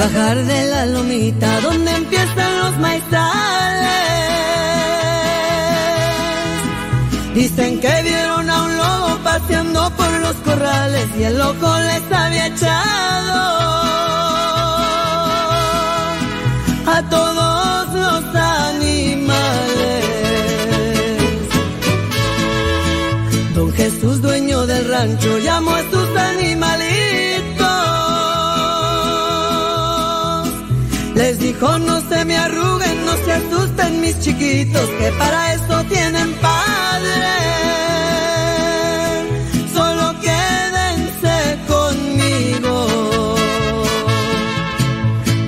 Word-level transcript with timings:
bajar 0.00 0.36
de 0.46 0.60
la 0.72 0.86
lomita 0.86 1.60
donde 1.60 1.90
empiezan 2.02 2.58
los 2.62 2.74
maizales. 2.78 4.00
Dicen 7.34 7.80
que 7.82 7.94
vieron 8.02 8.48
a 8.48 8.62
un 8.62 8.76
lobo 8.78 9.18
paseando 9.22 9.90
por 9.98 10.12
los 10.24 10.36
corrales 10.46 11.06
y 11.18 11.22
el 11.24 11.36
loco 11.36 11.68
les 11.88 12.04
había 12.22 12.46
echado 12.46 13.40
a 16.96 16.98
todos 17.16 17.82
los 18.04 18.24
animales. 18.34 20.04
Don 23.54 23.70
Jesús, 23.74 24.22
dueño 24.22 24.64
del 24.66 24.84
rancho, 24.88 25.38
llamó 25.38 25.72
a 25.72 25.82
sus 25.90 26.08
animalitos. 26.16 26.89
Dijo, 31.60 31.78
no 31.80 32.00
se 32.08 32.24
me 32.24 32.38
arruguen, 32.38 33.04
no 33.04 33.12
se 33.22 33.34
asusten 33.34 34.00
mis 34.00 34.18
chiquitos, 34.18 34.88
que 34.98 35.12
para 35.18 35.52
eso 35.52 35.84
tienen 35.90 36.32
padre. 36.40 37.10
Solo 39.70 40.18
quédense 40.22 41.58
conmigo. 41.68 43.34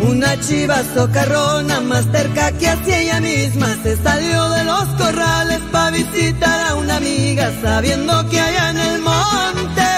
Una 0.07 0.39
chiva 0.39 0.83
socarrona 0.95 1.81
más 1.81 2.05
cerca 2.13 2.53
que 2.59 2.69
hacia 2.69 2.99
ella 2.99 3.19
misma 3.19 3.75
se 3.83 3.97
salió 3.97 4.51
de 4.51 4.65
los 4.65 4.85
corrales 4.99 5.61
para 5.73 5.93
visitar 5.93 6.61
a 6.69 6.75
una 6.75 6.97
amiga 6.97 7.51
sabiendo 7.63 8.29
que 8.29 8.39
allá 8.39 8.69
en 8.69 8.77
el 8.77 9.01
monte 9.01 9.89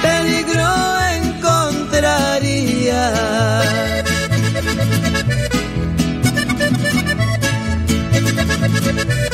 peligro 0.00 0.70
encontraría. 1.24 3.33
Thank 8.66 9.33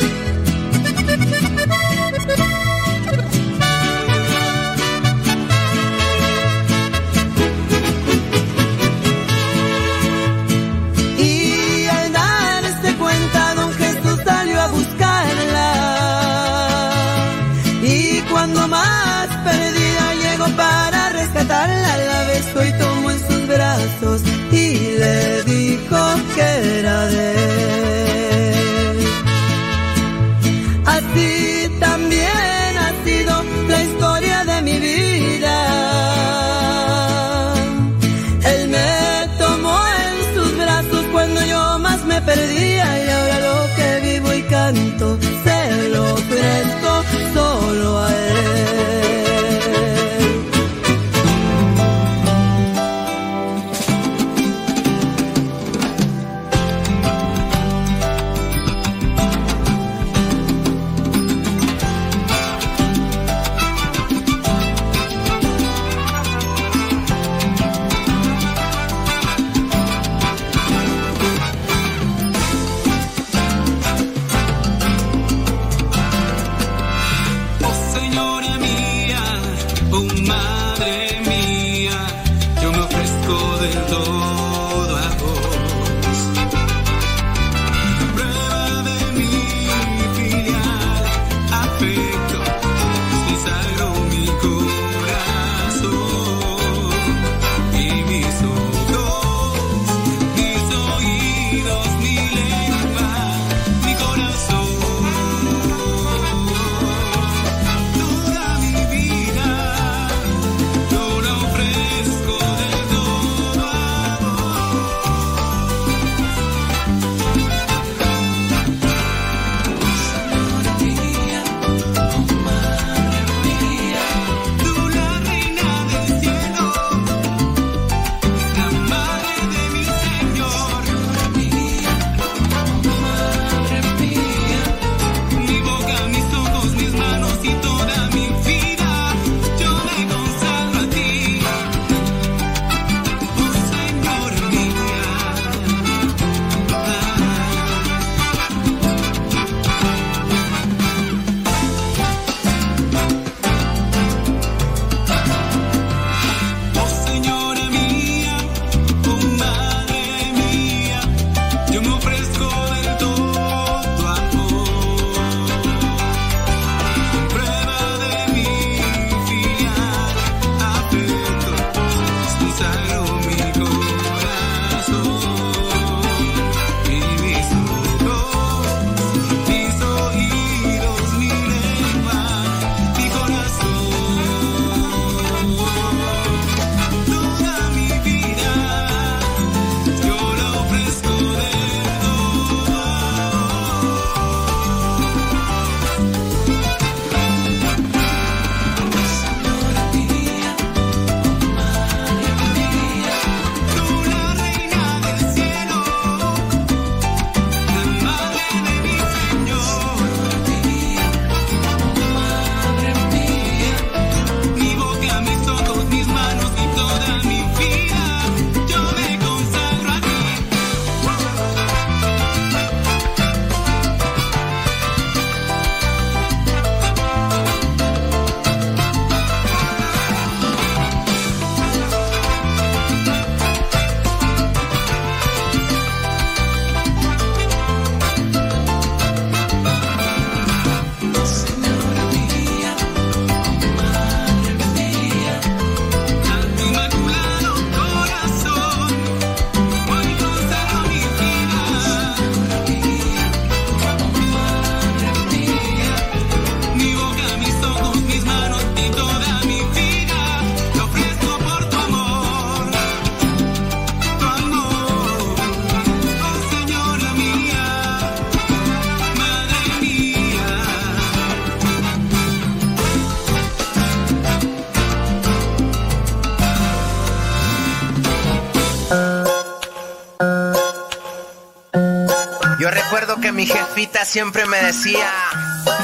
Siempre 284.05 284.45
me 284.45 284.57
decía, 284.61 285.09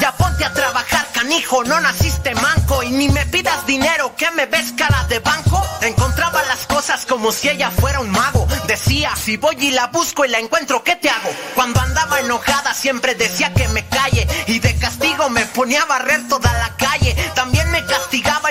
ya 0.00 0.12
ponte 0.12 0.44
a 0.44 0.52
trabajar, 0.52 1.06
canijo, 1.12 1.62
no 1.64 1.80
naciste 1.80 2.34
manco 2.34 2.82
y 2.82 2.90
ni 2.90 3.08
me 3.08 3.24
pidas 3.26 3.66
dinero, 3.66 4.14
que 4.16 4.30
me 4.32 4.46
ves 4.46 4.72
cara 4.76 5.04
de 5.08 5.18
banco. 5.20 5.62
Encontraba 5.82 6.42
las 6.44 6.66
cosas 6.66 7.06
como 7.06 7.30
si 7.32 7.48
ella 7.48 7.70
fuera 7.70 8.00
un 8.00 8.10
mago. 8.10 8.46
Decía, 8.66 9.14
si 9.16 9.36
voy 9.36 9.56
y 9.60 9.70
la 9.70 9.86
busco 9.88 10.24
y 10.24 10.28
la 10.28 10.38
encuentro, 10.38 10.82
¿qué 10.82 10.96
te 10.96 11.08
hago? 11.08 11.30
Cuando 11.54 11.80
andaba 11.80 12.20
enojada 12.20 12.74
siempre 12.74 13.14
decía 13.14 13.52
que 13.54 13.68
me 13.68 13.86
calle 13.86 14.26
y 14.46 14.58
de 14.58 14.76
castigo 14.76 15.28
me 15.30 15.46
ponía 15.46 15.82
a 15.82 15.86
barrer 15.86 16.26
toda 16.28 16.52
la 16.52 16.76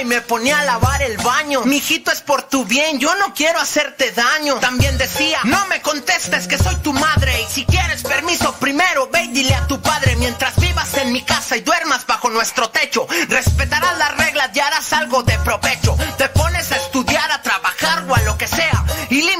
me 0.07 0.21
ponía 0.21 0.59
a 0.59 0.63
lavar 0.63 1.01
el 1.01 1.17
baño. 1.17 1.63
Mijito 1.65 2.11
es 2.11 2.21
por 2.21 2.43
tu 2.43 2.65
bien, 2.65 2.99
yo 2.99 3.13
no 3.15 3.33
quiero 3.33 3.59
hacerte 3.59 4.11
daño. 4.11 4.55
También 4.55 4.97
decía, 4.97 5.39
no 5.43 5.67
me 5.67 5.81
contestes 5.81 6.47
que 6.47 6.57
soy 6.57 6.75
tu 6.77 6.93
madre 6.93 7.41
y 7.41 7.45
si 7.45 7.65
quieres 7.65 8.03
permiso 8.03 8.53
primero 8.55 9.09
ve 9.09 9.23
y 9.23 9.27
dile 9.27 9.53
a 9.53 9.67
tu 9.67 9.81
padre 9.81 10.15
mientras 10.15 10.55
vivas 10.59 10.93
en 10.95 11.11
mi 11.11 11.21
casa 11.21 11.57
y 11.57 11.61
duermas 11.61 12.05
bajo 12.07 12.29
nuestro 12.29 12.69
techo. 12.69 13.05
Respetarás 13.27 13.97
las 13.97 14.17
reglas 14.17 14.49
y 14.53 14.59
harás 14.59 14.93
algo 14.93 15.23
de 15.23 15.37
provecho. 15.39 15.97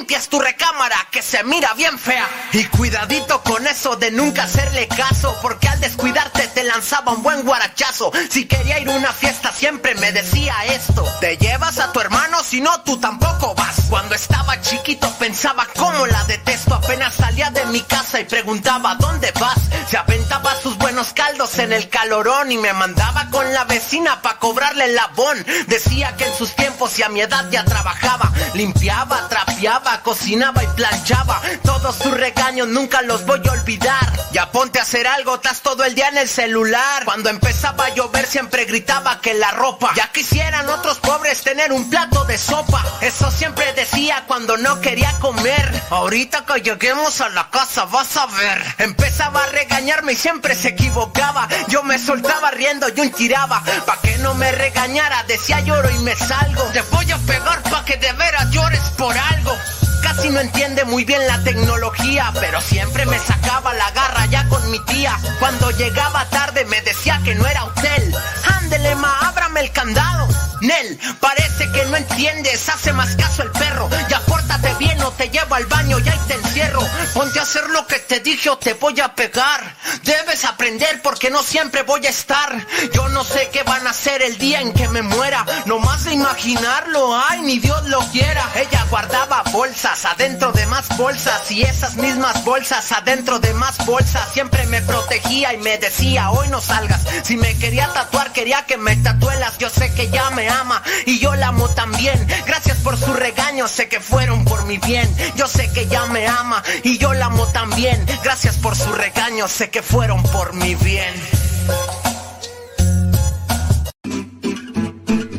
Limpias 0.08 0.30
tu 0.30 0.40
recámara 0.40 0.96
que 1.12 1.22
se 1.22 1.44
mira 1.44 1.74
bien 1.74 2.00
fea. 2.00 2.26
Y 2.54 2.64
cuidadito 2.66 3.44
con 3.44 3.68
eso 3.68 3.98
de 3.98 4.10
nunca 4.12 4.44
hacerle 4.44 4.88
caso, 4.88 5.38
porque 5.42 5.68
al 5.68 5.82
descuidarte 5.82 6.48
te 6.48 6.64
lanzaba 6.64 7.12
un 7.12 7.24
buen 7.24 7.44
guarachazo. 7.44 8.14
Si 8.30 8.46
quería 8.46 8.80
ir 8.80 8.88
a 8.90 8.94
una 8.94 9.12
fiesta 9.12 9.52
siempre 9.52 9.96
me 9.96 10.14
decía 10.14 10.56
esto, 10.68 11.04
te 11.20 11.36
llevas 11.38 11.80
a 11.80 11.92
tu 11.92 12.00
hermano 12.00 12.27
si 12.48 12.62
no 12.62 12.82
tú 12.82 12.98
tampoco 12.98 13.54
vas. 13.56 13.76
Cuando 13.90 14.16
estaba 14.16 14.60
chiquito 14.62 15.10
pensaba 15.20 15.68
cómo 15.76 16.08
la 16.08 16.24
detesto, 16.26 16.76
apenas 16.76 17.14
salía 17.14 17.50
de 17.52 17.66
mi 17.66 17.82
casa 17.82 18.22
y 18.22 18.26
preguntaba 18.26 18.96
¿dónde 18.96 19.32
vas? 19.40 19.58
Se 19.90 19.98
aventaba 19.98 20.56
sus 20.62 20.78
buenos 20.78 21.12
caldos 21.14 21.60
en 21.60 21.74
el 21.74 21.90
calorón 21.90 22.52
y 22.52 22.58
me 22.58 22.72
mandaba 22.74 23.28
con 23.32 23.54
la 23.54 23.66
vecina 23.66 24.22
pa' 24.22 24.40
cobrarle 24.40 24.86
el 24.86 24.96
labón. 24.96 25.46
Decía 25.68 26.16
que 26.16 26.26
en 26.26 26.34
sus 26.36 26.56
tiempos 26.56 26.98
y 27.00 27.04
a 27.04 27.10
mi 27.10 27.20
edad 27.20 27.50
ya 27.52 27.66
trabajaba, 27.66 28.32
limpiaba, 28.54 29.28
trapeaba, 29.28 30.02
cocinaba 30.04 30.64
y 30.64 30.68
planchaba. 30.68 31.42
Todos 31.64 31.96
sus 31.96 32.12
regaños 32.12 32.68
nunca 32.70 33.02
los 33.02 33.26
voy 33.26 33.42
a 33.48 33.52
olvidar. 33.52 34.14
Ya 34.32 34.52
ponte 34.52 34.80
a 34.80 34.84
hacer 34.84 35.08
algo, 35.08 35.36
estás 35.36 35.62
todo 35.62 35.84
el 35.84 35.96
día 35.96 36.08
en 36.10 36.18
el 36.18 36.30
celular. 36.30 37.04
Cuando 37.04 37.30
empezaba 37.30 37.86
a 37.86 37.94
llover 37.94 38.26
siempre 38.26 38.66
gritaba 38.66 39.20
que 39.20 39.34
la 39.34 39.52
ropa. 39.52 39.92
Ya 39.96 40.12
quisieran 40.12 40.70
otros 40.70 41.00
pobres 41.00 41.42
tener 41.44 41.72
un 41.74 41.90
plato 41.90 42.24
de 42.26 42.37
sopa. 42.38 42.84
Eso 43.02 43.30
siempre 43.32 43.74
decía 43.74 44.24
cuando 44.28 44.58
no 44.58 44.80
quería 44.82 45.12
comer. 45.20 45.84
Ahorita 45.90 46.46
que 46.46 46.62
lleguemos 46.62 47.22
a 47.22 47.30
la 47.30 47.50
casa 47.50 47.86
vas 47.86 48.16
a 48.18 48.26
ver. 48.28 48.64
Empezaba 48.78 49.44
a 49.44 49.48
regañarme 49.48 50.14
y 50.14 50.16
siempre 50.16 50.56
se 50.56 50.70
equivocaba. 50.70 51.48
Yo 51.68 51.84
me 51.84 52.00
soltaba 52.00 52.52
riendo 52.52 52.88
y 52.96 53.00
un 53.00 53.12
tiraba. 53.12 53.64
Pa' 53.86 54.00
que 54.02 54.18
no 54.20 54.34
me 54.36 54.52
regañara, 54.52 55.24
decía 55.24 55.60
lloro 55.62 55.90
y 55.90 56.00
me 56.00 56.16
salgo. 56.16 56.64
Te 56.74 56.82
voy 56.84 57.12
a 57.12 57.18
pegar 57.18 57.62
pa' 57.64 57.84
que 57.86 57.98
de 57.98 58.12
veras 58.14 58.50
llores 58.52 58.82
por 58.98 59.18
algo. 59.18 59.56
Casi 60.02 60.30
no 60.30 60.40
entiende 60.40 60.86
muy 60.86 61.04
bien 61.06 61.26
la 61.28 61.44
tecnología, 61.44 62.32
pero 62.40 62.62
siempre 62.62 63.06
me 63.06 63.20
sacaba 63.20 63.74
la 63.74 63.92
garra 63.92 64.26
ya 64.28 64.48
con 64.48 64.70
mi 64.72 64.80
tía. 64.86 65.18
Cuando 65.40 65.72
llegaba 65.72 66.26
tarde 66.30 66.66
me 66.66 66.82
decía 66.82 67.20
que 67.24 67.36
no 67.36 67.46
era 67.46 67.66
hotel. 67.66 68.16
Ándele, 68.60 68.96
ma, 68.96 69.20
ábrame 69.28 69.62
el 69.62 69.72
candado. 69.72 70.28
Nel, 70.62 71.00
parece 71.20 71.72
que 71.72 71.86
no 71.86 71.98
entiendes, 71.98 72.68
hace 72.70 72.92
más 72.94 73.16
caso 73.16 73.44
el 73.44 73.52
perro. 73.52 73.90
Ya 74.10 74.20
pórtate 74.22 74.74
bien 74.76 75.00
o 75.02 75.12
te 75.12 75.30
llevo 75.30 75.56
al 75.56 75.66
baño 75.66 76.00
y 76.00 76.10
ahí 76.10 76.20
te 76.28 76.34
encierro. 76.34 76.82
Ponte 77.14 77.40
a 77.40 77.44
hacer 77.44 77.70
lo 77.70 77.86
que 77.86 78.00
te 78.00 78.20
dije 78.22 78.50
o 78.50 78.58
te 78.58 78.74
voy 78.74 79.00
a 79.00 79.14
pegar. 79.14 79.76
Debes 80.04 80.46
aprender 80.46 81.02
porque 81.02 81.30
no 81.30 81.44
siempre 81.44 81.84
voy 81.84 82.06
a 82.08 82.10
estar. 82.10 82.66
Yo 82.94 83.08
no 83.10 83.24
sé 83.24 83.50
qué 83.52 83.64
van 83.64 83.86
a 83.86 83.92
hacer 83.92 84.22
el 84.22 84.38
día 84.38 84.62
en 84.62 84.74
que 84.74 84.88
me 84.90 85.02
muera. 85.02 85.46
No 85.66 85.80
más 85.80 86.06
de 86.06 86.14
imaginarlo, 86.14 87.16
ay, 87.30 87.42
ni 87.42 87.60
Dios 87.60 87.84
lo 87.88 88.00
quiera. 88.12 88.50
Ella 88.56 88.86
guardaba 88.90 89.44
bolsas 89.52 90.06
adentro 90.06 90.52
de 90.52 90.66
más 90.68 90.88
bolsas 90.98 91.52
y 91.52 91.62
esas 91.64 91.96
mismas 91.96 92.44
bolsas 92.44 92.92
adentro 92.92 93.40
de 93.40 93.54
más 93.54 93.78
bolsas. 93.86 94.32
Siempre 94.34 94.66
me 94.68 94.82
protegía 94.82 95.54
y 95.54 95.58
me 95.58 95.78
decía, 95.78 96.32
hoy 96.32 96.48
no 96.50 96.62
salgas. 96.62 97.02
Si 97.24 97.38
me 97.38 97.58
quería 97.58 97.92
tatuar, 97.94 98.34
quería 98.34 98.66
que 98.66 98.78
me 98.78 98.96
tatuelas. 98.96 99.58
Yo 99.60 99.70
sé 99.70 99.94
que 99.94 100.10
ya 100.10 100.30
me 100.32 100.47
ama 100.50 100.82
y 101.06 101.20
yo 101.20 101.36
la 101.36 101.48
amo 101.48 101.68
también. 101.70 102.28
Gracias 102.46 102.78
por 102.80 102.98
su 102.98 103.14
regaño, 103.14 103.68
sé 103.68 103.88
que 103.88 104.00
fueron 104.00 104.46
por 104.46 104.66
mi 104.66 104.78
bien. 104.78 105.10
Yo 105.36 105.48
sé 105.48 105.72
que 105.72 105.88
ya 105.88 106.06
me 106.08 106.28
ama 106.28 106.64
y 106.84 106.98
yo 106.98 107.14
la 107.14 107.28
amo 107.28 107.46
también. 107.48 108.06
Gracias 108.24 108.58
por 108.58 108.76
su 108.76 108.92
regaño, 108.92 109.48
sé 109.48 109.70
que 109.70 109.82
fueron 109.82 110.22
por 110.24 110.54
mi 110.54 110.76
bien. 110.76 111.14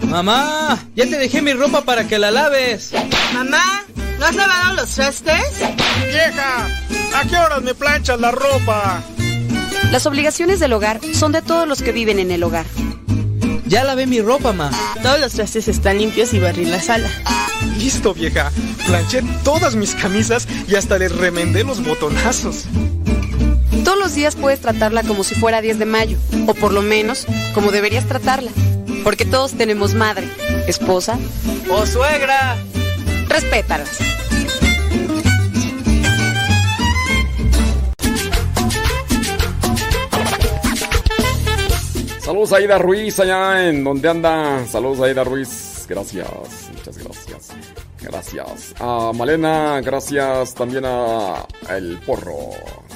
Mamá, 0.09 0.79
ya 0.97 1.05
te 1.05 1.19
dejé 1.19 1.43
mi 1.43 1.53
ropa 1.53 1.83
para 1.83 2.09
que 2.09 2.19
la 2.19 2.31
laves. 2.31 2.93
Mamá, 3.35 3.85
¿no 4.19 4.25
has 4.25 4.35
lavado 4.35 4.75
los 4.75 4.91
trastes? 4.91 5.61
Vieja, 6.09 6.67
¿a 7.15 7.25
qué 7.29 7.37
horas 7.37 7.63
me 7.63 7.75
planchas 7.75 8.19
la 8.19 8.31
ropa? 8.31 9.03
Las 9.91 10.07
obligaciones 10.07 10.61
del 10.61 10.73
hogar 10.73 11.01
son 11.15 11.33
de 11.33 11.43
todos 11.43 11.69
los 11.69 11.83
que 11.83 11.93
viven 11.93 12.19
en 12.19 12.31
el 12.31 12.43
hogar. 12.43 12.67
Ya 13.69 13.85
lavé 13.85 14.07
mi 14.07 14.21
ropa, 14.21 14.53
ma. 14.53 14.71
Todos 15.03 15.21
los 15.21 15.33
trastes 15.35 15.69
están 15.69 15.99
limpios 15.99 16.33
y 16.33 16.39
barrí 16.39 16.65
la 16.65 16.81
sala. 16.81 17.09
Listo, 17.77 18.15
vieja. 18.15 18.51
Planché 18.87 19.23
todas 19.45 19.77
mis 19.77 19.95
camisas 19.95 20.49
y 20.67 20.75
hasta 20.75 20.99
les 20.99 21.15
remendé 21.15 21.65
los 21.65 21.85
botonazos. 21.85 22.65
Todos 23.85 23.99
los 23.99 24.15
días 24.15 24.37
puedes 24.37 24.61
tratarla 24.61 25.03
como 25.03 25.23
si 25.23 25.35
fuera 25.35 25.61
10 25.61 25.79
de 25.79 25.85
mayo, 25.85 26.19
o 26.47 26.55
por 26.55 26.73
lo 26.73 26.81
menos 26.81 27.27
como 27.53 27.71
deberías 27.71 28.07
tratarla. 28.07 28.51
Porque 29.05 29.27
todos 29.27 29.53
tenemos 29.53 29.95
madre, 29.95 30.27
esposa 30.67 31.19
o 31.71 31.85
suegra. 31.85 32.57
Respétalas. 33.29 33.99
Saludos 42.29 42.53
a 42.53 42.57
Aida 42.57 42.77
Ruiz 42.77 43.19
allá 43.21 43.71
en 43.71 43.83
donde 43.83 44.07
anda. 44.07 44.63
Saludos 44.67 45.01
a 45.01 45.05
Aida 45.07 45.25
Ruiz. 45.25 45.87
Gracias. 45.89 46.29
Muchas 46.75 46.99
gracias. 46.99 47.49
Gracias. 48.03 48.75
A 48.79 49.13
Malena, 49.15 49.81
gracias. 49.81 50.53
También 50.53 50.85
a 50.85 51.47
El 51.71 51.97
Porro. 52.05 52.51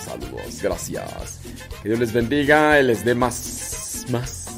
Saludos. 0.04 0.60
Gracias. 0.62 1.40
Que 1.82 1.88
Dios 1.88 2.00
les 2.00 2.12
bendiga 2.12 2.78
y 2.78 2.82
les 2.82 3.06
dé 3.06 3.14
más. 3.14 4.04
Más. 4.10 4.48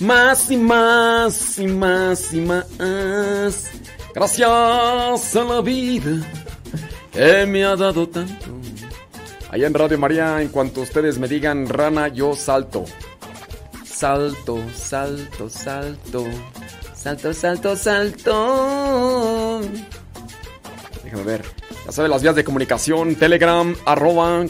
Más 0.00 0.50
y 0.50 0.56
más 0.56 1.58
y 1.60 1.66
más 1.68 2.34
y 2.34 2.40
más. 2.40 3.70
Gracias 4.16 4.50
a 4.50 5.44
la 5.44 5.60
vida 5.60 6.26
que 7.12 7.46
me 7.46 7.64
ha 7.64 7.76
dado 7.76 8.08
tanto. 8.08 8.46
Allá 9.48 9.68
en 9.68 9.74
Radio 9.74 9.96
María, 9.96 10.42
en 10.42 10.48
cuanto 10.48 10.80
ustedes 10.80 11.20
me 11.20 11.28
digan 11.28 11.68
rana, 11.68 12.08
yo 12.08 12.34
salto. 12.34 12.84
Salto, 13.98 14.62
salto, 14.76 15.50
salto. 15.50 16.24
Salto, 16.94 17.34
salto, 17.34 17.74
salto. 17.74 19.60
Déjame 21.02 21.24
ver. 21.24 21.42
Ya 21.84 21.90
saben 21.90 22.12
las 22.12 22.22
vías 22.22 22.36
de 22.36 22.44
comunicación. 22.44 23.16
Telegram, 23.16 23.74
arroba. 23.84 24.44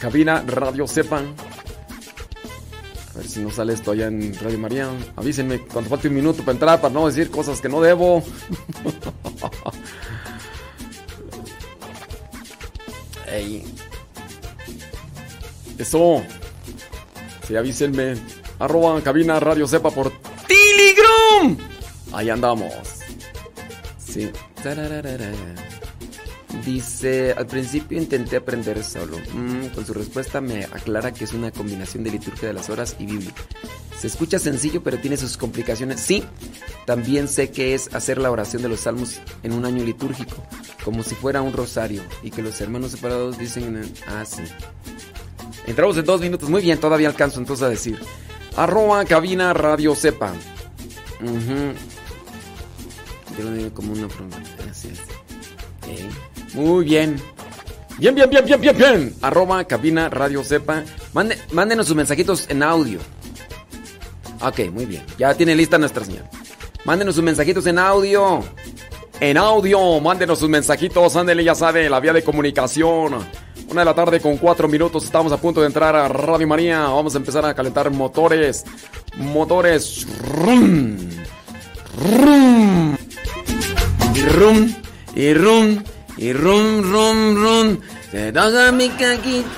Cabina 0.00 0.42
Radio 0.44 0.88
Sepan. 0.88 1.32
A 3.14 3.18
ver 3.18 3.28
si 3.28 3.38
no 3.42 3.52
sale 3.52 3.74
esto 3.74 3.92
allá 3.92 4.08
en 4.08 4.34
Radio 4.40 4.58
María. 4.58 4.90
Avísenme 5.14 5.60
cuando 5.60 5.88
falte 5.88 6.08
un 6.08 6.14
minuto 6.14 6.40
para 6.40 6.54
entrar 6.54 6.80
para 6.80 6.92
no 6.92 7.06
decir 7.06 7.30
cosas 7.30 7.60
que 7.60 7.68
no 7.68 7.80
debo. 7.80 8.24
Ey. 13.30 13.64
Eso. 15.78 16.24
Sí, 17.48 17.56
avísenme. 17.56 18.14
Arroba 18.58 19.00
cabina 19.00 19.40
Radio 19.40 19.66
Sepa 19.66 19.90
por 19.90 20.12
Telegram. 20.46 21.56
Ahí 22.12 22.28
andamos. 22.28 22.74
Sí. 23.98 24.30
Dice, 26.66 27.32
al 27.32 27.46
principio 27.46 27.96
intenté 27.96 28.36
aprender 28.36 28.84
solo. 28.84 29.16
Mm, 29.32 29.68
con 29.68 29.86
su 29.86 29.94
respuesta 29.94 30.42
me 30.42 30.64
aclara 30.64 31.14
que 31.14 31.24
es 31.24 31.32
una 31.32 31.50
combinación 31.50 32.04
de 32.04 32.10
liturgia 32.10 32.48
de 32.48 32.54
las 32.54 32.68
horas 32.68 32.96
y 32.98 33.06
Biblia. 33.06 33.32
Se 33.98 34.08
escucha 34.08 34.38
sencillo, 34.38 34.82
pero 34.82 34.98
tiene 34.98 35.16
sus 35.16 35.38
complicaciones. 35.38 36.00
Sí, 36.00 36.24
también 36.84 37.28
sé 37.28 37.50
que 37.50 37.74
es 37.74 37.94
hacer 37.94 38.18
la 38.18 38.30
oración 38.30 38.60
de 38.60 38.68
los 38.68 38.80
salmos 38.80 39.20
en 39.42 39.54
un 39.54 39.64
año 39.64 39.84
litúrgico, 39.84 40.36
como 40.84 41.02
si 41.02 41.14
fuera 41.14 41.40
un 41.40 41.54
rosario, 41.54 42.02
y 42.22 42.30
que 42.30 42.42
los 42.42 42.60
hermanos 42.60 42.90
separados 42.90 43.38
dicen... 43.38 43.90
Ah, 44.06 44.26
sí. 44.26 44.42
Entramos 45.68 45.98
en 45.98 46.04
dos 46.04 46.20
minutos. 46.20 46.48
Muy 46.48 46.62
bien, 46.62 46.78
todavía 46.78 47.08
alcanzo 47.08 47.40
entonces 47.40 47.64
a 47.64 47.68
decir. 47.68 48.00
Arroba 48.56 49.04
cabina 49.04 49.52
radio 49.52 49.94
sepa. 49.94 50.32
Como 53.74 53.92
una. 53.92 54.08
Así. 54.70 54.90
Muy 56.54 56.84
bien. 56.84 57.20
Bien, 57.98 58.14
bien, 58.14 58.30
bien, 58.30 58.44
bien, 58.44 58.60
bien, 58.60 58.76
bien. 58.76 59.14
Arroba 59.20 59.62
cabina 59.64 60.08
radio 60.08 60.42
sepa. 60.42 60.84
mándenos 61.52 61.86
sus 61.86 61.96
mensajitos 61.96 62.46
en 62.48 62.62
audio. 62.62 62.98
Ok, 64.40 64.70
muy 64.72 64.86
bien. 64.86 65.04
Ya 65.18 65.34
tiene 65.34 65.54
lista 65.54 65.76
nuestra 65.76 66.04
señal. 66.04 66.28
Mándenos 66.84 67.14
sus 67.14 67.24
mensajitos 67.24 67.66
en 67.66 67.78
audio. 67.78 68.42
En 69.20 69.36
audio, 69.36 70.00
mándenos 70.00 70.38
sus 70.38 70.48
mensajitos. 70.48 71.14
Ándele, 71.14 71.44
ya 71.44 71.54
sabe, 71.54 71.90
la 71.90 72.00
vía 72.00 72.14
de 72.14 72.24
comunicación. 72.24 73.18
Una 73.70 73.82
de 73.82 73.84
la 73.84 73.94
tarde 73.94 74.20
con 74.20 74.38
cuatro 74.38 74.66
minutos. 74.66 75.04
Estamos 75.04 75.30
a 75.30 75.36
punto 75.36 75.60
de 75.60 75.66
entrar 75.66 75.94
a 75.94 76.08
Radio 76.08 76.46
María. 76.46 76.80
Vamos 76.80 77.14
a 77.14 77.18
empezar 77.18 77.44
a 77.44 77.54
calentar 77.54 77.90
motores. 77.90 78.64
Motores. 79.16 80.06
Rum. 80.22 80.96
Rum. 82.00 82.96
Y 84.14 84.22
rum. 84.22 84.74
Y 85.14 85.34
rum. 85.34 85.82
Y 86.16 86.32
rum, 86.32 86.82
rum, 86.82 87.36
rum. 87.36 87.80
Se 88.10 88.32
da 88.32 88.72
mi 88.72 88.88
caquita. 88.88 89.48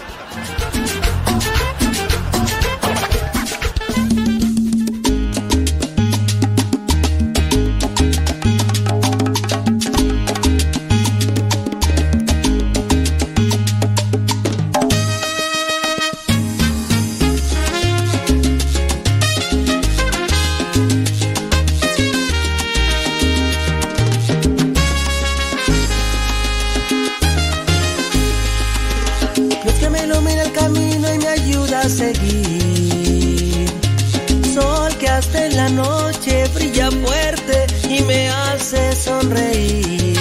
la 35.61 35.69
noche 35.69 36.49
brilla 36.55 36.89
fuerte 36.91 37.67
y 37.89 38.03
me 38.03 38.31
hace 38.31 38.83
sonreír. 38.97 40.19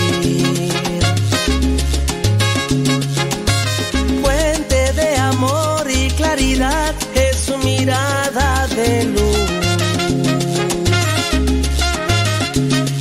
Fuente 4.21 4.81
de 4.99 5.09
amor 5.17 5.83
y 5.89 6.09
claridad 6.19 6.93
es 7.15 7.37
su 7.37 7.57
mirada 7.59 8.67
de 8.79 9.05
luz. 9.15 9.49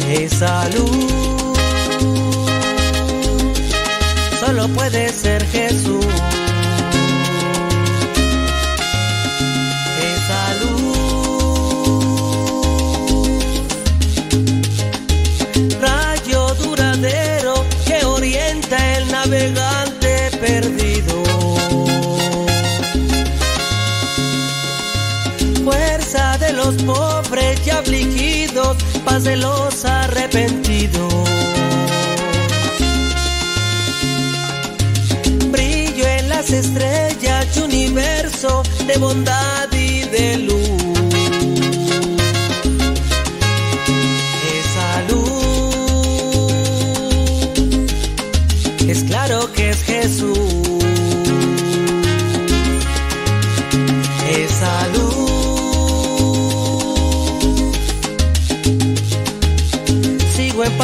Esa 0.09 0.69
luz 0.77 1.57
solo 4.41 4.69
puede 4.69 5.08
almas 29.19 29.25
de 29.25 29.37
los 29.37 29.85
arrepentidos. 29.85 31.13
Brillo 35.51 36.07
en 36.07 36.29
las 36.29 36.51
estrellas, 36.51 37.57
universo 37.57 38.63
de 38.87 38.99
bondad 38.99 39.68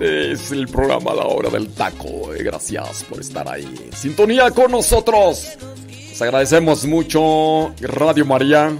Este 0.00 0.32
es 0.32 0.50
el 0.50 0.66
programa 0.66 1.12
La 1.12 1.26
Hora 1.26 1.50
del 1.50 1.68
Taco. 1.68 2.32
Eh, 2.32 2.42
gracias 2.42 3.04
por 3.04 3.20
estar 3.20 3.46
ahí. 3.46 3.90
Sintonía 3.94 4.50
con 4.50 4.70
nosotros. 4.70 5.46
Les 5.90 6.22
agradecemos 6.22 6.86
mucho 6.86 7.74
Radio 7.82 8.24
María, 8.24 8.72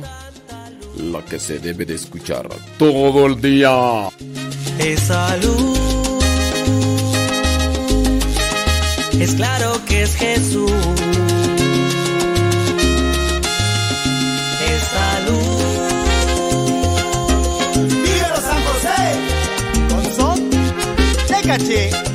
la 0.97 1.23
que 1.27 1.39
se 1.39 1.59
debe 1.59 1.85
de 1.85 1.97
escuchar 1.97 2.49
todo 2.79 3.27
el 3.27 3.39
día. 3.39 4.09
Es 4.79 5.01
salud. 5.01 5.77
Es 9.21 9.35
claro 9.35 9.79
que 9.87 10.03
es 10.05 10.15
Jesús. 10.15 10.73
Caché. 21.61 22.10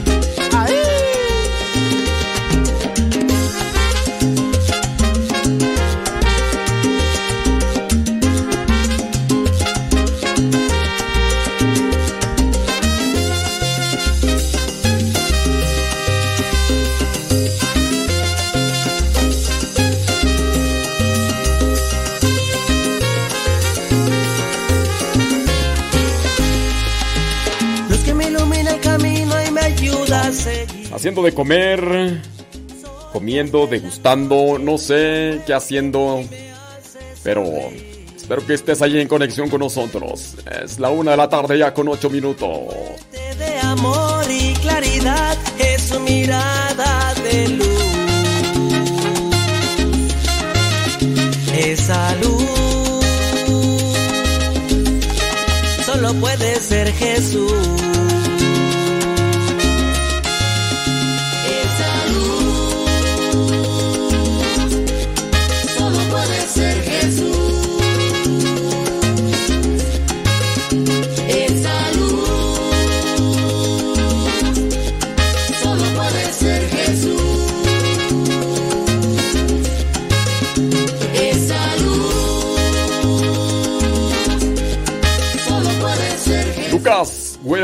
Haciendo 31.05 31.21
de 31.21 31.35
comer, 31.35 32.19
comiendo, 33.13 33.67
degustando, 33.67 34.57
no 34.57 34.79
sé 34.79 35.39
qué 35.45 35.53
haciendo, 35.53 36.23
pero 37.21 37.43
espero 38.15 38.43
que 38.43 38.55
estés 38.55 38.81
ahí 38.81 38.99
en 38.99 39.07
conexión 39.07 39.47
con 39.51 39.59
nosotros. 39.59 40.33
Es 40.63 40.79
la 40.79 40.89
una 40.89 41.11
de 41.11 41.17
la 41.17 41.29
tarde 41.29 41.59
ya 41.59 41.75
con 41.75 41.89
ocho 41.89 42.09
minutos. 42.09 42.49
De 43.37 43.59
amor 43.59 44.25
y 44.31 44.53
claridad 44.55 45.37
es 45.59 45.99
mirada 45.99 47.13
de 47.13 47.49
luz. 47.49 47.67
Esa 51.55 52.15
luz 52.15 53.05
solo 55.85 56.15
puede 56.15 56.55
ser 56.55 56.91
Jesús. 56.93 57.44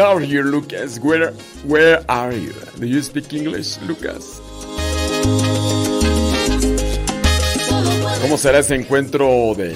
Where 0.01 0.10
are 0.10 0.24
you, 0.24 0.41
Lucas? 0.41 0.98
Where, 1.00 1.31
where 1.63 2.03
are 2.10 2.34
you? 2.34 2.53
Do 2.79 2.88
you 2.88 3.03
speak 3.03 3.31
English, 3.34 3.77
Lucas? 3.81 4.41
¿Cómo 8.24 8.36
será 8.39 8.58
ese 8.58 8.74
encuentro 8.74 9.53
de. 9.55 9.75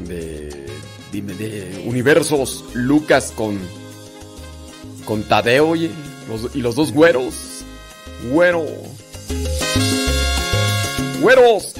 de. 0.00 0.66
dime, 1.10 1.32
de 1.32 1.82
universos 1.86 2.62
Lucas 2.74 3.32
con. 3.34 3.58
con 5.06 5.22
Tadeo, 5.22 5.70
oye? 5.70 5.90
y 6.52 6.60
los 6.60 6.74
dos 6.74 6.92
güeros. 6.92 7.64
Güero. 8.30 8.66
Güeros. 11.22 11.72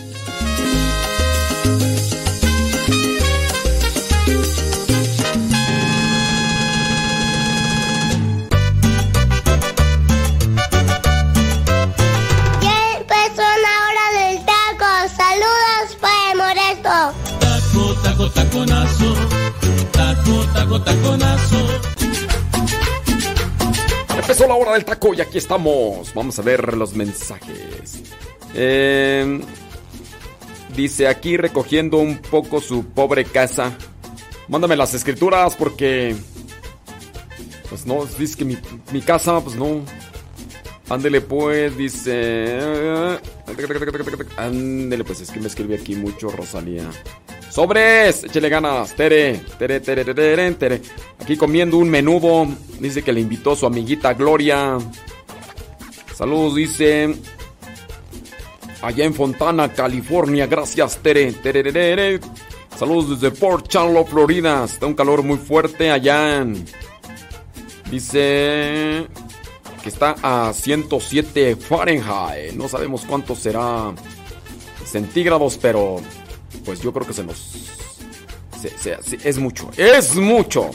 Empezó 24.18 24.46
la 24.46 24.54
hora 24.54 24.72
del 24.72 24.84
taco 24.84 25.14
y 25.14 25.20
aquí 25.20 25.38
estamos. 25.38 26.14
Vamos 26.14 26.38
a 26.38 26.42
ver 26.42 26.76
los 26.76 26.94
mensajes. 26.94 28.02
Eh, 28.54 29.40
dice 30.76 31.08
aquí 31.08 31.36
recogiendo 31.36 31.98
un 31.98 32.18
poco 32.18 32.60
su 32.60 32.84
pobre 32.84 33.24
casa. 33.24 33.76
Mándame 34.48 34.76
las 34.76 34.94
escrituras 34.94 35.56
porque... 35.56 36.16
Pues 37.68 37.86
no, 37.86 38.04
dice 38.18 38.36
que 38.36 38.44
mi, 38.44 38.58
mi 38.92 39.00
casa, 39.00 39.40
pues 39.40 39.56
no. 39.56 39.82
Ándele 40.88 41.20
pues, 41.20 41.76
dice... 41.76 42.58
Ándele 44.36 45.04
pues, 45.04 45.20
es 45.20 45.30
que 45.30 45.40
me 45.40 45.46
escribe 45.46 45.76
aquí 45.76 45.94
mucho 45.94 46.28
Rosalía. 46.28 46.84
¡Sobres! 47.52 48.24
Échele 48.24 48.48
ganas. 48.48 48.96
Tere, 48.96 49.42
tere, 49.58 49.80
tere, 49.80 50.04
tere, 50.06 50.52
tere. 50.52 50.80
Aquí 51.20 51.36
comiendo 51.36 51.76
un 51.76 51.90
menudo. 51.90 52.48
Dice 52.80 53.02
que 53.02 53.12
le 53.12 53.20
invitó 53.20 53.54
su 53.54 53.66
amiguita 53.66 54.14
Gloria. 54.14 54.78
Saludos, 56.14 56.54
dice. 56.54 57.14
Allá 58.80 59.04
en 59.04 59.12
Fontana, 59.12 59.70
California. 59.70 60.46
Gracias, 60.46 60.96
Tere. 61.02 61.30
Tere, 61.30 61.70
tere, 61.70 62.20
Saludos 62.74 63.20
desde 63.20 63.36
Port 63.36 63.68
Charlotte, 63.68 64.08
Florida. 64.08 64.64
Está 64.64 64.86
un 64.86 64.94
calor 64.94 65.22
muy 65.22 65.36
fuerte 65.36 65.90
allá. 65.90 66.46
Dice 67.90 69.06
que 69.82 69.88
está 69.90 70.16
a 70.22 70.54
107 70.54 71.56
Fahrenheit. 71.56 72.54
No 72.54 72.66
sabemos 72.66 73.04
cuánto 73.04 73.36
será 73.36 73.92
centígrados, 74.86 75.58
pero 75.58 76.00
pues 76.64 76.80
yo 76.80 76.92
creo 76.92 77.06
que 77.06 77.12
se 77.12 77.24
nos... 77.24 77.54
es 79.24 79.38
mucho, 79.38 79.70
es 79.76 80.14
mucho. 80.16 80.70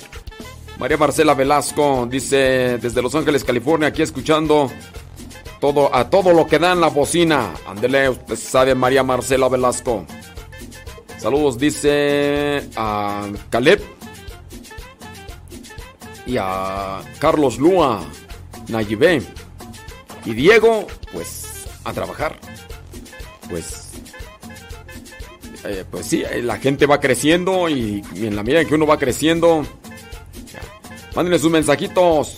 María 0.79 0.97
Marcela 0.97 1.33
Velasco 1.33 2.07
dice 2.09 2.77
desde 2.77 3.01
Los 3.01 3.15
Ángeles, 3.15 3.43
California, 3.43 3.87
aquí 3.87 4.03
escuchando 4.03 4.71
todo 5.59 5.93
a 5.93 6.09
todo 6.09 6.33
lo 6.33 6.45
que 6.45 6.59
da 6.59 6.73
en 6.73 6.81
la 6.81 6.89
bocina. 6.89 7.53
Ándele, 7.65 8.09
usted 8.09 8.35
sabe, 8.35 8.75
María 8.75 9.03
Marcela 9.03 9.49
Velasco. 9.49 10.05
Saludos, 11.17 11.57
dice 11.57 12.69
a 12.75 13.27
Caleb 13.49 13.81
y 16.27 16.37
a 16.37 17.01
Carlos 17.19 17.57
Lua, 17.57 18.03
Nayibé 18.67 19.23
y 20.25 20.33
Diego, 20.33 20.85
pues 21.11 21.65
a 21.83 21.93
trabajar. 21.93 22.39
Pues 23.49 23.86
eh, 25.67 25.83
pues 25.89 26.05
sí, 26.05 26.23
eh, 26.23 26.41
la 26.41 26.57
gente 26.57 26.85
va 26.85 26.99
creciendo 26.99 27.67
y, 27.67 28.01
en 28.15 28.35
la 28.35 28.43
medida 28.43 28.61
en 28.61 28.67
que 28.67 28.75
uno 28.75 28.87
va 28.87 28.97
creciendo, 28.97 29.65
mándenle 31.13 31.39
sus 31.39 31.51
mensajitos 31.51 32.37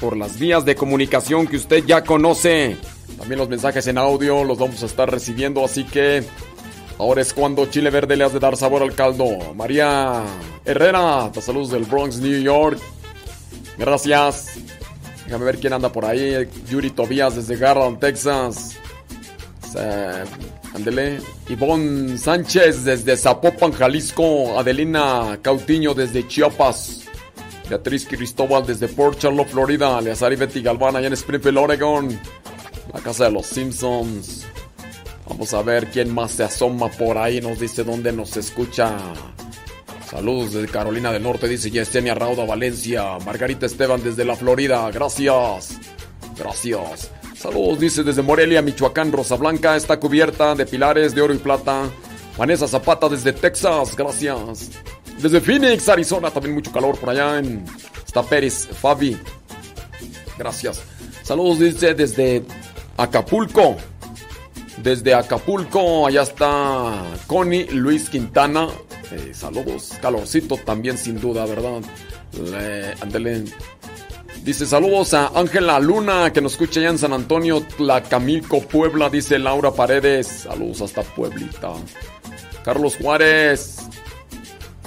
por 0.00 0.16
las 0.16 0.38
vías 0.38 0.64
de 0.64 0.76
comunicación 0.76 1.48
que 1.48 1.56
usted 1.56 1.84
ya 1.84 2.04
conoce. 2.04 2.76
También 3.18 3.38
los 3.38 3.48
mensajes 3.48 3.86
en 3.88 3.98
audio 3.98 4.44
los 4.44 4.58
vamos 4.58 4.82
a 4.82 4.86
estar 4.86 5.10
recibiendo, 5.10 5.64
así 5.64 5.84
que 5.84 6.22
ahora 6.98 7.22
es 7.22 7.32
cuando 7.32 7.66
Chile 7.66 7.90
Verde 7.90 8.16
le 8.16 8.24
has 8.24 8.32
de 8.32 8.38
dar 8.38 8.56
sabor 8.56 8.82
al 8.82 8.94
caldo. 8.94 9.54
María 9.54 10.22
Herrera, 10.64 11.32
saludos 11.40 11.70
del 11.70 11.84
Bronx, 11.84 12.18
New 12.18 12.40
York. 12.40 12.78
Gracias. 13.76 14.58
Déjame 15.24 15.44
ver 15.44 15.58
quién 15.58 15.72
anda 15.72 15.90
por 15.90 16.04
ahí. 16.04 16.48
Yuri 16.68 16.90
Tobias 16.90 17.34
desde 17.34 17.56
Garland, 17.56 17.98
Texas. 17.98 18.76
Ándele. 20.74 21.20
Ivonne 21.48 22.18
Sánchez 22.18 22.84
desde 22.84 23.16
Zapopan, 23.16 23.72
Jalisco. 23.72 24.58
Adelina 24.58 25.38
Cautiño 25.42 25.94
desde 25.94 26.26
Chiapas. 26.26 27.02
Beatriz 27.68 28.06
Cristóbal 28.06 28.66
desde 28.66 28.88
Port 28.88 29.18
Charlotte, 29.18 29.48
Florida. 29.48 30.00
Leazari 30.00 30.36
Betty 30.36 30.62
Galván 30.62 30.96
allá 30.96 31.08
en 31.08 31.14
Springfield, 31.14 31.58
Oregon. 31.58 32.20
La 32.92 33.00
casa 33.00 33.24
de 33.24 33.32
los 33.32 33.46
Simpsons. 33.46 34.46
Vamos 35.28 35.52
a 35.54 35.62
ver 35.62 35.88
quién 35.88 36.14
más 36.14 36.32
se 36.32 36.44
asoma 36.44 36.88
por 36.88 37.18
ahí. 37.18 37.40
Nos 37.40 37.58
dice 37.58 37.82
dónde 37.82 38.12
nos 38.12 38.36
escucha. 38.36 38.96
Saludos 40.08 40.52
desde 40.52 40.68
Carolina 40.68 41.10
del 41.10 41.24
Norte, 41.24 41.48
dice 41.48 41.70
Yesenia 41.70 42.14
Rauda 42.14 42.44
Valencia. 42.44 43.18
Margarita 43.24 43.66
Esteban 43.66 44.02
desde 44.04 44.24
la 44.24 44.36
Florida. 44.36 44.88
Gracias. 44.92 45.78
Gracias. 46.38 47.10
Saludos, 47.38 47.78
dice 47.78 48.02
desde 48.02 48.22
Morelia, 48.22 48.62
Michoacán, 48.62 49.12
Rosa 49.12 49.36
Blanca 49.36 49.76
está 49.76 50.00
cubierta 50.00 50.54
de 50.54 50.64
pilares 50.64 51.14
de 51.14 51.20
oro 51.20 51.34
y 51.34 51.38
plata. 51.38 51.90
Vanessa 52.38 52.66
Zapata 52.66 53.08
desde 53.10 53.32
Texas, 53.34 53.94
gracias. 53.94 54.70
Desde 55.20 55.40
Phoenix, 55.40 55.88
Arizona, 55.88 56.30
también 56.30 56.54
mucho 56.54 56.72
calor 56.72 56.98
por 56.98 57.10
allá. 57.10 57.38
En... 57.38 57.64
Está 58.06 58.22
Pérez, 58.22 58.66
Fabi. 58.66 59.18
Gracias. 60.38 60.82
Saludos, 61.22 61.58
dice 61.58 61.94
desde 61.94 62.42
Acapulco. 62.96 63.76
Desde 64.82 65.12
Acapulco, 65.14 66.06
allá 66.06 66.22
está 66.22 67.04
Connie 67.26 67.66
Luis 67.70 68.08
Quintana. 68.08 68.68
Eh, 69.12 69.32
saludos, 69.34 69.92
calorcito 70.00 70.56
también 70.56 70.96
sin 70.96 71.20
duda, 71.20 71.44
¿verdad? 71.44 71.82
Andele. 73.00 73.44
Dice 74.46 74.64
saludos 74.64 75.12
a 75.12 75.32
Ángela 75.34 75.80
Luna 75.80 76.32
que 76.32 76.40
nos 76.40 76.52
escucha 76.52 76.78
allá 76.78 76.90
en 76.90 76.98
San 76.98 77.12
Antonio, 77.12 77.62
Tlacamilco, 77.62 78.60
Puebla. 78.62 79.10
Dice 79.10 79.40
Laura 79.40 79.72
Paredes. 79.72 80.28
Saludos 80.44 80.82
hasta 80.82 81.02
Pueblita. 81.02 81.72
Carlos 82.64 82.96
Juárez. 82.96 83.78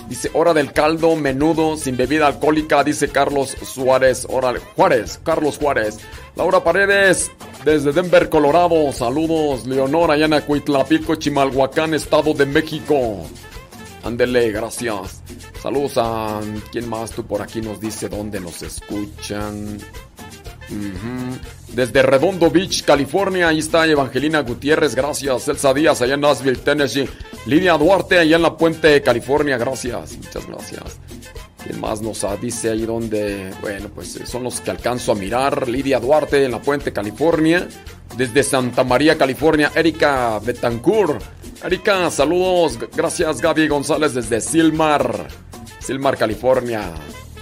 Dice 0.07 0.31
hora 0.31 0.53
del 0.53 0.71
caldo, 0.71 1.17
menudo, 1.17 1.75
sin 1.75 1.97
bebida 1.97 2.27
alcohólica. 2.27 2.85
Dice 2.85 3.09
Carlos 3.09 3.49
Suárez. 3.61 4.25
Hora 4.29 4.53
Juárez, 4.77 5.19
Carlos 5.25 5.57
Juárez. 5.57 5.99
Laura 6.37 6.63
Paredes 6.63 7.29
desde 7.65 7.91
Denver, 7.91 8.29
Colorado. 8.29 8.93
Saludos. 8.93 9.67
Leonora 9.67 10.13
allá 10.13 10.27
en 10.27 11.19
Chimalhuacán, 11.19 11.93
Estado 11.93 12.33
de 12.33 12.45
México. 12.45 13.25
Ándele, 14.05 14.51
gracias. 14.51 15.18
Saludos 15.61 15.93
a. 15.97 16.39
¿Quién 16.71 16.89
más 16.89 17.11
tú 17.11 17.25
por 17.25 17.41
aquí 17.41 17.61
nos 17.61 17.79
dice 17.79 18.07
dónde 18.09 18.39
nos 18.39 18.61
escuchan? 18.61 19.77
Desde 21.73 22.01
Redondo 22.01 22.49
Beach, 22.51 22.83
California, 22.83 23.47
ahí 23.47 23.59
está 23.59 23.85
Evangelina 23.87 24.41
Gutiérrez, 24.41 24.95
gracias. 24.95 25.47
Elsa 25.47 25.73
Díaz, 25.73 26.01
allá 26.01 26.13
en 26.13 26.21
Nashville, 26.21 26.57
Tennessee. 26.57 27.09
Lidia 27.45 27.73
Duarte, 27.77 28.19
allá 28.19 28.35
en 28.35 28.41
la 28.41 28.55
Puente, 28.55 29.01
California, 29.01 29.57
gracias. 29.57 30.17
Muchas 30.17 30.47
gracias. 30.47 30.99
¿Quién 31.63 31.79
más 31.79 32.01
nos 32.01 32.25
dice 32.39 32.69
ahí 32.69 32.85
donde? 32.85 33.51
Bueno, 33.61 33.89
pues 33.93 34.15
eh, 34.15 34.25
son 34.25 34.43
los 34.43 34.61
que 34.61 34.71
alcanzo 34.71 35.11
a 35.11 35.15
mirar. 35.15 35.67
Lidia 35.67 35.99
Duarte 35.99 36.45
en 36.45 36.51
la 36.51 36.61
Puente, 36.61 36.93
California. 36.93 37.67
Desde 38.15 38.43
Santa 38.43 38.83
María, 38.83 39.17
California, 39.17 39.71
Erika 39.75 40.39
Betancourt. 40.39 41.21
Erika, 41.63 42.09
saludos. 42.09 42.79
Gracias, 42.95 43.41
Gaby 43.41 43.67
González 43.67 44.13
desde 44.13 44.41
Silmar. 44.41 45.27
Silmar, 45.89 46.17
California. 46.17 46.83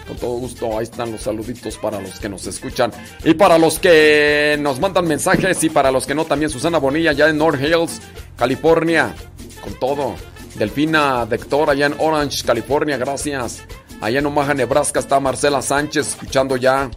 Con 0.07 0.15
todo 0.15 0.37
gusto, 0.37 0.77
ahí 0.77 0.83
están 0.83 1.11
los 1.11 1.19
saluditos 1.19 1.75
para 1.79 1.99
los 1.99 2.17
que 2.17 2.29
nos 2.29 2.47
escuchan. 2.47 2.93
Y 3.25 3.33
para 3.33 3.57
los 3.57 3.77
que 3.77 4.55
nos 4.57 4.79
mandan 4.79 5.05
mensajes 5.05 5.61
y 5.65 5.69
para 5.69 5.91
los 5.91 6.07
que 6.07 6.15
no, 6.15 6.23
también 6.23 6.49
Susana 6.49 6.77
Bonilla, 6.77 7.09
allá 7.09 7.27
en 7.27 7.37
North 7.37 7.59
Hills, 7.61 7.99
California. 8.37 9.13
Con 9.61 9.73
todo. 9.73 10.15
Delfina 10.55 11.25
Dector, 11.25 11.71
allá 11.71 11.87
en 11.87 11.95
Orange, 11.99 12.45
California, 12.45 12.95
gracias. 12.95 13.65
Allá 13.99 14.19
en 14.19 14.25
Omaha, 14.27 14.53
Nebraska, 14.53 15.01
está 15.01 15.19
Marcela 15.19 15.61
Sánchez, 15.61 16.07
escuchando 16.07 16.55
ya. 16.55 16.89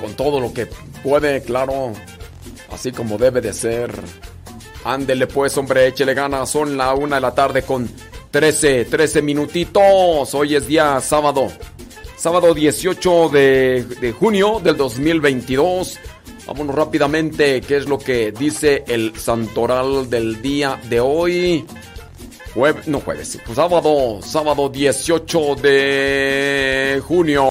Con 0.00 0.14
todo 0.14 0.40
lo 0.40 0.54
que 0.54 0.68
puede, 1.02 1.42
claro. 1.42 1.92
Así 2.72 2.92
como 2.92 3.18
debe 3.18 3.42
de 3.42 3.52
ser. 3.52 3.92
Ándele 4.84 5.26
pues, 5.26 5.58
hombre, 5.58 5.86
échele 5.86 6.14
ganas. 6.14 6.48
Son 6.48 6.78
la 6.78 6.94
una 6.94 7.16
de 7.16 7.20
la 7.20 7.34
tarde 7.34 7.60
con 7.60 7.90
13, 8.30 8.84
13 8.84 9.22
minutitos. 9.22 10.34
Hoy 10.34 10.54
es 10.54 10.66
día 10.66 11.00
sábado. 11.00 11.48
Sábado 12.16 12.52
18 12.52 13.28
de, 13.30 14.14
junio 14.18 14.60
del 14.62 14.76
2022. 14.76 15.98
Vámonos 16.46 16.74
rápidamente, 16.74 17.60
¿qué 17.60 17.76
es 17.76 17.86
lo 17.86 17.98
que 17.98 18.32
dice 18.32 18.82
el 18.88 19.14
santoral 19.16 20.08
del 20.08 20.40
día 20.40 20.80
de 20.88 20.98
hoy? 20.98 21.66
Jueves, 22.54 22.88
no 22.88 23.00
jueves, 23.00 23.38
pues 23.44 23.56
sábado, 23.56 24.20
sábado 24.22 24.70
18 24.70 25.56
de 25.56 27.02
junio. 27.06 27.50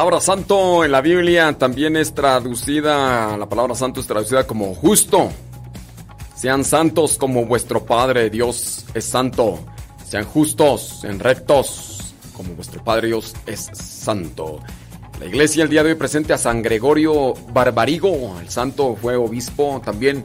Palabra 0.00 0.22
santo 0.22 0.82
en 0.82 0.92
la 0.92 1.02
Biblia 1.02 1.52
también 1.58 1.94
es 1.94 2.14
traducida, 2.14 3.36
la 3.36 3.46
palabra 3.46 3.74
santo 3.74 4.00
es 4.00 4.06
traducida 4.06 4.46
como 4.46 4.74
justo. 4.74 5.30
Sean 6.34 6.64
santos 6.64 7.18
como 7.18 7.44
vuestro 7.44 7.84
Padre 7.84 8.30
Dios 8.30 8.86
es 8.94 9.04
santo. 9.04 9.62
Sean 10.08 10.24
justos, 10.24 11.00
sean 11.02 11.18
rectos 11.18 12.14
como 12.32 12.54
vuestro 12.54 12.82
Padre 12.82 13.08
Dios 13.08 13.34
es 13.44 13.68
santo. 13.74 14.60
La 15.18 15.26
iglesia 15.26 15.64
el 15.64 15.68
día 15.68 15.82
de 15.82 15.90
hoy 15.90 15.96
presente 15.96 16.32
a 16.32 16.38
San 16.38 16.62
Gregorio 16.62 17.34
Barbarigo, 17.52 18.40
el 18.40 18.48
santo 18.48 18.96
fue 18.96 19.16
obispo, 19.16 19.82
también 19.84 20.24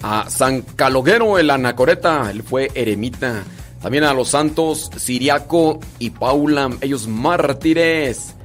a 0.00 0.30
San 0.30 0.62
Caloguero 0.62 1.38
el 1.38 1.50
anacoreta, 1.50 2.30
él 2.30 2.44
fue 2.44 2.70
eremita. 2.72 3.42
También 3.82 4.04
a 4.04 4.14
los 4.14 4.28
santos 4.28 4.92
Siriaco 4.96 5.80
y 5.98 6.10
Paula, 6.10 6.70
ellos 6.82 7.08
mártires. 7.08 8.36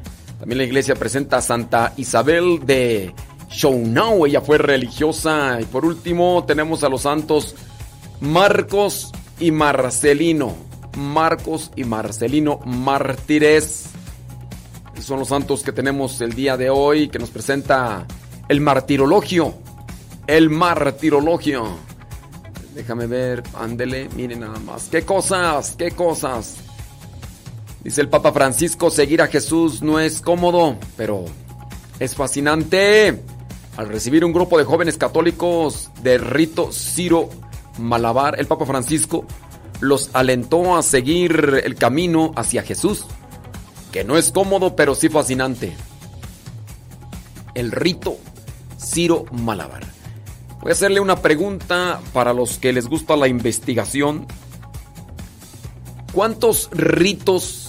También 0.43 0.57
la 0.57 0.65
iglesia 0.65 0.95
presenta 0.95 1.37
a 1.37 1.41
Santa 1.41 1.93
Isabel 1.95 2.65
de 2.65 3.15
Shounau, 3.49 4.25
ella 4.25 4.41
fue 4.41 4.57
religiosa. 4.57 5.61
Y 5.61 5.63
por 5.63 5.85
último 5.85 6.43
tenemos 6.45 6.83
a 6.83 6.89
los 6.89 7.03
santos 7.03 7.55
Marcos 8.19 9.13
y 9.39 9.51
Marcelino. 9.51 10.53
Marcos 10.97 11.71
y 11.77 11.85
Marcelino 11.85 12.59
mártires. 12.65 13.85
son 14.99 15.19
los 15.19 15.29
santos 15.29 15.63
que 15.63 15.71
tenemos 15.71 16.19
el 16.19 16.33
día 16.33 16.57
de 16.57 16.69
hoy, 16.69 17.07
que 17.07 17.19
nos 17.19 17.29
presenta 17.29 18.05
el 18.49 18.59
martirologio. 18.59 19.53
El 20.27 20.49
martirologio. 20.49 21.77
Déjame 22.75 23.07
ver, 23.07 23.43
ándele, 23.57 24.09
miren 24.17 24.41
nada 24.41 24.59
más. 24.59 24.89
¿Qué 24.89 25.03
cosas? 25.03 25.75
¿Qué 25.77 25.91
cosas? 25.91 26.57
Dice 27.83 27.99
el 27.99 28.07
Papa 28.07 28.31
Francisco, 28.31 28.89
seguir 28.89 29.21
a 29.21 29.27
Jesús 29.27 29.81
no 29.81 29.99
es 29.99 30.21
cómodo, 30.21 30.77
pero 30.95 31.25
es 31.99 32.15
fascinante. 32.15 33.21
Al 33.75 33.89
recibir 33.89 34.23
un 34.23 34.31
grupo 34.31 34.57
de 34.57 34.63
jóvenes 34.63 34.97
católicos 34.97 35.89
de 36.01 36.17
rito 36.17 36.71
Ciro 36.71 37.29
Malabar, 37.79 38.39
el 38.39 38.47
Papa 38.47 38.65
Francisco 38.65 39.25
los 39.81 40.11
alentó 40.13 40.77
a 40.77 40.83
seguir 40.83 41.61
el 41.65 41.75
camino 41.75 42.31
hacia 42.37 42.63
Jesús, 42.63 43.05
que 43.91 44.05
no 44.05 44.17
es 44.17 44.31
cómodo, 44.31 44.77
pero 44.77 44.95
sí 44.95 45.09
fascinante. 45.09 45.75
El 47.53 47.71
rito 47.73 48.15
Ciro 48.79 49.25
Malabar. 49.31 49.83
Voy 50.61 50.69
a 50.69 50.73
hacerle 50.73 51.01
una 51.01 51.17
pregunta 51.17 51.99
para 52.13 52.33
los 52.33 52.59
que 52.59 52.71
les 52.71 52.87
gusta 52.87 53.17
la 53.17 53.27
investigación. 53.27 54.25
¿Cuántos 56.13 56.69
ritos 56.71 57.62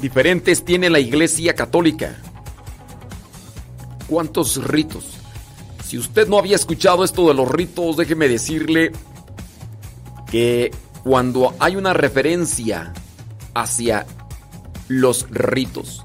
diferentes 0.00 0.64
tiene 0.64 0.90
la 0.90 0.98
Iglesia 0.98 1.54
Católica. 1.54 2.16
¿Cuántos 4.06 4.62
ritos? 4.64 5.04
Si 5.84 5.98
usted 5.98 6.28
no 6.28 6.38
había 6.38 6.56
escuchado 6.56 7.04
esto 7.04 7.28
de 7.28 7.34
los 7.34 7.48
ritos, 7.48 7.96
déjeme 7.96 8.28
decirle 8.28 8.92
que 10.30 10.70
cuando 11.02 11.54
hay 11.58 11.76
una 11.76 11.92
referencia 11.92 12.92
hacia 13.54 14.06
los 14.88 15.28
ritos 15.30 16.02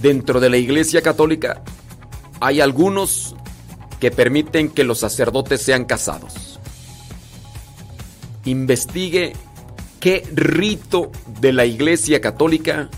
dentro 0.00 0.40
de 0.40 0.50
la 0.50 0.56
Iglesia 0.56 1.02
Católica, 1.02 1.62
hay 2.40 2.60
algunos 2.60 3.34
que 4.00 4.10
permiten 4.10 4.68
que 4.68 4.84
los 4.84 4.98
sacerdotes 4.98 5.62
sean 5.62 5.84
casados. 5.84 6.60
Investigue 8.44 9.32
¿Qué 10.06 10.22
rito 10.32 11.10
de 11.40 11.52
la 11.52 11.64
Iglesia 11.64 12.20
Católica 12.20 12.88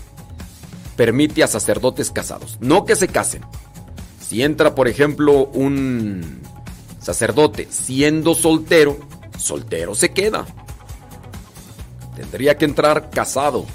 permite 0.95 1.41
a 1.41 1.47
sacerdotes 1.47 2.11
casados? 2.11 2.59
No 2.61 2.85
que 2.85 2.95
se 2.95 3.07
casen. 3.07 3.41
Si 4.21 4.43
entra, 4.43 4.75
por 4.75 4.87
ejemplo, 4.87 5.47
un 5.47 6.39
sacerdote 7.01 7.67
siendo 7.71 8.35
soltero, 8.35 8.99
soltero 9.39 9.95
se 9.95 10.11
queda. 10.11 10.45
Tendría 12.15 12.59
que 12.59 12.65
entrar 12.65 13.09
casado. 13.09 13.65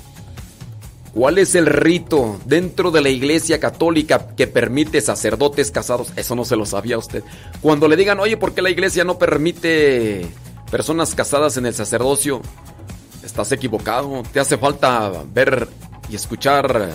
¿Cuál 1.12 1.38
es 1.38 1.56
el 1.56 1.66
rito 1.66 2.38
dentro 2.44 2.92
de 2.92 3.00
la 3.00 3.08
Iglesia 3.08 3.58
Católica 3.58 4.28
que 4.36 4.46
permite 4.46 5.00
sacerdotes 5.00 5.72
casados? 5.72 6.12
Eso 6.14 6.36
no 6.36 6.44
se 6.44 6.54
lo 6.54 6.66
sabía 6.66 6.98
usted. 6.98 7.24
Cuando 7.60 7.88
le 7.88 7.96
digan, 7.96 8.20
oye, 8.20 8.36
¿por 8.36 8.54
qué 8.54 8.62
la 8.62 8.70
Iglesia 8.70 9.02
no 9.02 9.18
permite 9.18 10.24
personas 10.70 11.16
casadas 11.16 11.56
en 11.56 11.66
el 11.66 11.74
sacerdocio? 11.74 12.40
Estás 13.24 13.50
equivocado. 13.52 14.22
Te 14.32 14.40
hace 14.40 14.58
falta 14.58 15.24
ver 15.32 15.68
y 16.08 16.14
escuchar 16.14 16.90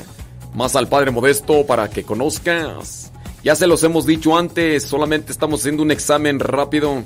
más 0.54 0.76
al 0.76 0.88
Padre 0.88 1.12
Modesto 1.12 1.66
para 1.66 1.90
que 1.90 2.04
conozcas. 2.04 3.12
Ya 3.44 3.56
se 3.56 3.68
los 3.68 3.84
hemos 3.84 4.06
dicho 4.06 4.38
antes, 4.38 4.84
solamente 4.84 5.32
estamos 5.32 5.62
haciendo 5.62 5.82
un 5.82 5.92
examen 5.92 6.40
rápido 6.40 7.04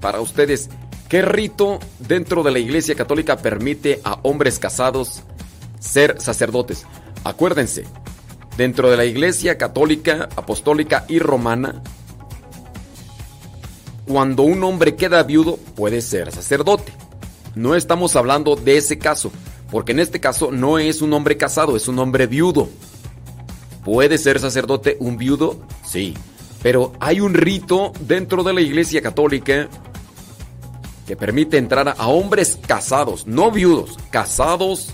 para 0.00 0.20
ustedes. 0.20 0.70
¿Qué 1.08 1.22
rito 1.22 1.78
dentro 1.98 2.42
de 2.42 2.50
la 2.50 2.58
Iglesia 2.58 2.94
Católica 2.94 3.36
permite 3.36 4.00
a 4.04 4.18
hombres 4.22 4.58
casados 4.58 5.22
ser 5.78 6.20
sacerdotes? 6.20 6.84
Acuérdense, 7.24 7.84
dentro 8.56 8.90
de 8.90 8.96
la 8.96 9.04
Iglesia 9.04 9.56
Católica, 9.56 10.28
Apostólica 10.36 11.04
y 11.08 11.18
Romana, 11.18 11.82
cuando 14.06 14.42
un 14.42 14.64
hombre 14.64 14.96
queda 14.96 15.22
viudo 15.22 15.58
puede 15.76 16.00
ser 16.00 16.32
sacerdote. 16.32 16.92
No 17.58 17.74
estamos 17.74 18.14
hablando 18.14 18.54
de 18.54 18.76
ese 18.76 18.98
caso, 18.98 19.32
porque 19.72 19.90
en 19.90 19.98
este 19.98 20.20
caso 20.20 20.52
no 20.52 20.78
es 20.78 21.02
un 21.02 21.12
hombre 21.12 21.36
casado, 21.36 21.74
es 21.74 21.88
un 21.88 21.98
hombre 21.98 22.28
viudo. 22.28 22.68
¿Puede 23.84 24.16
ser 24.18 24.38
sacerdote 24.38 24.96
un 25.00 25.16
viudo? 25.16 25.58
Sí. 25.84 26.14
Pero 26.62 26.92
hay 27.00 27.18
un 27.18 27.34
rito 27.34 27.92
dentro 27.98 28.44
de 28.44 28.52
la 28.52 28.60
Iglesia 28.60 29.02
Católica 29.02 29.68
que 31.04 31.16
permite 31.16 31.58
entrar 31.58 31.96
a 31.98 32.06
hombres 32.06 32.60
casados, 32.64 33.26
no 33.26 33.50
viudos, 33.50 33.96
casados 34.10 34.90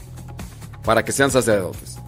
para 0.85 1.05
que 1.05 1.13
sean 1.13 1.31
sacerdotes. 1.31 1.99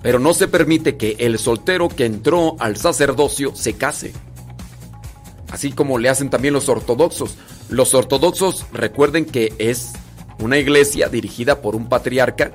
Pero 0.00 0.18
no 0.18 0.32
se 0.32 0.48
permite 0.48 0.96
que 0.96 1.16
el 1.18 1.38
soltero 1.38 1.90
que 1.90 2.06
entró 2.06 2.56
al 2.58 2.78
sacerdocio 2.78 3.54
se 3.54 3.74
case. 3.74 4.14
Así 5.50 5.72
como 5.72 5.98
le 5.98 6.08
hacen 6.08 6.30
también 6.30 6.54
los 6.54 6.68
ortodoxos. 6.68 7.36
Los 7.68 7.94
ortodoxos 7.94 8.66
recuerden 8.72 9.24
que 9.24 9.54
es 9.58 9.92
una 10.38 10.58
iglesia 10.58 11.08
dirigida 11.08 11.60
por 11.62 11.74
un 11.74 11.88
patriarca 11.88 12.52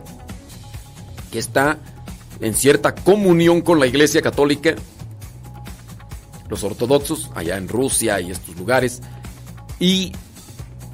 que 1.32 1.40
está 1.40 1.80
en 2.40 2.54
cierta 2.54 2.94
comunión 2.94 3.62
con 3.62 3.80
la 3.80 3.88
iglesia 3.88 4.22
católica. 4.22 4.76
Los 6.50 6.64
ortodoxos 6.64 7.32
allá 7.36 7.58
en 7.58 7.68
Rusia 7.68 8.22
y 8.22 8.32
estos 8.32 8.56
lugares. 8.58 9.02
Y 9.80 10.12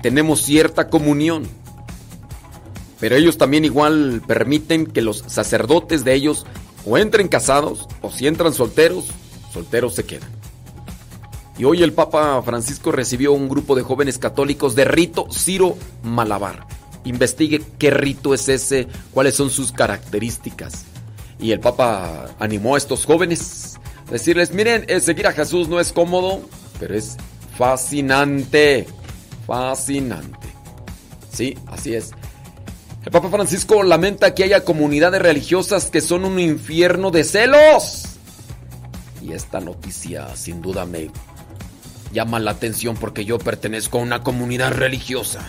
tenemos 0.01 0.41
cierta 0.41 0.89
comunión. 0.89 1.47
Pero 2.99 3.15
ellos 3.15 3.37
también 3.37 3.65
igual 3.65 4.21
permiten 4.25 4.85
que 4.85 5.01
los 5.01 5.23
sacerdotes 5.27 6.03
de 6.03 6.13
ellos 6.13 6.45
o 6.85 6.97
entren 6.97 7.27
casados 7.27 7.87
o 8.01 8.11
si 8.11 8.27
entran 8.27 8.53
solteros, 8.53 9.05
solteros 9.53 9.95
se 9.95 10.05
quedan. 10.05 10.38
Y 11.59 11.65
hoy 11.65 11.83
el 11.83 11.93
Papa 11.93 12.41
Francisco 12.41 12.91
recibió 12.91 13.33
un 13.33 13.49
grupo 13.49 13.75
de 13.75 13.83
jóvenes 13.83 14.17
católicos 14.17 14.73
de 14.73 14.85
rito 14.85 15.27
Ciro 15.31 15.77
Malabar. 16.01 16.65
Investigue 17.03 17.61
qué 17.77 17.91
rito 17.91 18.33
es 18.33 18.49
ese, 18.49 18.87
cuáles 19.13 19.35
son 19.35 19.51
sus 19.51 19.71
características. 19.71 20.85
Y 21.39 21.51
el 21.51 21.59
Papa 21.59 22.29
animó 22.39 22.73
a 22.73 22.77
estos 22.79 23.05
jóvenes 23.05 23.79
Decirles, 24.09 24.51
miren, 24.51 24.85
eh, 24.87 24.99
seguir 25.01 25.27
a 25.27 25.33
Jesús 25.33 25.67
no 25.67 25.79
es 25.79 25.93
cómodo, 25.93 26.41
pero 26.79 26.95
es 26.95 27.15
fascinante. 27.57 28.87
Fascinante. 29.45 30.47
Sí, 31.31 31.55
así 31.67 31.93
es. 31.93 32.11
El 33.05 33.11
Papa 33.11 33.29
Francisco 33.29 33.83
lamenta 33.83 34.33
que 34.33 34.43
haya 34.43 34.65
comunidades 34.65 35.21
religiosas 35.21 35.91
que 35.91 36.01
son 36.01 36.25
un 36.25 36.39
infierno 36.39 37.11
de 37.11 37.23
celos. 37.23 38.05
Y 39.21 39.33
esta 39.33 39.59
noticia 39.59 40.35
sin 40.35 40.59
duda 40.61 40.85
me 40.85 41.11
llama 42.11 42.39
la 42.39 42.51
atención 42.51 42.95
porque 42.95 43.25
yo 43.25 43.37
pertenezco 43.37 43.99
a 43.99 44.01
una 44.01 44.23
comunidad 44.23 44.73
religiosa. 44.73 45.47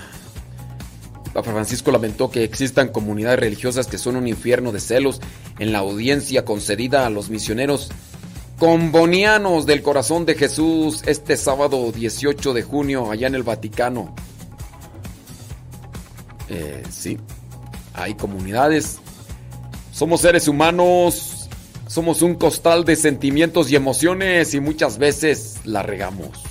Papa 1.33 1.53
Francisco 1.53 1.93
lamentó 1.93 2.31
que 2.31 2.43
existan 2.43 2.89
comunidades 2.89 3.39
religiosas 3.39 3.87
que 3.87 3.99
son 3.99 4.17
un 4.17 4.27
infierno 4.27 4.73
de 4.73 4.81
celos 4.81 5.21
en 5.59 5.73
la 5.73 5.79
audiencia 5.79 6.45
concedida 6.45 7.07
a 7.07 7.11
los 7.11 7.31
misioneros 7.31 7.91
combonianos 8.59 9.65
del 9.65 9.81
corazón 9.81 10.27
de 10.27 10.35
Jesús 10.35 11.03
este 11.07 11.39
sábado 11.39 11.93
18 11.93 12.53
de 12.53 12.63
junio 12.63 13.11
allá 13.11 13.27
en 13.27 13.35
el 13.35 13.43
Vaticano. 13.43 14.15
Eh, 16.49 16.83
sí, 16.91 17.17
hay 17.95 18.15
comunidades. 18.15 18.99
Somos 19.93 20.21
seres 20.21 20.47
humanos, 20.49 21.49
somos 21.87 22.23
un 22.23 22.35
costal 22.35 22.85
de 22.85 22.97
sentimientos 22.97 23.71
y 23.71 23.77
emociones 23.77 24.53
y 24.53 24.61
muchas 24.61 24.99
veces 24.99 25.61
la 25.65 25.83
regamos. 25.83 26.50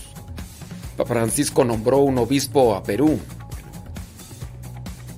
Francisco 1.05 1.63
nombró 1.63 1.99
un 1.99 2.17
obispo 2.17 2.75
a 2.75 2.83
Perú 2.83 3.19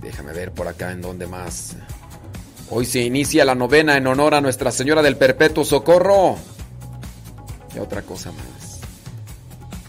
Déjame 0.01 0.33
ver 0.33 0.51
por 0.51 0.67
acá 0.67 0.91
en 0.91 1.01
dónde 1.01 1.27
más. 1.27 1.75
Hoy 2.69 2.85
se 2.85 3.01
inicia 3.01 3.45
la 3.45 3.55
novena 3.55 3.97
en 3.97 4.07
honor 4.07 4.33
a 4.33 4.41
Nuestra 4.41 4.71
Señora 4.71 5.01
del 5.01 5.15
Perpetuo 5.15 5.63
Socorro. 5.63 6.37
Y 7.75 7.79
otra 7.79 8.01
cosa 8.01 8.31
más. 8.31 8.79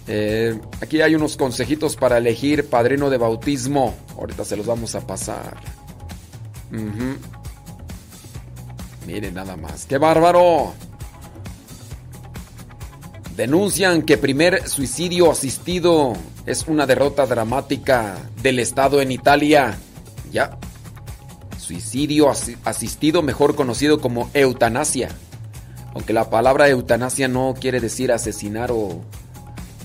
Eh, 0.07 0.61
aquí 0.81 1.01
hay 1.01 1.15
unos 1.15 1.37
consejitos 1.37 1.97
para 1.97 2.19
elegir 2.19 2.69
padrino 2.69 3.09
de 3.09 3.19
bautismo. 3.19 3.95
Ahorita 4.19 4.45
se 4.45 4.57
los 4.57 4.67
vamos 4.67 4.95
a 4.95 5.07
pasar. 5.07 5.57
Miren 9.07 9.35
nada 9.35 9.57
más. 9.57 9.87
¡Qué 9.87 9.99
bárbaro! 9.99 10.75
Denuncian 13.37 14.03
que 14.03 14.19
primer 14.19 14.69
suicidio 14.69 15.31
asistido 15.31 16.13
es 16.45 16.67
una 16.69 16.87
derrota 16.87 17.27
dramática 17.27 18.19
del 18.43 18.59
Estado 18.59 19.01
en 19.01 19.11
Italia. 19.11 19.79
Ya. 20.31 20.59
Suicidio 21.59 22.31
asistido, 22.65 23.23
mejor 23.23 23.55
conocido 23.55 24.01
como 24.01 24.29
eutanasia. 24.35 25.09
Aunque 25.95 26.13
la 26.13 26.29
palabra 26.29 26.69
eutanasia 26.69 27.27
no 27.29 27.55
quiere 27.59 27.81
decir 27.81 28.13
asesinar 28.13 28.71
o... 28.71 29.01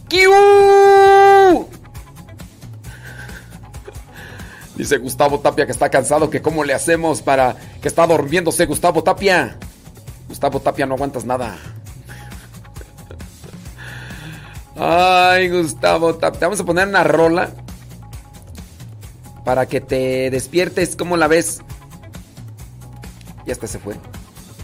¡Kiu! 0.10 0.32
Dice 4.76 4.98
Gustavo 4.98 5.40
Tapia 5.40 5.66
que 5.66 5.72
está 5.72 5.90
cansado, 5.90 6.30
que 6.30 6.42
cómo 6.42 6.64
le 6.64 6.74
hacemos 6.74 7.22
para 7.22 7.56
que 7.82 7.88
está 7.88 8.06
durmiéndose 8.06 8.66
Gustavo 8.66 9.04
Tapia. 9.04 9.58
Gustavo 10.28 10.60
Tapia, 10.60 10.86
no 10.86 10.96
aguantas 10.96 11.26
nada. 11.26 11.58
Ay, 14.78 15.50
Gustavo 15.50 16.16
Tapia. 16.16 16.42
Vamos 16.42 16.60
a 16.60 16.66
poner 16.66 16.88
una 16.88 17.04
rola 17.04 17.50
para 19.44 19.66
que 19.66 19.82
te 19.82 20.30
despiertes. 20.30 20.96
¿Cómo 20.96 21.18
la 21.18 21.28
ves? 21.28 21.62
Ya 23.46 23.54
hasta 23.54 23.68
se 23.68 23.80
fue. 23.80 23.96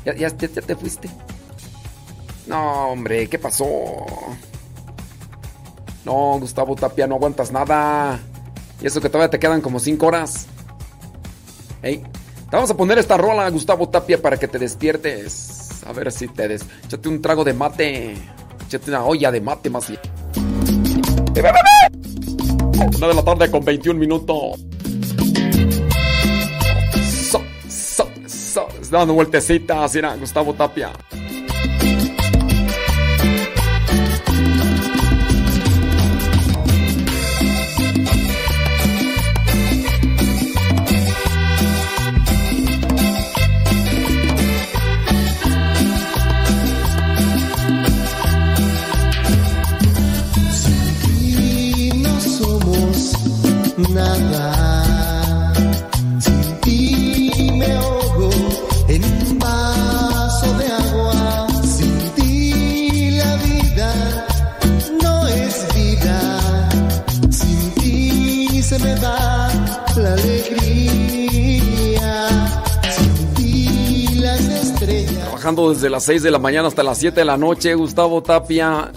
Ya, 0.06 0.14
ya, 0.16 0.30
te 0.30 0.76
fuiste. 0.76 1.10
No, 2.46 2.90
hombre, 2.90 3.28
¿qué 3.30 3.40
pasó? 3.40 3.66
No, 6.04 6.38
Gustavo 6.40 6.76
Tapia, 6.76 7.08
no 7.08 7.16
aguantas 7.16 7.52
nada. 7.52 8.20
Y 8.82 8.88
eso 8.88 9.00
que 9.00 9.10
todavía 9.10 9.30
te 9.30 9.40
quedan 9.40 9.62
como 9.62 9.80
5 9.80 10.06
horas. 10.06 10.48
Hey, 11.82 12.04
te 12.50 12.56
vamos 12.56 12.70
a 12.70 12.78
poner 12.78 12.98
esta 12.98 13.18
rola, 13.18 13.50
Gustavo 13.50 13.88
Tapia, 13.90 14.22
para 14.22 14.38
que 14.38 14.50
te 14.50 14.60
despiertes. 14.60 15.82
A 15.88 15.94
ver 15.94 16.12
si 16.12 16.28
te 16.28 16.48
des. 16.48 16.66
Échate 16.84 17.10
un 17.10 17.22
trago 17.22 17.44
de 17.44 17.54
mate. 17.54 18.16
Échate 18.74 18.90
una 18.90 19.06
olla 19.06 19.30
de 19.30 19.40
mate 19.40 19.70
más 19.70 19.88
bien. 19.88 20.00
Una 22.98 23.08
de 23.08 23.14
la 23.14 23.24
tarde 23.24 23.52
con 23.52 23.64
21 23.64 24.00
minutos. 24.00 24.60
dando 28.90 29.14
vueltecitas, 29.14 29.94
mira, 29.96 30.16
Gustavo 30.16 30.54
Tapia. 30.54 30.92
Desde 75.56 75.90
las 75.90 76.04
6 76.04 76.24
de 76.24 76.32
la 76.32 76.40
mañana 76.40 76.68
hasta 76.68 76.84
las 76.84 76.98
7 76.98 77.22
de 77.22 77.26
la 77.26 77.38
noche, 77.38 77.76
Gustavo 77.76 78.24
Tapia. 78.24 78.92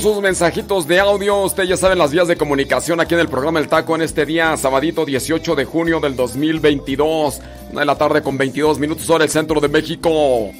Sus 0.00 0.20
mensajitos 0.20 0.88
de 0.88 0.98
audio. 0.98 1.42
Ustedes 1.42 1.68
ya 1.68 1.76
saben 1.76 1.98
las 1.98 2.10
vías 2.10 2.26
de 2.26 2.36
comunicación 2.36 3.00
aquí 3.00 3.14
en 3.14 3.20
el 3.20 3.28
programa 3.28 3.60
El 3.60 3.68
Taco 3.68 3.94
en 3.94 4.02
este 4.02 4.26
día, 4.26 4.56
sabadito 4.56 5.04
18 5.04 5.54
de 5.54 5.64
junio 5.64 6.00
del 6.00 6.16
2022. 6.16 7.40
Una 7.70 7.80
de 7.80 7.86
la 7.86 7.96
tarde 7.96 8.20
con 8.20 8.36
22 8.36 8.80
minutos 8.80 9.08
hora 9.08 9.24
el 9.24 9.30
centro 9.30 9.60
de 9.60 9.68
México. 9.68 10.50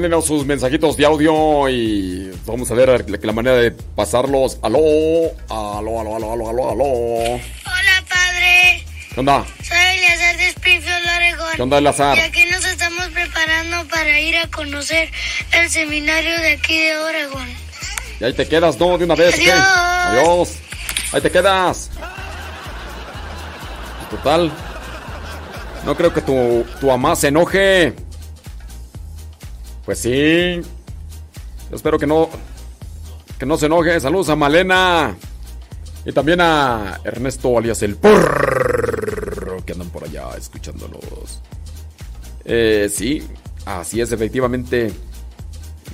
Mándenos 0.00 0.24
sus 0.24 0.46
mensajitos 0.46 0.96
de 0.96 1.04
audio 1.04 1.68
y 1.68 2.32
vamos 2.46 2.70
a 2.70 2.74
ver 2.74 3.04
la, 3.22 3.32
manera 3.34 3.56
de 3.56 3.70
pasarlos. 3.70 4.58
Aló, 4.62 4.80
aló, 5.50 6.00
aló, 6.00 6.16
aló, 6.16 6.32
aló, 6.32 6.48
aló, 6.48 6.70
aló. 6.70 6.84
Hola, 6.86 8.04
padre. 8.08 8.82
¿Qué 9.12 9.20
onda? 9.20 9.44
Soy 9.62 9.76
Eleazar 9.76 10.38
de 10.38 10.48
Springfield, 10.48 11.06
Oregon. 11.16 11.48
¿Qué 11.54 11.62
onda, 11.62 11.76
Eleazar? 11.76 12.16
Y 12.16 12.20
aquí 12.20 12.44
nos 12.50 12.64
estamos 12.64 13.08
preparando 13.08 13.86
para 13.88 14.18
ir 14.20 14.38
a 14.38 14.46
conocer 14.46 15.10
el 15.52 15.68
seminario 15.68 16.32
de 16.40 16.52
aquí 16.52 16.78
de 16.78 16.96
Oregon. 16.96 17.46
Y 18.20 18.24
ahí 18.24 18.32
te 18.32 18.48
quedas, 18.48 18.80
¿no? 18.80 18.96
De 18.96 19.04
una 19.04 19.16
vez, 19.16 19.34
Adiós. 19.34 19.54
Adiós. 19.54 20.58
Ahí 21.12 21.20
te 21.20 21.30
quedas. 21.30 21.90
Total. 24.08 24.50
No 25.84 25.94
creo 25.94 26.14
que 26.14 26.22
tu, 26.22 26.64
tu 26.80 26.86
mamá 26.86 27.14
se 27.16 27.28
enoje. 27.28 27.94
Pues 29.90 29.98
sí. 29.98 30.60
Espero 31.72 31.98
que 31.98 32.06
no. 32.06 32.28
Que 33.40 33.44
no 33.44 33.56
se 33.56 33.66
enoje. 33.66 33.98
Saludos 33.98 34.28
a 34.28 34.36
Malena. 34.36 35.16
Y 36.04 36.12
también 36.12 36.40
a 36.40 37.00
Ernesto 37.02 37.58
alias 37.58 37.82
el 37.82 37.96
porro. 37.96 39.56
Que 39.66 39.72
andan 39.72 39.90
por 39.90 40.04
allá 40.04 40.28
escuchándolos. 40.38 41.40
Eh, 42.44 42.88
sí. 42.88 43.26
Así 43.66 44.00
es, 44.00 44.12
efectivamente. 44.12 44.92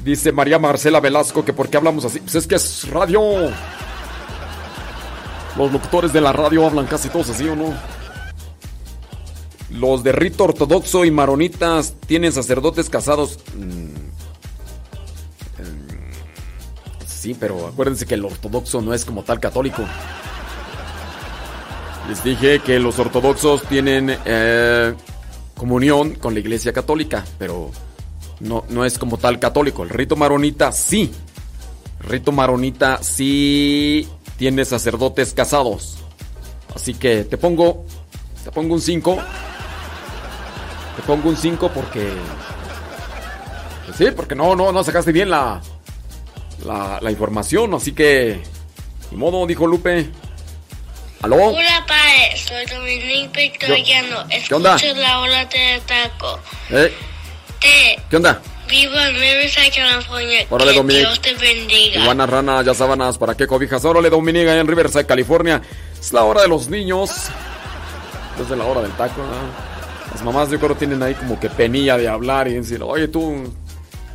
Dice 0.05 0.31
María 0.31 0.59
Marcela 0.59 1.01
Velasco 1.01 1.43
que 1.43 1.55
por 1.55 1.71
qué 1.71 1.79
hablamos 1.79 2.05
así. 2.05 2.21
Pues 2.21 2.35
es 2.35 2.47
que 2.47 2.57
es 2.57 2.91
radio. 2.91 3.49
Los 5.57 5.73
locutores 5.73 6.13
de 6.13 6.21
la 6.21 6.35
radio 6.35 6.67
hablan 6.67 6.85
casi 6.85 7.09
todos 7.09 7.31
así, 7.31 7.49
¿o 7.49 7.57
no? 7.57 7.75
Los 9.77 10.03
de 10.03 10.13
rito 10.13 10.45
ortodoxo 10.45 11.05
y 11.05 11.11
maronitas 11.11 11.95
tienen 12.07 12.33
sacerdotes 12.33 12.89
casados. 12.89 13.39
Mm. 13.55 14.07
Sí, 17.07 17.35
pero 17.35 17.67
acuérdense 17.67 18.07
que 18.07 18.15
el 18.15 18.25
ortodoxo 18.25 18.81
no 18.81 18.95
es 18.95 19.05
como 19.05 19.25
tal 19.25 19.41
católico. 19.41 19.83
Les 22.09 22.23
dije 22.23 22.61
que 22.61 22.79
los 22.79 23.01
ortodoxos 23.01 23.65
tienen 23.65 24.17
eh, 24.25 24.95
comunión 25.57 26.15
con 26.15 26.35
la 26.35 26.41
iglesia 26.41 26.73
católica, 26.73 27.25
pero 27.37 27.73
no, 28.39 28.65
no 28.69 28.85
es 28.85 28.97
como 28.97 29.19
tal 29.19 29.41
católico. 29.41 29.83
El 29.83 29.89
rito 29.89 30.15
maronita 30.15 30.71
sí. 30.71 31.11
El 32.01 32.09
rito 32.09 32.31
maronita 32.31 33.03
sí 33.03 34.09
tiene 34.37 34.65
sacerdotes 34.65 35.35
casados. 35.35 35.97
Así 36.75 36.95
que 36.95 37.25
te 37.25 37.37
pongo. 37.37 37.85
Te 38.45 38.53
pongo 38.53 38.75
un 38.75 38.81
5. 38.81 39.19
Te 40.97 41.03
pongo 41.03 41.29
un 41.29 41.37
5 41.37 41.71
porque. 41.73 42.13
Pues 43.85 43.97
sí, 43.99 44.07
porque 44.15 44.35
no, 44.35 44.57
no, 44.57 44.73
no 44.73 44.83
sacaste 44.83 45.13
bien 45.13 45.31
la, 45.31 45.61
la, 46.65 46.99
la 47.01 47.11
información. 47.11 47.75
Así 47.75 47.93
que. 47.93 48.43
Ni 49.11 49.17
modo, 49.17 49.47
dijo 49.47 49.67
Lupe. 49.67 50.11
¿Aló? 51.23 51.37
Hola, 51.37 51.85
padre. 51.87 52.37
Soy 52.37 52.67
Dominique 52.67 53.43
Victoriano. 53.43 54.27
¿Qué 54.49 54.55
onda? 54.55 54.77
Escucho 54.77 54.95
la 54.97 55.21
ola 55.21 55.45
de 55.47 55.81
taco. 55.87 56.39
¿Eh? 56.71 56.93
Te 57.61 58.03
¿Qué 58.11 58.17
onda? 58.17 58.41
vivo 58.69 58.95
en 58.99 59.15
Riverside, 59.15 59.71
California. 59.71 60.47
Órale, 60.51 60.73
que 60.73 60.77
Dominique. 60.79 61.07
Dios 61.07 61.21
te 61.21 61.35
bendiga. 61.35 62.01
Iguanas, 62.01 62.29
ranas, 62.29 62.67
ya 62.67 62.75
sábanas, 62.75 63.17
¿para 63.17 63.37
qué 63.37 63.47
cobijas? 63.47 63.85
Órale, 63.85 64.11
Dominica, 64.11 64.59
en 64.59 64.67
Riverside, 64.67 65.07
California. 65.07 65.63
Es 65.99 66.13
la 66.13 66.25
hora 66.25 66.43
de 66.43 66.49
los 66.49 66.69
niños. 66.69 67.11
Desde 68.39 68.57
la 68.57 68.65
hora 68.65 68.83
del 68.83 68.93
taco, 68.93 69.23
¿no? 69.23 69.76
Las 70.17 70.25
mamás 70.25 70.49
yo 70.49 70.59
creo 70.59 70.75
tienen 70.75 71.03
ahí 71.03 71.13
como 71.13 71.39
que 71.39 71.51
penilla 71.51 71.99
de 71.99 72.09
hablar 72.09 72.49
y 72.49 72.55
decir, 72.55 72.83
oye 72.83 73.07
tú, 73.07 73.53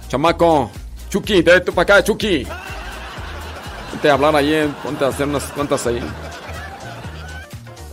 chamaco, 0.07 0.71
Chucky, 1.09 1.43
te 1.43 1.61
tú 1.61 1.73
para 1.73 1.97
acá, 1.99 2.03
Chucky. 2.03 2.47
Ponte 3.91 4.09
a 4.09 4.13
hablar 4.13 4.35
ahí, 4.35 4.73
ponte 4.81 5.05
a 5.05 5.09
hacer 5.09 5.27
unas 5.27 5.43
cuantas 5.51 5.85
ahí. 5.85 6.01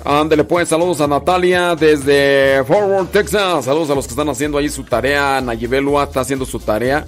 Ándale 0.06 0.44
pues, 0.44 0.70
saludos 0.70 1.02
a 1.02 1.06
Natalia 1.06 1.76
desde 1.76 2.64
Forward, 2.64 3.08
Texas. 3.08 3.66
Saludos 3.66 3.90
a 3.90 3.94
los 3.94 4.06
que 4.06 4.12
están 4.12 4.30
haciendo 4.30 4.56
ahí 4.56 4.70
su 4.70 4.84
tarea. 4.84 5.42
Nayibelua 5.42 6.04
está 6.04 6.20
haciendo 6.20 6.46
su 6.46 6.60
tarea. 6.60 7.04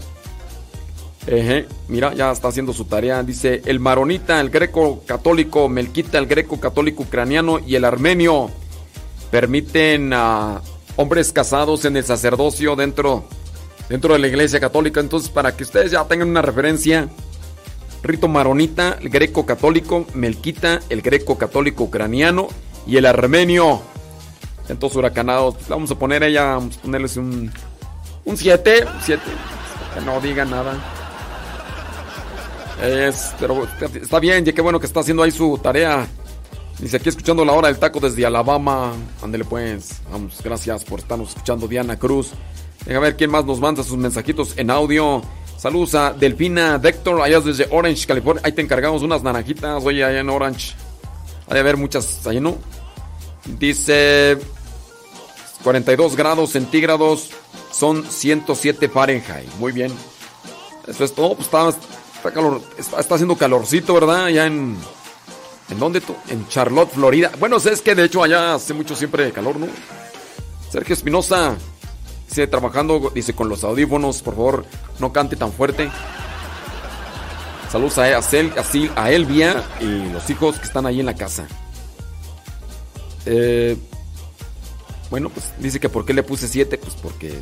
Eje, 1.27 1.67
mira, 1.89 2.13
ya 2.13 2.31
está 2.31 2.49
haciendo 2.49 2.75
su 2.75 2.85
tarea. 2.85 3.23
Dice, 3.23 3.63
el 3.65 3.81
maronita, 3.81 4.39
el 4.39 4.51
greco 4.51 5.03
católico, 5.07 5.67
Melquita, 5.67 6.19
el 6.19 6.27
greco 6.27 6.61
católico 6.61 7.05
ucraniano 7.05 7.59
y 7.59 7.75
el 7.75 7.87
armenio 7.87 8.51
permiten 9.31 10.13
a 10.13 10.61
hombres 11.01 11.33
casados 11.33 11.87
en 11.87 11.97
el 11.97 12.05
sacerdocio 12.05 12.77
dentro, 12.77 13.25
dentro 13.89 14.13
de 14.13 14.19
la 14.19 14.29
iglesia 14.29 14.61
católica. 14.61 15.01
Entonces, 15.01 15.31
para 15.31 15.57
que 15.57 15.65
ustedes 15.65 15.91
ya 15.93 16.05
tengan 16.05 16.29
una 16.29 16.43
referencia, 16.43 17.09
rito 18.03 18.29
maronita, 18.29 18.99
el 19.01 19.09
greco 19.09 19.47
católico, 19.47 20.05
Melquita, 20.13 20.81
el 20.91 21.01
greco 21.01 21.39
católico 21.39 21.85
ucraniano 21.85 22.49
y 22.87 22.99
el 22.99 23.07
armenio. 23.07 23.81
Entonces, 24.69 24.99
huracanados, 24.99 25.55
pues, 25.55 25.69
vamos 25.69 25.91
a 25.91 25.95
poner 25.95 26.23
ella, 26.23 26.57
vamos 26.57 26.77
a 26.77 26.83
ponerles 26.83 27.17
un 27.17 27.51
7, 28.27 28.85
un 28.85 29.01
7, 29.03 29.23
que 29.95 30.01
no 30.03 30.21
diga 30.21 30.45
nada. 30.45 30.79
Es, 32.83 33.35
pero 33.41 33.67
está 33.95 34.21
bien, 34.21 34.47
y 34.47 34.53
qué 34.53 34.61
bueno 34.61 34.79
que 34.79 34.87
está 34.87 35.01
haciendo 35.01 35.23
ahí 35.23 35.31
su 35.31 35.59
tarea. 35.63 36.07
Dice 36.81 36.97
aquí 36.97 37.11
escuchando 37.11 37.45
la 37.45 37.53
hora 37.53 37.69
del 37.69 37.79
taco 37.79 38.01
desde 38.01 38.25
Alabama. 38.25 38.93
Ándele 39.23 39.45
pues. 39.45 40.01
Vamos, 40.11 40.41
gracias 40.43 40.85
por 40.85 41.01
estarnos 41.01 41.31
escuchando, 41.31 41.69
Diana 41.69 41.99
Cruz. 41.99 42.31
Deja 42.87 42.99
ver 42.99 43.17
quién 43.17 43.31
más 43.31 43.45
nos 43.45 43.61
manda 43.61 43.83
sus 43.83 43.99
mensajitos 43.99 44.57
en 44.57 44.71
audio. 44.71 45.23
Saludos 45.59 45.95
a 45.95 46.15
Delfina 46.15 46.79
Dector, 46.79 47.21
allá 47.21 47.39
desde 47.41 47.69
Orange, 47.71 48.07
California. 48.07 48.41
Ahí 48.45 48.53
te 48.53 48.63
encargamos 48.63 49.03
unas 49.03 49.23
naranjitas, 49.23 49.85
oye, 49.85 50.03
allá 50.03 50.21
en 50.21 50.31
Orange. 50.31 50.75
Hay 51.49 51.55
de 51.55 51.61
haber 51.61 51.77
muchas 51.77 52.27
ahí, 52.27 52.41
¿no? 52.41 52.57
Dice 53.59 54.39
42 55.63 56.17
grados 56.17 56.51
centígrados 56.51 57.31
son 57.73 58.05
107 58.11 58.89
Fahrenheit. 58.89 59.53
Muy 59.59 59.73
bien. 59.73 59.93
Eso 60.87 61.05
es 61.05 61.13
todo. 61.15 61.35
Pues 61.35 61.47
está, 61.47 62.99
está 62.99 63.15
haciendo 63.15 63.37
calorcito, 63.37 63.93
¿verdad? 63.93 64.25
Allá 64.25 64.47
en. 64.47 64.77
¿En 65.71 65.79
dónde 65.79 66.01
tú? 66.01 66.15
En 66.29 66.47
Charlotte, 66.49 66.91
Florida. 66.93 67.31
Bueno, 67.39 67.57
es 67.59 67.81
que 67.83 67.95
de 67.95 68.05
hecho 68.05 68.23
allá 68.23 68.55
hace 68.55 68.75
mucho 68.75 68.97
siempre 68.97 69.31
calor, 69.33 69.57
¿no? 69.57 69.67
Sergio 70.71 70.95
Espinosa 70.95 71.57
dice 72.29 72.47
trabajando, 72.47 73.11
dice 73.15 73.35
con 73.35 73.49
los 73.49 73.65
audífonos, 73.65 74.23
por 74.23 74.35
favor, 74.35 74.65
no 74.99 75.13
cante 75.13 75.37
tan 75.37 75.53
fuerte. 75.53 75.91
Saludos 77.71 77.99
a, 77.99 78.05
a, 78.17 78.21
Cel- 78.23 78.57
a 78.59 78.65
Sil- 78.67 78.91
a 78.97 79.11
Elvia 79.13 79.63
y 79.81 80.11
los 80.13 80.29
hijos 80.31 80.59
que 80.59 80.65
están 80.67 80.87
ahí 80.87 81.01
en 81.01 81.07
la 81.07 81.15
casa. 81.15 81.47
Eh, 83.27 83.77
bueno, 85.11 85.29
pues 85.29 85.53
dice 85.59 85.79
que 85.79 85.89
por 85.89 86.05
qué 86.05 86.15
le 86.15 86.23
puse 86.23 86.49
7, 86.49 86.79
pues 86.79 86.95
porque 87.01 87.41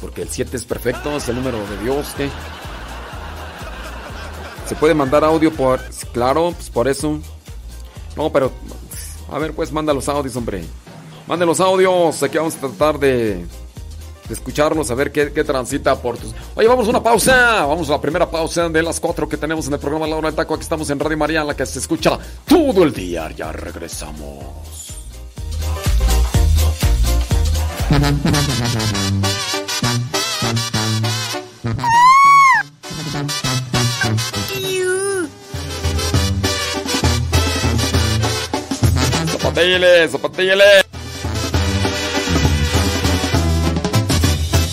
porque 0.00 0.22
el 0.22 0.28
7 0.28 0.54
es 0.56 0.64
perfecto, 0.64 1.16
es 1.16 1.28
el 1.30 1.36
número 1.36 1.58
de 1.66 1.78
Dios, 1.82 2.08
¿qué? 2.16 2.28
Se 4.68 4.74
puede 4.74 4.94
mandar 4.94 5.24
audio 5.24 5.52
por 5.52 5.80
claro, 6.12 6.52
pues 6.56 6.70
por 6.70 6.88
eso. 6.88 7.20
No, 8.16 8.30
pero 8.32 8.50
a 9.30 9.38
ver, 9.38 9.52
pues 9.54 9.72
manda 9.72 9.92
los 9.92 10.08
audios, 10.08 10.34
hombre. 10.36 10.64
Mande 11.26 11.46
los 11.46 11.60
audios, 11.60 12.22
aquí 12.22 12.38
vamos 12.38 12.56
a 12.56 12.60
tratar 12.60 12.98
de, 12.98 13.46
de 14.28 14.34
escucharlos, 14.34 14.90
a 14.90 14.94
ver 14.94 15.12
qué, 15.12 15.32
qué 15.32 15.44
transita 15.44 16.00
por 16.00 16.16
tus. 16.18 16.32
Oye, 16.54 16.68
vamos 16.68 16.86
a 16.86 16.90
una 16.90 17.02
pausa. 17.02 17.64
Vamos 17.66 17.88
a 17.88 17.92
la 17.92 18.00
primera 18.00 18.30
pausa 18.30 18.68
de 18.68 18.82
las 18.82 19.00
cuatro 19.00 19.28
que 19.28 19.36
tenemos 19.36 19.66
en 19.66 19.74
el 19.74 19.78
programa 19.78 20.06
La 20.06 20.16
Hora 20.16 20.28
del 20.28 20.36
Taco. 20.36 20.54
Aquí 20.54 20.62
estamos 20.62 20.88
en 20.90 20.98
Radio 20.98 21.18
María, 21.18 21.44
la 21.44 21.54
que 21.54 21.66
se 21.66 21.78
escucha 21.78 22.18
todo 22.46 22.82
el 22.84 22.92
día. 22.92 23.30
Ya 23.30 23.52
regresamos. 23.52 24.94
Zapatílle, 39.56 40.08
zapatílle. 40.08 40.54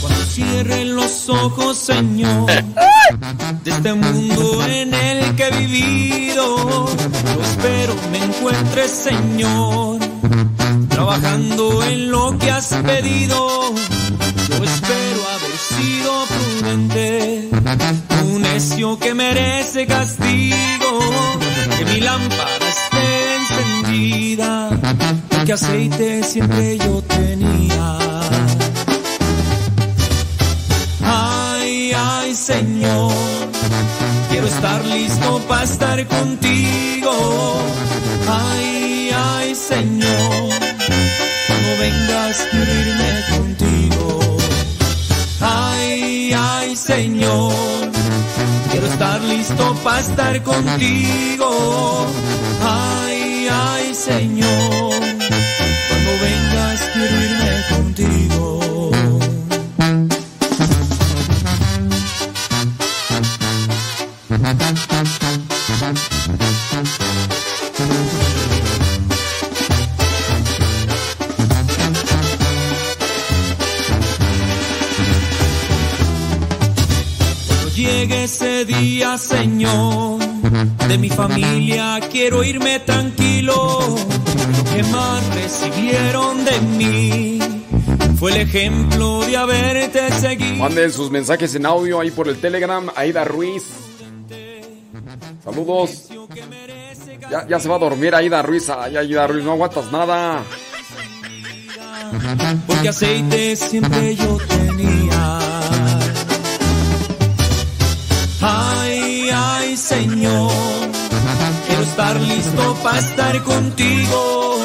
Cuando 0.02 0.26
cierren 0.26 0.96
los 0.98 1.30
ojos, 1.30 1.78
Señor, 1.78 2.48
de 3.64 3.72
este 3.72 3.94
mundo 3.94 4.66
en 4.66 4.94
el 4.94 5.36
que 5.36 5.48
he 5.48 5.52
vivido, 5.52 6.88
yo 7.34 7.44
espero 7.44 7.96
me 8.12 8.26
encuentres, 8.26 8.92
Señor, 8.92 10.00
trabajando 10.90 11.82
en 11.84 12.12
lo 12.12 12.38
que 12.38 12.52
has 12.52 12.74
pedido. 12.74 13.74
Yo 14.50 14.64
espero 14.66 15.30
haber 15.30 15.58
sido 15.58 16.26
prudente, 16.26 17.50
un 18.26 18.42
necio 18.42 19.00
que 19.00 19.14
merece 19.14 19.88
castigo, 19.88 21.00
que 21.78 21.86
mi 21.86 22.02
lámpara 22.02 22.68
esté 22.68 23.33
encendida, 24.04 24.70
porque 25.30 25.54
aceite 25.54 26.24
siempre 26.24 26.78
yo 26.78 27.02
tenía. 27.04 28.00
ay 31.96 32.36
Señor, 32.36 33.14
quiero 34.30 34.48
estar 34.48 34.84
listo 34.86 35.40
para 35.48 35.64
estar 35.64 36.08
contigo. 36.08 37.12
Ay, 38.28 39.12
ay 39.16 39.56
Señor, 39.56 40.50
cuando 41.48 41.70
vengas 41.80 42.48
quiero 42.52 42.74
irme 42.74 43.24
contigo. 43.38 44.38
Ay, 45.42 46.34
ay 46.36 46.76
Señor, 46.76 47.54
quiero 48.72 48.88
estar 48.88 49.22
listo 49.22 49.76
para 49.84 50.00
estar 50.00 50.44
contigo. 50.44 52.08
Ay, 52.62 53.04
ay 53.06 53.13
Señor, 54.06 55.00
cuando 55.88 56.12
vengas 56.22 56.82
quiero 56.94 57.16
irme 57.22 57.54
contigo. 57.70 58.60
llegue 77.74 78.24
ese 78.26 78.66
día, 78.66 79.18
Señor, 79.18 80.23
de 80.88 80.98
mi 80.98 81.10
familia 81.10 82.00
quiero 82.12 82.44
irme 82.44 82.80
tranquilo. 82.80 83.80
Lo 83.82 84.64
que 84.74 84.84
más 84.84 85.36
recibieron 85.36 86.46
de 86.46 86.62
mí 86.62 87.40
fue 88.20 88.32
el 88.32 88.42
ejemplo 88.42 89.22
de 89.26 89.38
haberte 89.38 90.12
seguido. 90.12 90.56
Manden 90.56 90.92
sus 90.92 91.10
mensajes 91.12 91.56
en 91.56 91.66
audio 91.66 92.00
ahí 92.00 92.12
por 92.12 92.28
el 92.28 92.38
Telegram. 92.38 92.90
Aida 92.96 93.24
Ruiz. 93.24 93.64
Saludos. 95.44 96.10
Ya, 97.30 97.48
ya 97.48 97.60
se 97.60 97.68
va 97.68 97.76
a 97.76 97.80
dormir 97.80 98.14
Aida 98.16 98.42
Ruiz. 98.42 98.70
Ay, 98.70 98.98
Aida 98.98 99.28
Ruiz, 99.28 99.44
no 99.44 99.52
aguantas 99.54 99.92
nada. 99.92 100.44
Porque 102.68 102.90
aceite 102.90 103.56
siempre 103.56 104.16
yo 104.16 104.38
tenía. 104.48 105.03
Ay, 109.74 109.78
Señor, 109.78 110.52
quiero 111.66 111.82
estar 111.82 112.22
listo 112.22 112.76
para 112.84 113.00
estar 113.00 113.42
contigo. 113.42 114.60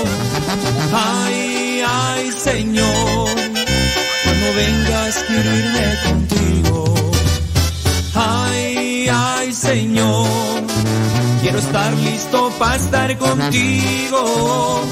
Ay, 0.93 1.83
ay, 1.83 2.31
Señor, 2.31 3.31
cuando 4.23 4.47
vengas 4.55 5.25
quiero 5.27 5.57
irme 5.57 5.99
contigo. 6.05 6.95
Ay, 8.15 9.09
ay, 9.11 9.51
Señor, 9.51 10.27
quiero 11.41 11.59
estar 11.59 11.91
listo 11.95 12.53
para 12.59 12.77
estar 12.77 13.17
contigo. 13.17 14.83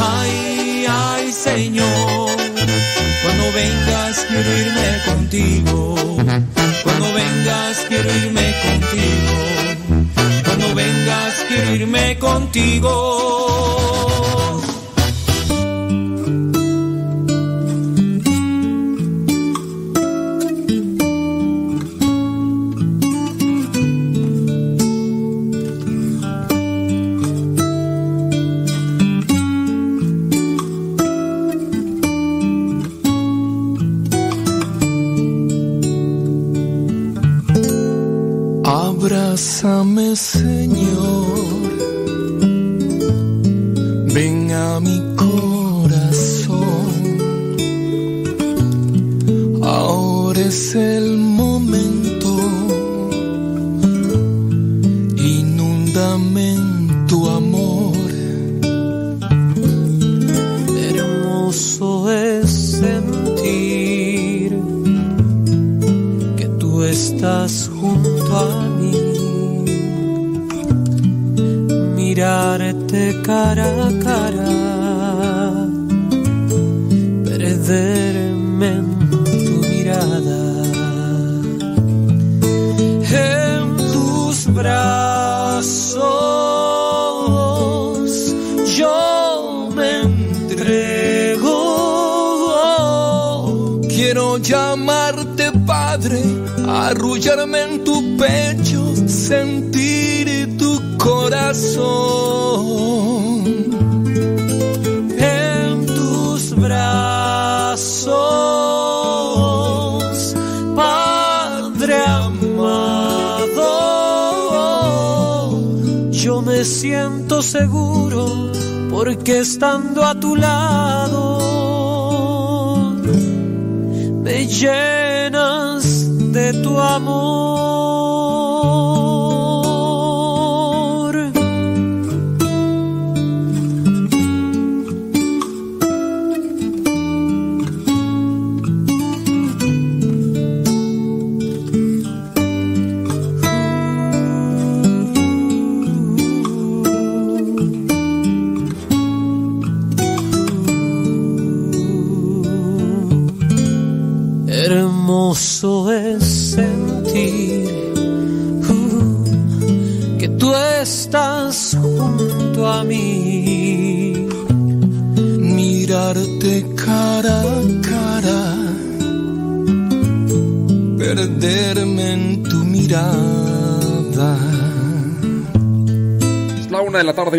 Ay, 0.00 0.86
ay, 0.88 1.32
Señor, 1.32 2.28
cuando 3.22 3.52
vengas 3.52 4.26
quiero 4.28 4.58
irme 4.58 4.98
contigo. 5.06 5.94
Cuando 6.82 7.12
vengas 7.12 7.84
quiero 7.88 8.10
irme 8.16 8.52
contigo. 8.64 9.59
Vengas 10.74 11.44
quiero 11.48 11.74
irme 11.74 12.18
contigo. 12.18 12.90
Abrázame, 39.12 40.14
Señor. 40.14 41.26
Ven 44.14 44.52
a 44.52 44.78
mi 44.78 45.02
corazón. 45.16 46.60
Ahora 49.64 50.40
es 50.42 50.76
el. 50.76 51.29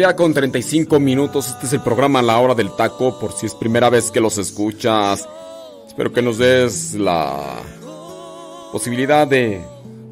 Ya 0.01 0.15
con 0.15 0.33
35 0.33 0.99
minutos. 0.99 1.47
Este 1.47 1.67
es 1.67 1.73
el 1.73 1.81
programa 1.81 2.23
La 2.23 2.39
Hora 2.39 2.55
del 2.55 2.75
Taco. 2.75 3.19
Por 3.19 3.33
si 3.33 3.45
es 3.45 3.53
primera 3.53 3.89
vez 3.89 4.09
que 4.09 4.19
los 4.19 4.39
escuchas. 4.39 5.29
Espero 5.87 6.11
que 6.11 6.23
nos 6.23 6.39
des 6.39 6.95
la 6.95 7.61
posibilidad 8.71 9.27
de 9.27 9.61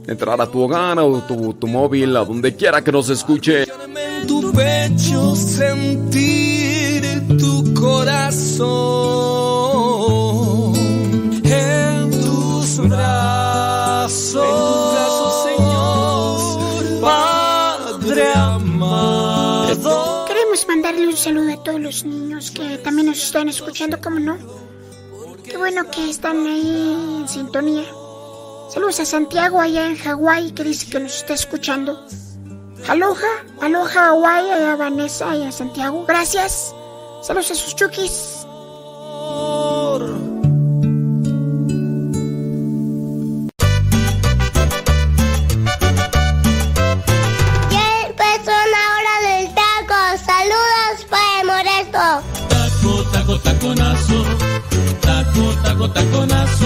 entrar 0.08 0.40
a 0.40 0.46
tu 0.46 0.62
hogar 0.62 1.00
o 1.00 1.24
tu, 1.28 1.56
tu 1.56 1.66
móvil, 1.66 2.16
a 2.18 2.24
donde 2.24 2.56
quiera 2.56 2.84
que 2.84 2.92
nos 2.92 3.10
escuche. 3.10 3.66
Tu 4.28 4.52
pecho 4.52 5.36
sentir 5.36 7.02
tu 7.40 7.74
corazón. 7.74 8.99
Saludo 21.20 21.54
a 21.54 21.64
todos 21.64 21.82
los 21.82 22.06
niños 22.06 22.50
que 22.50 22.78
también 22.78 23.08
nos 23.08 23.22
están 23.22 23.50
escuchando, 23.50 24.00
¿cómo 24.02 24.20
no? 24.20 24.38
Qué 25.44 25.58
bueno 25.58 25.84
que 25.92 26.10
están 26.10 26.48
ahí 26.48 27.20
en 27.20 27.28
sintonía. 27.28 27.84
Saludos 28.74 29.02
a 29.02 29.06
Santiago 29.06 29.60
allá 29.60 29.88
en 29.88 29.98
Hawái 29.98 30.54
que 30.54 30.64
dice 30.64 30.90
que 30.90 31.00
nos 31.02 31.18
está 31.18 31.34
escuchando. 31.34 32.08
Aloha, 32.88 33.44
aloha 33.60 33.90
Hawái, 33.90 34.50
a 34.50 34.76
Vanessa 34.78 35.36
y 35.36 35.44
a 35.44 35.52
Santiago. 35.52 36.06
Gracias. 36.08 36.74
Saludos 37.22 37.52
a 37.52 37.56
sus 37.56 37.76
chukis. 37.76 38.39
Taco, 54.10 55.56
taco, 55.62 55.92
taconazo. 55.92 56.66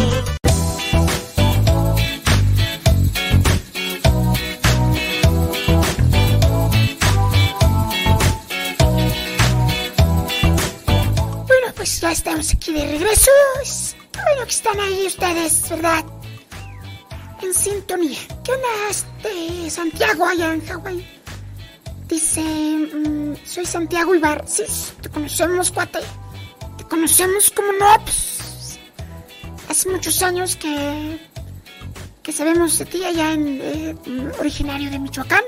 Bueno, 11.48 11.68
pues 11.76 12.00
ya 12.00 12.12
estamos 12.14 12.54
aquí 12.54 12.72
de 12.72 12.86
regreso. 12.86 13.32
Es 13.62 13.96
Bueno 14.14 14.46
que 14.46 14.50
están 14.50 14.80
ahí 14.80 15.06
ustedes, 15.08 15.70
¿verdad? 15.70 16.06
En 17.42 17.54
sintonía. 17.54 18.20
¿Qué 18.46 18.54
onda 18.54 18.68
este 18.90 19.70
Santiago 19.70 20.26
allá 20.26 20.54
en 20.54 20.66
Hawái? 20.66 21.06
Dice, 22.08 22.42
mm, 22.42 23.36
soy 23.46 23.66
Santiago 23.66 24.16
Ibar. 24.16 24.46
Sí, 24.48 24.64
te 25.02 25.10
conocemos, 25.10 25.72
cuate. 25.72 26.00
Conocemos 26.94 27.50
como 27.50 27.72
no, 27.72 27.88
pues, 28.04 28.78
hace 29.68 29.90
muchos 29.90 30.22
años 30.22 30.56
que 30.56 31.20
que 32.22 32.32
sabemos 32.32 32.78
de 32.78 32.86
ti 32.86 33.04
allá 33.04 33.34
en 33.34 33.60
eh, 33.64 33.96
originario 34.40 34.92
de 34.92 35.00
Michoacán. 35.00 35.42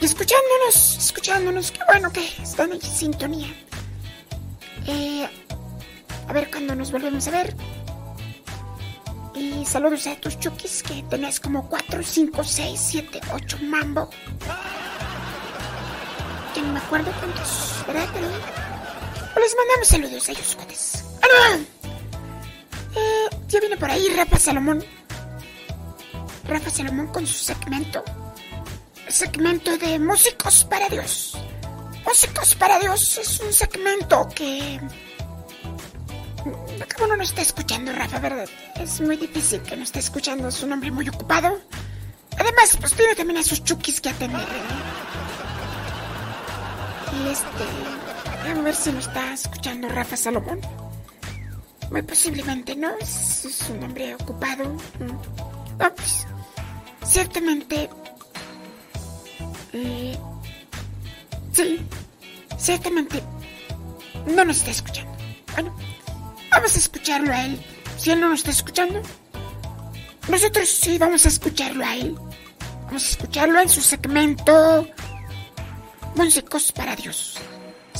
Y 0.00 0.04
escuchándonos, 0.04 0.96
escuchándonos, 0.96 1.72
qué 1.72 1.80
bueno 1.88 2.12
que 2.12 2.24
están 2.40 2.70
en 2.70 2.80
sintonía. 2.80 3.52
Eh, 4.86 5.28
a 6.28 6.32
ver 6.32 6.48
cuándo 6.52 6.76
nos 6.76 6.92
volvemos 6.92 7.26
a 7.26 7.32
ver. 7.32 7.56
Y 9.34 9.66
saludos 9.66 10.06
a 10.06 10.14
tus 10.20 10.38
chukis 10.38 10.84
que 10.84 11.02
tenés 11.10 11.40
como 11.40 11.68
4, 11.68 12.00
5, 12.00 12.44
6, 12.44 12.80
7, 12.80 13.20
8 13.34 13.58
mambo. 13.62 14.08
Que 16.54 16.62
no 16.62 16.74
me 16.74 16.78
acuerdo 16.78 17.10
cuántos, 17.18 17.84
¿verdad? 17.88 18.08
Pero 18.14 18.77
les 19.38 19.56
mandamos 19.56 19.88
saludos 19.88 20.28
a 20.28 20.32
ellos, 20.32 20.56
cuates. 20.56 21.04
Eh, 22.96 23.28
ya 23.48 23.60
viene 23.60 23.76
por 23.76 23.90
ahí 23.90 24.08
Rafa 24.14 24.38
Salomón. 24.38 24.84
Rafa 26.44 26.70
Salomón 26.70 27.08
con 27.08 27.26
su 27.26 27.34
segmento. 27.44 28.02
Segmento 29.08 29.76
de 29.78 29.98
Músicos 29.98 30.64
para 30.64 30.88
Dios. 30.88 31.36
Músicos 32.04 32.54
para 32.54 32.78
Dios 32.78 33.18
es 33.18 33.40
un 33.40 33.52
segmento 33.52 34.28
que... 34.34 34.80
Uno 37.00 37.16
no 37.16 37.22
está 37.22 37.42
escuchando, 37.42 37.92
Rafa, 37.92 38.18
¿verdad? 38.18 38.48
Es 38.76 39.00
muy 39.00 39.16
difícil 39.16 39.62
que 39.62 39.76
no 39.76 39.84
esté 39.84 40.00
escuchando. 40.00 40.48
Es 40.48 40.62
un 40.62 40.72
hombre 40.72 40.90
muy 40.90 41.08
ocupado. 41.08 41.60
Además, 42.36 42.76
pues 42.80 42.94
tiene 42.94 43.14
también 43.14 43.38
a 43.38 43.42
sus 43.42 43.62
chukis 43.62 44.00
que 44.00 44.08
atender. 44.08 44.40
¿eh? 44.40 44.44
Y 47.12 47.28
este... 47.28 48.07
A 48.48 48.62
ver 48.62 48.74
si 48.74 48.90
no 48.90 48.98
está 48.98 49.32
escuchando 49.32 49.88
Rafa 49.88 50.16
Salomón. 50.16 50.60
Muy 51.90 52.02
posiblemente 52.02 52.74
no. 52.74 52.96
Es, 52.98 53.44
es 53.44 53.68
un 53.70 53.84
hombre 53.84 54.14
ocupado. 54.14 54.64
Mm. 54.98 55.78
No, 55.78 55.94
pues... 55.94 56.26
Ciertamente... 57.04 57.88
eh, 59.72 60.18
sí, 61.52 61.80
ciertamente 62.58 63.22
no 64.26 64.44
nos 64.44 64.58
está 64.58 64.70
escuchando. 64.70 65.12
Bueno, 65.52 65.74
vamos 66.50 66.74
a 66.74 66.78
escucharlo 66.78 67.32
a 67.32 67.44
él. 67.44 67.64
Si 67.96 68.10
él 68.10 68.20
no 68.20 68.28
nos 68.28 68.40
está 68.40 68.50
escuchando, 68.50 69.00
nosotros 70.28 70.68
sí 70.68 70.98
vamos 70.98 71.24
a 71.24 71.28
escucharlo 71.28 71.84
a 71.84 71.96
él. 71.96 72.14
Vamos 72.86 73.04
a 73.04 73.10
escucharlo 73.10 73.60
en 73.60 73.68
su 73.68 73.80
segmento 73.80 74.86
Músicos 76.14 76.72
para 76.72 76.96
Dios. 76.96 77.38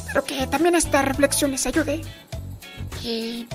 Espero 0.08 0.24
que 0.24 0.46
también 0.46 0.74
esta 0.74 1.02
reflexión 1.02 1.50
les 1.50 1.66
ayude. 1.66 2.00
Y 3.04 3.46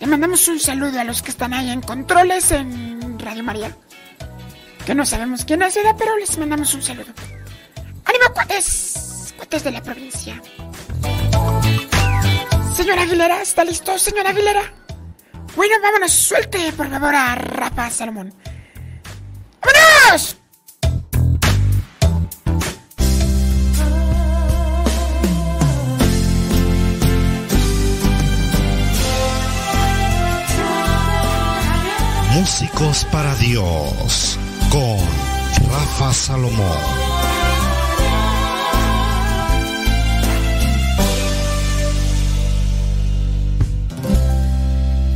le 0.00 0.06
mandamos 0.08 0.48
un 0.48 0.58
saludo 0.58 0.98
a 0.98 1.04
los 1.04 1.22
que 1.22 1.30
están 1.30 1.54
ahí 1.54 1.70
en 1.70 1.80
controles 1.80 2.50
en 2.50 3.20
Radio 3.20 3.44
María. 3.44 3.76
Que 4.84 4.96
no 4.96 5.06
sabemos 5.06 5.44
quién 5.44 5.62
es, 5.62 5.76
¿verdad? 5.76 5.94
pero 5.96 6.18
les 6.18 6.36
mandamos 6.38 6.74
un 6.74 6.82
saludo. 6.82 7.12
¡Ánimo, 8.04 8.34
cuates! 8.34 9.32
Cuates 9.36 9.62
de 9.62 9.70
la 9.70 9.80
provincia. 9.80 10.42
Señora 12.74 13.02
Aguilera, 13.02 13.40
¿está 13.40 13.64
listo, 13.64 13.96
señora 13.96 14.30
Aguilera? 14.30 14.74
Bueno, 15.54 15.74
vámonos, 15.80 16.10
suelte 16.10 16.72
por 16.72 16.90
favor 16.90 17.14
a 17.14 17.36
Rafa 17.36 17.90
Salomón. 17.90 18.34
¡Vámonos! 19.62 20.41
Músicos 32.42 33.06
para 33.12 33.36
Dios 33.36 34.36
con 34.68 34.98
Rafa 35.70 36.12
Salomón. 36.12 36.76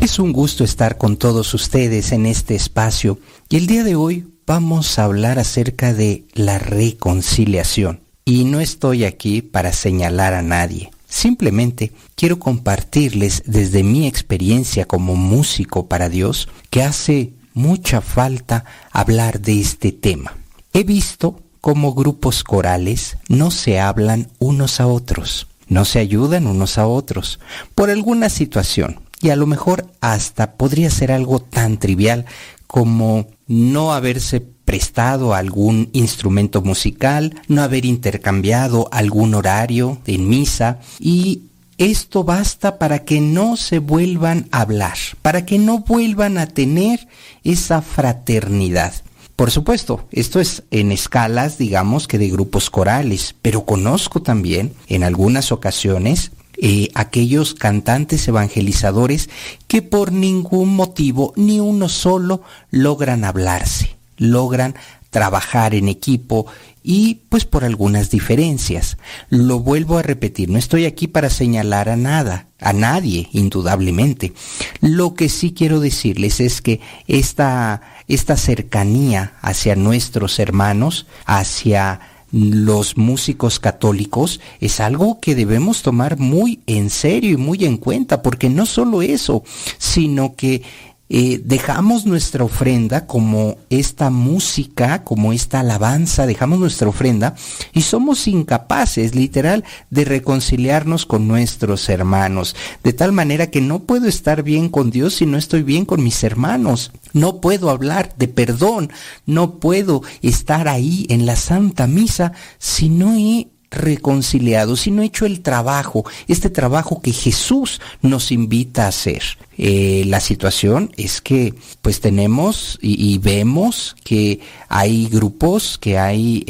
Es 0.00 0.20
un 0.20 0.32
gusto 0.32 0.62
estar 0.62 0.98
con 0.98 1.16
todos 1.16 1.52
ustedes 1.52 2.12
en 2.12 2.26
este 2.26 2.54
espacio 2.54 3.18
y 3.48 3.56
el 3.56 3.66
día 3.66 3.82
de 3.82 3.96
hoy 3.96 4.28
vamos 4.46 4.96
a 5.00 5.04
hablar 5.06 5.40
acerca 5.40 5.92
de 5.92 6.28
la 6.32 6.60
reconciliación. 6.60 8.02
Y 8.24 8.44
no 8.44 8.60
estoy 8.60 9.02
aquí 9.04 9.42
para 9.42 9.72
señalar 9.72 10.32
a 10.32 10.42
nadie. 10.42 10.92
Simplemente 11.16 11.94
quiero 12.14 12.38
compartirles 12.38 13.42
desde 13.46 13.82
mi 13.82 14.06
experiencia 14.06 14.84
como 14.84 15.16
músico 15.16 15.88
para 15.88 16.10
Dios 16.10 16.46
que 16.68 16.82
hace 16.82 17.32
mucha 17.54 18.02
falta 18.02 18.66
hablar 18.92 19.40
de 19.40 19.58
este 19.58 19.92
tema. 19.92 20.36
He 20.74 20.84
visto 20.84 21.40
cómo 21.62 21.94
grupos 21.94 22.44
corales 22.44 23.16
no 23.30 23.50
se 23.50 23.80
hablan 23.80 24.28
unos 24.38 24.78
a 24.78 24.88
otros, 24.88 25.46
no 25.68 25.86
se 25.86 26.00
ayudan 26.00 26.46
unos 26.46 26.76
a 26.76 26.86
otros 26.86 27.40
por 27.74 27.88
alguna 27.88 28.28
situación 28.28 29.00
y 29.22 29.30
a 29.30 29.36
lo 29.36 29.46
mejor 29.46 29.90
hasta 30.02 30.56
podría 30.56 30.90
ser 30.90 31.12
algo 31.12 31.40
tan 31.40 31.78
trivial 31.78 32.26
como 32.66 33.26
no 33.46 33.94
haberse 33.94 34.40
prestado 34.66 35.32
algún 35.32 35.88
instrumento 35.94 36.60
musical, 36.60 37.40
no 37.48 37.62
haber 37.62 37.86
intercambiado 37.86 38.88
algún 38.92 39.34
horario 39.34 39.98
en 40.06 40.28
misa 40.28 40.80
y 41.00 41.44
esto 41.78 42.24
basta 42.24 42.78
para 42.78 43.04
que 43.04 43.20
no 43.20 43.56
se 43.56 43.78
vuelvan 43.78 44.48
a 44.50 44.62
hablar, 44.62 44.98
para 45.22 45.46
que 45.46 45.58
no 45.58 45.78
vuelvan 45.78 46.36
a 46.36 46.46
tener 46.46 47.08
esa 47.44 47.80
fraternidad. 47.80 48.92
Por 49.36 49.50
supuesto, 49.50 50.06
esto 50.10 50.40
es 50.40 50.62
en 50.70 50.92
escalas, 50.92 51.58
digamos, 51.58 52.08
que 52.08 52.18
de 52.18 52.30
grupos 52.30 52.70
corales, 52.70 53.34
pero 53.42 53.66
conozco 53.66 54.22
también 54.22 54.72
en 54.88 55.04
algunas 55.04 55.52
ocasiones 55.52 56.32
eh, 56.58 56.88
aquellos 56.94 57.52
cantantes 57.52 58.26
evangelizadores 58.26 59.28
que 59.68 59.82
por 59.82 60.12
ningún 60.12 60.74
motivo, 60.74 61.34
ni 61.36 61.60
uno 61.60 61.90
solo, 61.90 62.40
logran 62.70 63.24
hablarse, 63.24 63.95
logran 64.16 64.74
trabajar 65.10 65.74
en 65.74 65.88
equipo 65.88 66.46
y 66.82 67.22
pues 67.28 67.44
por 67.44 67.64
algunas 67.64 68.10
diferencias. 68.10 68.96
Lo 69.28 69.60
vuelvo 69.60 69.98
a 69.98 70.02
repetir, 70.02 70.50
no 70.50 70.58
estoy 70.58 70.84
aquí 70.84 71.06
para 71.06 71.30
señalar 71.30 71.88
a 71.88 71.96
nada, 71.96 72.48
a 72.60 72.72
nadie, 72.72 73.28
indudablemente. 73.32 74.34
Lo 74.80 75.14
que 75.14 75.28
sí 75.28 75.52
quiero 75.52 75.80
decirles 75.80 76.38
es 76.40 76.60
que 76.60 76.80
esta, 77.08 77.80
esta 78.08 78.36
cercanía 78.36 79.34
hacia 79.40 79.74
nuestros 79.74 80.38
hermanos, 80.38 81.06
hacia 81.24 82.00
los 82.30 82.96
músicos 82.96 83.58
católicos 83.60 84.40
es 84.60 84.80
algo 84.80 85.20
que 85.20 85.34
debemos 85.34 85.82
tomar 85.82 86.18
muy 86.18 86.60
en 86.66 86.90
serio 86.90 87.30
y 87.32 87.36
muy 87.36 87.64
en 87.64 87.78
cuenta, 87.78 88.22
porque 88.22 88.48
no 88.48 88.66
solo 88.66 89.02
eso, 89.02 89.42
sino 89.78 90.34
que 90.34 90.62
eh, 91.08 91.40
dejamos 91.44 92.04
nuestra 92.04 92.42
ofrenda 92.42 93.06
como 93.06 93.58
esta 93.70 94.10
música, 94.10 95.04
como 95.04 95.32
esta 95.32 95.60
alabanza, 95.60 96.26
dejamos 96.26 96.58
nuestra 96.58 96.88
ofrenda 96.88 97.34
y 97.72 97.82
somos 97.82 98.26
incapaces, 98.26 99.14
literal, 99.14 99.64
de 99.90 100.04
reconciliarnos 100.04 101.06
con 101.06 101.28
nuestros 101.28 101.88
hermanos. 101.88 102.56
De 102.82 102.92
tal 102.92 103.12
manera 103.12 103.50
que 103.50 103.60
no 103.60 103.84
puedo 103.84 104.06
estar 104.06 104.42
bien 104.42 104.68
con 104.68 104.90
Dios 104.90 105.14
si 105.14 105.26
no 105.26 105.38
estoy 105.38 105.62
bien 105.62 105.84
con 105.84 106.02
mis 106.02 106.24
hermanos. 106.24 106.92
No 107.12 107.40
puedo 107.40 107.70
hablar 107.70 108.14
de 108.16 108.28
perdón, 108.28 108.90
no 109.26 109.60
puedo 109.60 110.02
estar 110.22 110.68
ahí 110.68 111.06
en 111.08 111.24
la 111.24 111.36
Santa 111.36 111.86
Misa 111.86 112.32
si 112.58 112.88
no 112.88 113.14
he 113.14 113.48
reconciliado, 113.70 114.76
si 114.76 114.90
no 114.90 115.02
he 115.02 115.06
hecho 115.06 115.26
el 115.26 115.40
trabajo, 115.40 116.04
este 116.28 116.50
trabajo 116.50 117.00
que 117.00 117.12
Jesús 117.12 117.80
nos 118.02 118.32
invita 118.32 118.84
a 118.84 118.88
hacer. 118.88 119.22
Eh, 119.58 120.04
la 120.06 120.20
situación 120.20 120.92
es 120.98 121.22
que 121.22 121.54
pues 121.80 122.00
tenemos 122.00 122.78
y, 122.82 123.16
vemos 123.18 123.96
que 124.04 124.40
hay 124.68 125.06
grupos, 125.06 125.78
que 125.78 125.98
hay 125.98 126.44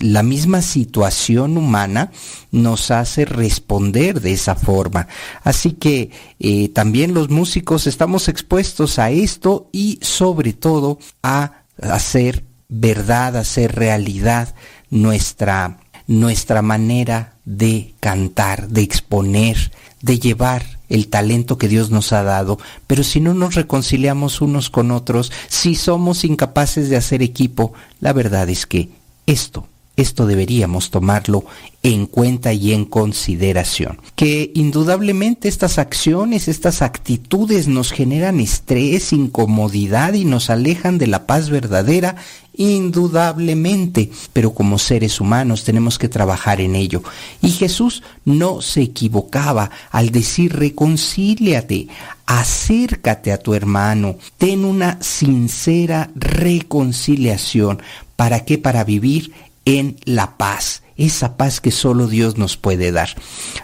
la 0.00 0.22
misma 0.22 0.60
situación 0.60 1.56
humana 1.56 2.12
nos 2.50 2.90
hace 2.90 3.24
responder 3.24 4.20
de 4.20 4.32
esa 4.32 4.54
forma. 4.54 5.08
Así 5.42 5.72
que 5.72 6.10
eh, 6.38 6.68
también 6.70 7.14
los 7.14 7.30
músicos 7.30 7.86
estamos 7.86 8.28
expuestos 8.28 8.98
a 8.98 9.10
esto 9.10 9.68
y 9.72 9.98
sobre 10.02 10.52
todo 10.52 10.98
a 11.22 11.64
hacer 11.80 12.44
verdad, 12.68 13.36
a 13.36 13.40
hacer 13.40 13.74
realidad 13.74 14.54
nuestra 14.90 15.78
nuestra 16.10 16.60
manera 16.60 17.34
de 17.44 17.94
cantar, 18.00 18.68
de 18.68 18.82
exponer, 18.82 19.70
de 20.02 20.18
llevar 20.18 20.80
el 20.88 21.06
talento 21.06 21.56
que 21.56 21.68
Dios 21.68 21.92
nos 21.92 22.12
ha 22.12 22.24
dado, 22.24 22.58
pero 22.88 23.04
si 23.04 23.20
no 23.20 23.32
nos 23.32 23.54
reconciliamos 23.54 24.40
unos 24.40 24.70
con 24.70 24.90
otros, 24.90 25.30
si 25.46 25.76
somos 25.76 26.24
incapaces 26.24 26.90
de 26.90 26.96
hacer 26.96 27.22
equipo, 27.22 27.74
la 28.00 28.12
verdad 28.12 28.48
es 28.48 28.66
que 28.66 28.88
esto 29.26 29.68
esto 30.00 30.26
deberíamos 30.26 30.90
tomarlo 30.90 31.44
en 31.82 32.06
cuenta 32.06 32.52
y 32.52 32.72
en 32.72 32.84
consideración. 32.84 34.00
Que 34.14 34.50
indudablemente 34.54 35.48
estas 35.48 35.78
acciones, 35.78 36.48
estas 36.48 36.82
actitudes 36.82 37.68
nos 37.68 37.90
generan 37.92 38.40
estrés, 38.40 39.12
incomodidad 39.12 40.12
y 40.12 40.24
nos 40.24 40.50
alejan 40.50 40.98
de 40.98 41.06
la 41.06 41.26
paz 41.26 41.48
verdadera, 41.48 42.16
indudablemente. 42.54 44.10
Pero 44.34 44.52
como 44.52 44.78
seres 44.78 45.20
humanos 45.20 45.64
tenemos 45.64 45.98
que 45.98 46.10
trabajar 46.10 46.60
en 46.60 46.74
ello. 46.74 47.02
Y 47.40 47.50
Jesús 47.50 48.02
no 48.26 48.60
se 48.60 48.82
equivocaba 48.82 49.70
al 49.90 50.10
decir 50.10 50.54
reconcíliate, 50.54 51.88
acércate 52.26 53.32
a 53.32 53.38
tu 53.38 53.54
hermano, 53.54 54.16
ten 54.36 54.66
una 54.66 55.00
sincera 55.00 56.10
reconciliación. 56.14 57.80
¿Para 58.16 58.44
qué? 58.44 58.58
Para 58.58 58.84
vivir 58.84 59.32
en 59.64 59.96
la 60.04 60.36
paz, 60.36 60.82
esa 60.96 61.36
paz 61.36 61.60
que 61.60 61.70
solo 61.70 62.06
Dios 62.06 62.36
nos 62.36 62.56
puede 62.56 62.92
dar. 62.92 63.10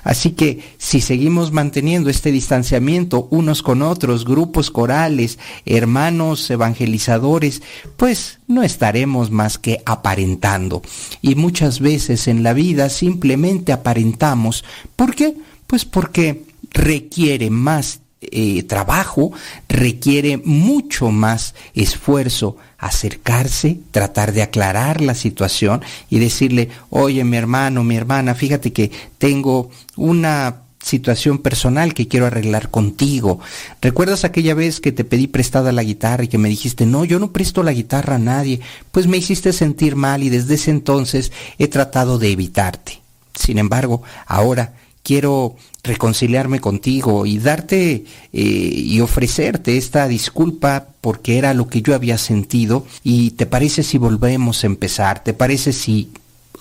Así 0.04 0.30
que 0.30 0.62
si 0.78 1.00
seguimos 1.00 1.52
manteniendo 1.52 2.10
este 2.10 2.32
distanciamiento 2.32 3.28
unos 3.30 3.62
con 3.62 3.82
otros, 3.82 4.24
grupos 4.24 4.70
corales, 4.70 5.38
hermanos 5.64 6.48
evangelizadores, 6.50 7.62
pues 7.96 8.38
no 8.46 8.62
estaremos 8.62 9.30
más 9.30 9.58
que 9.58 9.82
aparentando. 9.84 10.82
Y 11.22 11.34
muchas 11.34 11.80
veces 11.80 12.28
en 12.28 12.42
la 12.42 12.52
vida 12.52 12.88
simplemente 12.88 13.72
aparentamos. 13.72 14.64
¿Por 14.96 15.14
qué? 15.14 15.34
Pues 15.66 15.84
porque 15.84 16.44
requiere 16.70 17.50
más 17.50 18.00
eh, 18.20 18.62
trabajo, 18.62 19.32
requiere 19.68 20.38
mucho 20.38 21.10
más 21.10 21.54
esfuerzo 21.74 22.56
acercarse, 22.78 23.78
tratar 23.90 24.32
de 24.32 24.42
aclarar 24.42 25.00
la 25.00 25.14
situación 25.14 25.82
y 26.08 26.18
decirle, 26.18 26.70
oye 26.90 27.24
mi 27.24 27.36
hermano, 27.36 27.84
mi 27.84 27.96
hermana, 27.96 28.34
fíjate 28.34 28.72
que 28.72 28.90
tengo 29.18 29.70
una 29.96 30.62
situación 30.86 31.38
personal 31.38 31.94
que 31.94 32.06
quiero 32.06 32.26
arreglar 32.26 32.70
contigo. 32.70 33.40
¿Recuerdas 33.82 34.24
aquella 34.24 34.54
vez 34.54 34.80
que 34.80 34.92
te 34.92 35.04
pedí 35.04 35.26
prestada 35.26 35.72
la 35.72 35.82
guitarra 35.82 36.24
y 36.24 36.28
que 36.28 36.38
me 36.38 36.48
dijiste, 36.48 36.86
no, 36.86 37.04
yo 37.04 37.18
no 37.18 37.32
presto 37.32 37.62
la 37.62 37.72
guitarra 37.72 38.14
a 38.14 38.20
nadie? 38.20 38.60
Pues 38.92 39.08
me 39.08 39.16
hiciste 39.16 39.52
sentir 39.52 39.96
mal 39.96 40.22
y 40.22 40.28
desde 40.28 40.54
ese 40.54 40.70
entonces 40.70 41.32
he 41.58 41.66
tratado 41.68 42.18
de 42.18 42.30
evitarte. 42.30 43.02
Sin 43.34 43.58
embargo, 43.58 44.02
ahora 44.26 44.74
quiero 45.02 45.56
reconciliarme 45.86 46.60
contigo 46.60 47.26
y 47.26 47.38
darte 47.38 48.04
eh, 48.32 48.40
y 48.42 49.00
ofrecerte 49.00 49.76
esta 49.76 50.08
disculpa 50.08 50.88
porque 51.00 51.38
era 51.38 51.54
lo 51.54 51.68
que 51.68 51.82
yo 51.82 51.94
había 51.94 52.18
sentido 52.18 52.86
y 53.02 53.30
te 53.32 53.46
parece 53.46 53.82
si 53.82 53.98
volvemos 53.98 54.62
a 54.62 54.66
empezar, 54.66 55.22
te 55.22 55.32
parece 55.32 55.72
si 55.72 56.10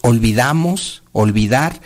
olvidamos, 0.01 1.03
olvidar 1.11 1.81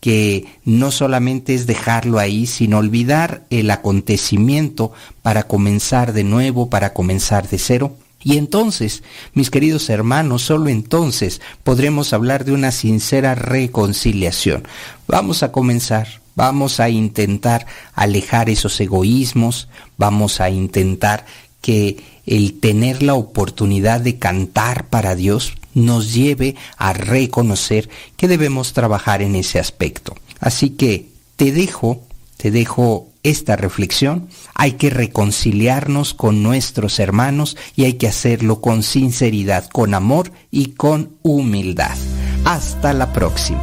que 0.00 0.44
no 0.64 0.90
solamente 0.90 1.54
es 1.54 1.66
dejarlo 1.66 2.18
ahí, 2.18 2.46
sino 2.46 2.76
olvidar 2.76 3.44
el 3.48 3.70
acontecimiento 3.70 4.92
para 5.22 5.44
comenzar 5.44 6.12
de 6.12 6.24
nuevo, 6.24 6.68
para 6.68 6.92
comenzar 6.92 7.48
de 7.48 7.58
cero. 7.58 7.96
Y 8.22 8.38
entonces, 8.38 9.02
mis 9.32 9.50
queridos 9.50 9.88
hermanos, 9.90 10.42
solo 10.42 10.68
entonces 10.68 11.40
podremos 11.62 12.12
hablar 12.12 12.44
de 12.44 12.52
una 12.52 12.70
sincera 12.70 13.34
reconciliación. 13.34 14.68
Vamos 15.08 15.42
a 15.42 15.52
comenzar, 15.52 16.20
vamos 16.34 16.80
a 16.80 16.88
intentar 16.88 17.66
alejar 17.94 18.48
esos 18.48 18.80
egoísmos, 18.80 19.68
vamos 19.96 20.40
a 20.40 20.50
intentar 20.50 21.26
que 21.60 22.02
el 22.26 22.60
tener 22.60 23.02
la 23.02 23.14
oportunidad 23.14 24.00
de 24.00 24.18
cantar 24.18 24.86
para 24.88 25.14
Dios 25.14 25.54
nos 25.74 26.12
lleve 26.14 26.56
a 26.76 26.92
reconocer 26.92 27.88
que 28.16 28.28
debemos 28.28 28.72
trabajar 28.72 29.22
en 29.22 29.34
ese 29.34 29.58
aspecto. 29.58 30.14
Así 30.40 30.70
que 30.70 31.08
te 31.36 31.52
dejo, 31.52 32.02
te 32.36 32.50
dejo 32.50 33.08
esta 33.22 33.56
reflexión, 33.56 34.28
hay 34.54 34.72
que 34.72 34.90
reconciliarnos 34.90 36.12
con 36.12 36.42
nuestros 36.42 36.98
hermanos 36.98 37.56
y 37.74 37.84
hay 37.84 37.94
que 37.94 38.08
hacerlo 38.08 38.60
con 38.60 38.82
sinceridad, 38.82 39.68
con 39.70 39.94
amor 39.94 40.30
y 40.50 40.72
con 40.72 41.16
humildad. 41.22 41.96
Hasta 42.44 42.92
la 42.92 43.12
próxima. 43.12 43.62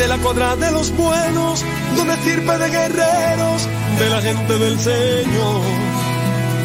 de 0.00 0.08
la 0.08 0.16
cuadra 0.16 0.56
de 0.56 0.70
los 0.70 0.90
buenos, 0.96 1.62
donde 1.94 2.16
sirve 2.24 2.56
de 2.56 2.70
guerreros, 2.70 3.68
de 3.98 4.08
la 4.08 4.22
gente 4.22 4.58
del 4.58 4.80
Señor. 4.80 5.60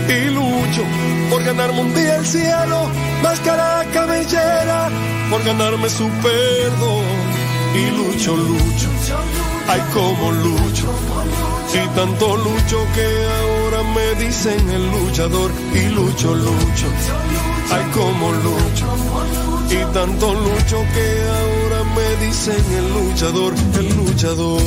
Y 0.07 0.29
lucho 0.29 0.83
por 1.29 1.43
ganarme 1.43 1.81
un 1.81 1.93
día 1.93 2.15
el 2.15 2.25
cielo, 2.25 2.89
máscara 3.21 3.85
cabellera, 3.93 4.89
por 5.29 5.43
ganarme 5.43 5.89
su 5.89 6.07
perdón. 6.23 7.03
Y 7.75 7.85
lucho, 7.97 8.37
lucho, 8.37 8.89
ay 9.67 9.81
como 9.93 10.31
lucho, 10.31 10.87
y 11.73 11.87
tanto 11.93 12.37
lucho 12.37 12.77
que 12.95 13.07
ahora 13.41 13.83
me 13.95 14.25
dicen 14.25 14.69
el 14.69 14.91
luchador 14.91 15.51
y 15.73 15.89
lucho, 15.89 16.33
lucho. 16.33 16.87
Ay, 17.69 17.83
como 17.93 18.31
lucho. 18.31 18.85
Y 19.69 19.93
tanto 19.93 20.33
lucho 20.33 20.77
que 20.93 21.07
ahora 21.37 21.64
me 21.95 22.25
dicen 22.25 22.63
el 22.77 22.93
luchador, 22.93 23.53
el 23.79 23.95
luchador. 23.95 24.61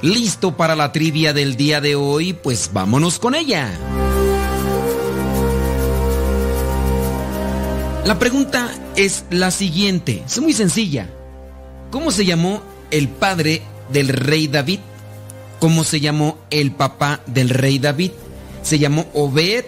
¿Listo 0.00 0.56
para 0.56 0.74
la 0.74 0.90
trivia 0.92 1.32
del 1.32 1.56
día 1.56 1.80
de 1.80 1.94
hoy? 1.94 2.32
Pues 2.32 2.70
vámonos 2.72 3.18
con 3.18 3.34
ella. 3.34 3.70
La 8.08 8.18
pregunta 8.18 8.74
es 8.96 9.26
la 9.28 9.50
siguiente, 9.50 10.22
es 10.24 10.40
muy 10.40 10.54
sencilla. 10.54 11.10
¿Cómo 11.90 12.10
se 12.10 12.24
llamó 12.24 12.62
el 12.90 13.06
padre 13.06 13.60
del 13.92 14.08
rey 14.08 14.48
David? 14.48 14.78
¿Cómo 15.60 15.84
se 15.84 16.00
llamó 16.00 16.38
el 16.48 16.72
papá 16.72 17.20
del 17.26 17.50
rey 17.50 17.78
David? 17.78 18.12
¿Se 18.62 18.78
llamó 18.78 19.04
Obed? 19.12 19.66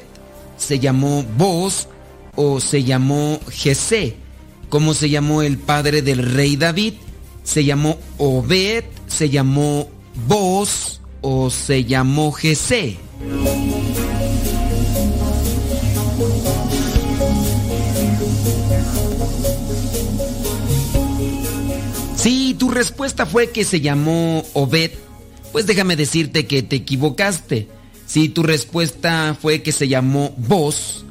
¿Se 0.57 0.79
llamó 0.79 1.23
Boz? 1.37 1.89
¿O 2.35 2.61
se 2.61 2.83
llamó 2.83 3.41
Jesé? 3.51 4.17
¿Cómo 4.71 4.95
se 4.95 5.11
llamó 5.11 5.43
el 5.43 5.59
padre 5.59 6.01
del 6.01 6.23
rey 6.33 6.57
David? 6.57 6.95
¿Se 7.45 7.63
llamó 7.67 7.99
Obed? 8.17 8.85
¿Se 9.07 9.29
llamó 9.29 9.91
Boz? 10.27 11.03
¿O 11.21 11.51
se 11.51 11.85
llamó 11.85 12.33
Jesé? 12.33 12.97
Respuesta 22.81 23.27
fue 23.27 23.51
que 23.51 23.65
se 23.65 23.83
llamó 23.83 24.43
Obed, 24.55 24.93
pues 25.53 25.67
déjame 25.67 25.97
decirte 25.97 26.47
que 26.47 26.63
te 26.63 26.77
equivocaste. 26.77 27.69
Si 28.07 28.31
tu 28.31 28.43
respuesta 28.43 29.37
fue 29.39 29.61
que 29.61 29.71
se 29.71 29.87
llamó 29.87 30.33
Boz, 30.39 31.05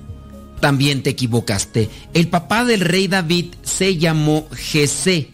también 0.62 1.04
te 1.04 1.12
equivocaste. 1.12 1.88
El 2.16 2.28
papá 2.28 2.66
del 2.66 2.80
rey 2.80 3.08
David 3.08 3.54
se 3.62 3.98
llamó 3.98 4.48
Jesé. 4.52 5.30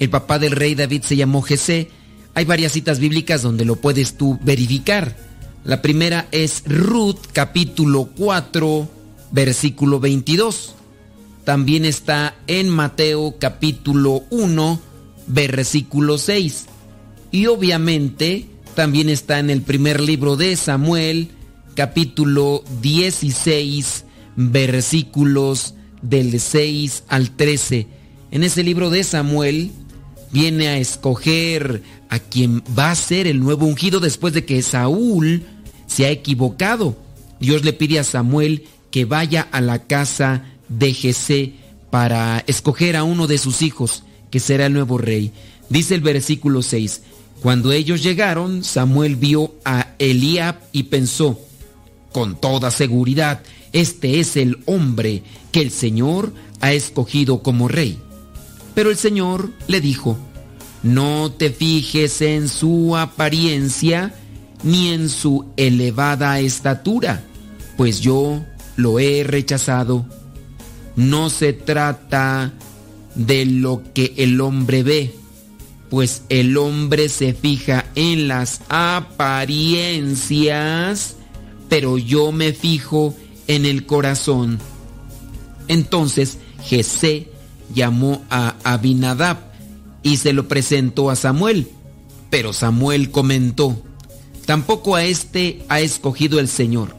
El 0.00 0.10
papá 0.10 0.40
del 0.40 0.56
rey 0.56 0.74
David 0.74 1.02
se 1.04 1.14
llamó 1.14 1.40
Jesé. 1.40 1.88
Hay 2.34 2.44
varias 2.44 2.72
citas 2.72 2.98
bíblicas 2.98 3.40
donde 3.40 3.64
lo 3.64 3.76
puedes 3.76 4.16
tú 4.16 4.40
verificar. 4.42 5.16
La 5.62 5.82
primera 5.82 6.26
es 6.32 6.64
Ruth 6.66 7.20
capítulo 7.32 8.08
4 8.16 8.88
versículo 9.30 10.00
22. 10.00 10.74
También 11.44 11.84
está 11.84 12.34
en 12.48 12.70
Mateo 12.70 13.36
capítulo 13.38 14.24
1 14.30 14.93
versículo 15.26 16.18
6. 16.18 16.66
Y 17.30 17.46
obviamente 17.46 18.46
también 18.74 19.08
está 19.08 19.38
en 19.38 19.50
el 19.50 19.62
primer 19.62 20.00
libro 20.00 20.36
de 20.36 20.56
Samuel 20.56 21.28
capítulo 21.74 22.62
16 22.80 24.04
versículos 24.36 25.74
del 26.02 26.40
6 26.40 27.04
al 27.08 27.30
13. 27.30 27.86
En 28.30 28.42
ese 28.42 28.62
libro 28.62 28.90
de 28.90 29.04
Samuel 29.04 29.70
viene 30.32 30.68
a 30.68 30.78
escoger 30.78 31.82
a 32.08 32.18
quien 32.18 32.62
va 32.76 32.90
a 32.90 32.96
ser 32.96 33.26
el 33.26 33.40
nuevo 33.40 33.66
ungido 33.66 34.00
después 34.00 34.34
de 34.34 34.44
que 34.44 34.62
Saúl 34.62 35.44
se 35.86 36.06
ha 36.06 36.10
equivocado. 36.10 36.96
Dios 37.40 37.64
le 37.64 37.72
pide 37.72 37.98
a 37.98 38.04
Samuel 38.04 38.64
que 38.90 39.04
vaya 39.04 39.48
a 39.52 39.60
la 39.60 39.84
casa 39.84 40.44
de 40.68 40.92
Jesé 40.92 41.52
para 41.90 42.42
escoger 42.46 42.96
a 42.96 43.04
uno 43.04 43.26
de 43.26 43.38
sus 43.38 43.62
hijos, 43.62 44.02
que 44.34 44.40
será 44.40 44.66
el 44.66 44.72
nuevo 44.72 44.98
rey. 44.98 45.30
Dice 45.68 45.94
el 45.94 46.00
versículo 46.00 46.60
6, 46.60 47.02
cuando 47.40 47.70
ellos 47.70 48.02
llegaron, 48.02 48.64
Samuel 48.64 49.14
vio 49.14 49.54
a 49.64 49.94
Eliab 50.00 50.56
y 50.72 50.82
pensó, 50.82 51.38
con 52.10 52.40
toda 52.40 52.72
seguridad, 52.72 53.42
este 53.72 54.18
es 54.18 54.36
el 54.36 54.58
hombre 54.66 55.22
que 55.52 55.60
el 55.60 55.70
Señor 55.70 56.32
ha 56.60 56.72
escogido 56.72 57.44
como 57.44 57.68
rey. 57.68 57.96
Pero 58.74 58.90
el 58.90 58.96
Señor 58.96 59.52
le 59.68 59.80
dijo, 59.80 60.18
no 60.82 61.30
te 61.30 61.50
fijes 61.50 62.20
en 62.20 62.48
su 62.48 62.96
apariencia 62.96 64.16
ni 64.64 64.88
en 64.88 65.08
su 65.10 65.46
elevada 65.56 66.40
estatura, 66.40 67.22
pues 67.76 68.00
yo 68.00 68.44
lo 68.74 68.98
he 68.98 69.22
rechazado. 69.22 70.04
No 70.96 71.30
se 71.30 71.52
trata 71.52 72.52
de 73.14 73.46
lo 73.46 73.82
que 73.94 74.12
el 74.16 74.40
hombre 74.40 74.82
ve, 74.82 75.14
pues 75.90 76.22
el 76.28 76.56
hombre 76.56 77.08
se 77.08 77.34
fija 77.34 77.86
en 77.94 78.26
las 78.28 78.62
apariencias, 78.68 81.16
pero 81.68 81.98
yo 81.98 82.32
me 82.32 82.52
fijo 82.52 83.14
en 83.46 83.66
el 83.66 83.86
corazón. 83.86 84.58
Entonces 85.68 86.38
Jesé 86.64 87.28
llamó 87.72 88.24
a 88.30 88.56
Abinadab 88.64 89.38
y 90.02 90.16
se 90.16 90.32
lo 90.32 90.48
presentó 90.48 91.10
a 91.10 91.16
Samuel. 91.16 91.68
Pero 92.30 92.52
Samuel 92.52 93.10
comentó, 93.10 93.80
tampoco 94.46 94.96
a 94.96 95.04
este 95.04 95.64
ha 95.68 95.80
escogido 95.80 96.40
el 96.40 96.48
Señor. 96.48 96.96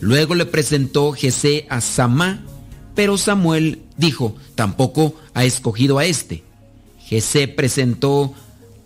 Luego 0.00 0.34
le 0.34 0.46
presentó 0.46 1.12
Jesé 1.12 1.66
a 1.68 1.80
Samá, 1.80 2.42
pero 2.94 3.18
Samuel 3.18 3.81
dijo, 3.96 4.36
tampoco 4.54 5.14
ha 5.34 5.44
escogido 5.44 5.98
a 5.98 6.04
este. 6.04 6.42
Jesé 7.04 7.48
presentó 7.48 8.34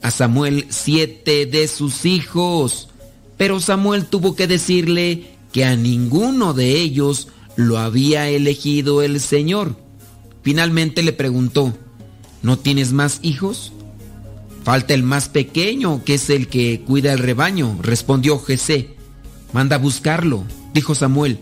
a 0.02 0.10
Samuel 0.10 0.66
siete 0.70 1.46
de 1.46 1.68
sus 1.68 2.04
hijos, 2.04 2.88
pero 3.36 3.60
Samuel 3.60 4.06
tuvo 4.06 4.34
que 4.34 4.46
decirle 4.46 5.36
que 5.52 5.64
a 5.64 5.76
ninguno 5.76 6.54
de 6.54 6.80
ellos 6.80 7.28
lo 7.56 7.78
había 7.78 8.28
elegido 8.28 9.02
el 9.02 9.20
Señor. 9.20 9.76
Finalmente 10.42 11.02
le 11.02 11.12
preguntó, 11.12 11.72
¿no 12.42 12.58
tienes 12.58 12.92
más 12.92 13.18
hijos? 13.22 13.72
Falta 14.64 14.94
el 14.94 15.02
más 15.02 15.28
pequeño, 15.28 16.02
que 16.04 16.14
es 16.14 16.28
el 16.30 16.48
que 16.48 16.80
cuida 16.80 17.12
el 17.12 17.18
rebaño, 17.18 17.78
respondió 17.80 18.38
Jesé. 18.38 18.96
Manda 19.52 19.76
a 19.76 19.78
buscarlo, 19.78 20.44
dijo 20.74 20.94
Samuel, 20.94 21.40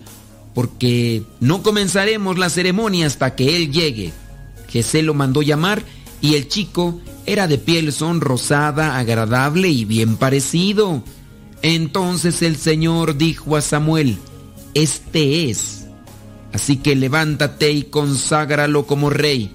porque 0.55 1.23
no 1.41 1.63
comenzaremos 1.63 2.39
la 2.39 2.49
ceremonia 2.49 3.07
hasta 3.07 3.35
que 3.35 3.57
él 3.57 3.73
llegue. 3.73 4.13
Jesé 4.69 5.03
lo 5.03 5.15
mandó 5.15 5.43
llamar 5.43 5.83
y 6.21 6.37
el 6.37 6.49
chico 6.49 7.01
era 7.27 7.47
de 7.47 7.59
piel 7.59 7.93
sonrosada, 7.93 8.99
agradable 8.99 9.69
y 9.69 9.85
bien 9.85 10.17
parecido. 10.17 11.03
Entonces 11.63 12.43
el 12.43 12.57
Señor 12.57 13.17
dijo 13.17 13.57
a 13.57 13.61
Samuel, 13.61 14.19
Este 14.75 15.51
es. 15.51 15.87
Así 16.53 16.77
que 16.77 16.95
levántate 16.95 17.73
y 17.73 17.83
conságralo 17.85 18.87
como 18.87 19.11
rey. 19.11 19.51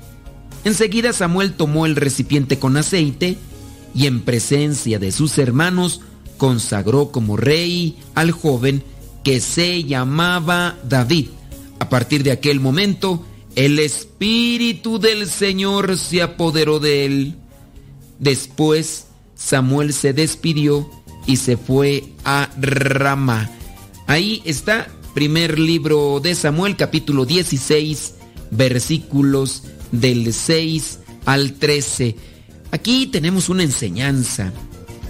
Enseguida 0.66 1.14
Samuel 1.14 1.54
tomó 1.54 1.86
el 1.86 1.95
recipiente 1.95 2.60
con 2.60 2.76
aceite 2.76 3.38
y 3.95 4.08
en 4.08 4.22
presencia 4.22 5.00
de 5.00 5.12
sus 5.12 5.38
hermanos 5.38 6.02
consagró 6.38 7.12
como 7.12 7.38
rey 7.38 7.97
al 8.16 8.32
joven 8.32 8.84
que 9.30 9.41
se 9.41 9.84
llamaba 9.84 10.75
David. 10.84 11.27
A 11.77 11.88
partir 11.88 12.23
de 12.23 12.32
aquel 12.32 12.59
momento, 12.59 13.23
el 13.55 13.77
Espíritu 13.77 14.97
del 14.97 15.27
Señor 15.30 15.99
se 15.99 16.23
apoderó 16.23 16.80
de 16.80 17.05
él. 17.05 17.36
Después, 18.17 19.05
Samuel 19.36 19.93
se 19.93 20.13
despidió 20.13 20.89
y 21.27 21.36
se 21.36 21.57
fue 21.57 22.05
a 22.25 22.49
Rama. 22.59 23.51
Ahí 24.07 24.41
está, 24.45 24.88
primer 25.13 25.59
libro 25.59 26.19
de 26.19 26.34
Samuel, 26.34 26.75
capítulo 26.75 27.23
16, 27.27 28.15
versículos 28.49 29.61
del 29.91 30.34
6 30.34 31.01
al 31.25 31.53
13. 31.53 32.15
Aquí 32.71 33.05
tenemos 33.05 33.47
una 33.47 33.61
enseñanza. 33.61 34.51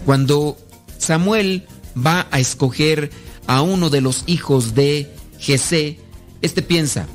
Cuando 0.06 0.58
Samuel 0.98 1.66
va 1.96 2.28
a 2.32 2.42
escoger 2.42 3.12
a 3.50 3.64
uno 3.64 3.90
de 3.90 4.00
los 4.00 4.26
hijos 4.28 4.76
de 4.76 5.12
Jesé, 5.40 5.98
este 6.44 6.62
piensa, 6.62 7.08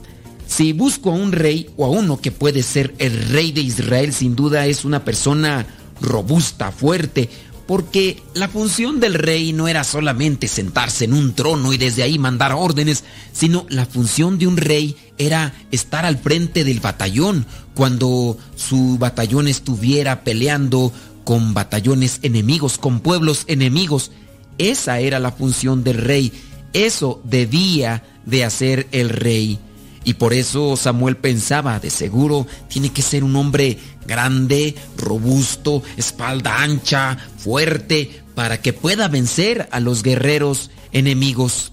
si 0.49 0.72
busco 0.72 1.12
a 1.12 1.14
un 1.14 1.30
rey 1.30 1.70
o 1.76 1.85
a 1.85 1.89
uno 1.89 2.20
que 2.20 2.32
puede 2.32 2.64
ser 2.64 2.93
el 2.99 3.28
rey 3.28 3.53
de 3.53 3.61
Israel, 3.61 4.12
sin 4.12 4.35
duda 4.35 4.66
es 4.66 4.85
una 4.85 5.05
persona 5.05 5.64
robusta, 6.01 6.72
fuerte, 6.72 7.30
porque 7.68 8.20
la 8.35 8.49
función 8.49 8.99
del 8.99 9.14
rey 9.14 9.53
no 9.53 9.68
era 9.68 9.85
solamente 9.85 10.49
sentarse 10.49 11.05
en 11.05 11.12
un 11.12 11.35
trono 11.35 11.72
y 11.72 11.78
desde 11.78 12.03
ahí 12.03 12.18
mandar 12.18 12.53
órdenes, 12.53 13.05
sino 13.32 13.64
la 13.68 13.87
función 13.87 14.37
de 14.37 14.49
un 14.49 14.57
rey 14.57 14.97
era 15.18 15.55
estar 15.70 16.05
al 16.05 16.18
frente 16.18 16.64
del 16.64 16.80
batallón 16.80 17.47
cuando 17.76 18.37
su 18.57 18.99
batallón 18.99 19.47
estuviera 19.47 20.24
peleando 20.24 20.93
con 21.22 21.55
batallones 21.55 22.18
enemigos, 22.22 22.76
con 22.76 22.99
pueblos 22.99 23.45
enemigos. 23.47 24.11
Esa 24.59 25.00
era 25.00 25.18
la 25.18 25.32
función 25.32 25.82
del 25.84 25.98
rey, 25.98 26.32
eso 26.72 27.20
debía 27.24 28.02
de 28.24 28.44
hacer 28.44 28.86
el 28.92 29.09
rey. 29.09 29.59
Y 30.05 30.14
por 30.14 30.34
eso 30.34 30.76
Samuel 30.76 31.16
pensaba, 31.16 31.80
de 31.80 31.90
seguro 31.90 32.46
tiene 32.68 32.90
que 32.90 33.00
ser 33.00 33.24
un 33.24 33.36
hombre 33.36 33.78
grande, 34.07 34.74
robusto, 34.98 35.82
espalda 35.96 36.62
ancha, 36.62 37.16
fuerte, 37.38 38.22
para 38.34 38.61
que 38.61 38.72
pueda 38.72 39.09
vencer 39.09 39.68
a 39.70 39.80
los 39.80 40.02
guerreros 40.02 40.70
enemigos. 40.92 41.72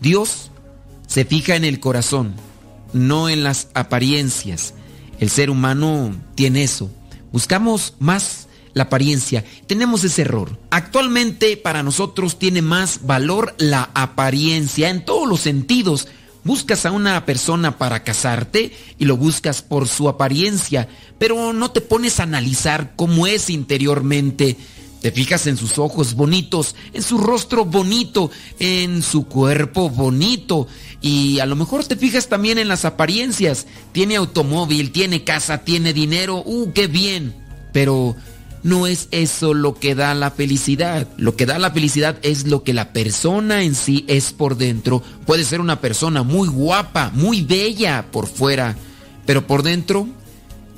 Dios 0.00 0.50
se 1.08 1.24
fija 1.24 1.56
en 1.56 1.64
el 1.64 1.80
corazón, 1.80 2.34
no 2.92 3.28
en 3.28 3.42
las 3.42 3.68
apariencias. 3.74 4.74
El 5.18 5.30
ser 5.30 5.50
humano 5.50 6.14
tiene 6.34 6.62
eso. 6.62 6.90
Buscamos 7.32 7.94
más 7.98 8.45
la 8.76 8.84
apariencia. 8.84 9.42
Tenemos 9.66 10.04
ese 10.04 10.22
error. 10.22 10.60
Actualmente 10.70 11.56
para 11.56 11.82
nosotros 11.82 12.38
tiene 12.38 12.62
más 12.62 13.00
valor 13.06 13.56
la 13.58 13.90
apariencia 13.94 14.90
en 14.90 15.04
todos 15.04 15.26
los 15.26 15.40
sentidos 15.40 16.06
Buscas 16.46 16.86
a 16.86 16.92
una 16.92 17.26
persona 17.26 17.76
para 17.76 18.04
casarte 18.04 18.70
y 19.00 19.04
lo 19.04 19.16
buscas 19.16 19.62
por 19.62 19.88
su 19.88 20.08
apariencia, 20.08 20.86
pero 21.18 21.52
no 21.52 21.72
te 21.72 21.80
pones 21.80 22.20
a 22.20 22.22
analizar 22.22 22.92
cómo 22.94 23.26
es 23.26 23.50
interiormente. 23.50 24.56
Te 25.02 25.10
fijas 25.10 25.48
en 25.48 25.56
sus 25.56 25.76
ojos 25.76 26.14
bonitos, 26.14 26.76
en 26.92 27.02
su 27.02 27.18
rostro 27.18 27.64
bonito, 27.64 28.30
en 28.60 29.02
su 29.02 29.26
cuerpo 29.26 29.90
bonito 29.90 30.68
y 31.00 31.40
a 31.40 31.46
lo 31.46 31.56
mejor 31.56 31.84
te 31.84 31.96
fijas 31.96 32.28
también 32.28 32.58
en 32.58 32.68
las 32.68 32.84
apariencias. 32.84 33.66
Tiene 33.90 34.14
automóvil, 34.14 34.92
tiene 34.92 35.24
casa, 35.24 35.64
tiene 35.64 35.92
dinero, 35.92 36.44
¡uh, 36.46 36.72
qué 36.72 36.86
bien! 36.86 37.34
Pero 37.72 38.14
no 38.66 38.88
es 38.88 39.06
eso 39.12 39.54
lo 39.54 39.74
que 39.74 39.94
da 39.94 40.12
la 40.14 40.32
felicidad. 40.32 41.06
Lo 41.18 41.36
que 41.36 41.46
da 41.46 41.60
la 41.60 41.70
felicidad 41.70 42.18
es 42.22 42.48
lo 42.48 42.64
que 42.64 42.74
la 42.74 42.92
persona 42.92 43.62
en 43.62 43.76
sí 43.76 44.04
es 44.08 44.32
por 44.32 44.56
dentro. 44.56 45.04
Puede 45.24 45.44
ser 45.44 45.60
una 45.60 45.80
persona 45.80 46.24
muy 46.24 46.48
guapa, 46.48 47.12
muy 47.14 47.42
bella 47.42 48.10
por 48.10 48.26
fuera, 48.26 48.76
pero 49.24 49.46
por 49.46 49.62
dentro, 49.62 50.08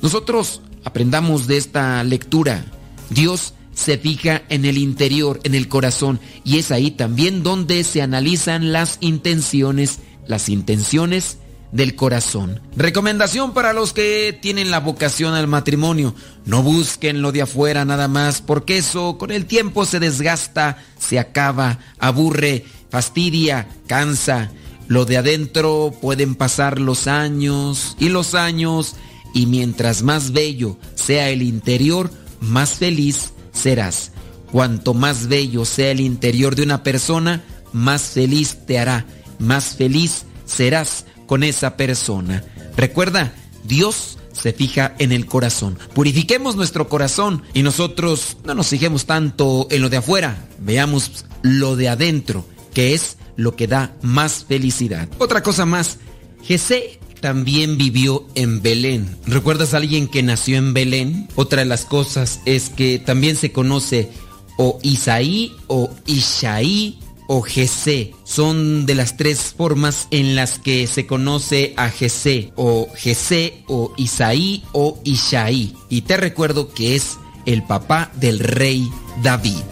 nosotros 0.03 0.61
aprendamos 0.85 1.47
de 1.47 1.57
esta 1.57 2.05
lectura. 2.05 2.63
Dios 3.09 3.55
se 3.73 3.97
fija 3.97 4.43
en 4.51 4.67
el 4.67 4.77
interior, 4.77 5.41
en 5.45 5.55
el 5.55 5.67
corazón, 5.69 6.21
y 6.45 6.59
es 6.59 6.71
ahí 6.71 6.91
también 6.91 7.43
donde 7.43 7.85
se 7.85 8.03
analizan 8.03 8.71
las 8.71 8.99
intenciones, 9.01 10.01
las 10.27 10.51
intenciones 10.51 11.39
del 11.73 11.95
corazón. 11.95 12.61
Recomendación 12.77 13.53
para 13.53 13.73
los 13.73 13.93
que 13.93 14.37
tienen 14.41 14.71
la 14.71 14.81
vocación 14.81 15.35
al 15.35 15.47
matrimonio. 15.47 16.15
No 16.45 16.63
busquen 16.63 17.23
lo 17.23 17.33
de 17.33 17.43
afuera 17.43 17.85
nada 17.85 18.09
más, 18.09 18.41
porque 18.41 18.79
eso 18.79 19.19
con 19.19 19.31
el 19.31 19.47
tiempo 19.47 19.85
se 19.85 20.01
desgasta, 20.01 20.79
se 20.99 21.19
acaba, 21.19 21.79
aburre, 21.99 22.65
fastidia, 22.91 23.69
cansa. 23.87 24.51
Lo 24.87 25.05
de 25.05 25.19
adentro 25.19 25.95
pueden 26.01 26.35
pasar 26.35 26.81
los 26.81 27.07
años 27.07 27.97
y 27.99 28.09
los 28.09 28.35
años, 28.35 28.97
y 29.35 29.47
mientras 29.47 30.03
más 30.03 30.33
bello 30.33 30.79
sea 30.95 31.29
el 31.29 31.43
interior, 31.43 32.11
más 32.41 32.71
feliz 32.71 33.33
serás. 33.53 34.13
Cuanto 34.51 34.95
más 34.95 35.27
bello 35.29 35.67
sea 35.67 35.91
el 35.91 36.01
interior 36.01 36.57
de 36.57 36.63
una 36.63 36.83
persona, 36.83 37.45
más 37.75 38.03
feliz 38.03 38.57
te 38.67 38.79
hará, 38.79 39.05
más 39.39 39.77
feliz 39.77 40.25
serás 40.47 41.05
con 41.29 41.45
esa 41.45 41.77
persona. 41.77 42.43
Recuerda, 42.77 43.33
Dios 43.63 44.19
se 44.33 44.53
fija 44.53 44.95
en 44.99 45.13
el 45.13 45.27
corazón. 45.27 45.79
Purifiquemos 45.95 46.57
nuestro 46.57 46.89
corazón 46.89 47.43
y 47.55 47.63
nosotros 47.63 48.39
no 48.45 48.55
nos 48.55 48.69
fijemos 48.69 49.05
tanto 49.05 49.69
en 49.71 49.83
lo 49.83 49.91
de 49.91 49.99
afuera, 49.99 50.49
veamos 50.59 51.27
lo 51.43 51.77
de 51.77 51.89
adentro, 51.89 52.45
que 52.75 52.95
es 52.95 53.19
lo 53.37 53.55
que 53.55 53.67
da 53.67 53.95
más 54.03 54.45
felicidad. 54.49 55.09
Otra 55.19 55.43
cosa 55.43 55.67
más, 55.67 55.99
Jesé 56.43 56.99
también 57.21 57.77
vivió 57.77 58.27
en 58.35 58.63
Belén. 58.63 59.17
¿Recuerdas 59.27 59.75
a 59.75 59.79
alguien 59.79 60.09
que 60.09 60.23
nació 60.23 60.57
en 60.57 60.73
Belén? 60.73 61.29
Otra 61.35 61.61
de 61.61 61.67
las 61.67 61.85
cosas 61.85 62.41
es 62.47 62.71
que 62.71 62.99
también 62.99 63.37
se 63.37 63.53
conoce 63.53 64.11
o 64.57 64.79
Isaí 64.83 65.53
o 65.67 65.91
Ishaí 66.07 66.99
o 67.29 67.43
Jesé. 67.43 68.15
Son 68.25 68.85
de 68.87 68.97
las 68.97 69.17
tres 69.17 69.55
formas 69.57 70.09
en 70.11 70.35
las 70.35 70.59
que 70.59 70.89
se 70.89 71.07
conoce 71.07 71.75
a 71.77 71.91
Jesé, 71.91 72.53
o 72.57 72.89
Jesé, 72.97 73.63
o 73.69 73.93
Isaí, 73.97 74.65
o 74.73 74.99
Ishaí. 75.05 75.77
Y 75.89 76.01
te 76.01 76.17
recuerdo 76.17 76.75
que 76.75 76.97
es 76.97 77.17
el 77.47 77.63
papá 77.63 78.11
del 78.17 78.41
rey 78.41 78.91
David. 79.23 79.63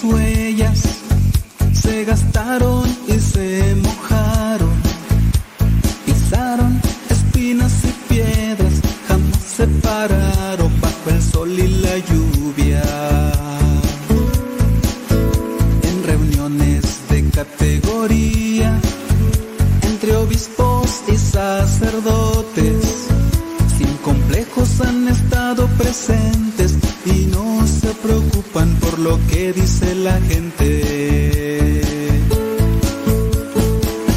Tus 0.00 0.12
huellas 0.12 0.82
se 1.72 2.04
gastaron 2.04 2.84
y 3.08 3.18
se 3.18 3.74
mojaron. 3.76 4.74
Pisaron 6.04 6.78
espinas 7.08 7.72
y 7.84 8.12
piedras, 8.12 8.74
jamás 9.08 9.38
se 9.38 9.66
pararon 9.66 10.80
bajo 10.82 11.10
el 11.10 11.22
sol 11.22 11.50
y 11.50 11.68
la 11.80 11.96
lluvia. 11.98 12.82
En 15.82 16.04
reuniones 16.04 17.00
de 17.08 17.30
categoría, 17.30 18.78
entre 19.80 20.14
obispos 20.16 21.04
y 21.08 21.16
sacerdotes, 21.16 23.08
sin 23.78 23.96
complejos 24.04 24.78
han 24.82 25.08
estado 25.08 25.66
presentes 25.78 26.45
lo 28.98 29.18
que 29.28 29.52
dice 29.52 29.94
la 29.96 30.18
gente. 30.22 31.82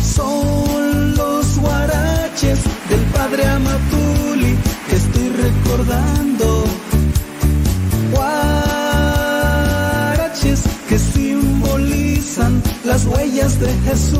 Son 0.03 1.15
los 1.15 1.59
guaraches 1.59 2.59
del 2.89 3.01
padre 3.13 3.45
Amatuli 3.45 4.55
que 4.89 4.95
estoy 4.95 5.29
recordando. 5.29 6.63
Guaraches 8.11 8.69
que 10.87 10.97
simbolizan 10.97 12.61
las 12.85 13.05
huellas 13.05 13.59
de 13.59 13.73
Jesús. 13.85 14.19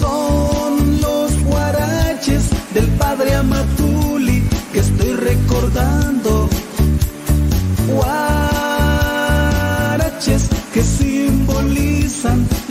Son 0.00 1.00
los 1.00 1.44
guaraches 1.44 2.50
del 2.74 2.88
padre 2.98 3.34
Amatuli 3.34 4.42
que 4.72 4.80
estoy 4.80 5.12
recordando. 5.12 6.15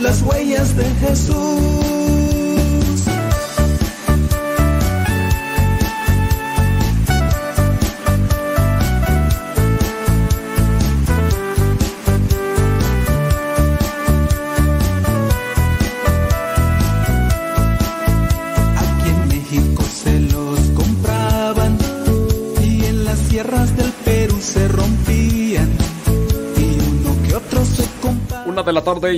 las 0.06 0.22
huellas 0.22 0.76
de 0.76 0.84
Jesús. 1.00 1.85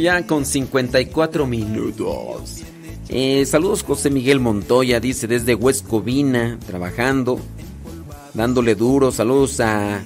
Ya 0.00 0.26
con 0.26 0.46
54 0.46 1.46
minutos. 1.46 2.62
Eh, 3.10 3.44
saludos 3.44 3.82
José 3.82 4.08
Miguel 4.08 4.40
Montoya, 4.40 4.98
dice 4.98 5.26
desde 5.26 5.54
Huescovina, 5.54 6.58
trabajando, 6.66 7.38
dándole 8.32 8.74
duro. 8.74 9.12
Saludos 9.12 9.60
a, 9.60 10.02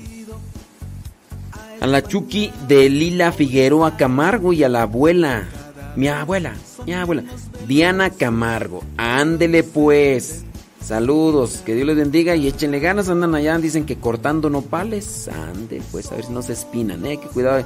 a 1.80 1.86
la 1.86 2.02
Chucky 2.02 2.50
de 2.66 2.90
Lila 2.90 3.30
Figueroa 3.30 3.96
Camargo 3.96 4.52
y 4.52 4.64
a 4.64 4.68
la 4.68 4.82
abuela, 4.82 5.46
mi 5.94 6.08
abuela, 6.08 6.54
mi 6.84 6.94
abuela, 6.94 7.22
Diana 7.68 8.10
Camargo. 8.10 8.82
Ándele 8.96 9.62
pues. 9.62 10.44
Saludos, 10.80 11.62
que 11.64 11.76
Dios 11.76 11.86
les 11.86 11.96
bendiga 11.96 12.34
y 12.34 12.48
échenle 12.48 12.80
ganas, 12.80 13.08
andan 13.08 13.36
allá, 13.36 13.56
dicen 13.58 13.86
que 13.86 13.94
cortando 13.98 14.50
nopales. 14.50 15.28
Ande, 15.28 15.80
pues 15.92 16.10
a 16.10 16.16
ver 16.16 16.24
si 16.24 16.32
no 16.32 16.42
se 16.42 16.54
espinan, 16.54 17.06
eh, 17.06 17.20
que 17.20 17.28
cuidado. 17.28 17.64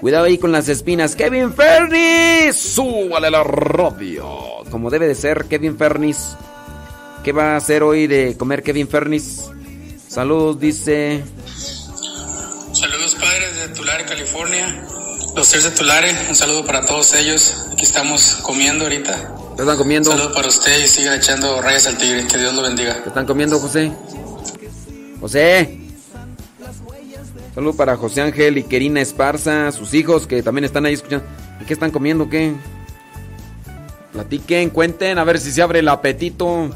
Cuidado 0.00 0.26
ahí 0.26 0.38
con 0.38 0.52
las 0.52 0.68
espinas. 0.68 1.16
Kevin 1.16 1.52
Fernis, 1.52 2.56
súbale 2.56 3.30
la 3.30 3.42
radio. 3.42 4.28
Como 4.70 4.90
debe 4.90 5.08
de 5.08 5.14
ser, 5.16 5.46
Kevin 5.46 5.76
Fernis. 5.76 6.36
¿Qué 7.24 7.32
va 7.32 7.54
a 7.54 7.56
hacer 7.56 7.82
hoy 7.82 8.06
de 8.06 8.36
comer 8.36 8.62
Kevin 8.62 8.86
Fernis? 8.86 9.50
Saludos, 10.06 10.60
dice. 10.60 11.24
Saludos, 12.72 13.16
padres 13.16 13.56
de 13.56 13.68
Tulare, 13.74 14.04
California. 14.04 14.86
Los 15.34 15.48
tres 15.48 15.64
de 15.64 15.70
Tulare, 15.72 16.14
un 16.28 16.36
saludo 16.36 16.64
para 16.64 16.86
todos 16.86 17.14
ellos. 17.14 17.66
Aquí 17.72 17.82
estamos 17.84 18.38
comiendo 18.42 18.84
ahorita. 18.84 19.34
¿Qué 19.56 19.62
están 19.62 19.76
comiendo? 19.76 20.10
Un 20.10 20.16
saludo 20.16 20.32
para 20.32 20.46
usted 20.46 20.84
y 20.84 20.86
sigan 20.86 21.18
echando 21.18 21.60
rayas 21.60 21.88
al 21.88 21.98
tigre. 21.98 22.24
Que 22.28 22.38
Dios 22.38 22.54
lo 22.54 22.62
bendiga. 22.62 23.02
¿Qué 23.02 23.08
están 23.08 23.26
comiendo, 23.26 23.58
José? 23.58 23.90
José. 25.20 25.87
Saludos 27.58 27.74
para 27.74 27.96
José 27.96 28.20
Ángel 28.20 28.56
y 28.56 28.62
Querina 28.62 29.00
Esparza, 29.00 29.72
sus 29.72 29.92
hijos 29.92 30.28
que 30.28 30.44
también 30.44 30.64
están 30.64 30.86
ahí 30.86 30.94
escuchando. 30.94 31.26
¿Y 31.60 31.64
qué 31.64 31.72
están 31.72 31.90
comiendo? 31.90 32.30
¿Qué? 32.30 32.54
Platiquen, 34.12 34.70
cuenten, 34.70 35.18
a 35.18 35.24
ver 35.24 35.40
si 35.40 35.50
se 35.50 35.60
abre 35.60 35.80
el 35.80 35.88
apetito. 35.88 36.70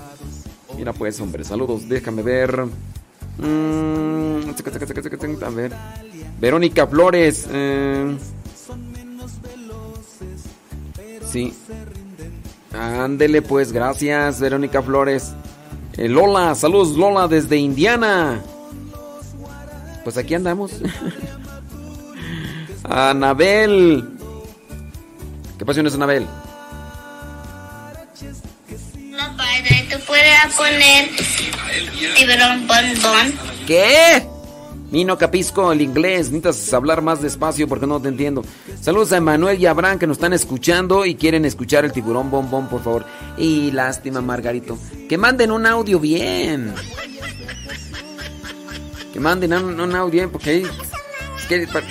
Mira 0.76 0.92
pues, 0.92 1.20
hombre, 1.20 1.44
saludos, 1.44 1.88
déjame 1.88 2.22
ver. 2.22 2.64
Mm, 3.38 4.40
a 5.44 5.50
ver. 5.50 5.72
Verónica 6.40 6.84
Flores. 6.88 7.46
Eh. 7.48 8.16
Sí. 11.30 11.54
Ándele 12.72 13.40
pues, 13.40 13.70
gracias, 13.70 14.40
Verónica 14.40 14.82
Flores. 14.82 15.32
Eh, 15.96 16.08
Lola, 16.08 16.56
saludos 16.56 16.96
Lola 16.96 17.28
desde 17.28 17.56
Indiana. 17.56 18.42
Pues 20.04 20.16
aquí 20.16 20.34
andamos. 20.34 20.72
Anabel. 22.84 24.08
¿Qué 25.58 25.64
pasión 25.64 25.86
es 25.86 25.94
Anabel? 25.94 26.26
No, 29.10 29.36
padre, 29.36 29.86
tú 29.90 29.98
puedes 30.06 30.54
poner 30.56 31.08
tiburón 32.16 32.66
bon 32.66 32.84
¿Qué? 33.66 34.26
Nino 34.90 35.16
Capisco, 35.16 35.72
el 35.72 35.80
inglés, 35.80 36.30
necesitas 36.30 36.74
hablar 36.74 37.00
más 37.00 37.22
despacio 37.22 37.66
porque 37.66 37.86
no 37.86 37.98
te 37.98 38.08
entiendo. 38.08 38.44
Saludos 38.82 39.12
a 39.12 39.16
Emanuel 39.16 39.58
y 39.58 39.64
Abraham 39.64 39.98
que 39.98 40.06
nos 40.06 40.18
están 40.18 40.34
escuchando 40.34 41.06
y 41.06 41.14
quieren 41.14 41.46
escuchar 41.46 41.86
el 41.86 41.92
tiburón 41.92 42.30
bombón, 42.30 42.68
por 42.68 42.82
favor. 42.82 43.06
Y 43.38 43.70
lástima, 43.70 44.20
Margarito. 44.20 44.78
Que 45.08 45.16
manden 45.16 45.50
un 45.50 45.64
audio 45.64 45.98
bien. 45.98 46.74
Que 49.12 49.20
manden 49.20 49.52
un, 49.52 49.94
audio 49.94 50.10
bien 50.10 50.30
porque 50.30 50.66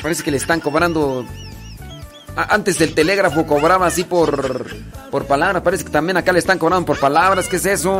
parece 0.01 0.23
que 0.23 0.31
le 0.31 0.37
están 0.37 0.59
cobrando. 0.59 1.25
Antes 2.35 2.79
el 2.81 2.93
telégrafo 2.93 3.45
cobraba 3.45 3.87
así 3.87 4.03
por, 4.03 4.65
por 5.11 5.25
palabras. 5.25 5.61
Parece 5.61 5.83
que 5.83 5.91
también 5.91 6.17
acá 6.17 6.31
le 6.31 6.39
están 6.39 6.57
cobrando 6.57 6.85
por 6.85 6.99
palabras. 6.99 7.47
¿Qué 7.47 7.57
es 7.57 7.65
eso? 7.65 7.93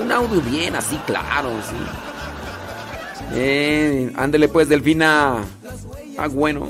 Un 0.00 0.12
audio 0.12 0.40
bien, 0.42 0.76
así 0.76 0.96
claro, 1.06 1.50
sí. 1.68 1.76
Eh, 3.32 4.12
ándele 4.16 4.48
pues, 4.48 4.68
Delfina. 4.68 5.44
Ah, 6.18 6.28
bueno. 6.28 6.68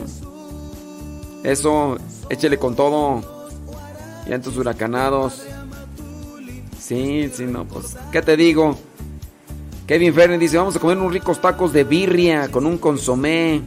Eso, 1.43 1.99
échele 2.29 2.59
con 2.59 2.77
todo. 2.77 3.41
Tus 4.45 4.57
huracanados. 4.57 5.43
Sí, 6.79 7.31
sí, 7.35 7.45
no, 7.45 7.65
pues, 7.65 7.97
¿qué 8.13 8.23
te 8.23 8.37
digo? 8.37 8.79
Kevin 9.91 10.15
Ferner 10.15 10.39
dice, 10.39 10.57
vamos 10.57 10.77
a 10.77 10.79
comer 10.79 10.99
unos 10.99 11.13
ricos 11.13 11.41
tacos 11.41 11.73
de 11.73 11.83
birria 11.83 12.49
con 12.49 12.65
un 12.65 12.79
consomé. 12.79 13.61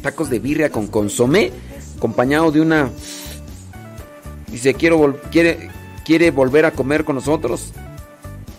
Tacos 0.00 0.30
de 0.30 0.38
birria 0.38 0.70
con 0.70 0.86
consomé, 0.86 1.50
acompañado 1.96 2.52
de 2.52 2.60
una... 2.60 2.88
Dice, 4.46 4.74
quiero 4.74 5.20
quiere, 5.32 5.68
quiere 6.04 6.30
volver 6.30 6.66
a 6.66 6.70
comer 6.70 7.04
con 7.04 7.16
nosotros 7.16 7.72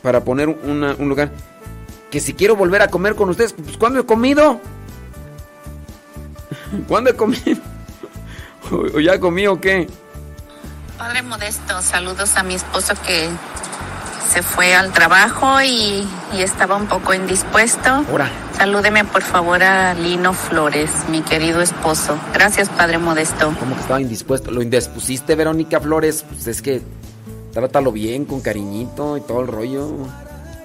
para 0.01 0.25
poner 0.25 0.49
un 0.49 1.07
lugar 1.07 1.31
que 2.11 2.19
si 2.19 2.33
quiero 2.33 2.57
volver 2.57 2.81
a 2.81 2.89
comer 2.89 3.15
con 3.15 3.29
ustedes, 3.29 3.53
pues 3.53 3.77
¿cuándo 3.77 4.01
he 4.01 4.05
comido? 4.05 4.59
¿Cuándo 6.89 7.11
he 7.11 7.13
comido? 7.13 7.61
¿O 8.69 8.99
ya 8.99 9.17
comí 9.17 9.47
o 9.47 9.61
qué? 9.61 9.87
Padre 10.97 11.21
Modesto, 11.21 11.81
saludos 11.81 12.35
a 12.35 12.43
mi 12.43 12.55
esposo 12.55 12.95
que 13.05 13.29
se 14.27 14.41
fue 14.43 14.75
al 14.75 14.91
trabajo 14.91 15.61
y, 15.61 16.07
estaba 16.37 16.75
un 16.75 16.87
poco 16.87 17.13
indispuesto. 17.13 18.03
Salúdeme 18.53 19.05
por 19.05 19.21
favor 19.21 19.63
a 19.63 19.93
Lino 19.93 20.33
Flores, 20.33 20.89
mi 21.09 21.21
querido 21.21 21.61
esposo. 21.61 22.17
Gracias, 22.33 22.69
Padre 22.69 22.97
Modesto. 22.97 23.53
¿Cómo 23.59 23.75
que 23.75 23.81
estaba 23.81 24.01
indispuesto? 24.01 24.51
¿Lo 24.51 24.61
indispusiste, 24.61 25.35
Verónica 25.35 25.79
Flores? 25.79 26.25
Pues 26.27 26.47
es 26.47 26.61
que 26.61 26.81
trátalo 27.53 27.91
bien, 27.91 28.25
con 28.25 28.41
cariñito 28.41 29.17
y 29.17 29.21
todo 29.21 29.41
el 29.41 29.47
rollo. 29.47 30.07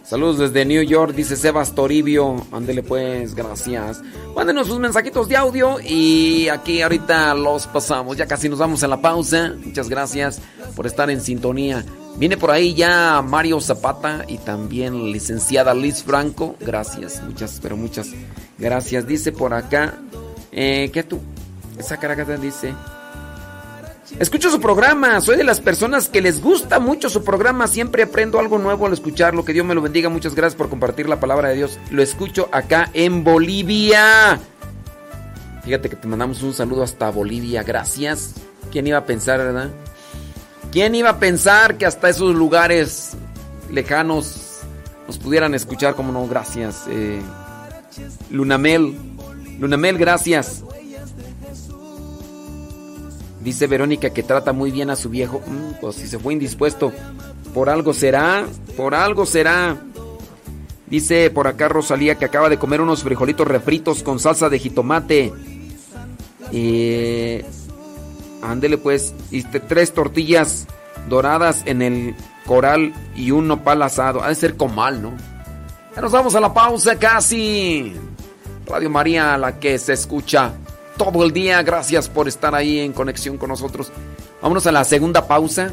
Saludos 0.04 0.38
desde 0.38 0.64
New 0.64 0.82
York, 0.82 1.14
dice 1.14 1.36
Sebas 1.36 1.74
Toribio. 1.74 2.44
Ándele 2.52 2.82
pues, 2.82 3.34
gracias. 3.34 4.02
Mándenos 4.34 4.66
sus 4.66 4.78
mensajitos 4.78 5.28
de 5.28 5.36
audio 5.36 5.78
y 5.80 6.48
aquí 6.48 6.82
ahorita 6.82 7.34
los 7.34 7.66
pasamos. 7.66 8.16
Ya 8.16 8.26
casi 8.26 8.48
nos 8.48 8.58
vamos 8.58 8.82
a 8.82 8.88
la 8.88 9.00
pausa. 9.00 9.54
Muchas 9.64 9.88
gracias 9.88 10.40
por 10.74 10.86
estar 10.86 11.08
en 11.08 11.20
sintonía. 11.20 11.84
Viene 12.16 12.36
por 12.36 12.50
ahí 12.50 12.74
ya 12.74 13.22
Mario 13.22 13.60
Zapata 13.60 14.24
y 14.28 14.38
también 14.38 15.12
licenciada 15.12 15.74
Liz 15.74 16.02
Franco. 16.02 16.56
Gracias, 16.60 17.22
muchas, 17.22 17.58
pero 17.62 17.76
muchas 17.76 18.08
gracias. 18.58 19.06
Dice 19.06 19.32
por 19.32 19.54
acá, 19.54 19.94
eh, 20.52 20.90
¿qué 20.92 21.02
tú? 21.02 21.20
Esa 21.78 21.96
caracata 21.96 22.36
dice... 22.36 22.74
Escucho 24.18 24.50
su 24.50 24.60
programa, 24.60 25.22
soy 25.22 25.38
de 25.38 25.44
las 25.44 25.60
personas 25.60 26.10
que 26.10 26.20
les 26.20 26.42
gusta 26.42 26.78
mucho 26.78 27.08
su 27.08 27.24
programa, 27.24 27.66
siempre 27.66 28.02
aprendo 28.02 28.38
algo 28.38 28.58
nuevo 28.58 28.86
al 28.86 28.92
escucharlo, 28.92 29.42
que 29.42 29.54
Dios 29.54 29.64
me 29.64 29.74
lo 29.74 29.80
bendiga, 29.80 30.10
muchas 30.10 30.34
gracias 30.34 30.54
por 30.54 30.68
compartir 30.68 31.08
la 31.08 31.18
palabra 31.18 31.48
de 31.48 31.56
Dios. 31.56 31.78
Lo 31.90 32.02
escucho 32.02 32.50
acá 32.52 32.90
en 32.92 33.24
Bolivia. 33.24 34.38
Fíjate 35.64 35.88
que 35.88 35.96
te 35.96 36.08
mandamos 36.08 36.42
un 36.42 36.52
saludo 36.52 36.82
hasta 36.82 37.10
Bolivia, 37.10 37.62
gracias. 37.62 38.34
¿Quién 38.70 38.86
iba 38.86 38.98
a 38.98 39.06
pensar, 39.06 39.38
verdad? 39.38 39.70
¿Quién 40.72 40.94
iba 40.94 41.10
a 41.10 41.18
pensar 41.18 41.76
que 41.76 41.84
hasta 41.84 42.08
esos 42.08 42.34
lugares 42.34 43.10
lejanos 43.70 44.60
nos 45.06 45.18
pudieran 45.18 45.54
escuchar? 45.54 45.94
Como 45.94 46.12
no, 46.12 46.26
gracias. 46.26 46.84
Eh, 46.88 47.20
Lunamel, 48.30 48.96
Lunamel, 49.60 49.98
gracias. 49.98 50.64
Dice 53.44 53.66
Verónica 53.66 54.10
que 54.10 54.22
trata 54.22 54.54
muy 54.54 54.70
bien 54.70 54.88
a 54.88 54.96
su 54.96 55.10
viejo. 55.10 55.42
Mm, 55.46 55.80
pues 55.80 55.96
si 55.96 56.08
se 56.08 56.18
fue 56.18 56.32
indispuesto, 56.32 56.90
por 57.52 57.68
algo 57.68 57.92
será, 57.92 58.46
por 58.74 58.94
algo 58.94 59.26
será. 59.26 59.76
Dice 60.86 61.30
por 61.30 61.48
acá 61.48 61.68
Rosalía 61.68 62.14
que 62.14 62.24
acaba 62.24 62.48
de 62.48 62.58
comer 62.58 62.80
unos 62.80 63.02
frijolitos 63.02 63.46
refritos 63.46 64.02
con 64.02 64.18
salsa 64.18 64.48
de 64.48 64.58
jitomate. 64.58 65.32
Eh, 66.50 67.44
ándele 68.42 68.78
pues, 68.78 69.14
tres 69.68 69.94
tortillas 69.94 70.66
doradas 71.08 71.62
en 71.66 71.82
el 71.82 72.14
coral 72.46 72.92
y 73.14 73.30
un 73.30 73.48
nopal 73.48 73.82
asado. 73.82 74.22
Ha 74.22 74.28
de 74.28 74.34
ser 74.34 74.56
comal, 74.56 75.02
¿no? 75.02 75.12
Nos 76.00 76.12
vamos 76.12 76.34
a 76.34 76.40
la 76.40 76.52
pausa 76.52 76.98
casi. 76.98 77.94
Radio 78.66 78.90
María, 78.90 79.36
la 79.36 79.58
que 79.58 79.78
se 79.78 79.92
escucha 79.92 80.52
todo 80.96 81.24
el 81.24 81.32
día. 81.32 81.62
Gracias 81.62 82.08
por 82.08 82.28
estar 82.28 82.54
ahí 82.54 82.80
en 82.80 82.92
conexión 82.92 83.36
con 83.36 83.48
nosotros. 83.48 83.92
Vámonos 84.40 84.66
a 84.66 84.72
la 84.72 84.84
segunda 84.84 85.26
pausa. 85.26 85.70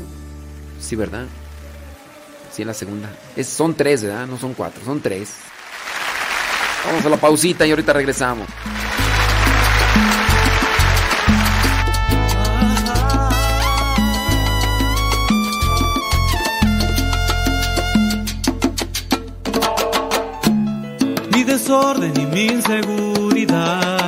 Sí, 0.79 0.95
¿verdad? 0.95 1.25
Sí, 2.51 2.65
la 2.65 2.73
segunda. 2.73 3.09
Es, 3.35 3.47
son 3.47 3.73
tres, 3.73 4.03
¿verdad? 4.03 4.27
No 4.27 4.37
son 4.37 4.53
cuatro, 4.53 4.83
son 4.83 4.99
tres. 5.01 5.35
Vamos 6.85 7.05
a 7.05 7.09
la 7.09 7.17
pausita 7.17 7.65
y 7.65 7.71
ahorita 7.71 7.93
regresamos. 7.93 8.47
Desorden 21.69 22.13
y 22.19 22.25
mi 22.25 22.45
inseguridad. 22.47 23.99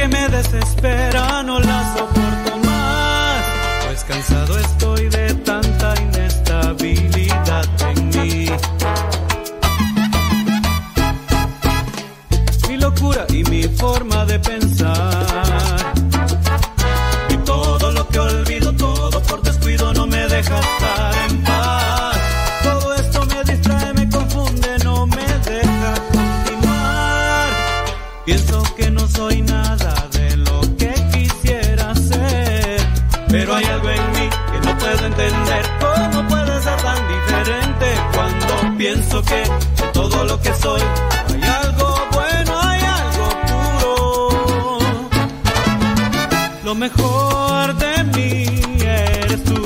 Que 0.00 0.08
me 0.08 0.28
desespera 0.28 1.42
no 1.42 1.58
la 1.60 1.94
soporto 1.94 2.56
más, 2.64 3.44
pues 3.84 4.04
cansado 4.04 4.58
estoy 4.58 4.79
que 39.22 39.42
de 39.82 39.88
todo 39.92 40.24
lo 40.24 40.40
que 40.40 40.54
soy 40.54 40.80
hay 40.80 41.42
algo 41.42 41.94
bueno, 42.12 42.60
hay 42.60 42.80
algo 42.80 43.28
puro. 43.48 44.78
Lo 46.64 46.74
mejor 46.74 47.74
de 47.76 48.04
mí 48.14 48.44
eres 48.82 49.44
tú. 49.44 49.60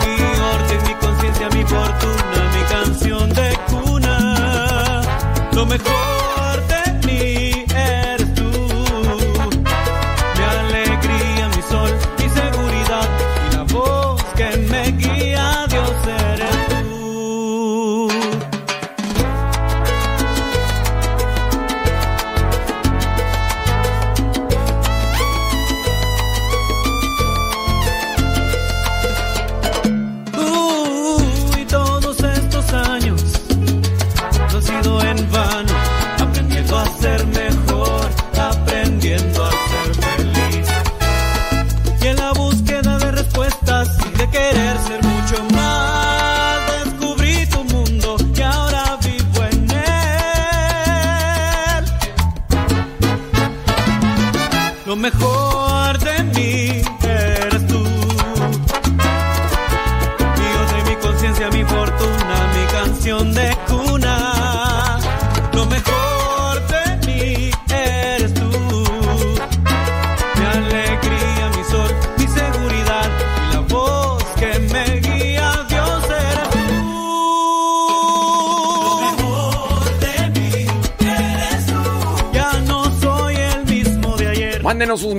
Mi 0.00 0.14
orden, 0.54 0.80
mi 0.86 0.94
conciencia, 0.94 1.48
mi 1.50 1.64
fortuna, 1.64 2.38
mi 2.54 2.62
canción 2.74 3.28
de 3.30 3.58
cuna. 3.68 5.02
Lo 5.52 5.66
sus 5.66 6.11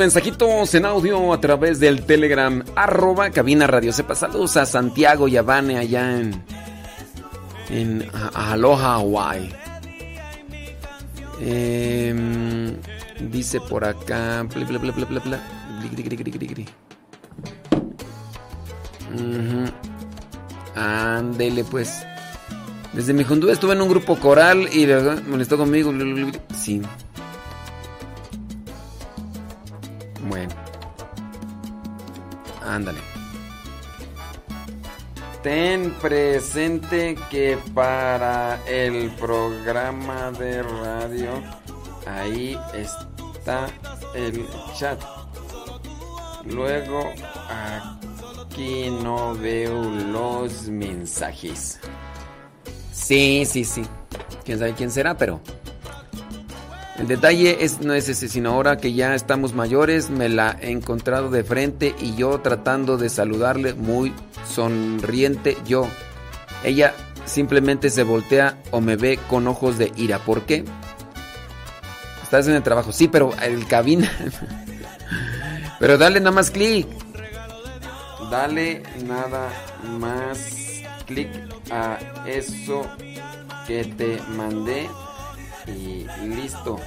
mensajitos 0.04 0.76
en 0.76 0.86
audio 0.86 1.32
a 1.32 1.40
través 1.40 1.80
del 1.80 2.04
Telegram, 2.06 2.62
arroba 2.76 3.30
cabina 3.30 3.68
radio 3.68 3.94
sepa. 3.94 4.16
Saludos 4.16 4.58
a 4.58 4.66
Santiago 4.66 5.30
y 5.30 5.38
a 5.38 5.44
Vane 5.44 5.78
allá 5.78 6.20
en, 6.20 6.44
en 7.70 8.12
Aloha, 8.34 8.96
Hawaii. 8.96 9.50
Em, 11.40 12.76
dice 13.32 13.62
por 13.62 13.86
acá. 13.86 14.46
Ándele 20.76 21.64
pues. 21.64 22.06
Desde 22.92 23.14
mi 23.14 23.24
juventud 23.24 23.50
estuve 23.50 23.72
en 23.72 23.82
un 23.82 23.88
grupo 23.88 24.20
coral 24.20 24.68
y 24.74 24.86
molestó 25.30 25.58
conmigo. 25.58 25.94
Sí. 26.62 26.82
Bueno. 30.24 30.54
Ándale. 32.62 33.00
Ten 35.42 35.92
presente 35.96 37.18
que 37.30 37.58
para 37.74 38.64
el 38.66 39.12
programa 39.12 40.32
de 40.32 40.64
radio 40.64 41.44
ahí 42.08 42.58
está 42.74 43.68
el 44.16 44.48
chat. 44.78 45.02
Luego 46.46 47.12
aquí 47.50 48.90
no 48.90 49.36
veo 49.36 49.84
los 49.84 50.70
mensajes. 50.70 51.80
Sí, 52.94 53.44
sí, 53.46 53.66
sí. 53.66 53.84
Quién 54.46 54.60
sabe 54.60 54.74
quién 54.74 54.92
será, 54.92 55.18
pero 55.18 55.42
el 56.98 57.08
detalle 57.08 57.64
es, 57.64 57.82
no 57.82 57.94
es 57.94 58.08
ese, 58.08 58.30
sino 58.30 58.52
ahora 58.52 58.78
que 58.78 58.94
ya 58.94 59.16
estamos 59.16 59.54
mayores, 59.54 60.12
me 60.12 60.30
la 60.30 60.58
he 60.62 60.70
encontrado 60.70 61.32
de 61.32 61.44
frente 61.44 61.96
y 62.00 62.16
yo 62.16 62.40
tratando 62.42 62.98
de 62.98 63.10
saludarle 63.10 63.74
muy 63.74 64.14
sonriente 64.48 65.58
yo. 65.66 65.88
Ella 66.64 66.94
simplemente 67.26 67.90
se 67.90 68.04
voltea 68.04 68.62
o 68.70 68.80
me 68.80 68.96
ve 68.96 69.18
con 69.28 69.48
ojos 69.48 69.78
de 69.80 69.92
ira. 69.96 70.20
¿Por 70.20 70.46
qué? 70.46 70.66
Estás 72.22 72.48
en 72.48 72.56
el 72.56 72.64
trabajo. 72.64 72.92
Sí, 72.92 73.08
pero 73.08 73.32
el 73.42 73.66
cabina. 73.68 74.12
pero 75.80 75.98
dale 75.98 76.20
nada 76.20 76.32
más 76.32 76.52
clic. 76.52 76.88
Dale 78.30 78.84
nada 79.06 79.50
más 80.00 80.40
clic 81.08 81.30
a 81.72 81.98
eso 82.28 82.88
que 83.68 83.84
te 83.84 84.20
mandé 84.30 84.88
y 85.68 86.28
listo. 86.28 86.80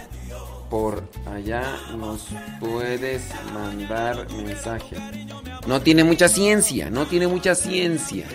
Por 0.71 1.09
allá 1.33 1.63
nos 1.97 2.27
puedes 2.59 3.23
mandar 3.55 4.27
mensaje. 4.33 4.97
No 5.67 5.81
tiene 5.81 6.03
mucha 6.03 6.29
ciencia, 6.29 6.91
no 6.91 7.07
tiene 7.07 7.29
mucha 7.29 7.55
ciencia. 7.55 8.27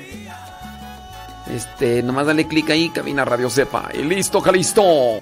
Este, 1.53 2.01
nomás 2.01 2.27
dale 2.27 2.47
clic 2.47 2.69
ahí, 2.69 2.89
cabina 2.89 3.25
Radio 3.25 3.49
Sepa. 3.49 3.89
Y 3.93 4.03
listo, 4.03 4.41
listo. 4.53 5.21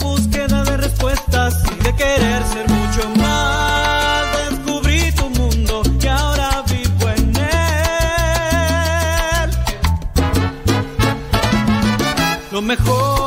búsqueda 0.00 0.62
de 0.62 0.76
respuestas 0.76 1.64
y 1.72 1.74
de 1.82 1.94
querer 1.96 2.44
ser 2.44 2.68
mucho 2.68 3.10
más. 3.16 4.50
Descubrí 4.50 5.10
tu 5.12 5.28
mundo 5.30 5.82
y 6.00 6.06
ahora 6.06 6.62
vivo 6.68 7.08
en 7.16 7.36
él. 7.36 7.44
Lo 12.52 12.62
mejor 12.62 13.17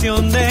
de 0.00 0.49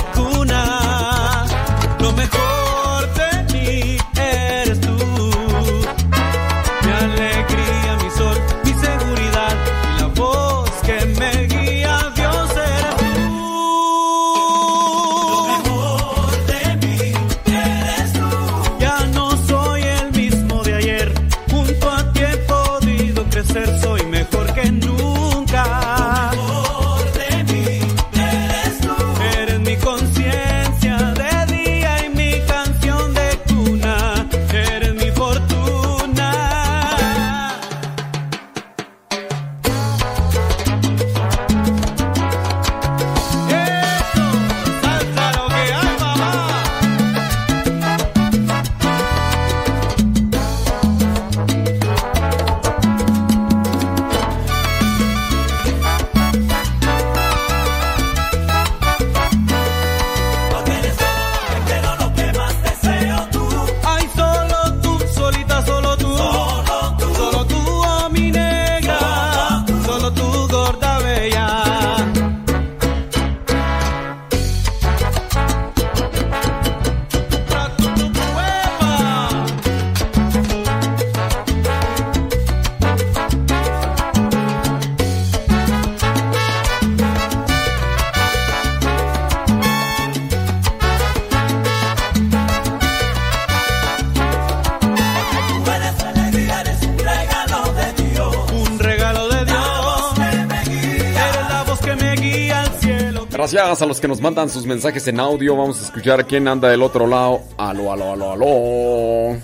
a 103.81 103.85
los 103.85 103.99
que 103.99 104.07
nos 104.07 104.21
mandan 104.21 104.49
sus 104.49 104.65
mensajes 104.65 105.07
en 105.07 105.19
audio. 105.19 105.55
Vamos 105.55 105.79
a 105.81 105.85
escuchar 105.85 106.25
quién 106.25 106.47
anda 106.47 106.69
del 106.69 106.81
otro 106.81 107.07
lado. 107.07 107.41
Aló, 107.57 107.91
aló, 107.91 108.13
aló, 108.13 108.31
aló. 108.33 109.39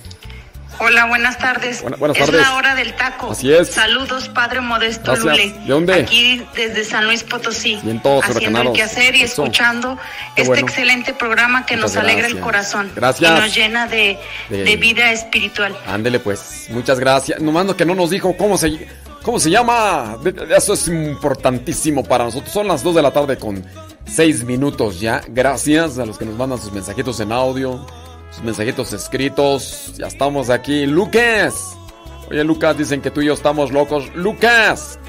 Hola, 0.77 1.05
buenas 1.05 1.37
tardes. 1.37 1.81
Buena- 1.81 1.95
buenas 1.95 2.17
es 2.17 2.25
tardes. 2.25 2.41
la 2.41 2.55
hora 2.55 2.75
del 2.75 2.93
taco. 2.95 3.31
Así 3.31 3.49
es. 3.53 3.69
Saludos, 3.69 4.27
Padre 4.27 4.59
Modesto 4.59 5.13
Gracias. 5.13 5.23
Lule. 5.53 5.59
¿De 5.61 5.65
dónde? 5.71 5.93
Aquí 5.93 6.45
desde 6.53 6.83
San 6.83 7.05
Luis 7.05 7.23
Potosí. 7.23 7.79
Bien, 7.81 8.01
todos 8.01 8.25
haciendo 8.25 8.61
el 8.61 8.73
quehacer 8.73 9.15
y 9.15 9.21
Eso. 9.21 9.43
escuchando 9.43 9.97
Qué 10.35 10.41
este 10.41 10.47
bueno. 10.53 10.67
excelente 10.67 11.13
programa 11.13 11.65
que 11.65 11.77
Muchas 11.77 11.93
nos 11.95 12.03
alegra 12.03 12.27
el 12.27 12.41
corazón. 12.41 12.91
Gracias. 12.93 13.31
Y 13.31 13.41
nos 13.41 13.55
llena 13.55 13.87
de, 13.87 14.19
De- 14.49 14.63
de 14.65 14.75
vida 14.75 15.11
espiritual. 15.13 15.77
Ándele 15.87 16.19
pues, 16.19 16.67
muchas 16.69 16.99
gracias. 16.99 17.39
Nomás 17.39 17.65
no 17.65 17.77
que 17.77 17.85
no 17.85 17.95
nos 17.95 18.09
dijo 18.09 18.35
cómo 18.35 18.57
se, 18.57 18.85
cómo 19.23 19.39
se 19.39 19.49
llama. 19.51 20.17
Eso 20.53 20.73
es 20.73 20.89
importantísimo 20.89 22.03
para 22.03 22.25
nosotros. 22.25 22.51
Son 22.51 22.67
las 22.67 22.83
2 22.83 22.95
de 22.95 23.01
la 23.01 23.11
tarde 23.11 23.37
con 23.37 23.65
6 24.05 24.43
minutos 24.45 24.99
ya. 24.99 25.21
Gracias 25.27 25.99
a 25.99 26.05
los 26.05 26.17
que 26.17 26.25
nos 26.25 26.35
mandan 26.35 26.59
sus 26.59 26.71
mensajitos 26.71 27.19
en 27.19 27.31
audio, 27.31 27.85
sus 28.31 28.43
mensajitos 28.43 28.93
escritos. 28.93 29.93
Ya 29.97 30.07
estamos 30.07 30.49
aquí. 30.49 30.85
Lucas. 30.85 31.77
Oye 32.29 32.43
Lucas, 32.43 32.77
dicen 32.77 33.01
que 33.01 33.11
tú 33.11 33.21
y 33.21 33.27
yo 33.27 33.33
estamos 33.33 33.71
locos. 33.71 34.13
Lucas. 34.15 34.99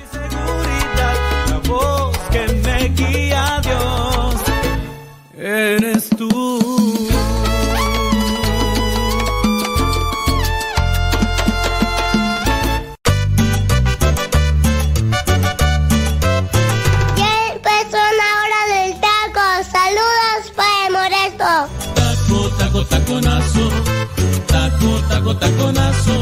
Taco, 25.26 25.38
taco, 25.40 25.56
taconazo. 25.56 26.12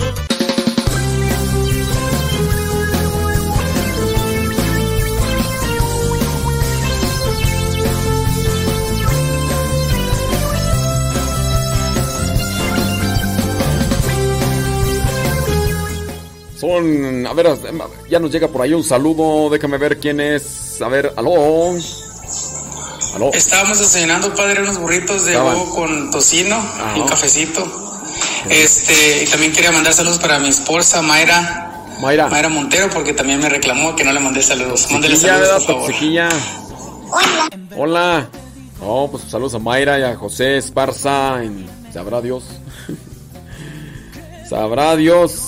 Son, 16.59 17.27
a 17.27 17.33
ver, 17.35 17.59
ya 18.09 18.19
nos 18.19 18.31
llega 18.31 18.49
por 18.49 18.63
ahí 18.63 18.73
un 18.73 18.83
saludo. 18.83 19.51
Déjame 19.51 19.77
ver 19.77 20.01
quién 20.01 20.19
es. 20.19 20.81
A 20.81 20.89
ver, 20.89 21.13
aló. 21.17 21.75
Aló. 23.17 23.31
Estábamos 23.35 23.79
desayunando, 23.81 24.35
padre, 24.35 24.63
unos 24.63 24.79
burritos 24.79 25.27
de 25.27 25.37
huevo 25.37 25.75
con 25.75 26.11
tocino 26.11 26.57
y 26.97 27.01
un 27.01 27.07
cafecito. 27.09 27.84
Este, 28.51 29.25
y 29.25 29.27
también 29.27 29.53
quería 29.53 29.73
mandar 29.73 29.93
saludos 29.93 30.19
para 30.19 30.39
mi 30.39 30.49
esposa 30.49 31.03
Mayra. 31.03 31.71
Mayra. 32.01 32.29
Mayra 32.29 32.49
Montero, 32.49 32.91
porque 32.91 33.13
también 33.13 33.41
me 33.41 33.49
reclamó 33.49 33.95
que 33.95 34.05
no 34.05 34.13
le 34.13 34.21
mandé 34.21 34.43
saludos. 34.43 34.91
Mándale 34.91 35.17
saludos, 35.17 35.65
por 35.65 35.75
favor. 35.75 35.87
Toxiquilla. 35.87 36.29
Hola. 37.11 37.49
Hola. 37.77 38.29
Oh, 38.81 39.11
pues 39.11 39.25
saludos 39.25 39.55
a 39.55 39.59
Mayra 39.59 39.99
y 39.99 40.03
a 40.03 40.15
José 40.17 40.59
Esparza. 40.59 41.43
En... 41.43 41.67
Sabrá 41.93 42.21
Dios. 42.21 42.45
Sabrá 44.49 44.97
Dios. 44.97 45.41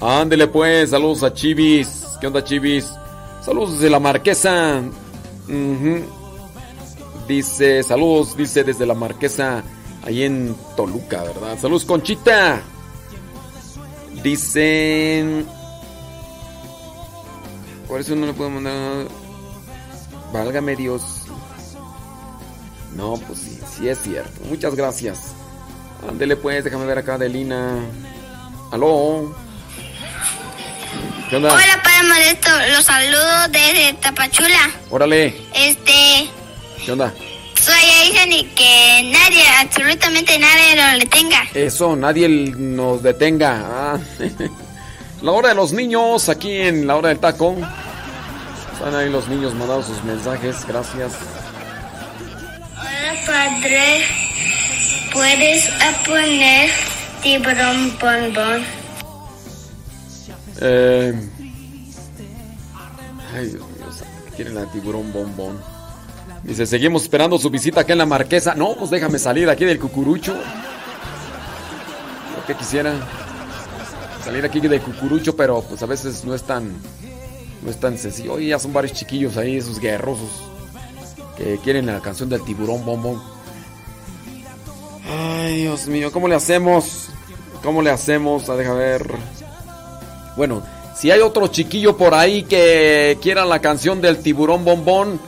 Ándele 0.00 0.46
pues, 0.46 0.90
saludos 0.90 1.22
a 1.22 1.32
Chivis. 1.32 2.04
¿Qué 2.20 2.26
onda, 2.26 2.44
Chivis? 2.44 2.86
Saludos 3.44 3.74
desde 3.74 3.90
la 3.90 3.98
Marquesa. 3.98 4.82
Dice, 7.26 7.82
saludos, 7.82 8.36
dice 8.36 8.64
desde 8.64 8.86
la 8.86 8.94
Marquesa, 8.94 9.62
ahí 10.04 10.24
en 10.24 10.56
Toluca, 10.76 11.22
¿verdad? 11.22 11.58
Saludos, 11.58 11.84
Conchita. 11.84 12.62
Dicen. 14.22 15.46
Por 17.86 18.00
eso 18.00 18.14
no 18.14 18.26
le 18.26 18.32
puedo 18.32 18.50
mandar. 18.50 19.06
Válgame 20.32 20.76
Dios. 20.76 21.02
No, 22.94 23.14
pues 23.14 23.38
sí, 23.38 23.58
sí 23.76 23.88
es 23.88 23.98
cierto. 24.02 24.44
Muchas 24.48 24.74
gracias. 24.74 25.34
Ándele 26.08 26.36
pues, 26.36 26.64
déjame 26.64 26.84
ver 26.86 26.98
acá 26.98 27.18
de 27.18 27.28
Lina. 27.28 27.78
Aló. 28.72 29.34
¿Qué 31.30 31.36
onda? 31.36 31.52
Hola, 31.52 31.82
Padre 31.82 32.08
Modesto. 32.08 32.50
Los 32.74 32.84
saludo 32.84 33.48
desde 33.50 33.92
Tapachula. 33.94 34.70
Órale. 34.90 35.34
Este, 35.54 36.30
¿Qué 36.84 36.92
onda? 36.92 37.12
Soy 37.60 37.74
Aizen 37.74 38.32
y 38.32 38.44
que 38.44 39.10
nadie, 39.12 39.42
absolutamente 39.60 40.38
nadie 40.38 40.76
lo 40.76 40.98
detenga. 40.98 41.44
Eso, 41.54 41.96
nadie 41.96 42.28
nos 42.28 43.02
detenga. 43.02 43.64
Ah. 43.66 43.98
La 45.22 45.32
hora 45.32 45.48
de 45.48 45.54
los 45.56 45.72
niños, 45.72 46.28
aquí 46.28 46.52
en 46.60 46.86
la 46.86 46.94
hora 46.94 47.08
del 47.08 47.18
taco. 47.18 47.56
Están 48.72 48.94
ahí 48.94 49.10
los 49.10 49.26
niños 49.26 49.52
mandando 49.54 49.82
sus 49.82 50.04
mensajes, 50.04 50.64
gracias. 50.64 51.12
Hola, 52.76 53.14
Padre. 53.26 54.04
¿Puedes 55.12 55.68
poner 56.06 56.70
tiburón 57.20 57.98
bombón? 57.98 58.64
Eh... 60.60 61.28
Ay, 63.34 63.46
Dios 63.46 63.62
mío, 63.70 63.92
santo, 63.92 64.36
quiere 64.36 64.50
la 64.52 64.70
tiburón 64.70 65.12
bombón. 65.12 65.60
Dice, 66.48 66.64
seguimos 66.64 67.02
esperando 67.02 67.38
su 67.38 67.50
visita 67.50 67.82
acá 67.82 67.92
en 67.92 67.98
la 67.98 68.06
marquesa. 68.06 68.54
No, 68.54 68.74
pues 68.74 68.90
déjame 68.90 69.18
salir 69.18 69.50
aquí 69.50 69.66
del 69.66 69.78
cucurucho. 69.78 70.32
Lo 72.34 72.46
que 72.46 72.54
quisiera. 72.54 72.94
Salir 74.24 74.46
aquí 74.46 74.58
del 74.58 74.80
cucurucho, 74.80 75.36
pero 75.36 75.60
pues 75.60 75.82
a 75.82 75.86
veces 75.86 76.24
no 76.24 76.34
es 76.34 76.42
tan. 76.42 76.72
No 77.62 77.70
es 77.70 77.78
tan 77.78 77.98
sencillo. 77.98 78.32
Oye, 78.32 78.46
ya 78.48 78.58
son 78.58 78.72
varios 78.72 78.94
chiquillos 78.94 79.36
ahí, 79.36 79.58
esos 79.58 79.78
guerrosos. 79.78 80.30
Que 81.36 81.58
quieren 81.62 81.84
la 81.84 82.00
canción 82.00 82.30
del 82.30 82.42
tiburón 82.42 82.82
bombón. 82.82 83.22
Ay, 85.06 85.62
Dios 85.62 85.86
mío, 85.86 86.10
¿cómo 86.10 86.28
le 86.28 86.34
hacemos? 86.34 87.10
¿Cómo 87.62 87.82
le 87.82 87.90
hacemos? 87.90 88.48
A 88.48 88.56
deja 88.56 88.72
ver. 88.72 89.06
Bueno, 90.34 90.62
si 90.96 91.10
hay 91.10 91.20
otro 91.20 91.48
chiquillo 91.48 91.98
por 91.98 92.14
ahí 92.14 92.44
que 92.44 93.18
quiera 93.20 93.44
la 93.44 93.60
canción 93.60 94.00
del 94.00 94.18
tiburón 94.22 94.64
bombón, 94.64 95.20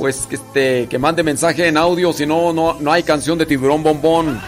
pues 0.00 0.26
que 0.26 0.36
este 0.36 0.88
que 0.88 0.98
mande 0.98 1.22
mensaje 1.22 1.68
en 1.68 1.76
audio, 1.76 2.10
si 2.14 2.24
no 2.24 2.54
no 2.54 2.74
no 2.80 2.90
hay 2.90 3.02
canción 3.02 3.36
de 3.36 3.44
tiburón 3.44 3.82
bombón. 3.82 4.40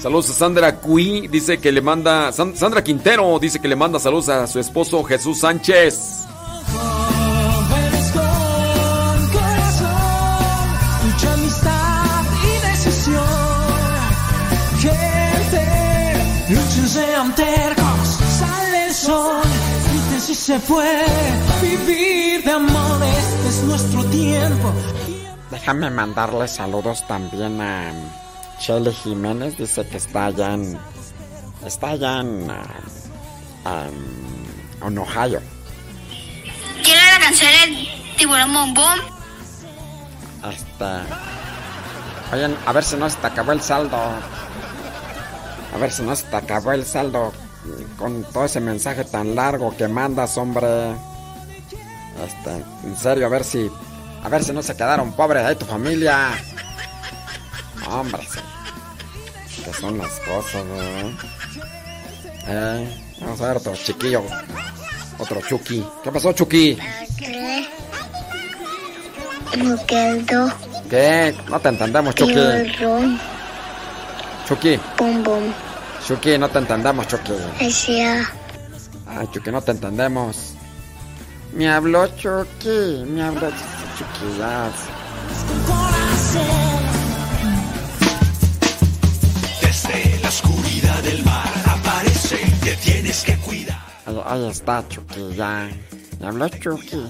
Saludos 0.00 0.30
a 0.30 0.32
Sandra 0.34 0.76
Cui, 0.80 1.28
dice 1.28 1.58
que 1.58 1.72
le 1.72 1.80
manda 1.80 2.30
San- 2.32 2.54
Sandra 2.56 2.84
Quintero 2.84 3.38
dice 3.38 3.58
que 3.58 3.68
le 3.68 3.76
manda 3.76 3.98
saludos 3.98 4.28
a 4.28 4.46
su 4.46 4.60
esposo 4.60 5.02
Jesús 5.04 5.40
Sánchez. 5.40 6.26
Se 20.44 20.58
puede, 20.60 21.04
vivir 21.62 22.44
de 22.44 22.50
amor, 22.50 23.02
este 23.02 23.48
es 23.48 23.62
nuestro 23.62 24.04
tiempo. 24.06 24.72
Déjame 25.50 25.88
mandarle 25.90 26.46
saludos 26.48 27.06
también 27.06 27.60
a 27.62 27.92
Shelly 28.60 28.92
Jiménez. 28.92 29.56
Dice 29.56 29.86
que 29.86 29.96
está 29.96 30.26
allá 30.26 30.52
en. 30.54 30.78
Está 31.64 31.88
allá 31.90 32.20
en. 32.20 32.50
ah, 32.50 33.86
en- 33.86 34.86
en 34.86 34.98
Ohio. 34.98 35.40
Quiero 36.82 37.00
la 37.14 37.18
canción 37.24 37.50
del 37.62 37.88
tiburón 38.18 38.52
bombón. 38.52 39.00
Este. 40.50 40.84
Oye, 42.34 42.54
a 42.66 42.72
ver 42.72 42.84
si 42.84 42.96
no 42.96 43.08
se 43.08 43.16
te 43.16 43.26
acabó 43.28 43.52
el 43.52 43.62
saldo. 43.62 43.96
A 43.96 45.78
ver 45.78 45.90
si 45.90 46.02
no 46.02 46.14
se 46.14 46.24
te 46.24 46.36
acabó 46.36 46.72
el 46.72 46.84
saldo 46.84 47.32
con 47.98 48.24
todo 48.24 48.44
ese 48.44 48.60
mensaje 48.60 49.04
tan 49.04 49.34
largo 49.34 49.76
que 49.76 49.88
mandas, 49.88 50.36
hombre. 50.36 50.92
Este, 52.24 52.64
en 52.84 52.96
serio, 52.96 53.26
a 53.26 53.30
ver 53.30 53.44
si. 53.44 53.70
A 54.22 54.28
ver 54.28 54.42
si 54.42 54.52
no 54.52 54.62
se 54.62 54.74
quedaron 54.74 55.12
pobres 55.12 55.44
ahí 55.44 55.56
tu 55.56 55.66
familia. 55.66 56.30
Hombre, 57.90 58.22
sí. 58.30 59.62
Que 59.64 59.72
son 59.72 59.98
las 59.98 60.18
cosas, 60.20 60.64
¿verdad? 60.66 61.10
Eh, 62.46 63.02
vamos 63.20 63.40
a 63.40 63.48
ver 63.48 63.56
otro 63.56 63.74
chiquillo. 63.76 64.22
Otro 65.18 65.40
Chucky. 65.40 65.86
¿Qué 66.02 66.10
pasó, 66.10 66.32
Chucky? 66.32 66.78
Me 69.56 69.86
quedo 69.86 70.52
¿Qué? 70.90 71.34
No 71.48 71.60
te 71.60 71.68
entendemos, 71.68 72.14
Chucky. 72.14 72.34
Chucky. 74.48 74.78
bom 74.98 75.22
bom, 75.22 75.54
Chucky, 76.06 76.36
no 76.38 76.48
te 76.50 76.58
entendemos, 76.58 77.06
Chucky. 77.08 77.32
decía, 77.58 78.28
Ay, 79.06 79.26
Chucky, 79.32 79.50
no 79.50 79.62
te 79.62 79.70
entendemos. 79.70 80.54
Me 81.54 81.70
habló 81.70 82.06
Chucky, 82.08 83.04
me 83.06 83.22
habló 83.22 83.48
Chucky, 83.96 84.38
ya. 84.38 84.70
Desde 89.62 90.20
la 90.20 90.28
oscuridad 90.28 91.02
del 91.02 91.24
mar 91.24 91.48
aparece 91.66 92.40
y 92.46 92.50
te 92.64 92.76
tienes 92.76 93.22
que 93.22 93.36
cuidar. 93.38 93.80
Ahí, 94.04 94.20
ahí 94.26 94.48
está, 94.48 94.86
Chucky, 94.88 95.34
ya. 95.34 95.70
Me 96.20 96.26
habló 96.26 96.48
Chucky. 96.48 97.02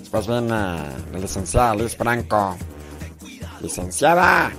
Después 0.00 0.26
viene 0.26 0.48
la 0.48 1.18
licenciada 1.18 1.74
Liz 1.74 1.96
Franco. 1.96 2.56
Licenciada. 3.62 4.52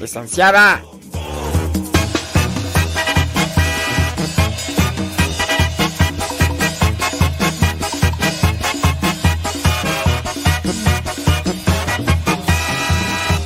Licenciada. 0.00 0.82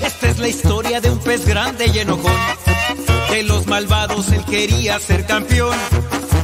Esta 0.02 0.28
es 0.28 0.38
la 0.38 0.48
historia 0.48 1.00
de 1.00 1.10
un 1.10 1.18
pez 1.18 1.46
grande 1.46 1.90
y 1.92 1.98
enojón. 1.98 2.32
De 3.30 3.42
los 3.42 3.66
malvados 3.66 4.30
él 4.30 4.44
quería 4.44 4.98
ser 4.98 5.26
campeón. 5.26 5.76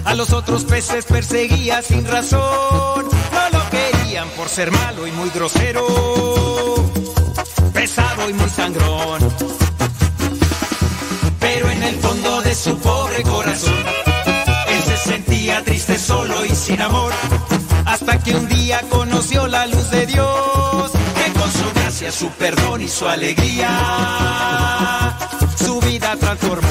A 0.04 0.14
los 0.14 0.32
otros 0.32 0.64
peces 0.64 1.04
perseguía 1.06 1.80
sin 1.80 2.06
razón. 2.06 3.06
No 3.32 3.58
lo 3.58 3.70
querían 3.70 4.28
por 4.30 4.48
ser 4.48 4.70
malo 4.70 5.06
y 5.06 5.12
muy 5.12 5.30
grosero. 5.30 5.86
Pesado 7.72 8.28
y 8.28 8.32
muy 8.34 8.50
sangrón. 8.50 9.61
De 12.52 12.56
su 12.56 12.76
pobre 12.80 13.22
corazón, 13.22 13.82
él 14.68 14.82
se 14.82 14.96
sentía 14.98 15.64
triste, 15.64 15.98
solo 15.98 16.44
y 16.44 16.54
sin 16.54 16.82
amor. 16.82 17.10
Hasta 17.86 18.18
que 18.18 18.36
un 18.36 18.46
día 18.46 18.82
conoció 18.90 19.46
la 19.46 19.66
luz 19.66 19.88
de 19.90 20.04
Dios, 20.04 20.92
que 20.92 21.32
con 21.32 21.50
su 21.50 21.72
gracia, 21.74 22.12
su 22.12 22.28
perdón 22.32 22.82
y 22.82 22.88
su 22.88 23.08
alegría, 23.08 23.70
su 25.56 25.80
vida 25.80 26.14
transformó. 26.20 26.68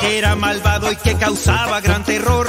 Que 0.00 0.18
era 0.18 0.36
malvado 0.36 0.92
y 0.92 0.96
que 0.96 1.16
causaba 1.16 1.80
gran 1.80 2.04
terror. 2.04 2.46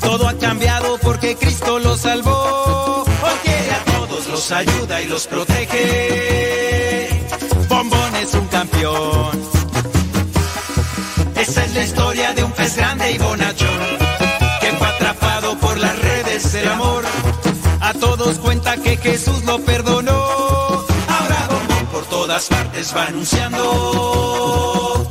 Todo 0.00 0.28
ha 0.28 0.38
cambiado 0.38 0.98
porque 0.98 1.36
Cristo 1.36 1.78
lo 1.78 1.96
salvó. 1.96 3.04
Hoy 3.04 3.38
quiere 3.44 3.72
a 3.72 3.84
todos, 3.84 4.26
los 4.28 4.52
ayuda 4.52 5.02
y 5.02 5.06
los 5.06 5.26
protege. 5.26 7.08
Bombón 7.68 8.16
es 8.16 8.34
un 8.34 8.46
campeón. 8.48 9.50
Esa 11.36 11.64
es 11.64 11.74
la 11.74 11.84
historia 11.84 12.32
de 12.34 12.44
un 12.44 12.52
pez 12.52 12.76
grande 12.76 13.12
y 13.12 13.18
bonachón, 13.18 13.98
que 14.60 14.72
fue 14.72 14.86
atrapado 14.86 15.58
por 15.58 15.78
las 15.78 15.98
redes 15.98 16.52
del 16.52 16.68
amor. 16.68 17.04
A 17.80 17.94
todos 17.94 18.38
cuenta 18.38 18.76
que 18.76 18.96
Jesús 18.96 19.44
lo 19.44 19.58
perdonó. 19.60 20.12
Ahora 20.12 21.48
Bombón 21.48 21.86
por 21.86 22.04
todas 22.06 22.46
partes 22.48 22.94
va 22.94 23.06
anunciando 23.06 25.09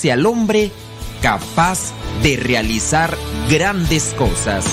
hace 0.00 0.12
al 0.12 0.24
hombre 0.24 0.70
capaz 1.20 1.92
de 2.22 2.34
realizar 2.38 3.14
grandes 3.50 4.14
cosas. 4.16 4.64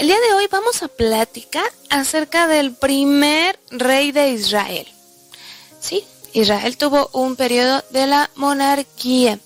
El 0.00 0.08
día 0.08 0.16
de 0.16 0.34
hoy 0.34 0.48
vamos 0.50 0.82
a 0.82 0.88
platicar 0.88 1.70
acerca 1.88 2.48
del 2.48 2.74
primer 2.74 3.61
rey 3.72 4.12
de 4.12 4.30
Israel. 4.30 4.86
Sí, 5.80 6.04
Israel 6.32 6.76
tuvo 6.76 7.10
un 7.12 7.36
periodo 7.36 7.82
de 7.90 8.06
la 8.06 8.30
monarquía. 8.36 9.38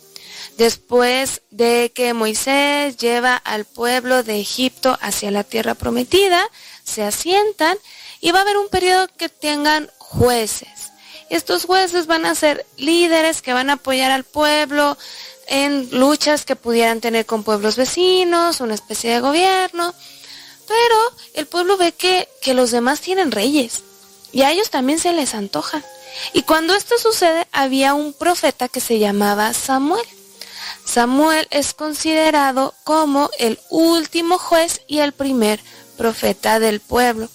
Después 0.59 1.43
de 1.51 1.93
que 1.95 2.15
Moisés 2.15 2.97
lleva 2.97 3.37
al 3.37 3.65
pueblo 3.65 4.23
de 4.23 4.41
Egipto 4.41 4.97
hacia 5.01 5.31
la 5.31 5.45
tierra 5.45 5.75
prometida, 5.75 6.49
se 6.85 7.03
asientan 7.03 7.77
y 8.21 8.31
va 8.33 8.39
a 8.39 8.43
haber 8.43 8.57
un 8.57 8.69
periodo 8.69 9.09
que 9.19 9.29
tengan 9.29 9.91
jueces. 9.99 10.93
Estos 11.29 11.65
jueces 11.65 12.07
van 12.07 12.25
a 12.25 12.35
ser 12.35 12.65
líderes 12.77 13.43
que 13.43 13.53
van 13.53 13.69
a 13.69 13.75
apoyar 13.75 14.11
al 14.11 14.25
pueblo 14.25 14.97
en 15.49 15.89
luchas 15.91 16.45
que 16.45 16.57
pudieran 16.57 17.01
tener 17.01 17.27
con 17.27 17.45
pueblos 17.45 17.77
vecinos, 17.77 18.61
una 18.61 18.75
especie 18.75 19.13
de 19.13 19.21
gobierno. 19.21 19.95
Pero 20.67 20.97
el 21.35 21.47
pueblo 21.47 21.77
ve 21.77 21.93
que, 21.93 22.29
que 22.41 22.55
los 22.55 22.71
demás 22.71 23.01
tienen 23.01 23.31
reyes 23.31 23.83
y 24.37 24.43
a 24.43 24.53
ellos 24.53 24.69
también 24.69 24.99
se 24.99 25.15
les 25.15 25.35
antoja. 25.35 25.83
Y 26.35 26.43
cuando 26.43 26.75
esto 26.75 26.99
sucede, 26.99 27.49
había 27.53 27.95
un 27.95 28.13
profeta 28.13 28.69
que 28.69 28.81
se 28.81 28.99
llamaba 28.99 29.55
Samuel. 29.55 30.05
Samuel 30.85 31.47
es 31.49 31.73
considerado 31.73 32.75
como 32.85 33.31
el 33.39 33.59
último 33.71 34.37
juez 34.37 34.83
y 34.87 34.99
el 34.99 35.13
primer 35.13 35.59
profeta 35.97 36.61
del 36.61 36.81
pueblo. 36.81 37.31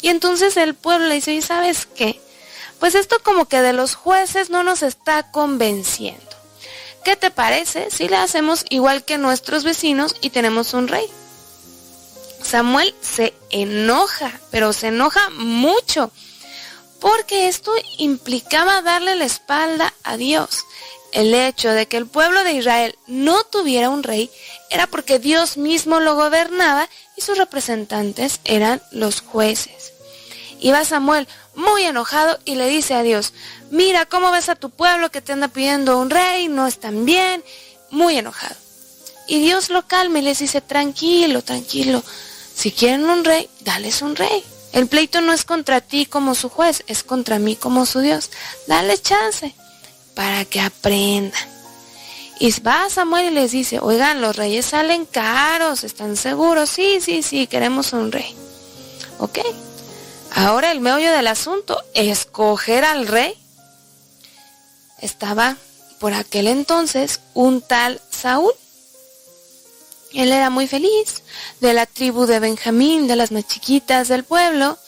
Y 0.00 0.10
entonces 0.10 0.56
el 0.56 0.76
pueblo 0.76 1.08
le 1.08 1.16
dice, 1.16 1.34
¿y 1.34 1.42
sabes 1.42 1.88
qué? 1.92 2.20
Pues 2.78 2.94
esto 2.94 3.16
como 3.24 3.46
que 3.46 3.60
de 3.60 3.72
los 3.72 3.96
jueces 3.96 4.48
no 4.48 4.62
nos 4.62 4.84
está 4.84 5.32
convenciendo. 5.32 6.22
¿Qué 7.02 7.16
te 7.16 7.32
parece 7.32 7.90
si 7.90 8.06
le 8.06 8.16
hacemos 8.16 8.64
igual 8.70 9.04
que 9.04 9.18
nuestros 9.18 9.64
vecinos 9.64 10.14
y 10.20 10.30
tenemos 10.30 10.72
un 10.72 10.86
rey? 10.86 11.06
Samuel 12.44 12.94
se 13.00 13.34
enoja, 13.50 14.38
pero 14.52 14.72
se 14.72 14.88
enoja 14.88 15.30
mucho, 15.30 16.12
porque 17.00 17.48
esto 17.48 17.72
implicaba 17.98 18.82
darle 18.82 19.14
la 19.16 19.24
espalda 19.24 19.92
a 20.02 20.16
Dios. 20.16 20.64
El 21.12 21.32
hecho 21.34 21.70
de 21.70 21.86
que 21.86 21.96
el 21.96 22.06
pueblo 22.06 22.42
de 22.42 22.54
Israel 22.54 22.98
no 23.06 23.44
tuviera 23.44 23.90
un 23.90 24.02
rey 24.02 24.30
era 24.70 24.86
porque 24.86 25.18
Dios 25.18 25.56
mismo 25.56 26.00
lo 26.00 26.16
gobernaba 26.16 26.88
y 27.16 27.20
sus 27.20 27.38
representantes 27.38 28.40
eran 28.44 28.82
los 28.90 29.20
jueces. 29.20 29.92
Iba 30.60 30.84
Samuel 30.84 31.28
muy 31.54 31.84
enojado 31.84 32.38
y 32.44 32.56
le 32.56 32.68
dice 32.68 32.94
a 32.94 33.02
Dios, 33.02 33.32
mira 33.70 34.06
cómo 34.06 34.30
ves 34.30 34.48
a 34.48 34.56
tu 34.56 34.70
pueblo 34.70 35.10
que 35.10 35.20
te 35.20 35.32
anda 35.32 35.48
pidiendo 35.48 35.98
un 35.98 36.10
rey, 36.10 36.48
no 36.48 36.66
están 36.66 37.04
bien, 37.04 37.44
muy 37.90 38.16
enojado. 38.16 38.56
Y 39.26 39.40
Dios 39.40 39.70
lo 39.70 39.86
calma 39.86 40.18
y 40.18 40.22
les 40.22 40.38
dice, 40.38 40.60
tranquilo, 40.60 41.42
tranquilo, 41.42 42.02
si 42.54 42.72
quieren 42.72 43.08
un 43.08 43.24
rey, 43.24 43.48
dales 43.60 44.02
un 44.02 44.16
rey. 44.16 44.44
El 44.74 44.88
pleito 44.88 45.22
no 45.22 45.32
es 45.32 45.44
contra 45.44 45.80
ti 45.80 46.04
como 46.04 46.34
su 46.34 46.50
juez, 46.50 46.84
es 46.86 47.02
contra 47.02 47.38
mí 47.38 47.56
como 47.56 47.86
su 47.86 48.00
Dios. 48.00 48.30
Dale 48.66 48.98
chance 48.98 49.54
para 50.14 50.44
que 50.44 50.60
aprendan. 50.60 51.48
Y 52.38 52.52
va 52.60 52.90
Samuel 52.90 53.26
y 53.26 53.30
les 53.30 53.52
dice, 53.52 53.78
oigan, 53.80 54.20
los 54.20 54.36
reyes 54.36 54.66
salen 54.66 55.06
caros, 55.06 55.84
¿están 55.84 56.16
seguros? 56.16 56.68
Sí, 56.68 56.98
sí, 57.00 57.22
sí, 57.22 57.46
queremos 57.46 57.92
un 57.92 58.12
rey. 58.12 58.36
Ok, 59.18 59.38
Ahora 60.34 60.72
el 60.72 60.80
meollo 60.80 61.12
del 61.12 61.28
asunto, 61.28 61.80
escoger 61.94 62.84
al 62.84 63.06
rey. 63.06 63.38
Estaba 65.00 65.56
por 66.00 66.12
aquel 66.12 66.48
entonces 66.48 67.20
un 67.34 67.62
tal 67.62 68.00
Saúl. 68.10 68.52
Él 70.14 70.32
era 70.32 70.50
muy 70.50 70.66
feliz, 70.66 71.22
de 71.60 71.74
la 71.74 71.86
tribu 71.86 72.26
de 72.26 72.40
Benjamín, 72.40 73.06
de 73.06 73.16
las 73.16 73.32
más 73.32 73.46
chiquitas 73.46 74.08
del 74.08 74.24
pueblo. 74.24 74.78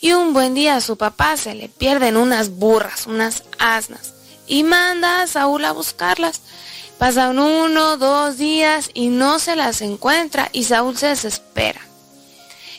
Y 0.00 0.12
un 0.12 0.32
buen 0.32 0.54
día 0.54 0.76
a 0.76 0.80
su 0.80 0.96
papá 0.96 1.36
se 1.36 1.54
le 1.54 1.68
pierden 1.68 2.16
unas 2.16 2.50
burras, 2.50 3.06
unas 3.06 3.42
asnas, 3.58 4.14
y 4.46 4.62
manda 4.62 5.22
a 5.22 5.26
Saúl 5.26 5.64
a 5.64 5.72
buscarlas. 5.72 6.40
Pasan 6.98 7.38
uno, 7.38 7.96
dos 7.96 8.38
días 8.38 8.90
y 8.94 9.08
no 9.08 9.38
se 9.38 9.54
las 9.54 9.82
encuentra 9.82 10.48
y 10.52 10.64
Saúl 10.64 10.96
se 10.96 11.08
desespera. 11.08 11.80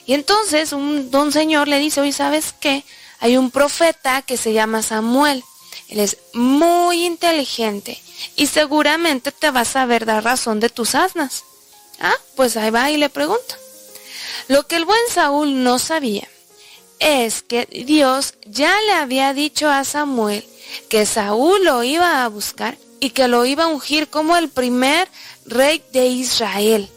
Y 0.06 0.14
entonces 0.14 0.74
un 0.74 1.12
don 1.12 1.32
señor 1.32 1.68
le 1.68 1.80
dice, 1.80 2.02
oye, 2.02 2.12
¿sabes 2.12 2.54
qué? 2.60 2.84
Hay 3.20 3.38
un 3.38 3.52
profeta 3.52 4.22
que 4.24 4.38
se 4.38 4.54
llama 4.54 4.82
Samuel. 4.82 5.44
Él 5.88 6.00
es 6.00 6.18
muy 6.34 7.06
inteligente 7.06 8.02
y 8.36 8.48
seguramente 8.48 9.32
te 9.32 9.52
va 9.52 9.62
a 9.62 9.66
saber 9.66 10.06
dar 10.06 10.24
razón 10.24 10.60
de 10.60 10.70
tus 10.70 10.96
asnas. 10.96 11.44
Ah, 12.00 12.16
pues 12.36 12.58
ahí 12.58 12.70
va 12.70 12.90
y 12.92 12.98
le 12.98 13.10
pregunta. 13.10 13.58
Lo 14.48 14.66
que 14.68 14.78
el 14.78 14.86
buen 14.86 15.00
Saúl 15.14 15.64
no 15.64 15.80
sabía 15.80 16.28
es 17.00 17.44
que 17.44 17.66
Dios 17.66 18.34
ya 18.46 18.76
le 18.88 18.94
había 18.94 19.34
dicho 19.34 19.70
a 19.70 19.84
Samuel 19.84 20.46
que 20.90 21.06
Saúl 21.06 21.64
lo 21.64 21.84
iba 21.84 22.24
a 22.24 22.28
buscar 22.28 22.78
y 23.00 23.12
que 23.12 23.28
lo 23.28 23.46
iba 23.46 23.66
a 23.66 23.68
ungir 23.68 24.10
como 24.10 24.36
el 24.38 24.50
primer 24.50 25.08
rey 25.46 25.84
de 25.94 26.08
Israel. 26.08 26.90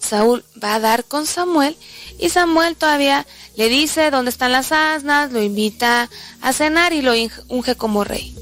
Saúl 0.00 0.44
va 0.62 0.74
a 0.74 0.80
dar 0.80 1.04
con 1.04 1.26
Samuel 1.26 1.76
y 2.18 2.28
Samuel 2.28 2.76
todavía 2.76 3.26
le 3.56 3.68
dice 3.68 4.10
dónde 4.10 4.30
están 4.30 4.52
las 4.52 4.72
asnas, 4.72 5.32
lo 5.32 5.42
invita 5.42 6.08
a 6.40 6.52
cenar 6.52 6.92
y 6.92 7.02
lo 7.02 7.12
unge 7.48 7.74
como 7.74 8.04
rey. 8.04 8.36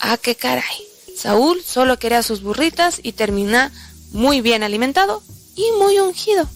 Ah, 0.00 0.16
qué 0.16 0.34
caray. 0.34 0.86
Saúl 1.16 1.62
solo 1.62 1.98
quería 1.98 2.22
sus 2.22 2.42
burritas 2.42 3.00
y 3.02 3.12
termina 3.12 3.70
muy 4.14 4.40
bien 4.40 4.62
alimentado 4.62 5.22
y 5.54 5.64
muy 5.78 5.98
ungido. 5.98 6.48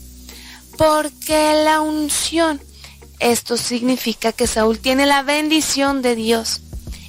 Porque 0.78 1.62
la 1.64 1.80
unción, 1.80 2.62
esto 3.18 3.56
significa 3.56 4.32
que 4.32 4.46
Saúl 4.46 4.78
tiene 4.78 5.04
la 5.04 5.22
bendición 5.22 6.00
de 6.00 6.14
Dios. 6.14 6.60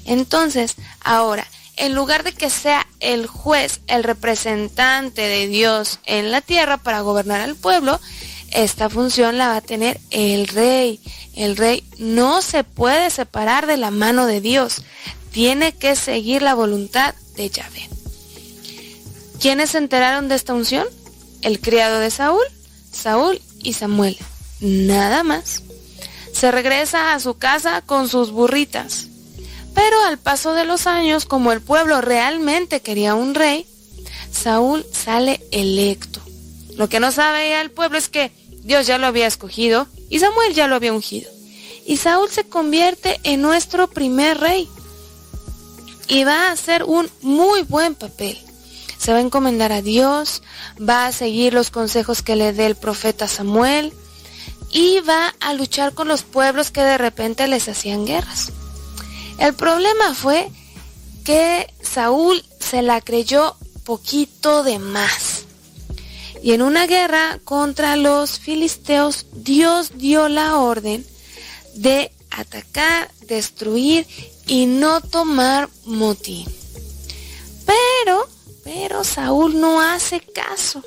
Entonces, 0.06 0.76
ahora, 1.02 1.48
en 1.78 1.94
lugar 1.94 2.24
de 2.24 2.34
que 2.34 2.50
sea 2.50 2.86
el 3.00 3.28
juez, 3.28 3.82
el 3.88 4.04
representante 4.04 5.22
de 5.22 5.48
Dios 5.48 6.00
en 6.06 6.32
la 6.32 6.42
tierra 6.42 6.78
para 6.78 7.02
gobernar 7.02 7.42
al 7.42 7.56
pueblo, 7.56 8.00
esta 8.52 8.90
función 8.90 9.38
la 9.38 9.50
va 9.50 9.58
a 9.58 9.62
tener 9.62 10.02
el 10.10 10.48
rey. 10.48 11.00
El 11.36 11.56
rey 11.56 11.84
no 12.00 12.42
se 12.42 12.64
puede 12.64 13.12
separar 13.12 13.68
de 13.68 13.78
la 13.78 13.92
mano 13.92 14.26
de 14.26 14.42
Dios. 14.42 14.82
Tiene 15.32 15.74
que 15.74 15.96
seguir 15.96 16.42
la 16.42 16.56
voluntad 16.56 17.14
de 17.36 17.50
Yahvé. 17.50 17.99
¿Quiénes 19.40 19.70
se 19.70 19.78
enteraron 19.78 20.28
de 20.28 20.36
esta 20.36 20.54
unción? 20.54 20.86
El 21.42 21.62
criado 21.62 22.00
de 22.00 22.12
Saúl, 22.12 22.44
Saúl 22.92 23.42
y 23.62 23.72
Samuel. 23.72 24.18
Nada 24.60 25.24
más. 25.24 25.64
Se 26.34 26.52
regresa 26.52 27.14
a 27.14 27.20
su 27.22 27.36
casa 27.36 27.82
con 27.82 28.10
sus 28.10 28.32
burritas. 28.32 29.08
Pero 29.74 30.04
al 30.04 30.18
paso 30.18 30.54
de 30.54 30.66
los 30.66 30.88
años, 30.88 31.24
como 31.24 31.54
el 31.54 31.62
pueblo 31.62 32.02
realmente 32.02 32.82
quería 32.82 33.16
un 33.16 33.34
rey, 33.34 33.66
Saúl 34.30 34.86
sale 34.92 35.42
electo. 35.52 36.20
Lo 36.76 36.90
que 36.90 37.00
no 37.00 37.14
sabe 37.14 37.62
el 37.62 37.72
pueblo 37.72 37.98
es 37.98 38.10
que 38.10 38.34
Dios 38.64 38.88
ya 38.88 38.98
lo 38.98 39.08
había 39.08 39.28
escogido 39.28 39.88
y 40.10 40.20
Samuel 40.20 40.54
ya 40.54 40.68
lo 40.68 40.76
había 40.76 40.92
ungido. 40.92 41.32
Y 41.86 41.96
Saúl 41.96 42.30
se 42.30 42.44
convierte 42.44 43.22
en 43.24 43.42
nuestro 43.42 43.88
primer 43.88 44.38
rey. 44.38 44.68
Y 46.10 46.26
va 46.26 46.48
a 46.48 46.52
hacer 46.52 46.84
un 46.84 47.10
muy 47.22 47.62
buen 47.62 47.96
papel. 47.96 48.38
Se 49.00 49.12
va 49.14 49.18
a 49.18 49.22
encomendar 49.22 49.72
a 49.72 49.82
Dios, 49.82 50.44
va 50.78 51.08
a 51.08 51.12
seguir 51.12 51.54
los 51.54 51.72
consejos 51.72 52.22
que 52.22 52.36
le 52.36 52.54
dé 52.54 52.66
el 52.66 52.76
profeta 52.76 53.28
Samuel 53.28 53.94
y 54.72 55.00
va 55.00 55.34
a 55.40 55.54
luchar 55.54 55.94
con 55.94 56.08
los 56.08 56.24
pueblos 56.24 56.70
que 56.70 56.82
de 56.82 56.98
repente 56.98 57.48
les 57.48 57.68
hacían 57.68 58.06
guerras. 58.06 58.52
El 59.40 59.54
problema 59.54 60.14
fue 60.14 60.52
que 61.24 61.74
Saúl 61.82 62.44
se 62.60 62.82
la 62.82 63.02
creyó 63.02 63.56
poquito 63.86 64.64
de 64.64 64.80
más. 64.80 65.46
Y 66.44 66.54
en 66.54 66.62
una 66.62 66.88
guerra 66.88 67.40
contra 67.44 67.96
los 67.96 68.40
filisteos, 68.40 69.26
Dios 69.34 69.92
dio 69.96 70.30
la 70.30 70.58
orden 70.58 71.06
de 71.76 72.12
atacar, 72.30 73.12
destruir 73.28 74.06
y 74.46 74.66
no 74.66 75.02
tomar 75.02 75.70
motín. 75.86 76.46
Pero, 77.66 78.28
pero 78.72 79.04
Saúl 79.04 79.60
no 79.60 79.82
hace 79.82 80.20
caso. 80.22 80.84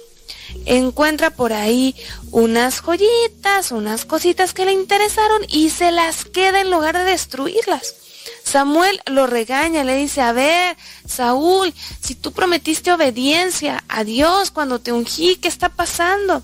Encuentra 0.66 1.30
por 1.30 1.52
ahí 1.52 1.96
unas 2.30 2.80
joyitas, 2.80 3.72
unas 3.72 4.04
cositas 4.04 4.54
que 4.54 4.64
le 4.64 4.72
interesaron 4.72 5.42
y 5.48 5.70
se 5.70 5.90
las 5.90 6.24
queda 6.24 6.60
en 6.60 6.70
lugar 6.70 6.96
de 6.96 7.04
destruirlas. 7.04 7.96
Samuel 8.44 9.00
lo 9.06 9.26
regaña, 9.26 9.82
le 9.82 9.96
dice, 9.96 10.20
a 10.20 10.32
ver, 10.32 10.76
Saúl, 11.06 11.74
si 12.00 12.14
tú 12.14 12.32
prometiste 12.32 12.92
obediencia 12.92 13.82
a 13.88 14.04
Dios 14.04 14.52
cuando 14.52 14.78
te 14.78 14.92
ungí, 14.92 15.36
¿qué 15.36 15.48
está 15.48 15.68
pasando? 15.68 16.42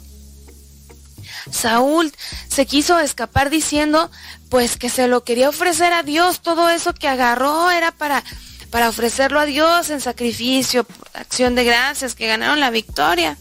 Saúl 1.52 2.12
se 2.48 2.66
quiso 2.66 2.98
escapar 2.98 3.48
diciendo, 3.48 4.10
pues 4.48 4.77
que 4.77 4.89
se 4.89 5.06
lo 5.06 5.23
quería 5.23 5.51
ofrecer 5.51 5.93
a 5.93 6.02
Dios, 6.02 6.40
todo 6.40 6.69
eso 6.69 6.94
que 6.94 7.06
agarró 7.06 7.70
era 7.70 7.93
para, 7.93 8.24
para 8.70 8.89
ofrecerlo 8.89 9.40
a 9.40 9.47
Dios 9.47 9.90
en 9.90 10.01
sacrificio, 10.01 10.86
acción 11.15 11.55
de 11.55 11.65
gracias, 11.65 12.15
que 12.15 12.27
ganaron 12.27 12.61
la 12.61 12.70
victoria. 12.70 13.36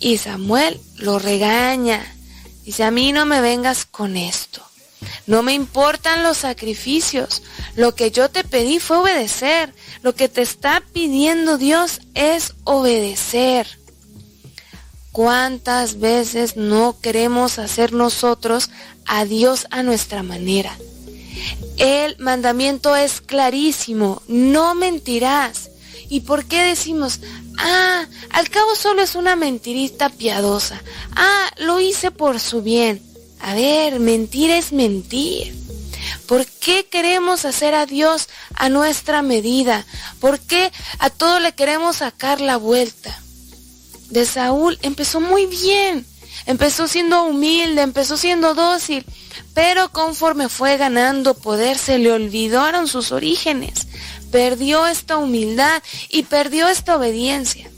Y 0.00 0.18
Samuel 0.18 0.80
lo 0.96 1.18
regaña, 1.18 2.04
dice, 2.64 2.84
a 2.84 2.90
mí 2.90 3.12
no 3.12 3.26
me 3.26 3.40
vengas 3.40 3.84
con 3.84 4.16
esto. 4.16 4.62
No 5.26 5.42
me 5.42 5.54
importan 5.54 6.22
los 6.22 6.38
sacrificios. 6.38 7.42
Lo 7.76 7.94
que 7.94 8.10
yo 8.10 8.30
te 8.30 8.44
pedí 8.44 8.78
fue 8.78 8.98
obedecer. 8.98 9.74
Lo 10.02 10.14
que 10.14 10.28
te 10.28 10.42
está 10.42 10.82
pidiendo 10.92 11.58
Dios 11.58 12.00
es 12.14 12.54
obedecer. 12.64 13.66
¿Cuántas 15.12 16.00
veces 16.00 16.56
no 16.56 16.98
queremos 17.00 17.58
hacer 17.58 17.92
nosotros 17.92 18.70
a 19.06 19.24
Dios 19.24 19.66
a 19.70 19.82
nuestra 19.82 20.22
manera? 20.22 20.76
El 21.76 22.16
mandamiento 22.18 22.94
es 22.94 23.20
clarísimo, 23.20 24.22
no 24.28 24.74
mentirás. 24.74 25.70
¿Y 26.08 26.20
por 26.20 26.44
qué 26.44 26.62
decimos, 26.62 27.20
ah, 27.58 28.06
al 28.30 28.48
cabo 28.50 28.76
solo 28.76 29.02
es 29.02 29.14
una 29.14 29.36
mentirita 29.36 30.08
piadosa? 30.10 30.80
Ah, 31.16 31.50
lo 31.58 31.80
hice 31.80 32.10
por 32.10 32.38
su 32.38 32.62
bien. 32.62 33.02
A 33.40 33.54
ver, 33.54 33.98
mentir 34.00 34.50
es 34.50 34.72
mentir. 34.72 35.54
¿Por 36.26 36.46
qué 36.46 36.86
queremos 36.86 37.44
hacer 37.44 37.74
a 37.74 37.86
Dios 37.86 38.28
a 38.54 38.68
nuestra 38.68 39.22
medida? 39.22 39.84
¿Por 40.20 40.38
qué 40.40 40.72
a 40.98 41.10
todo 41.10 41.40
le 41.40 41.52
queremos 41.52 41.96
sacar 41.96 42.40
la 42.40 42.56
vuelta? 42.56 43.20
De 44.10 44.24
Saúl 44.26 44.78
empezó 44.82 45.20
muy 45.20 45.46
bien, 45.46 46.06
empezó 46.46 46.88
siendo 46.88 47.24
humilde, 47.24 47.82
empezó 47.82 48.16
siendo 48.16 48.54
dócil, 48.54 49.04
pero 49.54 49.90
conforme 49.90 50.48
fue 50.48 50.76
ganando 50.76 51.34
poder 51.34 51.78
se 51.78 51.98
le 51.98 52.12
olvidaron 52.12 52.88
sus 52.88 53.12
orígenes, 53.12 53.86
perdió 54.30 54.86
esta 54.86 55.16
humildad 55.16 55.82
y 56.08 56.24
perdió 56.24 56.68
esta 56.68 56.96
obediencia. 56.96 57.70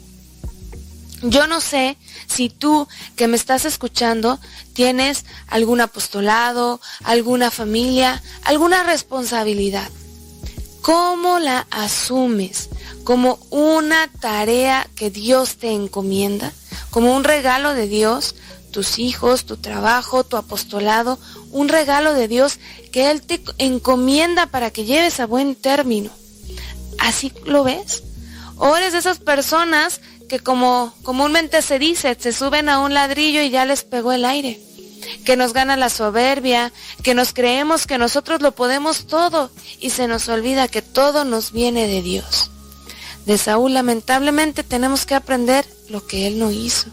Yo 1.22 1.46
no 1.46 1.60
sé 1.60 1.96
si 2.26 2.50
tú 2.50 2.86
que 3.16 3.26
me 3.26 3.36
estás 3.36 3.64
escuchando 3.64 4.38
tienes 4.74 5.24
algún 5.48 5.80
apostolado, 5.80 6.80
alguna 7.04 7.50
familia, 7.50 8.22
alguna 8.42 8.82
responsabilidad. 8.82 9.90
¿Cómo 10.82 11.38
la 11.38 11.66
asumes? 11.70 12.68
¿Como 13.02 13.38
una 13.50 14.08
tarea 14.20 14.88
que 14.94 15.10
Dios 15.10 15.56
te 15.56 15.72
encomienda? 15.72 16.52
¿Como 16.96 17.14
un 17.14 17.24
regalo 17.24 17.74
de 17.74 17.88
Dios? 17.88 18.36
Tus 18.70 18.98
hijos, 18.98 19.44
tu 19.44 19.58
trabajo, 19.58 20.24
tu 20.24 20.38
apostolado, 20.38 21.18
un 21.50 21.68
regalo 21.68 22.14
de 22.14 22.26
Dios 22.26 22.58
que 22.90 23.10
Él 23.10 23.20
te 23.20 23.42
encomienda 23.58 24.46
para 24.46 24.70
que 24.70 24.86
lleves 24.86 25.20
a 25.20 25.26
buen 25.26 25.56
término. 25.56 26.10
¿Así 26.98 27.34
lo 27.44 27.64
ves? 27.64 28.02
¿O 28.56 28.74
eres 28.78 28.94
de 28.94 29.00
esas 29.00 29.18
personas 29.18 30.00
que 30.26 30.38
como 30.38 30.94
comúnmente 31.02 31.60
se 31.60 31.78
dice, 31.78 32.16
se 32.18 32.32
suben 32.32 32.70
a 32.70 32.78
un 32.78 32.94
ladrillo 32.94 33.42
y 33.42 33.50
ya 33.50 33.66
les 33.66 33.84
pegó 33.84 34.12
el 34.12 34.24
aire, 34.24 34.58
que 35.26 35.36
nos 35.36 35.52
gana 35.52 35.76
la 35.76 35.90
soberbia, 35.90 36.72
que 37.02 37.12
nos 37.12 37.34
creemos 37.34 37.86
que 37.86 37.98
nosotros 37.98 38.40
lo 38.40 38.52
podemos 38.52 39.06
todo 39.06 39.50
y 39.80 39.90
se 39.90 40.08
nos 40.08 40.30
olvida 40.30 40.66
que 40.66 40.80
todo 40.80 41.26
nos 41.26 41.52
viene 41.52 41.88
de 41.88 42.00
Dios. 42.00 42.50
De 43.26 43.38
Saúl 43.38 43.74
lamentablemente 43.74 44.62
tenemos 44.62 45.04
que 45.04 45.16
aprender 45.16 45.66
lo 45.88 46.06
que 46.06 46.26
él 46.26 46.38
no 46.38 46.50
hizo. 46.50 46.88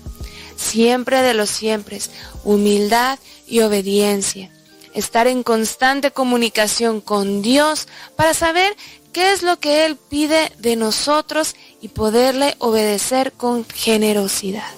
Siempre 0.58 1.22
de 1.22 1.34
los 1.34 1.50
siempre, 1.50 2.00
humildad 2.44 3.20
y 3.48 3.62
obediencia. 3.62 4.52
Estar 4.94 5.28
en 5.28 5.44
constante 5.44 6.12
comunicación 6.12 7.02
con 7.02 7.42
Dios 7.42 7.88
para 8.16 8.34
saber 8.34 8.76
qué 9.14 9.32
es 9.32 9.44
lo 9.44 9.60
que 9.60 9.86
Él 9.86 9.96
pide 9.96 10.52
de 10.60 10.76
nosotros 10.76 11.56
y 11.82 11.90
poderle 11.90 12.56
obedecer 12.60 13.32
con 13.32 13.66
generosidad. 13.66 14.70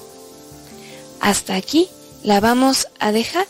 Hasta 1.21 1.55
aquí 1.55 1.89
la 2.23 2.39
vamos 2.39 2.87
a 2.99 3.11
dejar. 3.11 3.47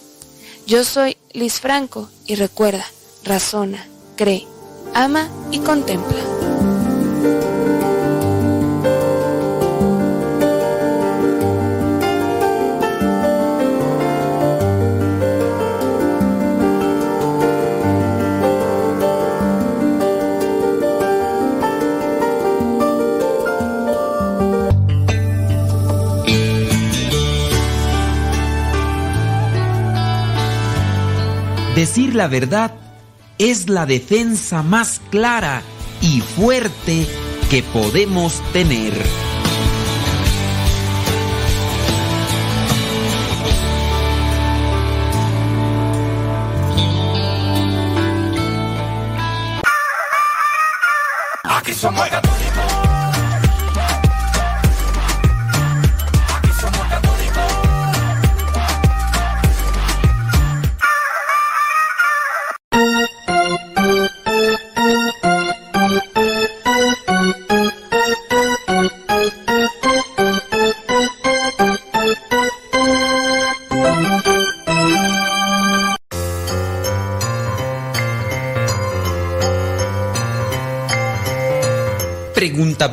Yo 0.66 0.84
soy 0.84 1.18
Liz 1.34 1.60
Franco 1.60 2.10
y 2.26 2.36
recuerda, 2.36 2.86
razona, 3.24 3.88
cree, 4.16 4.48
ama 4.94 5.30
y 5.52 5.60
contempla. 5.60 6.24
Decir 31.76 32.16
la 32.16 32.30
verdad 32.30 32.72
es 33.38 33.68
la 33.68 33.86
defensa 33.86 34.64
más 34.64 35.02
clara 35.10 35.62
y 36.00 36.22
fuerte 36.22 37.06
que 37.50 37.64
podemos 37.64 38.42
tener. 38.54 38.94
Aquí 51.44 51.74
somos 51.74 52.10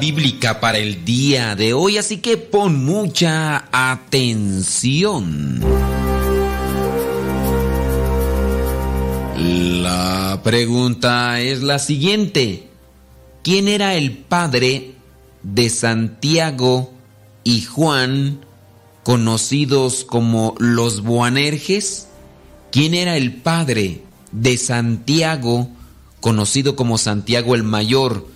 bíblica 0.03 0.59
para 0.59 0.79
el 0.79 1.05
día 1.05 1.55
de 1.55 1.75
hoy, 1.75 1.97
así 1.97 2.17
que 2.17 2.37
pon 2.37 2.85
mucha 2.85 3.69
atención. 3.71 5.61
La 9.37 10.41
pregunta 10.43 11.41
es 11.41 11.63
la 11.63 11.79
siguiente. 11.79 12.67
¿Quién 13.45 13.69
era 13.69 13.95
el 13.95 14.11
padre 14.11 14.97
de 15.45 15.71
Santiago 15.71 16.93
y 17.45 17.61
Juan, 17.63 18.45
conocidos 19.05 20.05
como 20.05 20.57
los 20.59 21.05
Boanerges? 21.05 22.09
¿Quién 22.73 22.95
era 22.95 23.17
el 23.17 23.35
padre 23.35 24.03
de 24.33 24.59
Santiago, 24.59 25.69
conocido 26.21 26.75
como 26.75 26.99
Santiago 26.99 27.55
el 27.55 27.63
Mayor, 27.63 28.32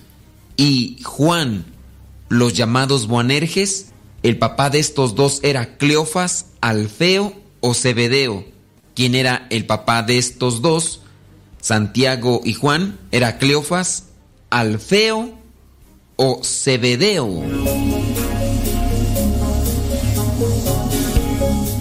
y 0.57 0.99
Juan, 1.03 1.67
los 2.29 2.55
llamados 2.55 3.07
Boanerges? 3.07 3.87
El 4.23 4.39
papá 4.39 4.71
de 4.71 4.79
estos 4.79 5.15
dos 5.15 5.41
era 5.43 5.77
Cleofas, 5.77 6.47
Alfeo 6.61 7.35
o 7.61 7.75
Zebedeo. 7.75 8.45
¿Quién 8.95 9.15
era 9.15 9.47
el 9.51 9.67
papá 9.67 10.03
de 10.03 10.19
estos 10.19 10.63
dos? 10.63 11.03
Santiago 11.61 12.41
y 12.45 12.55
Juan. 12.55 12.99
¿Era 13.13 13.39
Cleofas, 13.39 14.05
Alfeo 14.51 15.39
o 16.17 16.41
Zebedeo? 16.43 17.27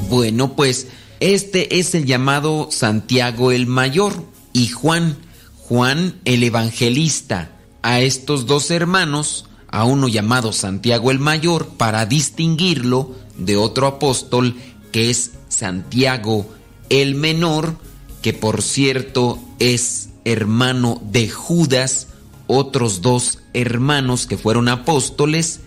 Bueno, 0.10 0.56
pues 0.56 0.88
este 1.19 1.80
es 1.80 1.95
el 1.95 2.06
llamado 2.06 2.69
Santiago 2.72 3.52
el 3.52 3.68
Mayor 3.68 4.23
y 4.53 4.68
Juan, 4.68 5.18
Juan 5.56 6.19
el 6.26 6.43
Evangelista. 6.43 7.55
A 7.85 8.01
estos 8.01 8.47
dos 8.47 8.71
hermanos, 8.71 9.45
a 9.67 9.83
uno 9.83 10.07
llamado 10.07 10.53
Santiago 10.53 11.11
el 11.11 11.19
Mayor, 11.19 11.67
para 11.77 12.07
distinguirlo 12.07 13.11
de 13.37 13.57
otro 13.57 13.85
apóstol 13.85 14.55
que 14.91 15.11
es 15.11 15.33
Santiago 15.49 16.49
el 16.89 17.13
Menor, 17.13 17.75
que 18.23 18.33
por 18.33 18.63
cierto 18.63 19.37
es 19.59 20.09
hermano 20.23 20.99
de 21.11 21.29
Judas, 21.29 22.07
otros 22.47 23.03
dos 23.03 23.37
hermanos 23.53 24.25
que 24.25 24.39
fueron 24.39 24.67
apóstoles. 24.67 25.59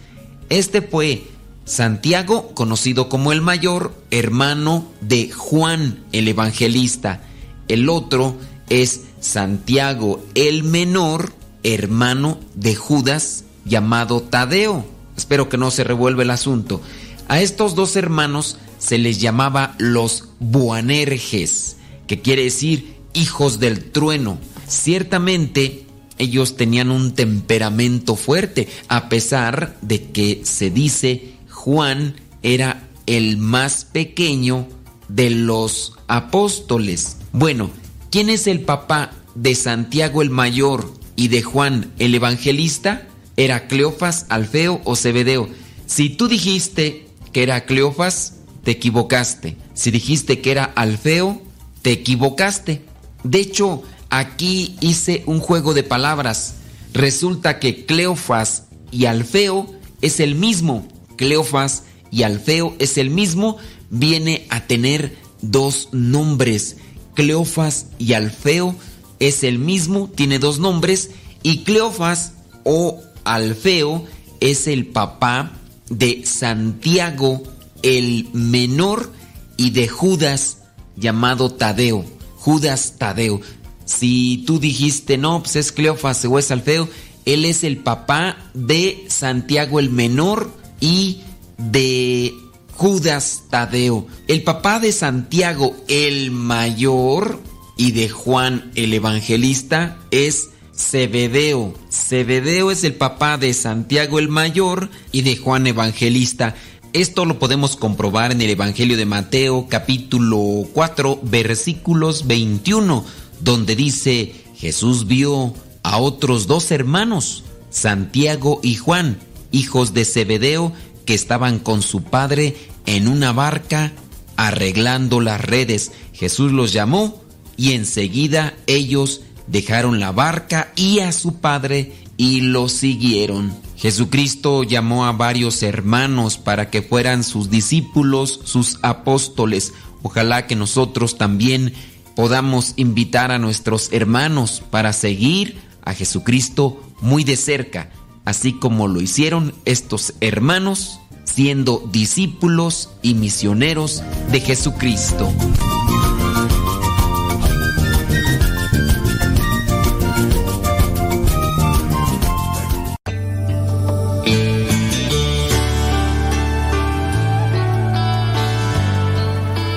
Este 0.48 0.82
fue 0.82 1.28
Santiago, 1.66 2.52
conocido 2.52 3.08
como 3.08 3.30
el 3.30 3.42
mayor, 3.42 3.94
hermano 4.10 4.88
de 5.00 5.30
Juan 5.30 6.02
el 6.10 6.26
Evangelista. 6.26 7.22
El 7.68 7.88
otro 7.88 8.36
es 8.68 9.02
Santiago 9.20 10.20
el 10.34 10.64
menor, 10.64 11.37
hermano 11.62 12.38
de 12.54 12.74
Judas, 12.74 13.44
llamado 13.64 14.22
Tadeo. 14.22 14.84
Espero 15.16 15.48
que 15.48 15.58
no 15.58 15.70
se 15.70 15.84
revuelva 15.84 16.22
el 16.22 16.30
asunto. 16.30 16.80
A 17.28 17.40
estos 17.40 17.74
dos 17.74 17.96
hermanos 17.96 18.58
se 18.78 18.98
les 18.98 19.20
llamaba 19.20 19.74
los 19.78 20.28
Boanerges, 20.38 21.76
que 22.06 22.20
quiere 22.20 22.44
decir 22.44 22.96
hijos 23.12 23.58
del 23.58 23.90
trueno. 23.90 24.38
Ciertamente 24.66 25.86
ellos 26.18 26.56
tenían 26.56 26.90
un 26.90 27.14
temperamento 27.14 28.16
fuerte, 28.16 28.68
a 28.88 29.08
pesar 29.08 29.76
de 29.82 30.10
que 30.10 30.42
se 30.44 30.70
dice 30.70 31.34
Juan 31.50 32.16
era 32.42 32.88
el 33.06 33.36
más 33.36 33.84
pequeño 33.84 34.68
de 35.08 35.30
los 35.30 35.94
apóstoles. 36.06 37.18
Bueno, 37.32 37.70
¿quién 38.10 38.30
es 38.30 38.46
el 38.46 38.60
papá 38.60 39.12
de 39.34 39.54
Santiago 39.54 40.22
el 40.22 40.30
Mayor 40.30 40.92
y 41.18 41.26
de 41.26 41.42
Juan 41.42 41.92
el 41.98 42.14
Evangelista? 42.14 43.08
¿Era 43.36 43.66
Cleofas, 43.66 44.26
Alfeo 44.28 44.80
o 44.84 44.94
Zebedeo? 44.94 45.48
Si 45.84 46.10
tú 46.10 46.28
dijiste 46.28 47.08
que 47.32 47.42
era 47.42 47.66
Cleofas, 47.66 48.36
te 48.62 48.70
equivocaste. 48.70 49.56
Si 49.74 49.90
dijiste 49.90 50.40
que 50.40 50.52
era 50.52 50.64
Alfeo, 50.64 51.42
te 51.82 51.90
equivocaste. 51.90 52.82
De 53.24 53.40
hecho, 53.40 53.82
aquí 54.10 54.76
hice 54.80 55.24
un 55.26 55.40
juego 55.40 55.74
de 55.74 55.82
palabras. 55.82 56.54
Resulta 56.94 57.58
que 57.58 57.84
Cleofas 57.84 58.66
y 58.92 59.06
Alfeo 59.06 59.74
es 60.00 60.20
el 60.20 60.36
mismo. 60.36 60.86
Cleofas 61.16 61.82
y 62.12 62.22
Alfeo 62.22 62.76
es 62.78 62.96
el 62.96 63.10
mismo. 63.10 63.56
Viene 63.90 64.46
a 64.50 64.68
tener 64.68 65.16
dos 65.42 65.88
nombres. 65.90 66.76
Cleofas 67.14 67.86
y 67.98 68.12
Alfeo 68.12 68.76
es 69.20 69.44
el 69.44 69.58
mismo, 69.58 70.10
tiene 70.14 70.38
dos 70.38 70.58
nombres. 70.58 71.10
Y 71.42 71.64
Cleofas 71.64 72.32
o 72.64 73.00
Alfeo 73.24 74.04
es 74.40 74.66
el 74.66 74.86
papá 74.86 75.52
de 75.88 76.24
Santiago 76.24 77.42
el 77.82 78.28
menor 78.32 79.12
y 79.56 79.70
de 79.70 79.88
Judas 79.88 80.58
llamado 80.96 81.52
Tadeo. 81.52 82.04
Judas 82.36 82.94
Tadeo. 82.98 83.40
Si 83.84 84.44
tú 84.46 84.58
dijiste, 84.58 85.16
no, 85.16 85.40
pues 85.42 85.56
es 85.56 85.72
Cleofas 85.72 86.24
o 86.24 86.38
es 86.38 86.50
Alfeo, 86.50 86.88
él 87.24 87.44
es 87.44 87.64
el 87.64 87.78
papá 87.78 88.36
de 88.54 89.06
Santiago 89.08 89.80
el 89.80 89.90
menor 89.90 90.50
y 90.80 91.20
de 91.56 92.34
Judas 92.74 93.44
Tadeo. 93.50 94.06
El 94.28 94.44
papá 94.44 94.78
de 94.80 94.92
Santiago 94.92 95.76
el 95.88 96.30
mayor 96.30 97.40
y 97.78 97.92
de 97.92 98.10
Juan 98.10 98.70
el 98.74 98.92
evangelista 98.92 99.96
es 100.10 100.50
Zebedeo. 100.76 101.72
Zebedeo 101.90 102.70
es 102.70 102.84
el 102.84 102.94
papá 102.94 103.38
de 103.38 103.54
Santiago 103.54 104.18
el 104.18 104.28
mayor 104.28 104.90
y 105.12 105.22
de 105.22 105.36
Juan 105.36 105.66
evangelista. 105.66 106.54
Esto 106.92 107.24
lo 107.24 107.38
podemos 107.38 107.76
comprobar 107.76 108.32
en 108.32 108.42
el 108.42 108.50
Evangelio 108.50 108.96
de 108.96 109.06
Mateo 109.06 109.66
capítulo 109.68 110.66
4 110.72 111.20
versículos 111.22 112.26
21, 112.26 113.04
donde 113.40 113.76
dice, 113.76 114.34
Jesús 114.56 115.06
vio 115.06 115.54
a 115.82 115.98
otros 115.98 116.46
dos 116.46 116.70
hermanos, 116.70 117.44
Santiago 117.70 118.58
y 118.62 118.76
Juan, 118.76 119.18
hijos 119.52 119.94
de 119.94 120.04
Zebedeo, 120.04 120.72
que 121.04 121.14
estaban 121.14 121.58
con 121.58 121.82
su 121.82 122.02
padre 122.02 122.56
en 122.86 123.06
una 123.06 123.32
barca 123.32 123.92
arreglando 124.36 125.20
las 125.20 125.40
redes. 125.40 125.92
Jesús 126.14 126.52
los 126.52 126.72
llamó 126.72 127.27
y 127.58 127.72
enseguida 127.72 128.54
ellos 128.66 129.20
dejaron 129.48 130.00
la 130.00 130.12
barca 130.12 130.72
y 130.76 131.00
a 131.00 131.12
su 131.12 131.34
padre 131.34 131.92
y 132.16 132.40
lo 132.40 132.68
siguieron. 132.70 133.54
Jesucristo 133.76 134.62
llamó 134.62 135.04
a 135.04 135.12
varios 135.12 135.62
hermanos 135.62 136.38
para 136.38 136.70
que 136.70 136.82
fueran 136.82 137.22
sus 137.24 137.50
discípulos, 137.50 138.40
sus 138.44 138.78
apóstoles. 138.82 139.74
Ojalá 140.02 140.46
que 140.46 140.56
nosotros 140.56 141.18
también 141.18 141.74
podamos 142.16 142.74
invitar 142.76 143.30
a 143.30 143.38
nuestros 143.38 143.90
hermanos 143.92 144.62
para 144.70 144.92
seguir 144.92 145.58
a 145.84 145.94
Jesucristo 145.94 146.82
muy 147.00 147.24
de 147.24 147.36
cerca, 147.36 147.90
así 148.24 148.52
como 148.52 148.88
lo 148.88 149.00
hicieron 149.00 149.54
estos 149.64 150.14
hermanos 150.20 151.00
siendo 151.24 151.88
discípulos 151.92 152.90
y 153.02 153.14
misioneros 153.14 154.02
de 154.32 154.40
Jesucristo. 154.40 155.32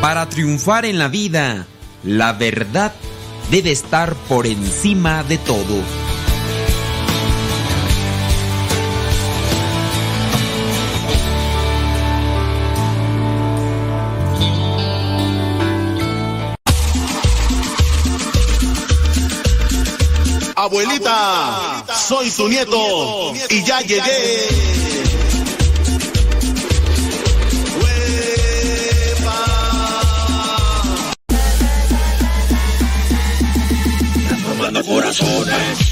Para 0.02 0.28
triunfar 0.28 0.86
en 0.86 0.98
la 0.98 1.10
vida, 1.10 1.68
la 2.04 2.34
verdad 2.34 2.92
debe 3.52 3.72
estar 3.72 4.16
por 4.16 4.48
encima 4.48 5.24
de 5.24 5.38
todo. 5.38 5.76
Abuelita, 20.56 21.86
soy 22.08 22.32
tu 22.32 22.50
nieto 22.50 23.34
y 23.52 23.64
ya 23.64 23.82
llegué. 23.82 24.82
Transformando 34.72 34.84
corazones. 34.84 35.91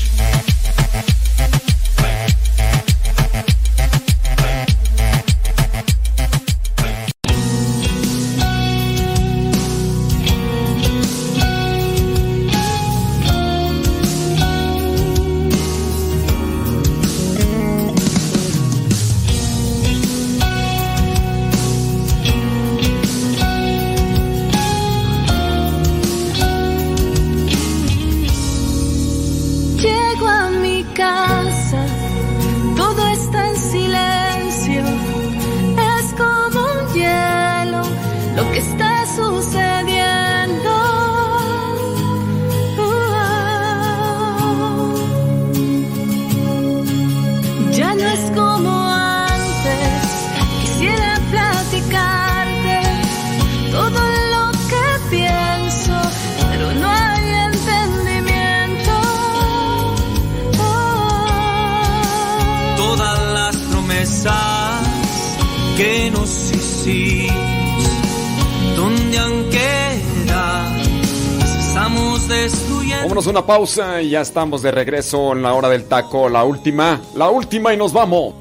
Una 73.30 73.46
pausa 73.46 74.02
y 74.02 74.10
ya 74.10 74.22
estamos 74.22 74.64
de 74.64 74.72
regreso 74.72 75.34
en 75.34 75.44
la 75.44 75.54
hora 75.54 75.70
del 75.70 75.86
taco, 75.86 76.28
la 76.30 76.44
última, 76.44 77.00
la 77.16 77.30
última 77.30 77.74
y 77.74 77.78
nos 77.78 77.94
vamos. 77.94 78.34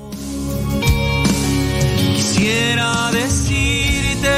Quisiera 2.16 3.10
decirte 3.12 4.30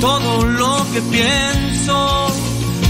todo 0.00 0.44
lo 0.44 0.84
que 0.92 1.00
pienso, 1.02 2.26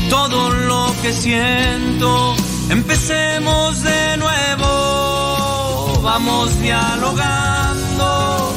todo 0.09 0.51
lo 0.51 0.95
que 1.03 1.12
siento. 1.12 2.35
Empecemos 2.70 3.82
de 3.82 4.16
nuevo, 4.16 6.01
vamos 6.03 6.59
dialogando, 6.61 8.53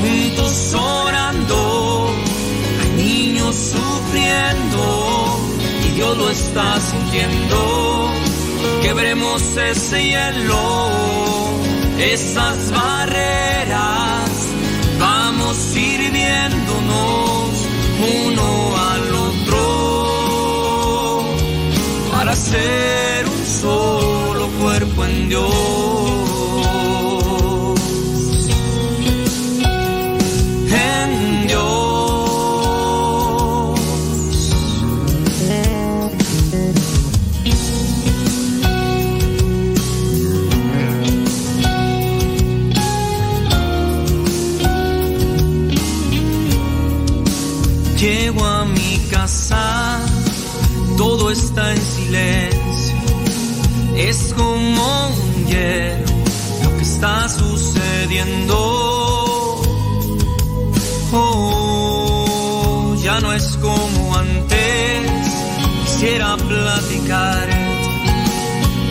juntos 0.00 0.74
orando. 0.74 2.10
Hay 2.80 2.90
niños 3.02 3.54
sufriendo 3.54 5.31
Dios 5.94 6.16
lo 6.16 6.30
está 6.30 6.80
sintiendo. 6.80 8.10
Quebremos 8.82 9.42
ese 9.56 10.02
hielo, 10.08 10.90
esas 11.98 12.70
barreras 12.70 14.30
vamos 14.98 15.56
sirviéndonos 15.56 17.50
uno 18.24 18.76
al 18.76 19.14
otro 19.14 19.62
para 22.12 22.34
ser 22.36 23.26
un 23.26 23.46
solo 23.46 24.48
cuerpo 24.60 25.04
en 25.04 25.28
Dios. 25.28 26.41
Quisiera 66.02 66.36
platicar 66.36 67.48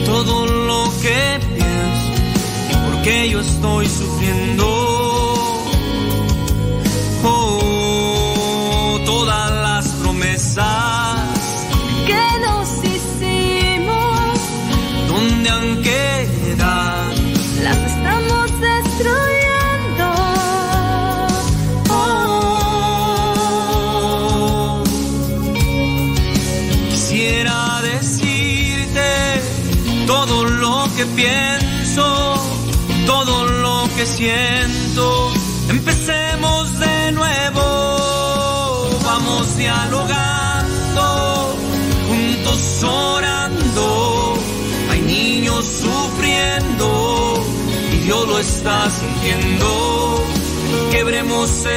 todo 0.06 0.46
lo 0.46 0.90
que 1.02 1.40
pienso 1.56 2.12
y 2.70 2.90
por 2.90 3.02
qué 3.02 3.30
yo 3.30 3.42
estoy 3.42 3.86
sufriendo. 3.90 4.81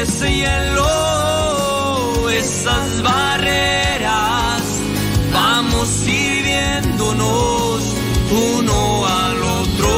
Ese 0.04 0.30
hielo, 0.32 0.88
esas 2.30 3.02
barreras. 3.02 4.62
Vamos 5.32 5.88
sirviéndonos 5.88 7.82
uno 8.30 9.06
al 9.06 9.42
otro 9.42 9.94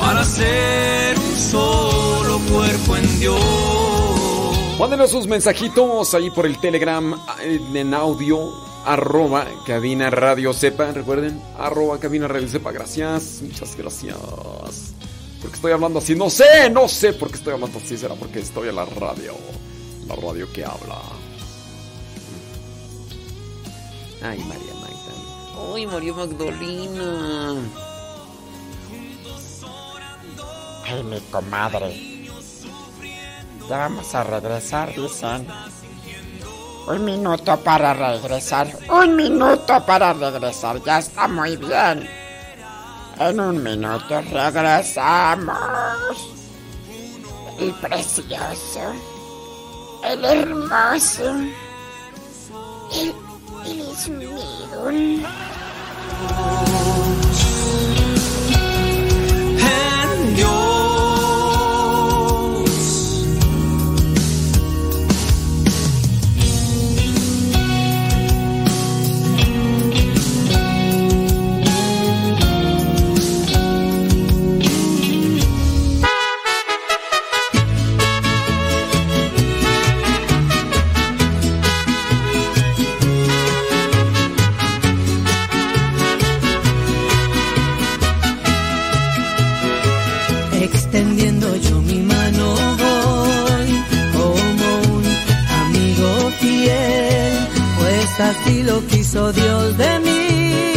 para 0.00 0.24
ser 0.24 1.16
un 1.18 1.36
solo 1.36 2.40
cuerpo 2.50 2.96
en 2.96 3.20
Dios. 3.20 3.40
Mándenos 4.80 5.10
sus 5.10 5.28
mensajitos 5.28 6.14
ahí 6.14 6.30
por 6.30 6.46
el 6.46 6.58
Telegram 6.58 7.16
en 7.40 7.94
audio, 7.94 8.52
arroba 8.84 9.46
cabina 9.64 10.10
radio 10.10 10.52
sepa, 10.52 10.90
recuerden, 10.90 11.40
arroba 11.56 12.00
cabina 12.00 12.26
radio 12.26 12.48
sepa, 12.48 12.72
gracias, 12.72 13.40
muchas 13.42 13.76
gracias. 13.76 14.94
Estoy 15.62 15.74
hablando 15.74 16.00
así, 16.00 16.16
no 16.16 16.28
sé, 16.28 16.68
no 16.70 16.88
sé 16.88 17.12
por 17.12 17.30
qué 17.30 17.36
estoy 17.36 17.52
hablando 17.52 17.78
así, 17.78 17.96
será 17.96 18.16
porque 18.16 18.40
estoy 18.40 18.68
en 18.70 18.74
la 18.74 18.84
radio, 18.84 19.32
la 20.08 20.16
radio 20.16 20.52
que 20.52 20.64
habla. 20.64 21.00
Ay, 24.24 24.40
María 24.40 24.74
Magdalena. 24.74 25.72
Ay, 25.72 25.86
María 25.86 26.14
Magdalena. 26.14 27.54
Ay, 30.84 31.04
mi 31.04 31.20
comadre. 31.30 32.28
Ya 33.68 33.76
vamos 33.78 34.12
a 34.16 34.24
regresar, 34.24 34.92
dicen. 34.96 35.46
Un 36.88 37.04
minuto 37.04 37.56
para 37.58 37.94
regresar. 37.94 38.66
Un 38.90 39.14
minuto 39.14 39.86
para 39.86 40.12
regresar. 40.12 40.82
Ya 40.82 40.98
está 40.98 41.28
muy 41.28 41.56
bien. 41.56 42.21
En 43.24 43.38
un 43.38 43.62
minuto 43.62 44.20
regresamos. 44.32 45.56
El 47.60 47.72
precioso. 47.74 48.92
El 50.02 50.24
hermoso. 50.24 51.36
El, 52.92 53.14
el 53.64 53.96
Dios 99.12 99.76
de 99.76 99.98
mí. 100.00 100.72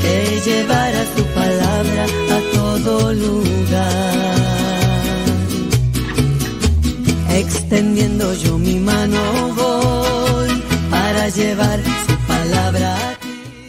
Que 0.00 0.40
llevara 0.42 1.04
su 1.14 1.22
palabra 1.34 2.06
a 2.30 2.40
todo 2.54 3.12
lugar. 3.12 4.34
Extendiendo 7.28 8.32
yo 8.32 8.56
mi 8.56 8.78
mano 8.78 9.20
voy 9.54 10.62
para 10.90 11.28
llevar 11.28 11.78
su 12.06 12.16
palabra 12.26 12.96
a 12.96 13.16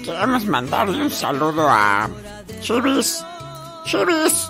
Queremos 0.06 0.46
mandarle 0.46 1.04
un 1.04 1.12
saludo 1.12 1.68
a 1.68 2.10
Chivis. 2.62 3.22
Chivis. 3.84 4.50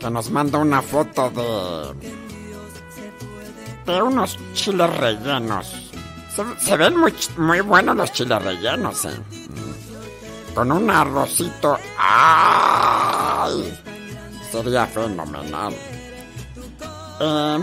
Que 0.00 0.10
nos 0.10 0.28
manda 0.30 0.58
una 0.58 0.82
foto 0.82 1.30
de. 1.30 1.94
de 3.92 4.02
unos 4.02 4.36
chiles 4.54 4.96
rellenos. 4.96 5.77
Se, 6.58 6.76
ven 6.76 6.96
muy, 6.96 7.12
muy 7.36 7.60
buenos 7.60 7.96
los 7.96 8.12
chiles 8.12 8.40
rellenos, 8.40 9.04
¿eh? 9.06 9.20
Con 10.54 10.70
un 10.70 10.88
arrocito. 10.88 11.76
¡Ay! 11.98 13.76
Sería 14.52 14.86
fenomenal. 14.86 15.74
Eh, 17.20 17.58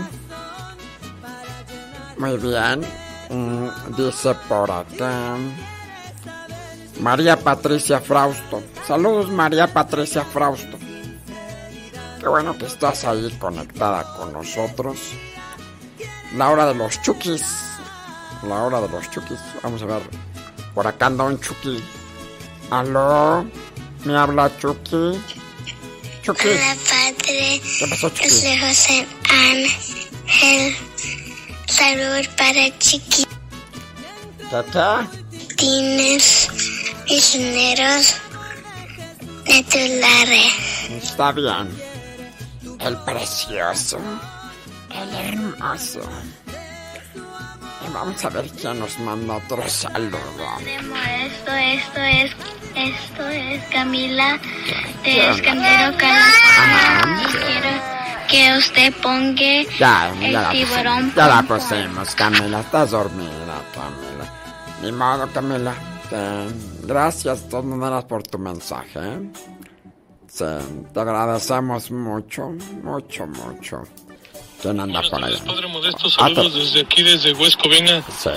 muy 2.18 2.36
bien. 2.36 2.86
Mm, 3.30 3.68
dice 3.96 4.34
por 4.48 4.70
acá. 4.70 5.36
María 7.00 7.36
Patricia 7.38 8.00
Frausto. 8.00 8.62
Saludos 8.86 9.30
María 9.30 9.72
Patricia 9.72 10.22
Frausto. 10.22 10.78
Qué 12.20 12.28
bueno 12.28 12.56
que 12.58 12.66
estás 12.66 13.04
ahí 13.04 13.30
conectada 13.38 14.16
con 14.16 14.32
nosotros. 14.32 14.98
La 16.34 16.50
hora 16.50 16.66
de 16.66 16.74
los 16.74 17.00
chukis. 17.02 17.75
La 18.48 18.62
hora 18.62 18.80
de 18.80 18.88
los 18.88 19.10
chukis. 19.10 19.38
Vamos 19.62 19.82
a 19.82 19.86
ver. 19.86 20.02
Por 20.74 20.86
acá 20.86 21.06
anda 21.06 21.24
un 21.24 21.40
chuki. 21.40 21.82
¿Aló? 22.70 23.46
¿Me 24.04 24.16
habla 24.16 24.50
Chucky? 24.58 25.20
Chucky. 26.22 26.48
Hola, 26.48 26.76
padre. 26.88 27.60
¿Qué 27.78 27.86
pasó, 27.88 28.08
Chucky? 28.10 28.30
soy 28.30 28.58
José 28.58 29.06
Ángel. 29.30 30.76
Saludos 31.66 32.28
para 32.36 32.70
¿Qué 32.78 33.00
qué? 33.10 33.24
misioneros 37.08 38.14
de 39.44 39.62
Tulare. 39.64 40.42
Está 40.90 41.32
bien. 41.32 41.68
El 42.80 42.96
precioso. 42.98 43.98
El 44.90 45.14
hermoso. 45.14 46.00
Vamos 47.92 48.24
a 48.24 48.28
ver 48.30 48.48
quién 48.50 48.78
nos 48.78 48.98
manda 49.00 49.36
otro 49.36 49.66
saludo. 49.68 50.18
Esto, 50.58 51.52
esto 51.52 52.00
es, 52.00 52.30
esto 52.74 53.28
es 53.28 53.64
Camila 53.70 54.38
¿Qué 55.02 55.10
de? 55.12 55.30
Escandero. 55.30 55.92
Y 55.92 57.24
quiero 57.32 57.70
que 58.28 58.58
usted 58.58 58.94
ponga 59.02 59.62
Ya, 59.78 60.10
el 60.20 60.32
ya 60.32 60.42
la 60.42 60.50
tiburón. 60.50 61.10
pusimos. 61.10 61.14
Ya 61.14 61.26
la 61.28 61.42
pusimos, 61.42 62.14
Camila. 62.14 62.60
Estás 62.60 62.90
dormida, 62.90 63.62
Camila. 63.74 64.32
Ni 64.82 64.92
modo, 64.92 65.28
Camila. 65.32 65.74
Eh, 66.10 66.48
gracias 66.84 67.42
de 67.44 67.48
todas 67.50 67.64
maneras 67.64 68.04
por 68.04 68.22
tu 68.24 68.38
mensaje. 68.38 68.98
¿eh? 69.00 69.30
Sí, 70.28 70.44
te 70.92 71.00
agradecemos 71.00 71.90
mucho, 71.90 72.50
mucho, 72.82 73.26
mucho. 73.26 73.82
¿Quién 74.62 74.80
anda 74.80 75.02
por 75.02 75.22
allá? 75.24 75.38
Padre 75.44 75.66
Modesto, 75.68 76.06
Ah, 76.08 76.10
saludos 76.10 76.52
te- 76.52 76.58
desde 76.60 76.80
aquí, 76.80 77.02
desde 77.02 77.32
Huesco, 77.32 77.68
venga. 77.68 78.02
Sí. 78.18 78.30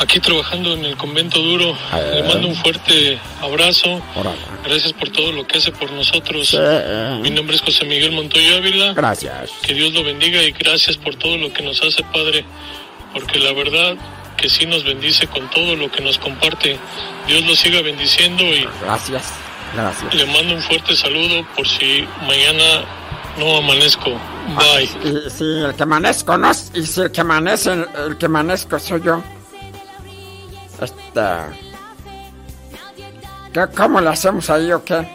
aquí 0.00 0.18
trabajando 0.20 0.72
en 0.74 0.84
el 0.84 0.96
convento 0.96 1.38
duro. 1.40 1.76
Le 2.12 2.22
mando 2.24 2.48
un 2.48 2.56
fuerte 2.56 3.18
abrazo. 3.40 4.02
Gracias 4.64 4.92
por 4.94 5.10
todo 5.10 5.30
lo 5.32 5.46
que 5.46 5.58
hace 5.58 5.70
por 5.70 5.90
nosotros. 5.92 6.56
Mi 7.22 7.30
nombre 7.30 7.54
es 7.56 7.62
José 7.62 7.84
Miguel 7.84 8.12
Montoya 8.12 8.56
Ávila. 8.56 8.94
Gracias. 8.94 9.50
Que 9.62 9.74
Dios 9.74 9.92
lo 9.92 10.02
bendiga 10.02 10.42
y 10.42 10.50
gracias 10.52 10.96
por 10.96 11.14
todo 11.16 11.36
lo 11.36 11.52
que 11.52 11.62
nos 11.62 11.80
hace, 11.82 12.02
Padre. 12.04 12.44
Porque 13.12 13.38
la 13.38 13.52
verdad 13.52 13.96
que 14.36 14.48
sí 14.48 14.66
nos 14.66 14.82
bendice 14.82 15.26
con 15.28 15.48
todo 15.50 15.76
lo 15.76 15.90
que 15.92 16.00
nos 16.02 16.18
comparte. 16.18 16.78
Dios 17.28 17.44
lo 17.44 17.54
siga 17.54 17.80
bendiciendo 17.82 18.42
y 18.44 18.66
Gracias. 18.80 19.32
Gracias. 19.74 20.14
le 20.14 20.26
mando 20.26 20.54
un 20.54 20.62
fuerte 20.62 20.96
saludo 20.96 21.46
por 21.54 21.66
si 21.68 22.04
mañana 22.26 22.84
no 23.38 23.56
amanezco. 23.58 24.10
Bye. 24.56 25.30
Si 25.30 25.44
el 25.44 25.74
que 25.74 25.82
amanezco 25.82 26.36
no 26.38 26.50
y 26.74 26.86
si 26.86 27.00
el 27.00 27.10
que 27.12 27.20
amanece, 27.20 27.72
el, 27.72 28.16
que 28.18 28.26
amanezco 28.26 28.78
soy 28.78 29.02
yo. 29.02 29.22
Este. 30.80 31.22
¿qué- 33.52 33.68
¿Cómo 33.76 34.00
le 34.00 34.08
hacemos 34.10 34.48
ahí 34.50 34.72
o 34.72 34.84
qué? 34.84 35.06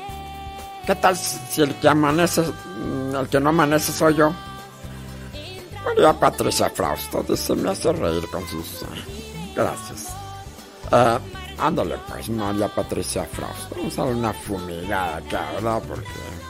¿Qué 0.86 0.96
tal 0.96 1.18
si 1.18 1.62
el 1.62 1.76
que 1.76 1.90
amanece, 1.90 2.44
el 3.20 3.28
que 3.30 3.40
no 3.40 3.50
amanece 3.50 3.92
soy 3.92 4.16
yo? 4.16 4.34
María 5.84 6.14
Patricia 6.14 6.70
Frausto 6.70 7.24
dice, 7.28 7.56
me 7.56 7.72
hace 7.72 7.92
reír 7.94 8.26
con 8.30 8.46
sus... 8.48 8.84
gracias. 9.56 10.08
Eh, 10.92 11.20
ándale 11.60 11.98
pues, 12.08 12.30
María 12.30 12.68
Patricia 12.70 13.26
Frausto. 13.26 13.76
Vamos 13.76 13.98
a 13.98 14.02
darle 14.04 14.18
una 14.20 14.34
fumigada 14.34 15.18
acá, 15.18 15.52
¿verdad? 15.56 15.82
Porque... 15.88 16.47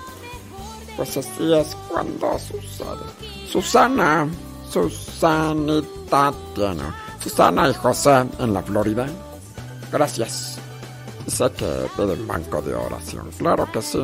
Pues 0.97 1.15
así 1.15 1.53
es 1.53 1.77
cuando 1.89 2.37
sucede. 2.39 3.05
Susana, 3.51 4.27
Susanita 4.69 6.33
tiene. 6.55 6.83
Susana 7.19 7.69
y 7.69 7.73
José 7.75 8.25
en 8.39 8.53
la 8.53 8.63
Florida. 8.63 9.07
Gracias. 9.91 10.57
Sé 11.27 11.51
que 11.51 11.87
piden 11.95 12.27
banco 12.27 12.61
de 12.63 12.73
oración. 12.73 13.29
Claro 13.37 13.69
que 13.71 13.81
sí. 13.81 14.03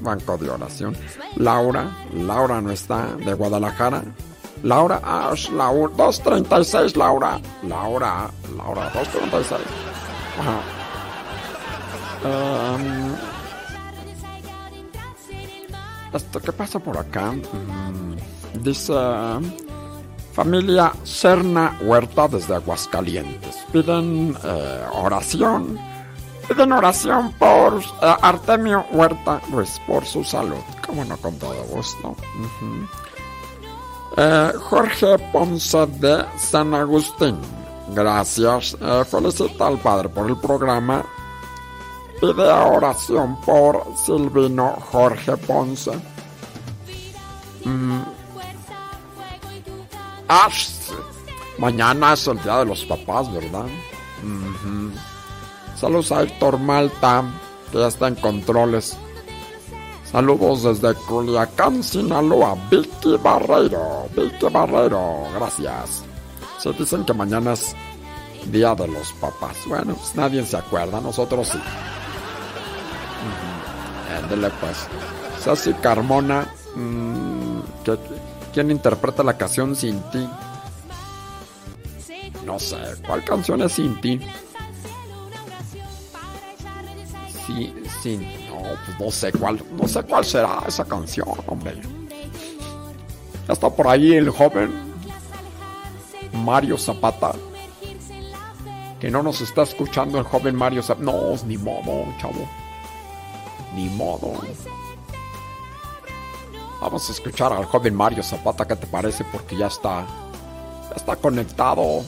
Banco 0.00 0.36
de 0.36 0.50
oración. 0.50 0.96
Laura, 1.36 1.96
Laura 2.12 2.60
no 2.60 2.72
está, 2.72 3.14
de 3.24 3.32
Guadalajara. 3.34 4.02
Laura, 4.64 5.00
es 5.32 5.50
Laura, 5.50 5.92
236, 5.96 6.96
Laura. 6.96 7.38
Laura, 7.62 8.30
Laura, 8.56 8.90
236. 8.94 9.60
Ajá. 10.40 10.60
Em, 12.24 13.33
esto, 16.14 16.40
¿Qué 16.40 16.52
pasa 16.52 16.78
por 16.78 16.96
acá? 16.96 17.32
Mm, 17.32 18.62
dice 18.62 18.94
familia 20.32 20.92
Serna 21.04 21.78
Huerta 21.82 22.28
desde 22.28 22.54
Aguascalientes. 22.54 23.64
Piden 23.72 24.36
eh, 24.44 24.84
oración. 24.92 25.78
Piden 26.48 26.72
oración 26.72 27.32
por 27.32 27.80
eh, 27.80 28.16
Artemio 28.22 28.84
Huerta 28.92 29.40
Ruiz, 29.50 29.80
por 29.86 30.04
su 30.04 30.24
salud. 30.24 30.62
Como 30.86 31.04
no, 31.04 31.16
con 31.16 31.38
todo 31.38 31.62
gusto. 31.64 32.16
Eh, 34.16 34.52
Jorge 34.60 35.18
Ponce 35.32 35.86
de 35.86 36.24
San 36.38 36.74
Agustín. 36.74 37.36
Gracias. 37.88 38.76
Felicita 39.10 39.66
al 39.66 39.78
padre 39.78 40.08
por 40.08 40.28
el 40.28 40.36
programa. 40.36 41.04
Pide 42.24 42.50
oración 42.50 43.36
por 43.44 43.84
Silvino 44.02 44.78
Jorge 44.90 45.36
Ponce. 45.36 45.90
Mm. 47.64 48.00
Mañana 51.58 52.14
es 52.14 52.26
el 52.26 52.42
día 52.42 52.60
de 52.60 52.64
los 52.64 52.82
papás, 52.86 53.30
¿verdad? 53.30 53.66
Ujú. 54.22 54.90
Saludos 55.76 56.12
a 56.12 56.22
Héctor 56.22 56.58
Malta, 56.58 57.24
que 57.70 57.78
ya 57.78 57.88
está 57.88 58.08
en 58.08 58.14
controles. 58.14 58.96
Saludos 60.10 60.62
desde 60.62 60.94
Culiacán, 60.94 61.82
Sinaloa. 61.82 62.56
Vicky 62.70 63.18
Barreiro. 63.22 64.08
Vicky 64.16 64.46
Barreiro, 64.50 65.26
gracias. 65.34 66.02
Se 66.58 66.72
dicen 66.72 67.04
que 67.04 67.12
mañana 67.12 67.52
es 67.52 67.76
Día 68.46 68.74
de 68.74 68.88
los 68.88 69.12
Papás. 69.20 69.58
Bueno, 69.66 69.94
pues 69.94 70.14
nadie 70.14 70.42
se 70.46 70.56
acuerda, 70.56 71.02
nosotros 71.02 71.48
sí. 71.48 71.58
Ujú. 74.16 74.24
Ándele 74.24 74.50
pues. 74.60 74.76
Sassy 75.42 75.72
Carmona. 75.74 76.46
mm, 76.76 77.60
¿qué- 77.84 77.98
¿Quién 78.52 78.70
interpreta 78.70 79.22
la 79.22 79.36
canción 79.36 79.74
Sin 79.76 80.00
ti? 80.10 80.28
No 82.44 82.58
sé, 82.58 82.76
¿cuál 83.06 83.24
canción 83.24 83.62
es 83.62 83.72
Sin 83.72 84.00
ti? 84.00 84.20
Sí, 87.46 87.74
sí, 88.02 88.16
no, 88.48 88.56
pues 88.86 89.00
no 89.00 89.10
sé 89.10 89.32
cuál, 89.32 89.62
no 89.72 89.86
sé 89.86 90.02
cuál 90.04 90.24
será 90.24 90.62
esa 90.66 90.84
canción, 90.84 91.28
hombre. 91.46 91.80
Ya 93.46 93.52
está 93.52 93.68
por 93.68 93.88
ahí 93.88 94.14
el 94.14 94.30
joven 94.30 94.72
Mario 96.32 96.78
Zapata. 96.78 97.32
Que 98.98 99.10
no 99.10 99.22
nos 99.22 99.40
está 99.42 99.62
escuchando 99.64 100.18
el 100.18 100.24
joven 100.24 100.54
Mario 100.56 100.82
Zapata. 100.82 101.04
No, 101.04 101.34
ni 101.46 101.58
modo, 101.58 102.06
chavo. 102.20 102.48
Ni 103.74 103.88
modo. 103.90 104.32
Vamos 106.80 107.08
a 107.08 107.12
escuchar 107.12 107.52
al 107.52 107.64
joven 107.64 107.94
Mario 107.94 108.22
Zapata, 108.22 108.66
¿qué 108.66 108.76
te 108.76 108.86
parece? 108.86 109.24
Porque 109.24 109.56
ya 109.56 109.68
está. 109.68 110.06
Ya 110.90 110.96
está 110.96 111.16
conectado. 111.16 112.04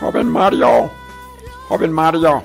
Joven 0.00 0.28
Mario. 0.28 0.90
Joven 1.68 1.92
Mario. 1.92 2.42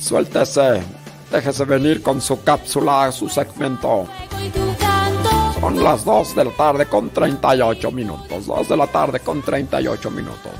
Suéltese. 0.00 0.82
Déjese 1.30 1.64
venir 1.64 2.02
con 2.02 2.20
su 2.20 2.42
cápsula, 2.42 3.10
su 3.12 3.28
segmento. 3.28 4.06
Son 5.60 5.82
las 5.82 6.04
2 6.04 6.34
de 6.34 6.44
la 6.44 6.50
tarde 6.50 6.86
con 6.86 7.10
38 7.10 7.90
minutos. 7.92 8.46
2 8.46 8.68
de 8.68 8.76
la 8.76 8.86
tarde 8.88 9.20
con 9.20 9.40
38 9.40 10.10
minutos. 10.10 10.52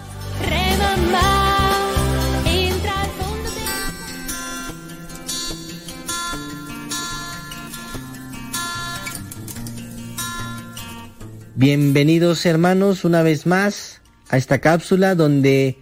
Bienvenidos 11.54 12.46
hermanos 12.46 13.04
una 13.04 13.22
vez 13.22 13.44
más 13.44 14.00
a 14.30 14.38
esta 14.38 14.60
cápsula 14.60 15.14
donde 15.14 15.76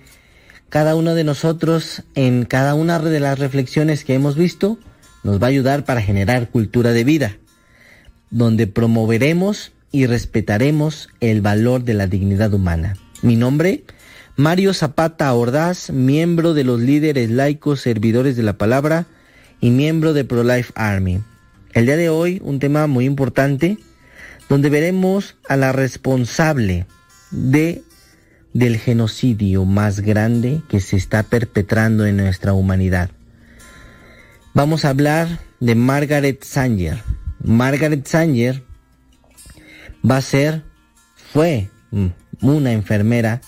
cada 0.69 0.97
uno 0.97 1.15
de 1.15 1.23
nosotros 1.23 2.03
en 2.17 2.45
cada 2.45 2.75
una 2.75 2.99
de 2.99 3.21
las 3.21 3.39
reflexiones 3.39 4.05
que 4.05 4.15
hemos 4.15 4.35
visto 4.35 4.81
nos 5.23 5.41
va 5.41 5.47
a 5.47 5.51
ayudar 5.51 5.85
para 5.85 6.03
generar 6.03 6.51
cultura 6.51 6.91
de 6.91 7.05
vida, 7.05 7.37
donde 8.31 8.67
promoveremos 8.67 9.71
y 9.93 10.07
respetaremos 10.07 11.09
el 11.21 11.41
valor 11.41 11.85
de 11.85 11.95
la 11.95 12.09
dignidad 12.09 12.53
humana. 12.53 12.97
Mi 13.23 13.37
nombre, 13.37 13.85
Mario 14.35 14.75
Zapata 14.75 15.33
Ordaz, 15.33 15.91
miembro 15.91 16.53
de 16.53 16.65
los 16.65 16.81
líderes 16.81 17.31
laicos 17.31 17.81
servidores 17.81 18.37
de 18.37 18.43
la 18.43 18.59
palabra 18.59 19.07
y 19.61 19.71
miembro 19.71 20.15
de 20.15 20.25
ProLife 20.25 20.73
Army. 20.75 21.21
El 21.75 21.87
día 21.87 21.97
de 21.97 22.09
hoy 22.09 22.43
un 22.43 22.59
tema 22.59 22.89
muy 22.89 23.05
importante 23.05 23.79
donde 24.51 24.69
veremos 24.69 25.37
a 25.49 25.57
la 25.57 25.73
responsable 25.73 26.87
de 27.31 27.83
del 28.53 28.79
genocidio 28.79 29.65
más 29.65 30.01
grande 30.01 30.61
que 30.69 30.81
se 30.81 30.97
está 30.97 31.23
perpetrando 31.23 32.05
en 32.05 32.17
nuestra 32.17 32.53
humanidad. 32.53 33.11
Vamos 34.53 34.85
a 34.85 34.89
hablar 34.89 35.39
de 35.61 35.77
Margaret 35.77 36.43
Sanger. 36.43 37.01
Margaret 37.45 38.05
Sanger 38.05 38.65
va 40.09 40.17
a 40.17 40.21
ser, 40.21 40.65
fue 41.15 41.71
una 42.43 42.73
enfermera 42.73 43.43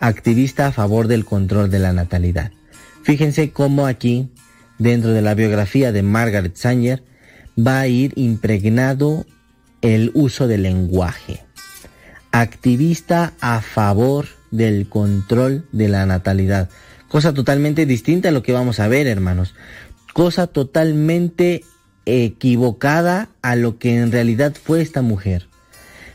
activista 0.00 0.66
a 0.66 0.72
favor 0.72 1.06
del 1.06 1.24
control 1.24 1.70
de 1.70 1.78
la 1.78 1.92
natalidad. 1.92 2.50
Fíjense 3.04 3.52
cómo 3.52 3.86
aquí, 3.86 4.30
dentro 4.80 5.12
de 5.12 5.22
la 5.22 5.34
biografía 5.34 5.92
de 5.92 6.02
Margaret 6.02 6.56
Sanger, 6.56 7.04
va 7.56 7.78
a 7.78 7.86
ir 7.86 8.14
impregnado 8.16 9.26
el 9.82 10.10
uso 10.14 10.46
del 10.46 10.62
lenguaje. 10.62 11.42
Activista 12.32 13.32
a 13.40 13.60
favor 13.60 14.26
del 14.50 14.88
control 14.88 15.66
de 15.72 15.88
la 15.88 16.06
natalidad. 16.06 16.68
Cosa 17.08 17.34
totalmente 17.34 17.86
distinta 17.86 18.28
a 18.28 18.32
lo 18.32 18.42
que 18.42 18.52
vamos 18.52 18.80
a 18.80 18.88
ver, 18.88 19.06
hermanos. 19.06 19.54
Cosa 20.12 20.46
totalmente 20.46 21.64
equivocada 22.06 23.28
a 23.42 23.56
lo 23.56 23.78
que 23.78 23.96
en 23.96 24.12
realidad 24.12 24.54
fue 24.60 24.80
esta 24.80 25.02
mujer. 25.02 25.48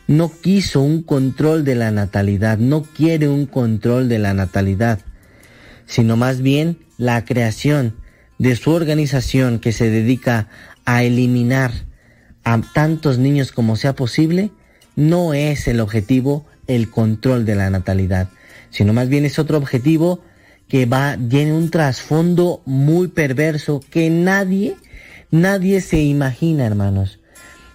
No 0.07 0.31
quiso 0.31 0.81
un 0.81 1.01
control 1.01 1.63
de 1.63 1.75
la 1.75 1.91
natalidad, 1.91 2.57
no 2.57 2.83
quiere 2.83 3.27
un 3.27 3.45
control 3.45 4.07
de 4.07 4.19
la 4.19 4.33
natalidad, 4.33 4.99
sino 5.87 6.15
más 6.15 6.41
bien 6.41 6.77
la 6.97 7.25
creación 7.25 7.95
de 8.37 8.55
su 8.55 8.71
organización 8.71 9.59
que 9.59 9.71
se 9.71 9.89
dedica 9.89 10.47
a 10.85 11.03
eliminar 11.03 11.71
a 12.45 12.61
tantos 12.61 13.17
niños 13.17 13.51
como 13.51 13.75
sea 13.75 13.93
posible, 13.93 14.51
no 14.95 15.33
es 15.33 15.67
el 15.67 15.81
objetivo 15.81 16.45
el 16.67 16.89
control 16.89 17.45
de 17.45 17.55
la 17.55 17.69
natalidad, 17.69 18.29
sino 18.69 18.93
más 18.93 19.09
bien 19.09 19.25
es 19.25 19.39
otro 19.39 19.57
objetivo 19.57 20.21
que 20.67 20.85
va, 20.85 21.17
tiene 21.29 21.53
un 21.53 21.69
trasfondo 21.69 22.61
muy 22.65 23.07
perverso 23.07 23.81
que 23.89 24.09
nadie, 24.09 24.75
nadie 25.31 25.81
se 25.81 26.01
imagina, 26.01 26.65
hermanos. 26.65 27.19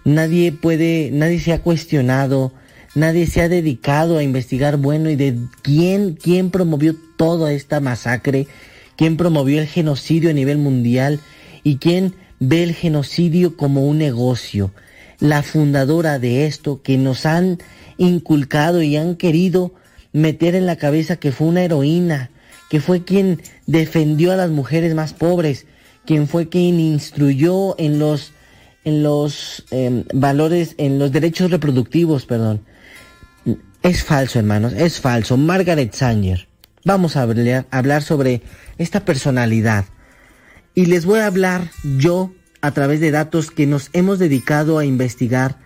Nadie 0.04 0.50
puede, 0.50 1.10
nadie 1.12 1.40
se 1.40 1.52
ha 1.52 1.60
cuestionado, 1.60 2.52
nadie 2.94 3.26
se 3.26 3.42
ha 3.42 3.48
dedicado 3.48 4.18
a 4.18 4.22
investigar, 4.22 4.76
bueno, 4.76 5.10
y 5.10 5.16
de 5.16 5.36
quién, 5.62 6.14
quién 6.14 6.50
promovió 6.50 6.96
toda 7.16 7.52
esta 7.52 7.80
masacre, 7.80 8.46
quién 8.96 9.16
promovió 9.16 9.60
el 9.60 9.66
genocidio 9.66 10.30
a 10.30 10.34
nivel 10.34 10.58
mundial 10.58 11.20
y 11.62 11.76
quién 11.76 12.14
ve 12.40 12.64
el 12.64 12.74
genocidio 12.74 13.56
como 13.56 13.86
un 13.86 13.98
negocio. 13.98 14.72
La 15.20 15.42
fundadora 15.42 16.18
de 16.18 16.46
esto 16.46 16.82
que 16.82 16.96
nos 16.96 17.26
han 17.26 17.58
inculcado 17.98 18.82
y 18.82 18.96
han 18.96 19.14
querido 19.14 19.74
meter 20.12 20.54
en 20.54 20.66
la 20.66 20.76
cabeza 20.76 21.16
que 21.16 21.30
fue 21.30 21.46
una 21.46 21.62
heroína, 21.62 22.30
que 22.68 22.80
fue 22.80 23.04
quien 23.04 23.40
defendió 23.66 24.32
a 24.32 24.36
las 24.36 24.50
mujeres 24.50 24.94
más 24.94 25.12
pobres, 25.12 25.66
quien 26.06 26.26
fue 26.26 26.48
quien 26.48 26.80
instruyó 26.80 27.78
en 27.78 27.98
los 27.98 28.32
en 28.82 29.02
los 29.02 29.64
em, 29.70 30.04
valores, 30.14 30.74
en 30.78 30.98
los 30.98 31.12
derechos 31.12 31.50
reproductivos, 31.50 32.24
perdón. 32.24 32.62
Es 33.82 34.02
falso, 34.02 34.38
hermanos, 34.38 34.72
es 34.72 35.00
falso. 35.00 35.36
Margaret 35.36 35.92
Sanger. 35.92 36.48
Vamos 36.84 37.16
a 37.16 37.22
hablar, 37.22 37.66
hablar 37.70 38.02
sobre 38.02 38.40
esta 38.78 39.04
personalidad. 39.04 39.84
Y 40.80 40.86
les 40.86 41.04
voy 41.04 41.20
a 41.20 41.26
hablar 41.26 41.70
yo 41.98 42.32
a 42.62 42.70
través 42.70 43.00
de 43.00 43.10
datos 43.10 43.50
que 43.50 43.66
nos 43.66 43.90
hemos 43.92 44.18
dedicado 44.18 44.78
a 44.78 44.86
investigar 44.86 45.58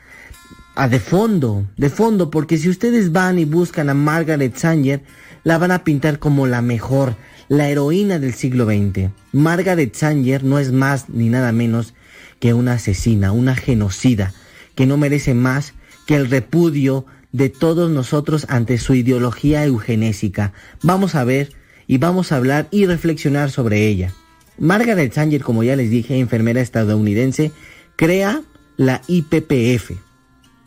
a 0.74 0.88
de 0.88 0.98
fondo, 0.98 1.68
de 1.76 1.88
fondo, 1.88 2.32
porque 2.32 2.58
si 2.58 2.68
ustedes 2.68 3.12
van 3.12 3.38
y 3.38 3.44
buscan 3.44 3.90
a 3.90 3.94
Margaret 3.94 4.56
Sanger, 4.56 5.04
la 5.44 5.56
van 5.56 5.70
a 5.70 5.84
pintar 5.84 6.18
como 6.18 6.48
la 6.48 6.62
mejor, 6.62 7.14
la 7.46 7.68
heroína 7.68 8.18
del 8.18 8.34
siglo 8.34 8.64
XX. 8.64 9.12
Margaret 9.30 9.94
Sanger 9.94 10.42
no 10.42 10.58
es 10.58 10.72
más 10.72 11.08
ni 11.08 11.28
nada 11.28 11.52
menos 11.52 11.94
que 12.40 12.52
una 12.52 12.72
asesina, 12.72 13.30
una 13.30 13.54
genocida, 13.54 14.34
que 14.74 14.84
no 14.84 14.96
merece 14.96 15.32
más 15.32 15.74
que 16.08 16.16
el 16.16 16.28
repudio 16.28 17.06
de 17.30 17.50
todos 17.50 17.88
nosotros 17.88 18.46
ante 18.48 18.78
su 18.78 18.94
ideología 18.94 19.64
eugenésica. 19.64 20.52
Vamos 20.82 21.14
a 21.14 21.22
ver 21.22 21.52
y 21.86 21.98
vamos 21.98 22.32
a 22.32 22.36
hablar 22.36 22.66
y 22.72 22.86
reflexionar 22.86 23.52
sobre 23.52 23.86
ella. 23.86 24.12
Margaret 24.58 25.12
Sanger, 25.12 25.42
como 25.42 25.62
ya 25.62 25.76
les 25.76 25.90
dije, 25.90 26.18
enfermera 26.18 26.60
estadounidense, 26.60 27.52
crea 27.96 28.42
la 28.76 29.02
IPPF, 29.06 29.92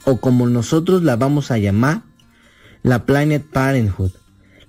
o 0.06 0.18
como 0.20 0.48
nosotros 0.48 1.04
la 1.04 1.16
vamos 1.16 1.52
a 1.52 1.58
llamar, 1.58 2.04
la 2.84 3.06
Planet 3.06 3.44
Parenthood. 3.44 4.12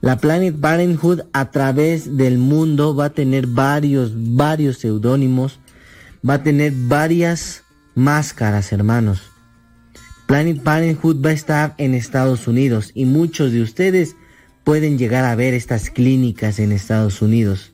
La 0.00 0.18
Planet 0.18 0.54
Parenthood 0.58 1.22
a 1.32 1.50
través 1.50 2.16
del 2.16 2.38
mundo 2.38 2.94
va 2.94 3.06
a 3.06 3.10
tener 3.10 3.46
varios, 3.46 4.12
varios 4.14 4.78
seudónimos, 4.78 5.58
va 6.28 6.34
a 6.34 6.42
tener 6.42 6.72
varias 6.74 7.64
máscaras, 7.94 8.72
hermanos. 8.72 9.22
Planet 10.26 10.62
Parenthood 10.62 11.24
va 11.24 11.30
a 11.30 11.32
estar 11.32 11.74
en 11.78 11.94
Estados 11.94 12.46
Unidos 12.46 12.92
y 12.94 13.06
muchos 13.06 13.50
de 13.50 13.62
ustedes 13.62 14.14
pueden 14.62 14.98
llegar 14.98 15.24
a 15.24 15.34
ver 15.34 15.54
estas 15.54 15.90
clínicas 15.90 16.58
en 16.58 16.70
Estados 16.70 17.22
Unidos. 17.22 17.72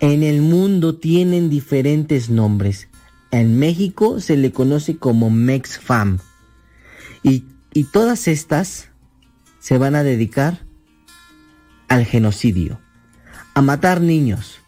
En 0.00 0.22
el 0.22 0.42
mundo 0.42 0.96
tienen 0.96 1.48
diferentes 1.48 2.28
nombres. 2.28 2.88
En 3.30 3.58
México 3.58 4.20
se 4.20 4.36
le 4.36 4.52
conoce 4.52 4.96
como 4.98 5.30
MexFam. 5.30 6.18
Y, 7.22 7.44
y 7.72 7.84
todas 7.84 8.28
estas 8.28 8.88
se 9.58 9.78
van 9.78 9.94
a 9.94 10.02
dedicar 10.02 10.64
al 11.88 12.04
genocidio, 12.04 12.80
a 13.54 13.62
matar 13.62 14.00
niños. 14.00 14.60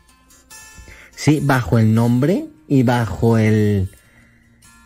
Sí, 1.15 1.41
bajo 1.43 1.79
el 1.79 1.95
nombre 1.95 2.47
y 2.69 2.83
bajo 2.83 3.39
el, 3.39 3.91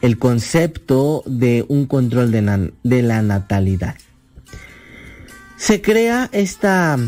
el 0.00 0.18
concepto 0.18 1.22
de 1.26 1.64
un 1.68 1.86
control 1.86 2.30
de, 2.30 2.72
de 2.82 3.02
la 3.02 3.22
natalidad. 3.22 3.96
Se 5.56 5.80
crea 5.80 6.28
esta, 6.32 6.98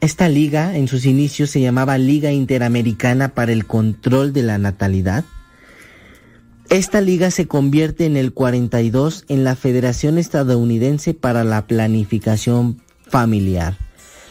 esta 0.00 0.28
liga, 0.28 0.76
en 0.76 0.86
sus 0.86 1.06
inicios 1.06 1.50
se 1.50 1.60
llamaba 1.60 1.98
Liga 1.98 2.30
Interamericana 2.30 3.34
para 3.34 3.52
el 3.52 3.66
Control 3.66 4.32
de 4.32 4.44
la 4.44 4.56
Natalidad. 4.56 5.24
Esta 6.70 7.00
liga 7.00 7.32
se 7.32 7.48
convierte 7.48 8.06
en 8.06 8.16
el 8.16 8.32
42 8.32 9.24
en 9.28 9.42
la 9.42 9.56
Federación 9.56 10.18
Estadounidense 10.18 11.14
para 11.14 11.42
la 11.42 11.66
Planificación 11.66 12.80
Familiar, 13.08 13.76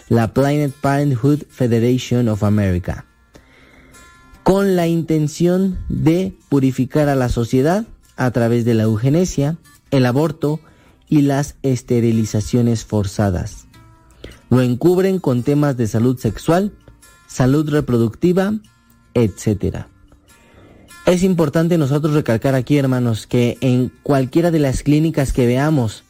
la 0.07 0.34
Planned 0.34 0.72
Parenthood 0.72 1.44
Federation 1.49 2.30
of 2.30 2.44
America, 2.44 3.06
con 4.44 4.77
la 4.77 4.88
intención 4.88 5.80
de 5.89 6.34
purificar 6.48 7.10
a 7.10 7.15
la 7.15 7.27
sociedad 7.27 7.85
a 8.15 8.31
través 8.31 8.64
de 8.64 8.73
la 8.73 8.84
eugenesia, 8.84 9.57
el 9.91 10.06
aborto 10.06 10.61
y 11.10 11.23
las 11.23 11.56
esterilizaciones 11.61 12.85
forzadas. 12.85 13.66
Lo 14.49 14.61
encubren 14.61 15.19
con 15.19 15.44
temas 15.44 15.76
de 15.78 15.88
salud 15.88 16.18
sexual, 16.18 16.74
salud 17.28 17.69
reproductiva, 17.69 18.53
etc. 19.14 19.86
Es 21.06 21.24
importante 21.24 21.78
nosotros 21.78 22.14
recalcar 22.14 22.56
aquí, 22.56 22.78
hermanos, 22.78 23.28
que 23.28 23.57
en 23.61 23.91
cualquiera 24.03 24.52
de 24.52 24.60
las 24.60 24.84
clínicas 24.84 25.34
que 25.34 25.48
veamos 25.48 26.03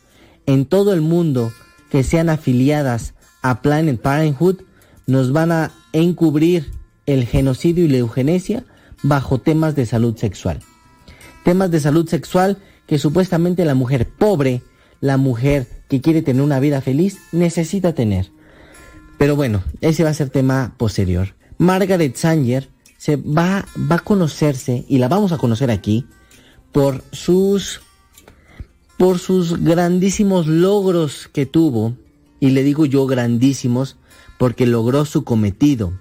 en 0.45 0.65
todo 0.65 0.93
el 0.93 1.01
mundo 1.01 1.51
que 1.89 2.03
sean 2.03 2.29
afiliadas 2.29 3.13
a 3.41 3.61
Planet 3.61 4.01
Parenthood, 4.01 4.61
nos 5.05 5.31
van 5.31 5.51
a 5.51 5.71
encubrir 5.93 6.71
el 7.05 7.25
genocidio 7.25 7.85
y 7.85 7.89
la 7.89 7.97
eugenesia 7.97 8.65
bajo 9.03 9.39
temas 9.39 9.75
de 9.75 9.85
salud 9.85 10.15
sexual. 10.17 10.59
Temas 11.43 11.71
de 11.71 11.79
salud 11.79 12.07
sexual 12.07 12.57
que 12.87 12.99
supuestamente 12.99 13.65
la 13.65 13.75
mujer 13.75 14.07
pobre, 14.07 14.63
la 15.01 15.17
mujer 15.17 15.67
que 15.87 16.01
quiere 16.01 16.21
tener 16.21 16.41
una 16.41 16.59
vida 16.59 16.81
feliz, 16.81 17.19
necesita 17.31 17.93
tener. 17.93 18.31
Pero 19.17 19.35
bueno, 19.35 19.63
ese 19.81 20.03
va 20.03 20.09
a 20.09 20.13
ser 20.13 20.29
tema 20.29 20.73
posterior. 20.77 21.35
Margaret 21.57 22.15
Sanger 22.15 22.69
se 22.97 23.15
va, 23.15 23.65
va 23.91 23.95
a 23.95 23.99
conocerse, 23.99 24.85
y 24.87 24.97
la 24.97 25.07
vamos 25.07 25.31
a 25.31 25.37
conocer 25.37 25.71
aquí, 25.71 26.05
por 26.71 27.03
sus, 27.11 27.81
por 28.97 29.19
sus 29.19 29.63
grandísimos 29.63 30.47
logros 30.47 31.29
que 31.31 31.45
tuvo, 31.45 31.95
y 32.39 32.51
le 32.51 32.63
digo 32.63 32.85
yo 32.85 33.05
grandísimos, 33.07 33.97
porque 34.37 34.67
logró 34.67 35.05
su 35.05 35.23
cometido. 35.23 35.93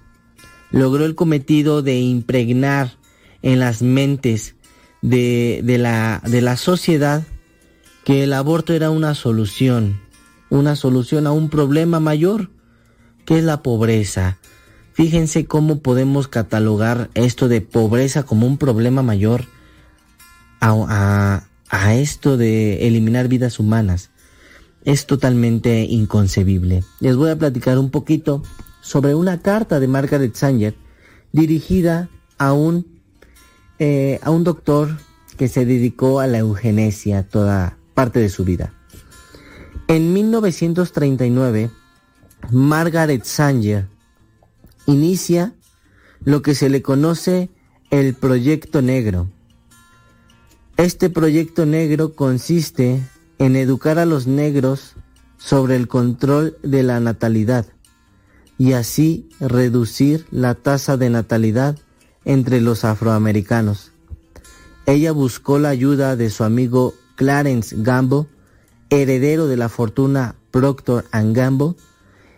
Logró 0.69 1.05
el 1.05 1.15
cometido 1.15 1.81
de 1.81 1.99
impregnar 1.99 2.97
en 3.41 3.59
las 3.59 3.81
mentes 3.81 4.55
de, 5.01 5.61
de 5.63 5.77
la, 5.77 6.21
de 6.25 6.41
la 6.41 6.57
sociedad 6.57 7.23
que 8.07 8.23
el 8.23 8.31
aborto 8.31 8.71
era 8.71 8.89
una 8.89 9.15
solución, 9.15 9.99
una 10.49 10.77
solución 10.77 11.27
a 11.27 11.33
un 11.33 11.49
problema 11.49 11.99
mayor, 11.99 12.51
que 13.25 13.37
es 13.37 13.43
la 13.43 13.61
pobreza. 13.61 14.37
Fíjense 14.93 15.45
cómo 15.45 15.79
podemos 15.79 16.29
catalogar 16.29 17.09
esto 17.15 17.49
de 17.49 17.59
pobreza 17.59 18.23
como 18.23 18.47
un 18.47 18.57
problema 18.57 19.01
mayor 19.01 19.43
a, 20.61 21.43
esto 21.95 22.37
de 22.37 22.87
eliminar 22.87 23.27
vidas 23.27 23.59
humanas. 23.59 24.09
Es 24.85 25.05
totalmente 25.05 25.81
inconcebible. 25.81 26.85
Les 27.01 27.17
voy 27.17 27.29
a 27.29 27.37
platicar 27.37 27.77
un 27.77 27.89
poquito 27.89 28.41
sobre 28.79 29.15
una 29.15 29.41
carta 29.41 29.81
de 29.81 29.89
Margaret 29.89 30.33
Sanger 30.33 30.75
dirigida 31.33 32.09
a 32.37 32.53
un, 32.53 32.87
eh, 33.79 34.21
a 34.23 34.31
un 34.31 34.45
doctor 34.45 34.95
que 35.35 35.49
se 35.49 35.65
dedicó 35.65 36.21
a 36.21 36.27
la 36.27 36.37
eugenesia 36.37 37.27
toda 37.27 37.76
parte 37.97 38.19
de 38.19 38.29
su 38.29 38.45
vida. 38.45 38.71
En 39.87 40.13
1939, 40.13 41.71
Margaret 42.51 43.23
Sanger 43.23 43.87
inicia 44.85 45.55
lo 46.23 46.43
que 46.43 46.53
se 46.53 46.69
le 46.69 46.83
conoce 46.83 47.49
el 47.89 48.13
Proyecto 48.13 48.83
Negro. 48.83 49.27
Este 50.77 51.09
Proyecto 51.09 51.65
Negro 51.65 52.13
consiste 52.13 53.01
en 53.39 53.55
educar 53.55 53.97
a 53.97 54.05
los 54.05 54.27
negros 54.27 54.93
sobre 55.39 55.75
el 55.75 55.87
control 55.87 56.55
de 56.61 56.83
la 56.83 56.99
natalidad 56.99 57.65
y 58.59 58.73
así 58.73 59.27
reducir 59.39 60.27
la 60.29 60.53
tasa 60.53 60.97
de 60.97 61.09
natalidad 61.09 61.79
entre 62.25 62.61
los 62.61 62.85
afroamericanos. 62.85 63.91
Ella 64.85 65.13
buscó 65.13 65.57
la 65.57 65.69
ayuda 65.69 66.15
de 66.15 66.29
su 66.29 66.43
amigo 66.43 66.93
Clarence 67.17 67.75
Gamble, 67.77 68.27
heredero 68.89 69.47
de 69.47 69.57
la 69.57 69.67
fortuna 69.67 70.35
Procter 70.51 71.03
Gamble, 71.11 71.75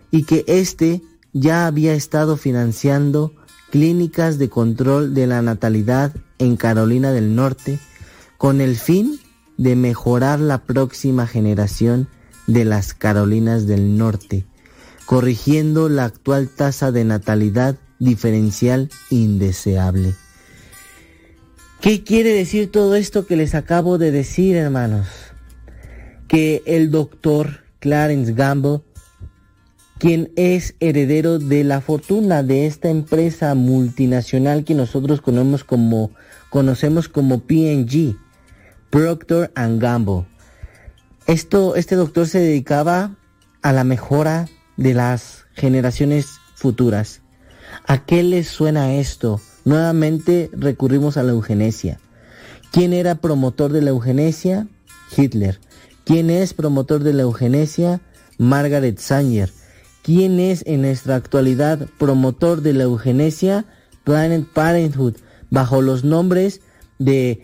y 0.10 0.24
que 0.24 0.44
éste 0.48 1.04
ya 1.32 1.68
había 1.68 1.94
estado 1.94 2.38
financiando 2.38 3.34
clínicas 3.70 4.40
de 4.40 4.50
control 4.50 5.14
de 5.14 5.28
la 5.28 5.44
natalidad 5.44 6.16
en 6.40 6.58
Carolina 6.58 7.12
del 7.12 7.36
Norte 7.36 7.78
con 8.38 8.62
el 8.62 8.78
fin 8.78 9.20
de 9.58 9.76
mejorar 9.76 10.40
la 10.40 10.64
próxima 10.64 11.28
generación 11.28 12.08
de 12.48 12.66
las 12.66 12.94
Carolinas 12.94 13.68
del 13.68 13.98
Norte, 13.98 14.46
corrigiendo 15.06 15.90
la 15.90 16.06
actual 16.06 16.50
tasa 16.50 16.92
de 16.92 17.04
natalidad 17.04 17.76
diferencial 18.00 18.90
indeseable. 19.10 20.16
¿Qué 21.82 22.04
quiere 22.04 22.34
decir 22.34 22.70
todo 22.70 22.96
esto 22.96 23.26
que 23.26 23.38
les 23.38 23.56
acabo 23.56 23.98
de 23.98 24.12
decir, 24.12 24.58
hermanos? 24.58 25.08
Que 26.28 26.62
el 26.66 26.92
doctor 26.92 27.64
Clarence 27.80 28.34
Gamble, 28.34 28.82
quien 29.98 30.30
es 30.36 30.76
heredero 30.82 31.40
de 31.40 31.64
la 31.64 31.80
fortuna 31.80 32.44
de 32.44 32.66
esta 32.66 32.90
empresa 32.90 33.56
multinacional 33.56 34.66
que 34.66 34.74
nosotros 34.74 35.22
conocemos 35.22 35.64
como, 35.64 36.12
conocemos 36.50 37.08
como 37.08 37.40
P&G, 37.48 38.18
Procter 38.90 39.50
and 39.56 39.82
Gamble. 39.82 40.26
Esto, 41.28 41.78
este 41.78 41.96
doctor 41.96 42.28
se 42.28 42.40
dedicaba 42.40 43.16
a 43.62 43.72
la 43.72 43.86
mejora 43.86 44.50
de 44.76 44.94
las 44.96 45.46
generaciones 45.54 46.42
futuras. 46.56 47.22
¿A 47.88 48.06
qué 48.06 48.22
les 48.22 48.50
suena 48.50 48.96
esto? 48.96 49.40
Nuevamente 49.70 50.50
recurrimos 50.52 51.16
a 51.18 51.22
la 51.22 51.30
eugenesia. 51.30 52.00
¿Quién 52.72 52.92
era 52.92 53.22
promotor 53.22 53.72
de 53.72 53.84
la 53.84 53.92
eugenesia? 53.92 54.68
Hitler. 55.16 55.60
¿Quién 56.06 56.32
es 56.32 56.56
promotor 56.56 57.04
de 57.04 57.14
la 57.14 57.22
eugenesia? 57.22 58.02
Margaret 58.40 58.98
Sanger. 58.98 59.52
¿Quién 60.02 60.40
es 60.40 60.64
en 60.66 60.82
nuestra 60.82 61.18
actualidad 61.18 61.88
promotor 62.00 62.64
de 62.64 62.74
la 62.74 62.86
eugenesia? 62.86 63.66
Planet 64.06 64.48
Parenthood, 64.52 65.18
bajo 65.52 65.84
los 65.84 66.04
nombres 66.04 66.62
de 66.98 67.44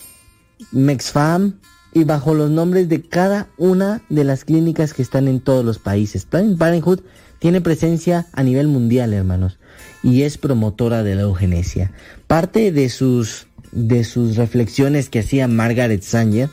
MexFam 0.71 1.59
y 1.93 2.05
bajo 2.05 2.33
los 2.33 2.49
nombres 2.49 2.89
de 2.89 3.03
cada 3.03 3.49
una 3.59 4.01
de 4.09 4.23
las 4.23 4.45
clínicas 4.45 4.95
que 4.95 5.03
están 5.03 5.27
en 5.27 5.41
todos 5.41 5.63
los 5.63 5.77
países. 5.77 6.25
Planet 6.25 6.57
Parenthood 6.57 7.01
tiene 7.39 7.61
presencia 7.61 8.25
a 8.33 8.41
nivel 8.41 8.67
mundial, 8.67 9.13
hermanos, 9.13 9.59
y 10.01 10.23
es 10.23 10.37
promotora 10.37 11.03
de 11.03 11.15
la 11.15 11.21
eugenesia. 11.23 11.91
Parte 12.27 12.71
de 12.71 12.89
sus, 12.89 13.47
de 13.71 14.03
sus 14.03 14.35
reflexiones 14.35 15.09
que 15.09 15.19
hacía 15.19 15.47
Margaret 15.47 16.01
Sanger 16.01 16.49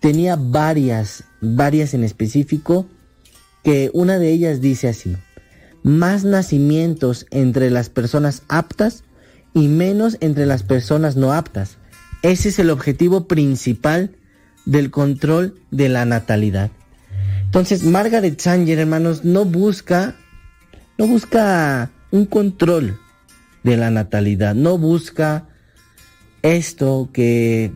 tenía 0.00 0.36
varias, 0.36 1.24
varias 1.40 1.94
en 1.94 2.02
específico, 2.02 2.86
que 3.62 3.90
una 3.94 4.18
de 4.18 4.30
ellas 4.32 4.60
dice 4.60 4.88
así, 4.88 5.16
más 5.84 6.24
nacimientos 6.24 7.26
entre 7.30 7.70
las 7.70 7.90
personas 7.90 8.42
aptas 8.48 9.04
y 9.54 9.68
menos 9.68 10.16
entre 10.20 10.46
las 10.46 10.64
personas 10.64 11.14
no 11.14 11.32
aptas. 11.32 11.78
Ese 12.22 12.48
es 12.48 12.58
el 12.58 12.70
objetivo 12.70 13.28
principal 13.28 14.16
del 14.66 14.90
control 14.90 15.60
de 15.70 15.88
la 15.88 16.04
natalidad. 16.04 16.70
Entonces, 17.44 17.84
Margaret 17.84 18.40
Sanger, 18.40 18.80
hermanos, 18.80 19.24
no 19.24 19.44
busca, 19.44 20.16
no 20.98 21.06
busca 21.06 21.90
un 22.10 22.26
control 22.26 22.98
de 23.64 23.76
la 23.76 23.90
natalidad, 23.90 24.54
no 24.54 24.78
busca 24.78 25.48
esto 26.42 27.10
que 27.12 27.72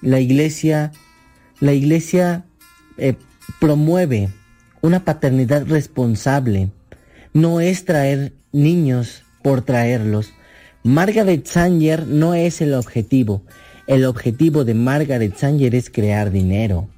la 0.00 0.20
iglesia, 0.20 0.92
la 1.60 1.72
iglesia 1.72 2.44
eh, 2.98 3.14
promueve 3.60 4.28
una 4.80 5.04
paternidad 5.04 5.66
responsable. 5.66 6.70
No 7.32 7.60
es 7.60 7.84
traer 7.84 8.34
niños 8.52 9.24
por 9.42 9.62
traerlos. 9.62 10.32
Margaret 10.84 11.46
Sanger 11.46 12.06
no 12.06 12.34
es 12.34 12.60
el 12.60 12.74
objetivo. 12.74 13.42
El 13.86 14.04
objetivo 14.04 14.64
de 14.64 14.74
Margaret 14.74 15.36
Sanger 15.36 15.74
es 15.74 15.90
crear 15.90 16.30
dinero 16.30 16.88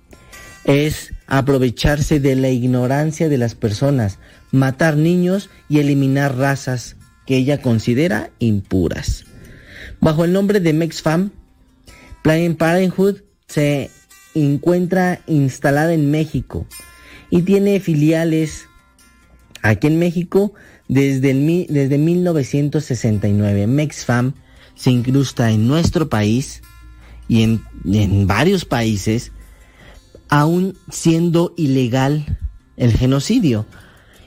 es 0.65 1.13
aprovecharse 1.27 2.21
de 2.21 2.37
la 2.37 2.49
ignorancia 2.49 3.29
de 3.29 3.39
las 3.39 3.55
personas, 3.55 4.19
matar 4.51 4.97
niños 4.97 5.51
y 5.69 5.79
eliminar 5.79 6.37
razas 6.37 6.97
que 7.27 7.37
ella 7.37 7.61
considera 7.61 8.31
impuras. 8.39 9.25
Bajo 10.01 10.25
el 10.25 10.33
nombre 10.33 10.61
de 10.61 10.73
MexFam, 10.73 11.31
Planned 12.23 12.57
Parenthood 12.57 13.23
se 13.49 13.91
encuentra 14.35 15.21
instalada 15.27 15.95
en 15.95 16.11
México 16.11 16.67
y 17.31 17.43
tiene 17.43 17.81
filiales 17.81 18.67
aquí 19.63 19.87
en 19.87 19.99
México 19.99 20.55
desde, 20.89 21.31
el, 21.31 21.67
desde 21.69 21.99
1969. 21.99 23.67
MexFam 23.67 24.35
se 24.75 24.91
incrusta 24.91 25.51
en 25.51 25.67
nuestro 25.67 26.09
país 26.09 26.63
y 27.29 27.43
en, 27.43 27.63
en 27.85 28.27
varios 28.27 28.65
países 28.65 29.33
aún 30.29 30.77
siendo 30.91 31.55
ilegal 31.57 32.39
el 32.77 32.93
genocidio. 32.93 33.67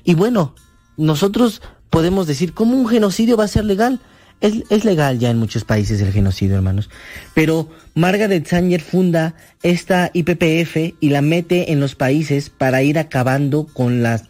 Y 0.03 0.13
bueno, 0.15 0.55
nosotros 0.95 1.61
podemos 1.97 2.27
decir, 2.27 2.53
¿cómo 2.53 2.77
un 2.77 2.87
genocidio 2.87 3.37
va 3.37 3.45
a 3.45 3.47
ser 3.47 3.65
legal? 3.65 3.99
Es, 4.39 4.85
legal 4.85 5.17
ya 5.17 5.31
en 5.31 5.39
muchos 5.39 5.63
países 5.63 5.99
el 5.99 6.13
genocidio, 6.13 6.55
hermanos. 6.55 6.91
Pero 7.33 7.71
Margaret 7.95 8.45
Sanger 8.45 8.81
funda 8.81 9.33
esta 9.63 10.11
IPPF 10.13 10.93
y 10.99 11.09
la 11.09 11.23
mete 11.23 11.71
en 11.71 11.79
los 11.79 11.95
países 11.95 12.51
para 12.51 12.83
ir 12.83 12.99
acabando 12.99 13.65
con 13.65 14.03
las, 14.03 14.25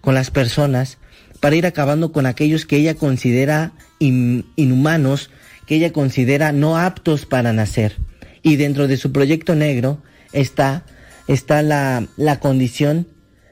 con 0.00 0.14
las 0.14 0.30
personas, 0.30 0.96
para 1.40 1.56
ir 1.56 1.66
acabando 1.66 2.10
con 2.10 2.24
aquellos 2.24 2.64
que 2.64 2.76
ella 2.76 2.94
considera 2.94 3.72
inhumanos, 3.98 5.28
que 5.66 5.74
ella 5.74 5.92
considera 5.92 6.52
no 6.52 6.78
aptos 6.78 7.26
para 7.26 7.52
nacer. 7.52 7.98
Y 8.42 8.56
dentro 8.56 8.88
de 8.88 8.96
su 8.96 9.12
proyecto 9.12 9.54
negro 9.54 10.02
está 10.32 10.86
está 11.28 11.60
la, 11.60 12.06
la 12.16 12.40
condición 12.40 13.08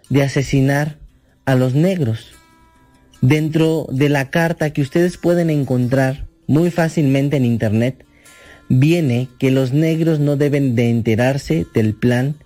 de 0.08 0.22
asesinar 0.22 0.96
a 1.44 1.54
los 1.54 1.74
negros. 1.74 2.37
Dentro 3.20 3.86
de 3.90 4.08
la 4.08 4.30
carta 4.30 4.70
que 4.72 4.82
ustedes 4.82 5.16
pueden 5.16 5.50
encontrar 5.50 6.26
muy 6.46 6.70
fácilmente 6.70 7.36
en 7.36 7.44
internet, 7.44 8.04
viene 8.68 9.28
que 9.38 9.50
los 9.50 9.72
negros 9.72 10.20
no 10.20 10.36
deben 10.36 10.74
de 10.74 10.90
enterarse 10.90 11.66
del 11.74 11.94
plan 11.94 12.36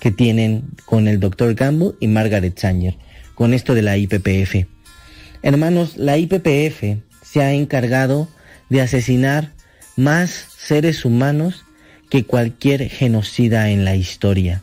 que 0.00 0.10
tienen 0.10 0.64
con 0.84 1.08
el 1.08 1.18
doctor 1.18 1.54
Gamble 1.54 1.92
y 2.00 2.06
Margaret 2.06 2.58
Sanger, 2.58 2.96
con 3.34 3.52
esto 3.54 3.74
de 3.74 3.82
la 3.82 3.96
IPPF. 3.96 4.66
Hermanos, 5.42 5.96
la 5.96 6.16
IPPF 6.18 6.98
se 7.22 7.42
ha 7.42 7.52
encargado 7.52 8.28
de 8.68 8.80
asesinar 8.80 9.52
más 9.96 10.46
seres 10.56 11.04
humanos 11.04 11.64
que 12.08 12.24
cualquier 12.24 12.88
genocida 12.88 13.70
en 13.70 13.84
la 13.84 13.96
historia. 13.96 14.62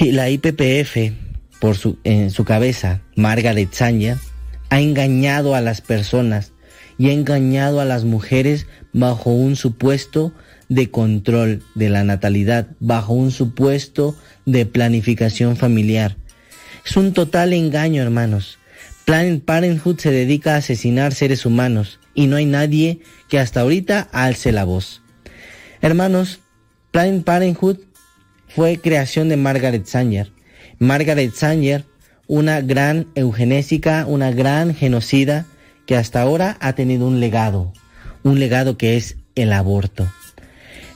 Y 0.00 0.12
la 0.12 0.30
IPPF, 0.30 1.12
por 1.62 1.76
su, 1.76 1.96
en 2.02 2.32
su 2.32 2.44
cabeza, 2.44 3.02
Margaret 3.14 3.72
Sanger, 3.72 4.16
ha 4.68 4.80
engañado 4.80 5.54
a 5.54 5.60
las 5.60 5.80
personas 5.80 6.50
y 6.98 7.08
ha 7.08 7.12
engañado 7.12 7.80
a 7.80 7.84
las 7.84 8.02
mujeres 8.02 8.66
bajo 8.92 9.30
un 9.30 9.54
supuesto 9.54 10.32
de 10.68 10.90
control 10.90 11.62
de 11.76 11.88
la 11.88 12.02
natalidad, 12.02 12.66
bajo 12.80 13.12
un 13.12 13.30
supuesto 13.30 14.16
de 14.44 14.66
planificación 14.66 15.56
familiar. 15.56 16.16
Es 16.84 16.96
un 16.96 17.12
total 17.12 17.52
engaño, 17.52 18.02
hermanos. 18.02 18.58
Planned 19.04 19.42
Parenthood 19.42 20.00
se 20.00 20.10
dedica 20.10 20.54
a 20.54 20.58
asesinar 20.58 21.14
seres 21.14 21.46
humanos 21.46 22.00
y 22.12 22.26
no 22.26 22.34
hay 22.34 22.46
nadie 22.46 23.02
que 23.28 23.38
hasta 23.38 23.60
ahorita 23.60 24.08
alce 24.10 24.50
la 24.50 24.64
voz. 24.64 25.00
Hermanos, 25.80 26.40
Planned 26.90 27.22
Parenthood 27.22 27.78
fue 28.48 28.78
creación 28.78 29.28
de 29.28 29.36
Margaret 29.36 29.86
Sanger. 29.86 30.32
Margaret 30.82 31.32
Sanger, 31.32 31.84
una 32.26 32.60
gran 32.60 33.06
eugenésica, 33.14 34.04
una 34.04 34.32
gran 34.32 34.74
genocida 34.74 35.46
que 35.86 35.94
hasta 35.94 36.20
ahora 36.20 36.56
ha 36.60 36.72
tenido 36.72 37.06
un 37.06 37.20
legado, 37.20 37.72
un 38.24 38.40
legado 38.40 38.76
que 38.76 38.96
es 38.96 39.16
el 39.36 39.52
aborto. 39.52 40.12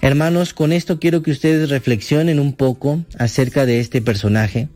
Hermanos, 0.00 0.54
con 0.54 0.72
esto 0.72 0.98
quiero 0.98 1.22
que 1.22 1.30
ustedes 1.30 1.70
reflexionen 1.70 2.40
un 2.40 2.54
poco 2.54 3.04
acerca 3.16 3.64
de 3.64 3.78
este 3.78 4.02
personaje 4.02 4.68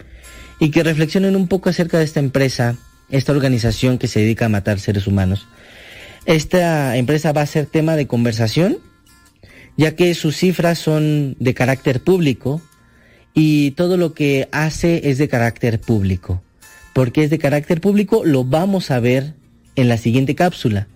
y 0.60 0.70
que 0.70 0.84
reflexionen 0.84 1.34
un 1.34 1.48
poco 1.48 1.70
acerca 1.70 1.98
de 1.98 2.04
esta 2.04 2.20
empresa, 2.20 2.76
esta 3.08 3.32
organización 3.32 3.98
que 3.98 4.06
se 4.06 4.20
dedica 4.20 4.46
a 4.46 4.48
matar 4.48 4.78
seres 4.78 5.08
humanos. 5.08 5.48
Esta 6.24 6.96
empresa 6.96 7.32
va 7.32 7.42
a 7.42 7.46
ser 7.46 7.66
tema 7.66 7.96
de 7.96 8.06
conversación 8.06 8.78
ya 9.76 9.96
que 9.96 10.14
sus 10.14 10.36
cifras 10.36 10.78
son 10.78 11.36
de 11.40 11.54
carácter 11.54 12.00
público 12.00 12.62
y 13.34 13.72
todo 13.72 13.96
lo 13.96 14.14
que 14.14 14.48
hace 14.52 15.10
es 15.10 15.18
de 15.18 15.28
carácter 15.28 15.80
público. 15.80 16.42
Porque 16.92 17.24
es 17.24 17.30
de 17.30 17.38
carácter 17.38 17.80
público, 17.80 18.24
lo 18.24 18.44
vamos 18.44 18.90
a 18.90 19.00
ver 19.00 19.34
en 19.76 19.88
la 19.88 19.96
siguiente 19.96 20.34
cápsula. 20.34 20.88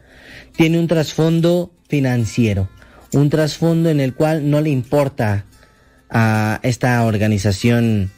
Tiene 0.56 0.78
un 0.78 0.88
trasfondo 0.88 1.72
financiero, 1.88 2.68
un 3.12 3.30
trasfondo 3.30 3.90
en 3.90 4.00
el 4.00 4.14
cual 4.14 4.50
no 4.50 4.60
le 4.60 4.70
importa 4.70 5.44
a 6.10 6.60
esta 6.62 7.04
organización 7.04 8.10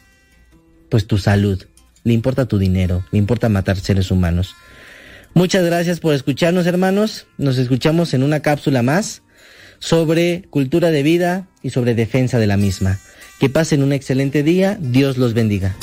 pues 0.89 1.07
tu 1.07 1.19
salud, 1.19 1.65
le 2.05 2.15
importa 2.15 2.47
tu 2.47 2.59
dinero, 2.59 3.05
le 3.11 3.19
importa 3.19 3.49
matar 3.49 3.79
seres 3.79 4.11
humanos. 4.11 4.55
Muchas 5.35 5.65
gracias 5.65 6.01
por 6.01 6.15
escucharnos 6.15 6.67
hermanos, 6.67 7.27
nos 7.37 7.59
escuchamos 7.59 8.15
en 8.15 8.23
una 8.23 8.41
cápsula 8.41 8.83
más 8.83 9.23
sobre 9.79 10.45
cultura 10.49 10.91
de 10.91 11.03
vida 11.03 11.49
y 11.63 11.71
sobre 11.71 11.95
defensa 11.95 12.39
de 12.39 12.47
la 12.47 12.57
misma. 12.57 12.99
Que 13.39 13.51
pasen 13.51 13.83
un 13.83 13.93
excelente 13.93 14.43
día. 14.43 14.79
Dios 14.81 15.19
los 15.19 15.35
bendiga. 15.35 15.77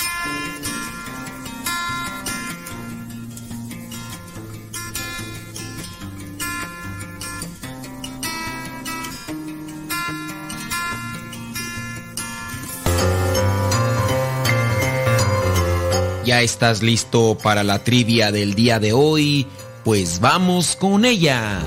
¿Ya 16.25 16.41
estás 16.41 16.81
listo 16.81 17.37
para 17.43 17.63
la 17.63 17.83
trivia 17.83 18.31
del 18.31 18.55
día 18.55 18.79
de 18.79 18.93
hoy? 18.93 19.45
Pues 19.83 20.19
vamos 20.19 20.75
con 20.75 21.05
ella. 21.05 21.59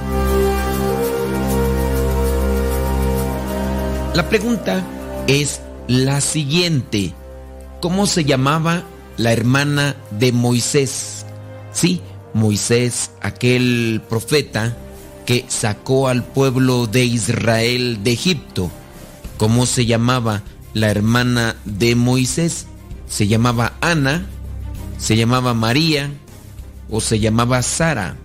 La 4.15 4.29
pregunta 4.29 4.83
es 5.27 5.61
la 5.89 6.21
siguiente. 6.21 7.15
¿Cómo 7.81 8.07
se 8.07 8.25
llamaba 8.25 8.85
la 9.17 9.33
hermana 9.33 9.97
de 10.11 10.33
Moisés? 10.33 11.27
Sí, 11.73 12.01
Moisés, 12.35 13.11
aquel 13.21 14.03
profeta 14.09 14.77
que 15.25 15.45
sacó 15.49 16.09
al 16.09 16.25
pueblo 16.25 16.87
de 16.87 17.05
Israel 17.05 18.01
de 18.03 18.13
Egipto. 18.13 18.71
¿Cómo 19.37 19.67
se 19.67 19.87
llamaba 19.87 20.43
la 20.73 20.91
hermana 20.91 21.57
de 21.65 21.95
Moisés? 21.95 22.67
¿Se 23.09 23.27
llamaba 23.27 23.75
Ana? 23.81 24.27
¿Se 24.99 25.17
llamaba 25.17 25.55
María? 25.55 26.11
¿O 26.91 27.01
se 27.01 27.19
llamaba 27.19 27.63
Sara? 27.63 28.17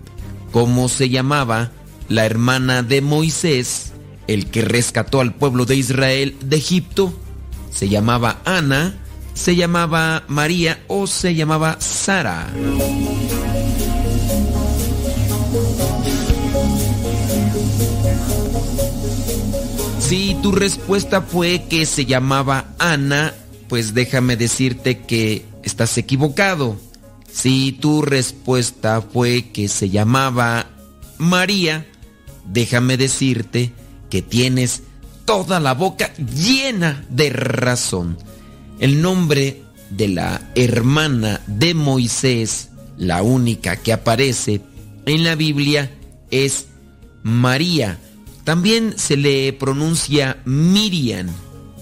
¿Cómo 0.52 0.88
se 0.88 1.08
llamaba 1.08 1.72
la 2.08 2.26
hermana 2.26 2.82
de 2.82 3.00
Moisés, 3.00 3.92
el 4.26 4.50
que 4.50 4.62
rescató 4.62 5.20
al 5.20 5.34
pueblo 5.34 5.64
de 5.64 5.76
Israel 5.76 6.36
de 6.40 6.56
Egipto? 6.56 7.12
¿Se 7.72 7.88
llamaba 7.88 8.40
Ana? 8.44 8.94
¿Se 9.34 9.56
llamaba 9.56 10.24
María? 10.28 10.82
¿O 10.88 11.06
se 11.06 11.34
llamaba 11.34 11.76
Sara? 11.80 12.52
Si 19.98 20.36
tu 20.42 20.52
respuesta 20.52 21.22
fue 21.22 21.64
que 21.70 21.86
se 21.86 22.04
llamaba 22.04 22.66
Ana, 22.78 23.32
pues 23.68 23.94
déjame 23.94 24.36
decirte 24.36 25.00
que 25.00 25.46
estás 25.62 25.96
equivocado. 25.96 26.76
Si 27.32 27.72
tu 27.72 28.02
respuesta 28.02 29.00
fue 29.00 29.50
que 29.52 29.68
se 29.68 29.88
llamaba 29.88 30.66
María, 31.16 31.86
déjame 32.44 32.98
decirte 32.98 33.72
que 34.10 34.20
tienes 34.20 34.82
toda 35.24 35.60
la 35.60 35.74
boca 35.74 36.12
llena 36.14 37.04
de 37.08 37.30
razón. 37.30 38.18
El 38.78 39.02
nombre 39.02 39.62
de 39.90 40.08
la 40.08 40.50
hermana 40.54 41.40
de 41.46 41.74
Moisés, 41.74 42.70
la 42.96 43.22
única 43.22 43.76
que 43.76 43.92
aparece 43.92 44.60
en 45.06 45.24
la 45.24 45.34
Biblia, 45.34 45.90
es 46.30 46.66
María. 47.22 47.98
También 48.44 48.94
se 48.96 49.16
le 49.16 49.52
pronuncia 49.52 50.38
Miriam, 50.44 51.28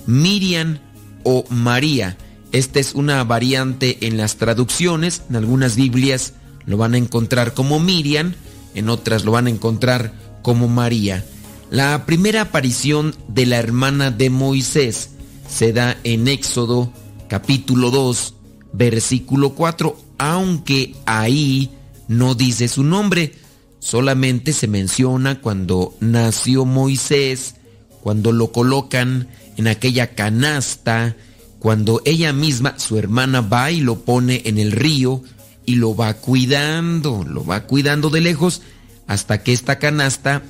Miriam 0.07 0.79
o 1.23 1.45
María. 1.49 2.17
Esta 2.53 2.81
es 2.81 2.95
una 2.95 3.23
variante 3.25 3.99
en 4.07 4.17
las 4.17 4.37
traducciones. 4.37 5.23
En 5.31 5.37
algunas 5.37 5.77
Biblias 5.77 6.35
lo 6.67 6.77
van 6.77 6.95
a 6.95 6.99
encontrar 6.99 7.55
como 7.55 7.81
Miriam, 7.81 8.35
en 8.75 8.89
otras 8.89 9.25
lo 9.25 9.33
van 9.33 9.47
a 9.47 9.51
encontrar 9.51 10.13
como 10.43 10.69
María. 10.69 11.25
La 11.71 12.05
primera 12.05 12.43
aparición 12.43 13.15
de 13.29 13.47
la 13.47 13.59
hermana 13.59 14.11
de 14.11 14.29
Moisés 14.29 15.11
se 15.49 15.73
da 15.73 15.97
en 16.03 16.27
Éxodo 16.27 16.93
capítulo 17.29 17.93
2, 17.93 18.35
versículo 18.73 19.51
4, 19.51 19.97
aunque 20.19 20.97
ahí 21.07 21.71
no 22.09 22.35
dice 22.35 22.67
su 22.67 22.83
nombre, 22.83 23.37
solamente 23.79 24.53
se 24.53 24.67
menciona 24.67 25.41
cuando 25.41 25.95
nació 26.01 26.65
Moisés, 26.65 27.55
cuando 28.01 28.33
lo 28.33 28.51
colocan 28.51 29.29
en 29.57 29.69
aquella 29.69 30.17
canasta, 30.17 31.15
cuando 31.61 32.03
ella 32.05 32.33
misma, 32.33 32.81
su 32.81 32.99
hermana, 32.99 33.43
va 33.43 33.71
y 33.71 33.81
lo 33.81 34.01
pone 34.01 34.43
en 34.47 34.59
el 34.59 34.73
río 34.73 35.23
y 35.67 35.77
lo 35.77 35.95
va 35.95 36.15
cuidando, 36.15 37.23
lo 37.23 37.47
va 37.47 37.69
cuidando 37.69 38.11
de 38.11 38.23
lejos 38.23 38.61
hasta 39.07 39.45
que 39.45 39.53
esta 39.53 39.79
canasta 39.79 40.43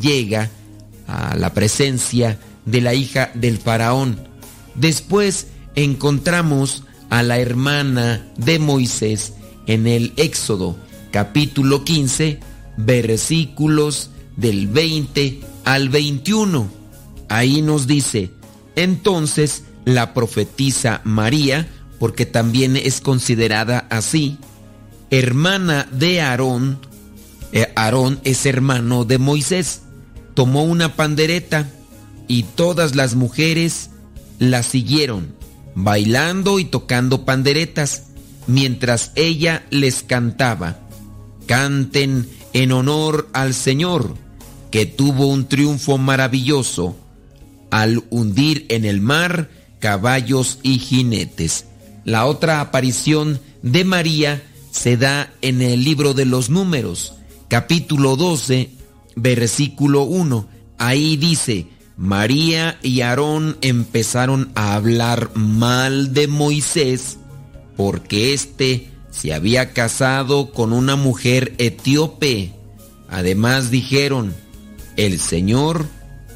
llega 0.00 0.50
a 1.06 1.36
la 1.36 1.52
presencia 1.52 2.38
de 2.64 2.80
la 2.80 2.94
hija 2.94 3.30
del 3.34 3.58
faraón. 3.58 4.18
Después 4.74 5.48
encontramos 5.74 6.84
a 7.10 7.22
la 7.22 7.38
hermana 7.38 8.26
de 8.36 8.58
Moisés 8.58 9.34
en 9.66 9.86
el 9.86 10.12
Éxodo 10.16 10.76
capítulo 11.10 11.84
15 11.84 12.40
versículos 12.76 14.10
del 14.36 14.66
20 14.66 15.40
al 15.64 15.88
21. 15.88 16.68
Ahí 17.28 17.62
nos 17.62 17.86
dice, 17.86 18.30
entonces 18.76 19.64
la 19.84 20.12
profetisa 20.14 21.00
María, 21.04 21.68
porque 21.98 22.26
también 22.26 22.76
es 22.76 23.00
considerada 23.00 23.86
así, 23.90 24.38
hermana 25.10 25.86
de 25.92 26.20
Aarón, 26.20 26.78
eh, 27.52 27.72
Aarón 27.76 28.18
es 28.24 28.44
hermano 28.46 29.04
de 29.04 29.18
Moisés, 29.18 29.82
tomó 30.34 30.64
una 30.64 30.96
pandereta 30.96 31.70
y 32.28 32.42
todas 32.42 32.94
las 32.94 33.14
mujeres 33.14 33.90
la 34.38 34.62
siguieron, 34.62 35.34
bailando 35.74 36.58
y 36.58 36.64
tocando 36.64 37.24
panderetas, 37.24 38.04
mientras 38.46 39.12
ella 39.14 39.64
les 39.70 40.02
cantaba. 40.02 40.80
Canten 41.46 42.28
en 42.52 42.72
honor 42.72 43.28
al 43.32 43.54
Señor, 43.54 44.16
que 44.70 44.86
tuvo 44.86 45.28
un 45.28 45.46
triunfo 45.46 45.98
maravilloso 45.98 46.96
al 47.70 48.04
hundir 48.10 48.66
en 48.68 48.84
el 48.84 49.00
mar 49.00 49.50
caballos 49.78 50.58
y 50.62 50.78
jinetes. 50.78 51.66
La 52.04 52.26
otra 52.26 52.60
aparición 52.60 53.40
de 53.62 53.84
María 53.84 54.42
se 54.70 54.96
da 54.96 55.32
en 55.42 55.62
el 55.62 55.84
libro 55.84 56.14
de 56.14 56.24
los 56.24 56.50
números, 56.50 57.14
capítulo 57.48 58.16
12, 58.16 58.70
versículo 59.16 60.02
1. 60.02 60.48
Ahí 60.78 61.16
dice, 61.16 61.66
María 61.96 62.78
y 62.82 63.02
Aarón 63.02 63.56
empezaron 63.60 64.50
a 64.54 64.74
hablar 64.74 65.30
mal 65.34 66.12
de 66.12 66.26
Moisés 66.26 67.18
porque 67.76 68.32
éste 68.34 68.90
se 69.10 69.32
había 69.32 69.72
casado 69.72 70.50
con 70.52 70.72
una 70.72 70.96
mujer 70.96 71.54
etíope. 71.58 72.52
Además 73.08 73.70
dijeron, 73.70 74.34
el 74.96 75.20
Señor 75.20 75.86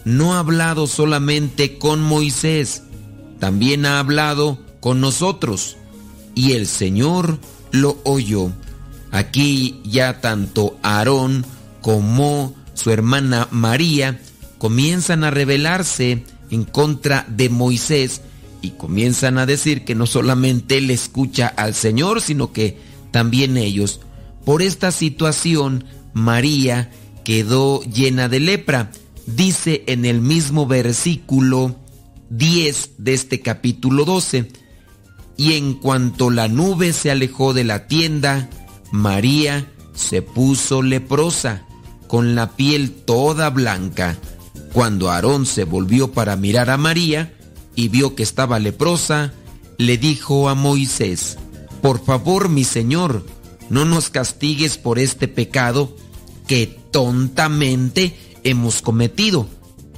no 0.04 0.34
ha 0.34 0.40
hablado 0.40 0.86
solamente 0.86 1.78
con 1.78 2.00
Moisés, 2.00 2.82
también 3.40 3.84
ha 3.84 3.98
hablado 3.98 4.58
con 4.80 5.00
nosotros. 5.00 5.76
Y 6.34 6.52
el 6.52 6.66
Señor 6.66 7.38
lo 7.72 7.98
oyó. 8.04 8.52
Aquí 9.10 9.80
ya 9.84 10.20
tanto 10.20 10.78
Aarón 10.82 11.44
como 11.80 12.54
su 12.78 12.90
hermana 12.90 13.48
María 13.50 14.20
comienzan 14.58 15.24
a 15.24 15.30
rebelarse 15.30 16.24
en 16.50 16.64
contra 16.64 17.26
de 17.28 17.48
Moisés 17.48 18.22
y 18.62 18.70
comienzan 18.70 19.38
a 19.38 19.46
decir 19.46 19.84
que 19.84 19.94
no 19.94 20.06
solamente 20.06 20.78
él 20.78 20.90
escucha 20.90 21.48
al 21.48 21.74
Señor, 21.74 22.20
sino 22.20 22.52
que 22.52 22.78
también 23.10 23.56
ellos. 23.56 24.00
Por 24.44 24.62
esta 24.62 24.92
situación, 24.92 25.84
María 26.12 26.90
quedó 27.24 27.82
llena 27.82 28.28
de 28.28 28.40
lepra. 28.40 28.90
Dice 29.26 29.84
en 29.86 30.04
el 30.04 30.20
mismo 30.20 30.66
versículo 30.66 31.76
10 32.30 32.92
de 32.98 33.14
este 33.14 33.40
capítulo 33.40 34.04
12, 34.04 34.50
y 35.36 35.52
en 35.52 35.74
cuanto 35.74 36.30
la 36.30 36.48
nube 36.48 36.92
se 36.92 37.10
alejó 37.10 37.54
de 37.54 37.64
la 37.64 37.86
tienda, 37.86 38.48
María 38.90 39.70
se 39.94 40.22
puso 40.22 40.82
leprosa, 40.82 41.67
con 42.08 42.34
la 42.34 42.56
piel 42.56 42.90
toda 42.90 43.50
blanca. 43.50 44.18
Cuando 44.72 45.10
Aarón 45.10 45.46
se 45.46 45.64
volvió 45.64 46.12
para 46.12 46.36
mirar 46.36 46.70
a 46.70 46.76
María, 46.76 47.34
y 47.76 47.88
vio 47.88 48.16
que 48.16 48.24
estaba 48.24 48.58
leprosa, 48.58 49.32
le 49.76 49.98
dijo 49.98 50.48
a 50.48 50.56
Moisés, 50.56 51.38
Por 51.80 52.04
favor, 52.04 52.48
mi 52.48 52.64
Señor, 52.64 53.24
no 53.70 53.84
nos 53.84 54.10
castigues 54.10 54.78
por 54.78 54.98
este 54.98 55.28
pecado 55.28 55.94
que 56.48 56.66
tontamente 56.90 58.16
hemos 58.42 58.82
cometido. 58.82 59.46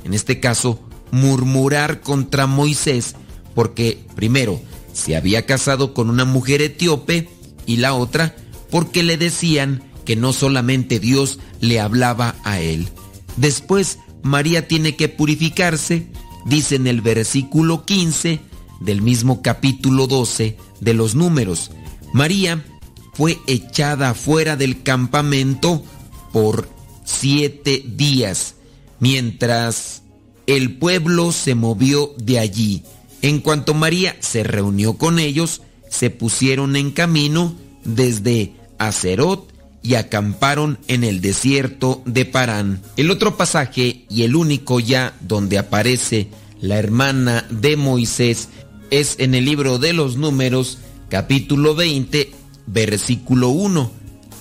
En 0.04 0.12
este 0.12 0.40
caso, 0.40 0.80
murmurar 1.10 2.02
contra 2.02 2.46
Moisés, 2.46 3.14
porque 3.54 4.04
primero 4.14 4.60
se 4.92 5.16
había 5.16 5.46
casado 5.46 5.94
con 5.94 6.10
una 6.10 6.24
mujer 6.24 6.60
etíope 6.60 7.28
y 7.66 7.76
la 7.76 7.94
otra 7.94 8.36
porque 8.70 9.02
le 9.02 9.16
decían 9.16 9.82
que 10.10 10.16
no 10.16 10.32
solamente 10.32 10.98
Dios 10.98 11.38
le 11.60 11.78
hablaba 11.78 12.34
a 12.42 12.58
él. 12.58 12.88
Después 13.36 14.00
María 14.24 14.66
tiene 14.66 14.96
que 14.96 15.08
purificarse 15.08 16.08
dice 16.44 16.74
en 16.74 16.88
el 16.88 17.00
versículo 17.00 17.84
15 17.84 18.40
del 18.80 19.02
mismo 19.02 19.40
capítulo 19.40 20.08
12 20.08 20.56
de 20.80 20.94
los 20.94 21.14
números. 21.14 21.70
María 22.12 22.64
fue 23.12 23.38
echada 23.46 24.14
fuera 24.14 24.56
del 24.56 24.82
campamento 24.82 25.84
por 26.32 26.68
siete 27.04 27.84
días, 27.86 28.56
mientras 28.98 30.02
el 30.48 30.76
pueblo 30.76 31.30
se 31.30 31.54
movió 31.54 32.14
de 32.18 32.40
allí. 32.40 32.82
En 33.22 33.38
cuanto 33.38 33.74
María 33.74 34.16
se 34.18 34.42
reunió 34.42 34.94
con 34.94 35.20
ellos, 35.20 35.62
se 35.88 36.10
pusieron 36.10 36.74
en 36.74 36.90
camino 36.90 37.54
desde 37.84 38.54
Acerot 38.76 39.49
y 39.82 39.94
acamparon 39.94 40.78
en 40.88 41.04
el 41.04 41.20
desierto 41.20 42.02
de 42.04 42.24
Parán. 42.24 42.80
El 42.96 43.10
otro 43.10 43.36
pasaje 43.36 44.04
y 44.08 44.22
el 44.22 44.36
único 44.36 44.80
ya 44.80 45.14
donde 45.20 45.58
aparece 45.58 46.28
la 46.60 46.78
hermana 46.78 47.46
de 47.50 47.76
Moisés 47.76 48.48
es 48.90 49.16
en 49.18 49.34
el 49.34 49.44
libro 49.44 49.78
de 49.78 49.92
los 49.92 50.16
números 50.16 50.78
capítulo 51.08 51.74
20 51.74 52.32
versículo 52.66 53.48
1. 53.48 53.90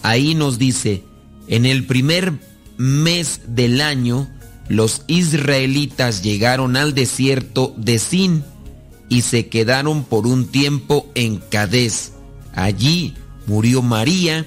Ahí 0.03 0.35
nos 0.35 0.59
dice, 0.59 1.03
en 1.47 1.65
el 1.65 1.85
primer 1.85 2.33
mes 2.77 3.41
del 3.47 3.81
año 3.81 4.27
los 4.67 5.03
israelitas 5.07 6.21
llegaron 6.21 6.77
al 6.77 6.93
desierto 6.93 7.73
de 7.77 7.99
Sin 7.99 8.43
y 9.09 9.21
se 9.21 9.47
quedaron 9.47 10.03
por 10.03 10.27
un 10.27 10.47
tiempo 10.47 11.09
en 11.15 11.37
Cadés. 11.37 12.13
Allí 12.53 13.15
murió 13.47 13.81
María 13.81 14.45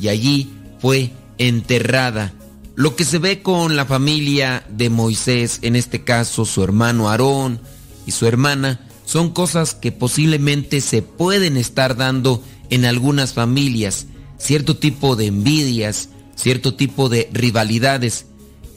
y 0.00 0.08
allí 0.08 0.50
fue 0.80 1.10
enterrada. 1.38 2.32
Lo 2.74 2.94
que 2.94 3.04
se 3.04 3.18
ve 3.18 3.42
con 3.42 3.76
la 3.76 3.86
familia 3.86 4.64
de 4.70 4.90
Moisés, 4.90 5.58
en 5.62 5.74
este 5.76 6.04
caso 6.04 6.44
su 6.44 6.62
hermano 6.62 7.08
Aarón 7.08 7.60
y 8.06 8.12
su 8.12 8.26
hermana, 8.26 8.80
son 9.04 9.30
cosas 9.30 9.74
que 9.74 9.90
posiblemente 9.90 10.80
se 10.80 11.02
pueden 11.02 11.56
estar 11.56 11.96
dando 11.96 12.42
en 12.70 12.84
algunas 12.84 13.32
familias, 13.32 14.06
cierto 14.36 14.76
tipo 14.76 15.16
de 15.16 15.26
envidias, 15.26 16.10
cierto 16.36 16.74
tipo 16.74 17.08
de 17.08 17.28
rivalidades. 17.32 18.26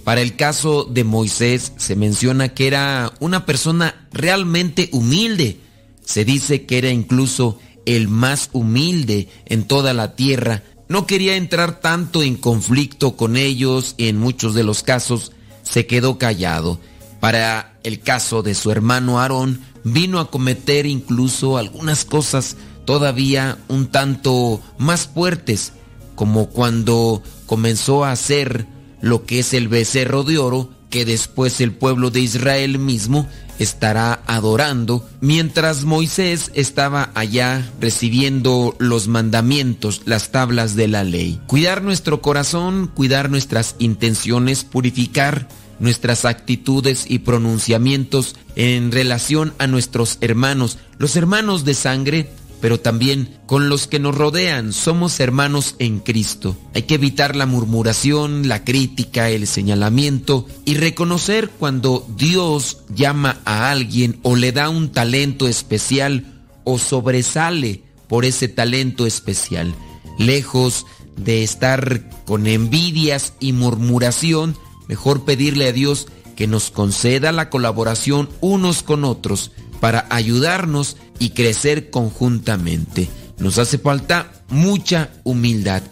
Para 0.03 0.22
el 0.22 0.35
caso 0.35 0.85
de 0.85 1.03
Moisés 1.03 1.73
se 1.77 1.95
menciona 1.95 2.49
que 2.49 2.68
era 2.68 3.14
una 3.19 3.45
persona 3.45 4.07
realmente 4.11 4.89
humilde. 4.93 5.60
Se 6.03 6.26
dice 6.26 6.65
que 6.65 6.80
era 6.80 6.89
incluso 6.89 7.60
el 7.85 8.07
más 8.07 8.49
humilde 8.53 9.30
en 9.45 9.65
toda 9.65 9.93
la 9.93 10.15
tierra. 10.15 10.64
No 10.91 11.07
quería 11.07 11.38
entrar 11.38 11.80
tanto 11.80 12.22
en 12.22 12.35
conflicto 12.35 13.15
con 13.15 13.38
ellos 13.38 13.95
y 13.95 14.09
en 14.09 14.18
muchos 14.18 14.53
de 14.53 14.65
los 14.65 14.84
casos 14.84 15.31
se 15.63 15.88
quedó 15.88 16.18
callado. 16.18 16.81
Para 17.22 17.80
el 17.84 18.01
caso 18.01 18.43
de 18.43 18.55
su 18.55 18.72
hermano 18.72 19.22
Aarón, 19.22 19.61
vino 19.85 20.19
a 20.19 20.30
cometer 20.30 20.85
incluso 20.85 21.57
algunas 21.57 22.03
cosas 22.03 22.57
todavía 22.84 23.57
un 23.69 23.88
tanto 23.88 24.61
más 24.77 25.07
fuertes, 25.07 25.72
como 26.15 26.49
cuando 26.49 27.23
comenzó 27.45 28.03
a 28.03 28.11
hacer 28.11 28.68
lo 28.99 29.26
que 29.26 29.39
es 29.39 29.53
el 29.53 29.69
becerro 29.69 30.23
de 30.23 30.39
oro 30.39 30.72
que 30.91 31.05
después 31.05 31.59
el 31.61 31.72
pueblo 31.72 32.11
de 32.11 32.19
Israel 32.19 32.77
mismo 32.77 33.27
estará 33.57 34.22
adorando, 34.27 35.07
mientras 35.22 35.84
Moisés 35.84 36.51
estaba 36.53 37.11
allá 37.15 37.68
recibiendo 37.80 38.76
los 38.77 39.07
mandamientos, 39.07 40.01
las 40.05 40.31
tablas 40.31 40.76
de 40.76 40.88
la 40.88 41.03
ley. 41.03 41.39
Cuidar 41.47 41.81
nuestro 41.81 42.22
corazón, 42.22 42.91
cuidar 42.93 43.31
nuestras 43.31 43.76
intenciones, 43.80 44.63
purificar 44.63 45.47
nuestras 45.80 46.26
actitudes 46.26 47.05
y 47.09 47.19
pronunciamientos 47.19 48.35
en 48.55 48.91
relación 48.91 49.53
a 49.57 49.68
nuestros 49.68 50.18
hermanos. 50.22 50.77
Los 50.97 51.15
hermanos 51.15 51.65
de 51.65 51.73
sangre 51.73 52.30
pero 52.61 52.79
también 52.79 53.39
con 53.47 53.67
los 53.67 53.88
que 53.88 53.99
nos 53.99 54.15
rodean. 54.15 54.71
Somos 54.71 55.19
hermanos 55.19 55.75
en 55.79 55.99
Cristo. 55.99 56.55
Hay 56.73 56.83
que 56.83 56.95
evitar 56.95 57.35
la 57.35 57.47
murmuración, 57.47 58.47
la 58.47 58.63
crítica, 58.63 59.29
el 59.29 59.47
señalamiento 59.47 60.45
y 60.63 60.75
reconocer 60.75 61.49
cuando 61.49 62.07
Dios 62.15 62.83
llama 62.93 63.41
a 63.45 63.71
alguien 63.71 64.19
o 64.21 64.35
le 64.35 64.51
da 64.51 64.69
un 64.69 64.91
talento 64.91 65.47
especial 65.47 66.43
o 66.63 66.77
sobresale 66.77 67.83
por 68.07 68.23
ese 68.23 68.47
talento 68.47 69.05
especial. 69.05 69.73
Lejos 70.19 70.85
de 71.17 71.43
estar 71.43 72.09
con 72.25 72.45
envidias 72.45 73.33
y 73.39 73.53
murmuración, 73.53 74.55
mejor 74.88 75.25
pedirle 75.25 75.67
a 75.67 75.73
Dios 75.73 76.07
que 76.35 76.47
nos 76.47 76.71
conceda 76.71 77.31
la 77.31 77.49
colaboración 77.49 78.29
unos 78.39 78.83
con 78.83 79.03
otros 79.03 79.51
para 79.79 80.05
ayudarnos 80.09 80.97
y 81.22 81.30
crecer 81.30 81.91
conjuntamente. 81.91 83.07
Nos 83.38 83.60
hace 83.60 83.77
falta 83.77 84.31
mucha 84.49 85.11
humildad. 85.23 85.84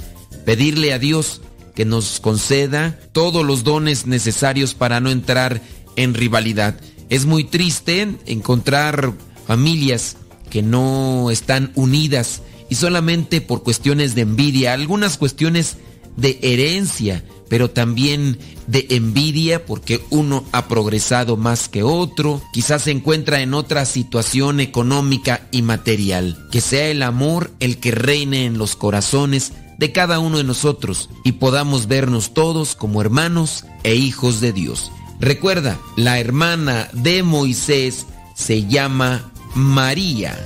Pedirle 0.44 0.92
a 0.92 0.98
Dios 0.98 1.42
que 1.76 1.86
nos 1.86 2.20
conceda 2.20 3.00
todos 3.12 3.46
los 3.46 3.64
dones 3.64 4.08
necesarios 4.08 4.74
para 4.74 5.00
no 5.00 5.12
entrar 5.12 5.62
en 5.96 6.16
rivalidad. 6.16 6.80
Es 7.10 7.28
muy 7.28 7.44
triste 7.44 8.16
encontrar 8.26 9.14
familias 9.46 10.18
que 10.50 10.64
no 10.64 11.30
están 11.30 11.72
unidas 11.76 12.42
y 12.68 12.76
solamente 12.76 13.40
por 13.40 13.62
cuestiones 13.62 14.16
de 14.16 14.22
envidia, 14.22 14.74
algunas 14.74 15.18
cuestiones 15.18 15.78
de 16.18 16.40
herencia, 16.42 17.24
pero 17.50 17.70
también 17.70 18.38
de 18.68 18.86
envidia 18.92 19.66
porque 19.66 20.02
uno 20.10 20.46
ha 20.52 20.68
progresado 20.68 21.36
más 21.38 21.68
que 21.68 21.84
otro, 21.84 22.42
quizás 22.54 22.84
se 22.84 22.92
encuentra 22.92 23.42
en 23.42 23.54
otra 23.54 23.86
situación 23.86 24.60
económica 24.60 25.48
y 25.52 25.62
material. 25.62 26.38
Que 26.52 26.62
sea 26.62 26.88
el 26.88 27.04
amor 27.04 27.52
el 27.60 27.78
que 27.80 27.92
reine 27.92 28.46
en 28.46 28.58
los 28.58 28.76
corazones 28.76 29.54
de 29.78 29.92
cada 29.92 30.20
uno 30.20 30.38
de 30.38 30.44
nosotros 30.44 31.10
y 31.24 31.34
podamos 31.34 31.88
vernos 31.88 32.34
todos 32.34 32.76
como 32.76 33.02
hermanos 33.02 33.66
e 33.84 33.96
hijos 33.96 34.42
de 34.42 34.54
Dios. 34.54 34.92
Recuerda, 35.20 35.80
la 35.98 36.20
hermana 36.20 36.90
de 36.94 37.24
Moisés 37.24 38.06
se 38.36 38.66
llama 38.66 39.32
María. 39.56 40.38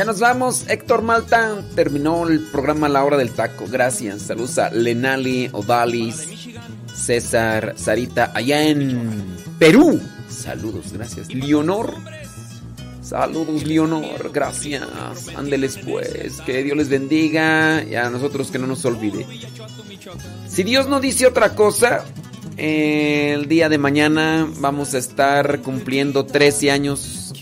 Ya 0.00 0.06
nos 0.06 0.18
vamos, 0.18 0.64
Héctor 0.66 1.02
Malta. 1.02 1.62
Terminó 1.74 2.26
el 2.26 2.40
programa 2.40 2.88
La 2.88 3.04
Hora 3.04 3.18
del 3.18 3.32
Taco. 3.32 3.66
Gracias. 3.68 4.22
Saludos 4.22 4.56
a 4.56 4.70
Lenali, 4.70 5.50
Odalis, 5.52 6.26
César, 6.94 7.74
Sarita, 7.76 8.32
allá 8.34 8.62
en 8.62 9.36
Perú. 9.58 10.00
Saludos, 10.26 10.94
gracias. 10.94 11.28
Leonor. 11.34 11.96
Saludos, 13.02 13.64
Leonor. 13.64 14.30
Gracias. 14.32 14.88
Ándeles 15.36 15.76
pues. 15.76 16.40
Que 16.46 16.62
Dios 16.62 16.78
les 16.78 16.88
bendiga. 16.88 17.84
Y 17.84 17.94
a 17.94 18.08
nosotros 18.08 18.50
que 18.50 18.58
no 18.58 18.66
nos 18.66 18.82
olvide. 18.86 19.26
Si 20.48 20.62
Dios 20.62 20.88
no 20.88 21.00
dice 21.00 21.26
otra 21.26 21.54
cosa, 21.54 22.06
el 22.56 23.48
día 23.48 23.68
de 23.68 23.76
mañana 23.76 24.48
vamos 24.60 24.94
a 24.94 24.98
estar 24.98 25.60
cumpliendo 25.60 26.24
13 26.24 26.70
años 26.70 27.34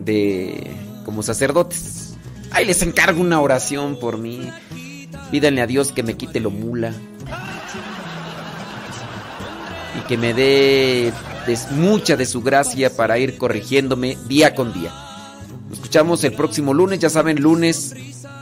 de 0.00 0.83
como 1.04 1.22
sacerdotes. 1.22 2.14
Ahí 2.50 2.64
les 2.64 2.82
encargo 2.82 3.20
una 3.20 3.40
oración 3.40 3.98
por 3.98 4.18
mí. 4.18 4.50
Pídanle 5.30 5.62
a 5.62 5.66
Dios 5.66 5.92
que 5.92 6.02
me 6.02 6.16
quite 6.16 6.40
lo 6.40 6.50
mula. 6.50 6.92
Y 9.98 10.06
que 10.06 10.16
me 10.16 10.34
dé 10.34 11.12
mucha 11.72 12.16
de 12.16 12.26
su 12.26 12.42
gracia 12.42 12.94
para 12.94 13.18
ir 13.18 13.36
corrigiéndome 13.36 14.16
día 14.26 14.54
con 14.54 14.72
día. 14.72 14.92
Nos 15.68 15.78
escuchamos 15.78 16.24
el 16.24 16.32
próximo 16.32 16.74
lunes, 16.74 16.98
ya 16.98 17.10
saben, 17.10 17.40
lunes 17.40 17.94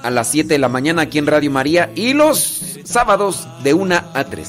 a 0.02 0.10
las 0.10 0.28
7 0.28 0.48
de 0.48 0.59
la 0.59 0.68
mañana 0.68 1.02
aquí 1.02 1.18
en 1.18 1.26
Radio 1.26 1.51
María 1.51 1.90
y 1.94 2.12
los 2.12 2.78
sábados 2.84 3.47
de 3.62 3.74
1 3.74 3.94
a 4.14 4.24
3. 4.24 4.48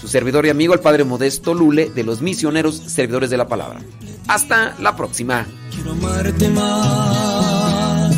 Su 0.00 0.08
servidor 0.08 0.46
y 0.46 0.50
amigo 0.50 0.74
el 0.74 0.80
Padre 0.80 1.04
Modesto 1.04 1.54
Lule 1.54 1.90
de 1.90 2.04
los 2.04 2.20
misioneros 2.20 2.76
servidores 2.76 3.30
de 3.30 3.36
la 3.38 3.48
palabra. 3.48 3.80
Hasta 4.26 4.74
la 4.80 4.96
próxima. 4.96 5.46
Quiero 5.70 5.92
amarte 5.92 6.48
más, 6.48 8.14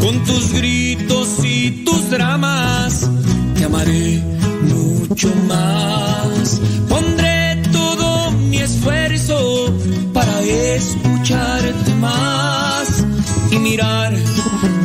con 0.00 0.24
tus 0.24 0.52
gritos 0.52 1.44
y 1.44 1.84
tus 1.84 2.10
dramas, 2.10 3.08
te 3.54 3.64
amaré 3.64 4.22
mucho 4.62 5.28
más. 5.46 6.60
Pondré 6.88 7.62
todo 7.72 8.32
mi 8.32 8.58
esfuerzo 8.58 9.72
para 10.12 10.40
escucharte 10.40 11.94
más 11.96 13.04
y 13.50 13.58
mirar 13.58 14.14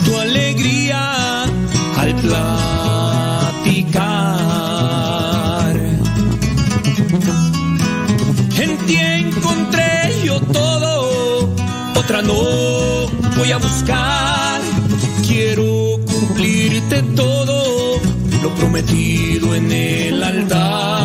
tu 0.06 0.18
alegría 0.20 1.44
al 1.98 2.16
platicar. 2.16 2.81
no 12.24 13.08
voy 13.38 13.52
a 13.52 13.58
buscar. 13.58 14.62
Quiero 15.28 16.00
cumplirte 16.06 17.04
todo 17.16 18.00
lo 18.44 18.50
prometido 18.56 19.56
en 19.56 19.72
el 19.72 20.24
altar. 20.24 21.01